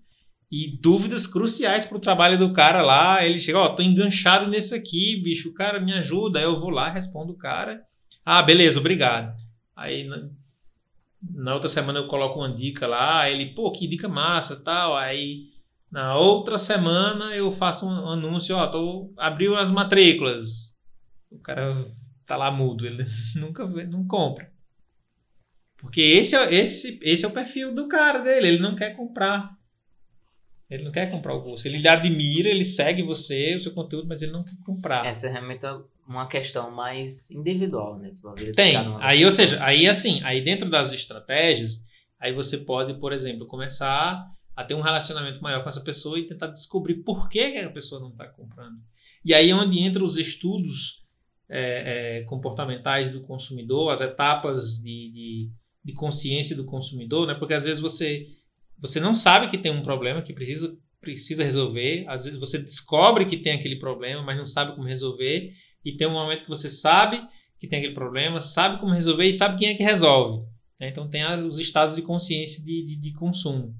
e 0.50 0.78
dúvidas 0.80 1.26
cruciais 1.26 1.84
pro 1.84 2.00
trabalho 2.00 2.38
do 2.38 2.54
cara 2.54 2.80
lá. 2.80 3.22
Ele 3.22 3.38
chega, 3.38 3.58
ó, 3.58 3.66
oh, 3.66 3.74
tô 3.74 3.82
enganchado 3.82 4.48
nesse 4.48 4.74
aqui, 4.74 5.20
bicho, 5.22 5.50
o 5.50 5.54
cara 5.54 5.78
me 5.78 5.92
ajuda. 5.92 6.38
Aí 6.38 6.46
eu 6.46 6.58
vou 6.58 6.70
lá, 6.70 6.88
respondo 6.88 7.34
o 7.34 7.38
cara. 7.38 7.82
Ah, 8.24 8.42
beleza, 8.42 8.80
obrigado. 8.80 9.36
Aí 9.76 10.08
na 11.22 11.54
outra 11.54 11.68
semana 11.68 11.98
eu 11.98 12.08
coloco 12.08 12.38
uma 12.38 12.52
dica 12.54 12.86
lá, 12.86 13.28
ele, 13.28 13.54
pô, 13.54 13.72
que 13.72 13.88
dica 13.88 14.08
massa, 14.08 14.56
tal. 14.56 14.96
Aí 14.96 15.48
na 15.90 16.16
outra 16.16 16.58
semana 16.58 17.34
eu 17.34 17.52
faço 17.52 17.86
um 17.86 18.08
anúncio, 18.08 18.56
ó, 18.56 18.66
tô 18.66 19.12
abriu 19.16 19.56
as 19.56 19.70
matrículas. 19.70 20.72
O 21.30 21.38
cara 21.38 21.90
tá 22.26 22.36
lá 22.36 22.50
mudo, 22.50 22.86
ele 22.86 23.04
nunca 23.34 23.66
vê, 23.66 23.84
não 23.84 24.06
compra. 24.06 24.50
Porque 25.78 26.00
esse 26.00 26.34
é, 26.34 26.54
esse, 26.54 26.98
esse 27.02 27.24
é 27.24 27.28
o 27.28 27.32
perfil 27.32 27.74
do 27.74 27.86
cara 27.88 28.18
dele, 28.18 28.48
ele 28.48 28.58
não 28.58 28.74
quer 28.74 28.96
comprar. 28.96 29.56
Ele 30.68 30.84
não 30.84 30.92
quer 30.92 31.10
comprar 31.10 31.34
o 31.34 31.42
curso. 31.42 31.66
Ele 31.66 31.86
admira, 31.88 32.48
ele 32.48 32.64
segue 32.64 33.02
você, 33.02 33.56
o 33.56 33.62
seu 33.62 33.72
conteúdo, 33.72 34.06
mas 34.06 34.20
ele 34.20 34.32
não 34.32 34.44
quer 34.44 34.56
comprar. 34.66 35.06
Essa 35.06 35.28
é 35.28 35.30
realmente 35.30 35.64
uma 36.08 36.26
questão 36.26 36.70
mais 36.70 37.30
individual, 37.30 37.98
né? 37.98 38.10
Tipo, 38.10 38.34
Tem. 38.52 38.74
Aí, 39.00 39.24
ou 39.24 39.30
seja, 39.30 39.62
aí 39.62 39.86
assim, 39.86 40.22
aí 40.24 40.42
dentro 40.42 40.70
das 40.70 40.92
estratégias, 40.92 41.80
aí 42.18 42.32
você 42.32 42.56
pode, 42.56 42.94
por 42.98 43.12
exemplo, 43.12 43.46
começar 43.46 44.26
a 44.56 44.64
ter 44.64 44.74
um 44.74 44.80
relacionamento 44.80 45.42
maior 45.42 45.62
com 45.62 45.68
essa 45.68 45.82
pessoa 45.82 46.18
e 46.18 46.26
tentar 46.26 46.48
descobrir 46.48 46.96
por 46.96 47.28
que, 47.28 47.52
que 47.52 47.58
a 47.58 47.70
pessoa 47.70 48.00
não 48.00 48.08
está 48.08 48.26
comprando. 48.26 48.78
E 49.24 49.34
aí 49.34 49.50
é 49.50 49.54
onde 49.54 49.78
entra 49.78 50.02
os 50.02 50.16
estudos 50.16 51.04
é, 51.48 52.20
é, 52.20 52.22
comportamentais 52.24 53.10
do 53.10 53.20
consumidor, 53.20 53.92
as 53.92 54.00
etapas 54.00 54.80
de, 54.80 55.10
de, 55.12 55.50
de, 55.84 55.92
consciência 55.92 56.56
do 56.56 56.64
consumidor, 56.64 57.26
né? 57.26 57.34
Porque 57.34 57.54
às 57.54 57.64
vezes 57.64 57.80
você, 57.80 58.26
você 58.78 58.98
não 58.98 59.14
sabe 59.14 59.48
que 59.48 59.58
tem 59.58 59.72
um 59.72 59.82
problema 59.82 60.22
que 60.22 60.32
precisa, 60.32 60.76
precisa 61.00 61.44
resolver, 61.44 62.04
às 62.08 62.24
vezes 62.24 62.40
você 62.40 62.58
descobre 62.58 63.26
que 63.26 63.36
tem 63.36 63.52
aquele 63.52 63.76
problema, 63.76 64.22
mas 64.22 64.38
não 64.38 64.46
sabe 64.46 64.74
como 64.74 64.88
resolver, 64.88 65.52
e 65.88 65.96
tem 65.96 66.06
um 66.06 66.12
momento 66.12 66.42
que 66.42 66.48
você 66.48 66.68
sabe 66.68 67.26
que 67.58 67.66
tem 67.66 67.78
aquele 67.78 67.94
problema, 67.94 68.40
sabe 68.40 68.78
como 68.78 68.94
resolver 68.94 69.26
e 69.26 69.32
sabe 69.32 69.58
quem 69.58 69.68
é 69.68 69.74
que 69.74 69.82
resolve. 69.82 70.46
Né? 70.78 70.88
Então 70.88 71.08
tem 71.08 71.24
os 71.44 71.58
estados 71.58 71.96
de 71.96 72.02
consciência 72.02 72.62
de, 72.62 72.84
de, 72.84 72.96
de, 72.96 73.12
consumo. 73.12 73.74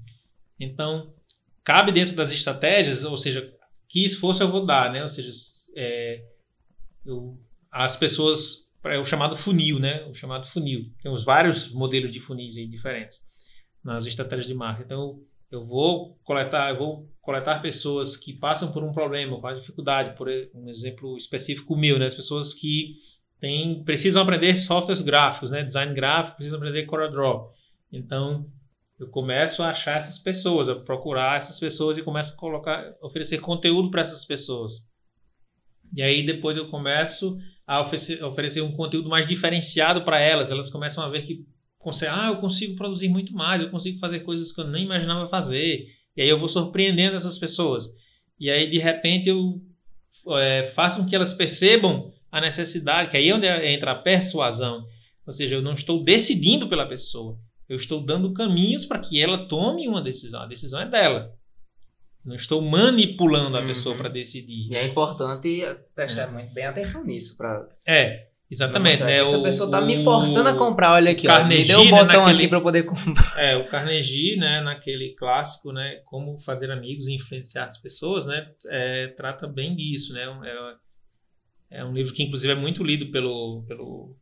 Então, 0.59 1.13
cabe 1.63 1.91
dentro 1.91 2.15
das 2.15 2.31
estratégias, 2.31 3.03
ou 3.03 3.15
seja, 3.15 3.53
que 3.87 4.03
esforço 4.03 4.43
eu 4.43 4.51
vou 4.51 4.65
dar, 4.65 4.91
né? 4.91 5.01
Ou 5.01 5.07
seja, 5.07 5.31
é, 5.75 6.25
eu, 7.05 7.39
as 7.71 7.95
pessoas, 7.95 8.67
é 8.83 8.99
o 8.99 9.05
chamado 9.05 9.37
funil, 9.37 9.79
né? 9.79 10.03
O 10.05 10.13
chamado 10.13 10.45
funil. 10.47 10.91
Tem 11.01 11.09
os 11.09 11.23
vários 11.23 11.71
modelos 11.71 12.11
de 12.11 12.19
funis 12.19 12.57
aí 12.57 12.67
diferentes 12.67 13.21
nas 13.81 14.05
estratégias 14.05 14.47
de 14.47 14.53
marketing. 14.53 14.85
Então, 14.85 15.21
eu 15.51 15.65
vou 15.65 16.15
coletar, 16.23 16.69
eu 16.71 16.77
vou 16.77 17.09
coletar 17.21 17.61
pessoas 17.61 18.15
que 18.15 18.33
passam 18.33 18.71
por 18.71 18.83
um 18.83 18.91
problema, 18.91 19.39
com 19.39 19.53
dificuldade, 19.53 20.15
por 20.17 20.27
um 20.53 20.69
exemplo 20.69 21.17
específico 21.17 21.75
meu, 21.75 21.97
né? 21.97 22.05
As 22.05 22.15
pessoas 22.15 22.53
que 22.53 22.95
têm, 23.39 23.83
precisam 23.83 24.21
aprender 24.21 24.57
softwares 24.57 25.01
gráficos, 25.01 25.51
né? 25.51 25.63
Design 25.63 25.93
gráfico, 25.93 26.37
precisam 26.37 26.57
aprender 26.57 26.85
CorelDRAW. 26.85 27.51
Então, 27.91 28.45
eu 28.99 29.07
começo 29.07 29.63
a 29.63 29.69
achar 29.69 29.97
essas 29.97 30.19
pessoas, 30.19 30.69
a 30.69 30.75
procurar 30.75 31.37
essas 31.37 31.59
pessoas 31.59 31.97
e 31.97 32.03
começo 32.03 32.33
a 32.33 32.35
colocar, 32.35 32.93
oferecer 33.01 33.39
conteúdo 33.39 33.89
para 33.89 34.01
essas 34.01 34.25
pessoas. 34.25 34.73
E 35.95 36.03
aí 36.03 36.23
depois 36.23 36.57
eu 36.57 36.69
começo 36.69 37.37
a 37.65 37.81
oferecer, 37.81 38.23
oferecer 38.23 38.61
um 38.61 38.73
conteúdo 38.73 39.09
mais 39.09 39.25
diferenciado 39.25 40.03
para 40.03 40.19
elas. 40.19 40.51
Elas 40.51 40.69
começam 40.69 41.03
a 41.03 41.09
ver 41.09 41.25
que 41.25 41.45
consegue, 41.79 42.11
ah, 42.13 42.27
eu 42.27 42.37
consigo 42.37 42.75
produzir 42.75 43.07
muito 43.07 43.33
mais, 43.33 43.61
eu 43.61 43.69
consigo 43.69 43.97
fazer 43.99 44.19
coisas 44.19 44.51
que 44.51 44.61
eu 44.61 44.67
nem 44.67 44.83
imaginava 44.83 45.27
fazer. 45.29 45.87
E 46.15 46.21
aí 46.21 46.29
eu 46.29 46.37
vou 46.37 46.49
surpreendendo 46.49 47.15
essas 47.15 47.37
pessoas. 47.37 47.89
E 48.39 48.49
aí, 48.49 48.69
de 48.69 48.77
repente, 48.77 49.29
eu 49.29 49.61
é, 50.37 50.71
faço 50.75 51.01
com 51.01 51.09
que 51.09 51.15
elas 51.15 51.33
percebam 51.33 52.11
a 52.31 52.39
necessidade, 52.39 53.09
que 53.09 53.17
aí 53.17 53.29
é 53.29 53.35
onde 53.35 53.47
entra 53.47 53.91
a 53.91 53.95
persuasão. 53.95 54.85
Ou 55.25 55.33
seja, 55.33 55.55
eu 55.55 55.61
não 55.61 55.73
estou 55.73 56.03
decidindo 56.03 56.67
pela 56.67 56.87
pessoa, 56.87 57.37
eu 57.67 57.77
estou 57.77 58.03
dando 58.03 58.33
caminhos 58.33 58.85
para 58.85 58.99
que 58.99 59.21
ela 59.21 59.47
tome 59.47 59.87
uma 59.87 60.01
decisão. 60.01 60.41
A 60.41 60.47
decisão 60.47 60.81
é 60.81 60.87
dela. 60.87 61.33
Não 62.25 62.35
estou 62.35 62.61
manipulando 62.61 63.55
a 63.55 63.61
uhum. 63.61 63.67
pessoa 63.67 63.95
para 63.95 64.09
decidir. 64.09 64.71
E 64.71 64.75
é 64.75 64.85
importante 64.85 65.65
prestar 65.95 66.23
é. 66.23 66.31
muito 66.31 66.53
bem 66.53 66.65
atenção 66.65 67.05
nisso. 67.05 67.37
Pra... 67.37 67.67
É, 67.85 68.28
Exatamente, 68.51 69.03
né? 69.03 69.19
Essa 69.19 69.37
o, 69.37 69.43
pessoa 69.43 69.69
tá 69.69 69.79
o, 69.79 69.85
me 69.85 70.03
forçando 70.03 70.49
a 70.49 70.55
comprar, 70.55 70.93
olha 70.93 71.11
aqui, 71.11 71.27
ó, 71.27 71.45
me 71.45 71.63
deu 71.63 71.79
um 71.79 71.83
né, 71.83 71.91
botão 71.91 72.21
naquele, 72.21 72.37
aqui 72.37 72.47
para 72.47 72.61
poder 72.61 72.83
comprar. 72.83 73.33
É, 73.37 73.55
o 73.55 73.69
Carnegie, 73.69 74.37
né, 74.37 74.59
naquele 74.61 75.13
clássico, 75.13 75.71
né, 75.71 76.01
como 76.05 76.39
fazer 76.39 76.71
amigos 76.71 77.07
e 77.07 77.13
influenciar 77.13 77.65
as 77.65 77.77
pessoas, 77.77 78.25
né, 78.25 78.51
é, 78.67 79.07
trata 79.09 79.47
bem 79.47 79.75
disso, 79.75 80.13
né, 80.13 80.23
é, 81.71 81.79
é, 81.79 81.85
um 81.85 81.93
livro 81.93 82.11
que 82.11 82.23
inclusive 82.23 82.51
é 82.51 82.55
muito 82.55 82.83
lido 82.83 83.11
pelo, 83.11 83.63
pelo 83.67 84.15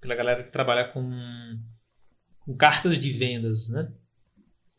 pela 0.00 0.14
galera 0.14 0.42
que 0.42 0.50
trabalha 0.50 0.88
com, 0.88 1.10
com 2.40 2.56
cartas 2.56 2.98
de 2.98 3.12
vendas, 3.12 3.68
né, 3.68 3.92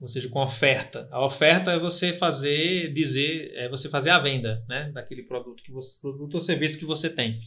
ou 0.02 0.08
seja, 0.08 0.28
com 0.28 0.42
oferta. 0.42 1.08
A 1.12 1.24
oferta 1.24 1.72
é 1.72 1.80
você 1.80 2.12
fazer, 2.14 2.92
dizer, 2.92 3.52
é 3.54 3.70
você 3.70 3.88
fazer 3.88 4.10
a 4.10 4.20
venda, 4.20 4.66
né, 4.68 4.92
daquele 4.92 5.22
produto 5.22 5.62
que 5.62 5.72
você, 5.72 6.00
produto 6.02 6.34
ou 6.34 6.42
serviço 6.42 6.80
que 6.80 6.86
você 6.86 7.08
tem. 7.08 7.40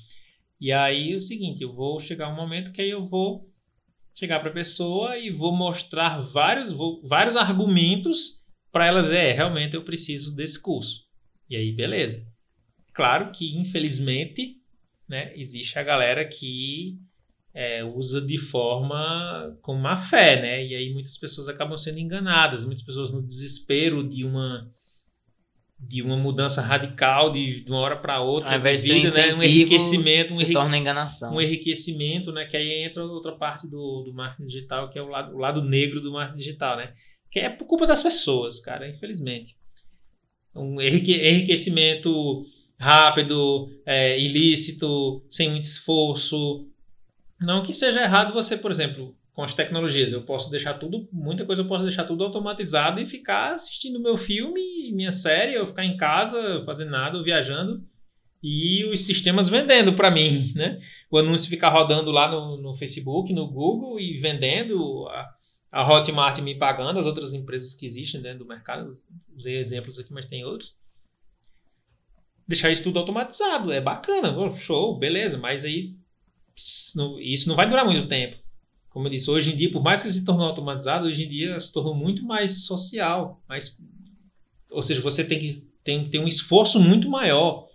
E 0.60 0.72
aí 0.72 1.12
é 1.12 1.16
o 1.16 1.20
seguinte, 1.20 1.62
eu 1.62 1.72
vou 1.72 2.00
chegar 2.00 2.28
um 2.28 2.36
momento 2.36 2.72
que 2.72 2.80
aí 2.80 2.90
eu 2.90 3.06
vou 3.06 3.50
chegar 4.14 4.40
para 4.40 4.50
a 4.50 4.54
pessoa 4.54 5.18
e 5.18 5.30
vou 5.30 5.54
mostrar 5.54 6.20
vários, 6.20 6.72
vou, 6.72 7.02
vários 7.06 7.36
argumentos 7.36 8.42
para 8.72 8.86
ela 8.86 9.02
dizer, 9.02 9.16
é, 9.16 9.32
realmente 9.32 9.74
eu 9.74 9.84
preciso 9.84 10.34
desse 10.34 10.60
curso. 10.60 11.04
E 11.48 11.56
aí, 11.56 11.72
beleza. 11.72 12.26
Claro 12.92 13.30
que, 13.30 13.56
infelizmente, 13.56 14.56
né, 15.08 15.32
existe 15.36 15.78
a 15.78 15.82
galera 15.82 16.24
que 16.24 16.98
é, 17.54 17.84
usa 17.84 18.20
de 18.20 18.38
forma 18.38 19.56
com 19.62 19.74
má 19.74 19.96
fé, 19.96 20.40
né? 20.40 20.66
E 20.66 20.74
aí 20.74 20.92
muitas 20.92 21.16
pessoas 21.16 21.48
acabam 21.48 21.78
sendo 21.78 21.98
enganadas, 21.98 22.64
muitas 22.64 22.84
pessoas 22.84 23.10
no 23.10 23.22
desespero 23.22 24.06
de 24.06 24.24
uma 24.24 24.70
de 25.78 26.02
uma 26.02 26.16
mudança 26.16 26.62
radical 26.62 27.32
de, 27.32 27.62
de 27.62 27.70
uma 27.70 27.80
hora 27.80 27.96
para 27.96 28.20
outra 28.20 28.58
de 28.58 28.76
vida, 28.76 29.10
né? 29.10 29.34
um 29.34 29.42
enriquecimento, 29.42 30.34
um, 30.34 30.36
se 30.36 30.50
torna 30.50 30.76
enganação. 30.76 31.34
um 31.34 31.40
enriquecimento, 31.40 32.32
né? 32.32 32.46
Que 32.46 32.56
aí 32.56 32.84
entra 32.84 33.04
outra 33.04 33.32
parte 33.32 33.68
do, 33.68 34.02
do 34.02 34.14
marketing 34.14 34.46
digital, 34.46 34.90
que 34.90 34.98
é 34.98 35.02
o 35.02 35.08
lado, 35.08 35.34
o 35.34 35.38
lado 35.38 35.62
negro 35.62 36.00
do 36.00 36.12
marketing 36.12 36.38
digital, 36.38 36.76
né? 36.76 36.94
Que 37.30 37.40
é 37.40 37.50
por 37.50 37.66
culpa 37.66 37.86
das 37.86 38.02
pessoas, 38.02 38.58
cara, 38.60 38.88
infelizmente. 38.88 39.54
Um 40.54 40.80
enriquecimento 40.80 42.44
rápido, 42.78 43.68
é, 43.84 44.18
ilícito, 44.18 45.24
sem 45.30 45.50
muito 45.50 45.64
esforço. 45.64 46.68
Não 47.40 47.62
que 47.62 47.72
seja 47.72 48.02
errado 48.02 48.32
você, 48.32 48.56
por 48.56 48.70
exemplo, 48.70 49.15
com 49.36 49.42
as 49.42 49.54
tecnologias. 49.54 50.14
Eu 50.14 50.22
posso 50.22 50.50
deixar 50.50 50.74
tudo, 50.74 51.06
muita 51.12 51.44
coisa 51.44 51.60
eu 51.60 51.68
posso 51.68 51.84
deixar 51.84 52.04
tudo 52.04 52.24
automatizado 52.24 52.98
e 52.98 53.06
ficar 53.06 53.52
assistindo 53.52 54.00
meu 54.00 54.16
filme, 54.16 54.90
minha 54.92 55.12
série, 55.12 55.54
eu 55.54 55.66
ficar 55.66 55.84
em 55.84 55.98
casa 55.98 56.64
fazendo 56.64 56.90
nada, 56.90 57.22
viajando 57.22 57.86
e 58.42 58.82
os 58.86 59.04
sistemas 59.04 59.46
vendendo 59.48 59.92
para 59.92 60.10
mim, 60.10 60.52
né? 60.56 60.80
O 61.10 61.18
anúncio 61.18 61.50
ficar 61.50 61.68
rodando 61.68 62.10
lá 62.10 62.30
no, 62.30 62.56
no 62.56 62.76
Facebook, 62.76 63.30
no 63.34 63.46
Google 63.46 64.00
e 64.00 64.18
vendendo, 64.20 65.06
a, 65.08 65.34
a 65.70 65.86
Hotmart 65.86 66.38
me 66.40 66.54
pagando, 66.54 66.98
as 66.98 67.06
outras 67.06 67.34
empresas 67.34 67.74
que 67.74 67.84
existem 67.84 68.22
dentro 68.22 68.38
do 68.38 68.46
mercado, 68.46 68.96
usei 69.36 69.58
exemplos 69.58 69.98
aqui, 69.98 70.14
mas 70.14 70.24
tem 70.24 70.46
outros. 70.46 70.78
deixar 72.48 72.70
isso 72.70 72.82
tudo 72.82 72.98
automatizado. 72.98 73.70
É 73.70 73.82
bacana, 73.82 74.34
show, 74.54 74.98
beleza, 74.98 75.36
mas 75.36 75.62
aí 75.62 75.94
isso 77.20 77.48
não 77.50 77.56
vai 77.56 77.68
durar 77.68 77.84
muito 77.84 78.08
tempo. 78.08 78.45
Como 78.96 79.08
eu 79.08 79.10
disse, 79.10 79.30
hoje 79.30 79.52
em 79.52 79.56
dia, 79.58 79.70
por 79.70 79.82
mais 79.82 80.00
que 80.00 80.10
se 80.10 80.24
tornou 80.24 80.46
automatizado, 80.46 81.04
hoje 81.04 81.26
em 81.26 81.28
dia 81.28 81.60
se 81.60 81.70
tornou 81.70 81.94
muito 81.94 82.24
mais 82.24 82.64
social. 82.64 83.42
Mais, 83.46 83.78
ou 84.70 84.82
seja, 84.82 85.02
você 85.02 85.22
tem 85.22 85.38
que 85.38 85.68
tem, 85.84 86.08
ter 86.08 86.18
um 86.18 86.26
esforço 86.26 86.80
muito 86.80 87.06
maior 87.06 87.68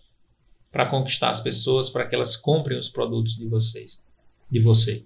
para 0.71 0.87
conquistar 0.87 1.29
as 1.29 1.39
pessoas, 1.39 1.91
para 1.91 2.07
que 2.07 2.15
elas 2.15 2.35
comprem 2.35 2.75
os 2.75 2.89
produtos 2.89 3.35
de 3.35 3.45
vocês, 3.45 4.01
de 4.49 4.59
você. 4.59 5.05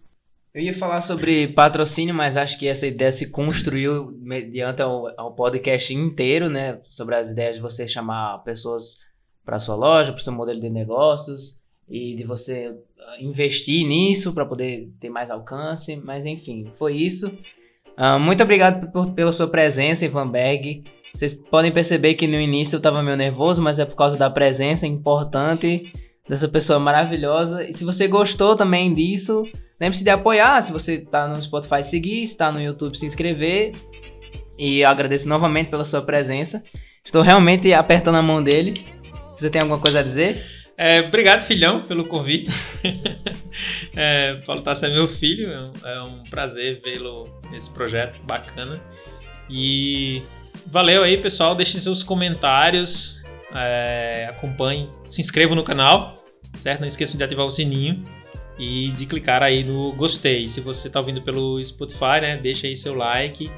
Eu 0.53 0.61
ia 0.61 0.73
falar 0.73 1.01
sobre 1.01 1.49
patrocínio, 1.49 2.15
mas 2.15 2.37
acho 2.37 2.57
que 2.57 2.65
essa 2.65 2.87
ideia 2.87 3.11
se 3.11 3.29
construiu 3.29 4.17
mediante 4.17 4.81
ao, 4.81 5.11
ao 5.19 5.35
podcast 5.35 5.93
inteiro, 5.93 6.49
né? 6.49 6.79
Sobre 6.87 7.15
as 7.15 7.31
ideias 7.31 7.57
de 7.57 7.61
você 7.61 7.89
chamar 7.89 8.37
pessoas 8.45 9.01
para 9.43 9.59
sua 9.59 9.75
loja, 9.75 10.13
para 10.13 10.21
o 10.21 10.23
seu 10.23 10.31
modelo 10.31 10.61
de 10.61 10.69
negócios 10.69 11.59
e 11.89 12.15
de 12.15 12.23
você 12.23 12.75
ah, 12.99 13.17
investir 13.19 13.85
nisso 13.85 14.33
para 14.33 14.45
poder 14.45 14.89
ter 14.99 15.09
mais 15.09 15.29
alcance. 15.29 15.95
Mas 15.95 16.25
enfim, 16.25 16.71
foi 16.77 16.95
isso. 16.95 17.27
Uh, 17.97 18.19
muito 18.19 18.43
obrigado 18.43 18.91
por, 18.91 19.11
pela 19.13 19.31
sua 19.31 19.47
presença, 19.47 20.05
Ivanberg. 20.05 20.83
Vocês 21.13 21.33
podem 21.33 21.71
perceber 21.71 22.15
que 22.15 22.27
no 22.27 22.39
início 22.39 22.75
eu 22.75 22.79
estava 22.79 23.01
meio 23.01 23.15
nervoso, 23.15 23.61
mas 23.61 23.79
é 23.79 23.85
por 23.85 23.95
causa 23.95 24.17
da 24.17 24.29
presença 24.29 24.85
importante 24.85 25.93
dessa 26.27 26.47
pessoa 26.47 26.77
maravilhosa. 26.77 27.63
E 27.63 27.73
se 27.73 27.85
você 27.85 28.07
gostou 28.07 28.55
também 28.55 28.91
disso, 28.91 29.43
lembre-se 29.79 30.03
de 30.03 30.09
apoiar. 30.09 30.61
Se 30.61 30.73
você 30.73 30.95
está 30.95 31.27
no 31.27 31.41
Spotify, 31.41 31.83
seguir. 31.83 32.27
Se 32.27 32.33
está 32.33 32.51
no 32.51 32.61
YouTube, 32.61 32.97
se 32.97 33.05
inscrever. 33.05 33.71
E 34.57 34.79
eu 34.79 34.89
agradeço 34.89 35.29
novamente 35.29 35.69
pela 35.69 35.85
sua 35.85 36.01
presença. 36.01 36.61
Estou 37.03 37.21
realmente 37.21 37.71
apertando 37.71 38.15
a 38.15 38.21
mão 38.21 38.43
dele. 38.43 38.85
Você 39.37 39.49
tem 39.49 39.61
alguma 39.61 39.79
coisa 39.79 39.99
a 39.99 40.03
dizer? 40.03 40.54
É, 40.77 40.99
obrigado, 41.01 41.43
filhão, 41.43 41.83
pelo 41.83 42.05
convite. 42.05 42.51
é, 43.95 44.35
Paulo 44.45 44.61
Tassi 44.61 44.85
é 44.85 44.89
meu 44.89 45.07
filho, 45.07 45.49
é 45.51 45.61
um, 45.61 45.87
é 45.87 46.03
um 46.03 46.23
prazer 46.25 46.81
vê-lo 46.83 47.23
nesse 47.49 47.69
projeto 47.69 48.21
bacana. 48.23 48.81
E 49.49 50.21
valeu 50.67 51.03
aí, 51.03 51.17
pessoal. 51.17 51.55
Deixem 51.55 51.79
seus 51.79 52.03
comentários, 52.03 53.21
é, 53.53 54.27
acompanhem, 54.29 54.89
se 55.09 55.21
inscrevam 55.21 55.55
no 55.55 55.63
canal, 55.63 56.21
certo? 56.55 56.81
Não 56.81 56.87
esqueçam 56.87 57.17
de 57.17 57.23
ativar 57.23 57.45
o 57.45 57.51
sininho 57.51 58.03
e 58.57 58.91
de 58.91 59.05
clicar 59.05 59.43
aí 59.43 59.63
no 59.63 59.93
gostei. 59.93 60.47
Se 60.47 60.59
você 60.59 60.87
está 60.87 60.99
ouvindo 60.99 61.21
pelo 61.21 61.63
Spotify, 61.63 62.21
né, 62.21 62.37
deixa 62.37 62.67
aí 62.67 62.75
seu 62.75 62.93
like 62.95 63.49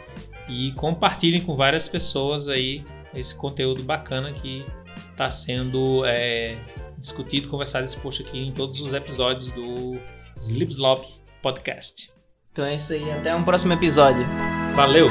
e 0.47 0.71
compartilhem 0.73 1.41
com 1.41 1.55
várias 1.55 1.89
pessoas 1.89 2.47
aí 2.47 2.83
esse 3.13 3.33
conteúdo 3.33 3.83
bacana 3.83 4.31
que 4.31 4.65
está 5.11 5.29
sendo 5.29 6.05
é, 6.05 6.55
discutido, 6.97 7.47
conversado, 7.47 7.85
exposto 7.85 8.21
aqui 8.23 8.39
em 8.39 8.51
todos 8.51 8.81
os 8.81 8.93
episódios 8.93 9.51
do 9.51 9.99
Slip 10.37 10.71
Slop 10.71 11.05
Podcast. 11.41 12.11
Então 12.51 12.65
é 12.65 12.75
isso 12.75 12.93
aí, 12.93 13.11
até 13.11 13.35
um 13.35 13.43
próximo 13.43 13.73
episódio. 13.73 14.25
Valeu! 14.73 15.07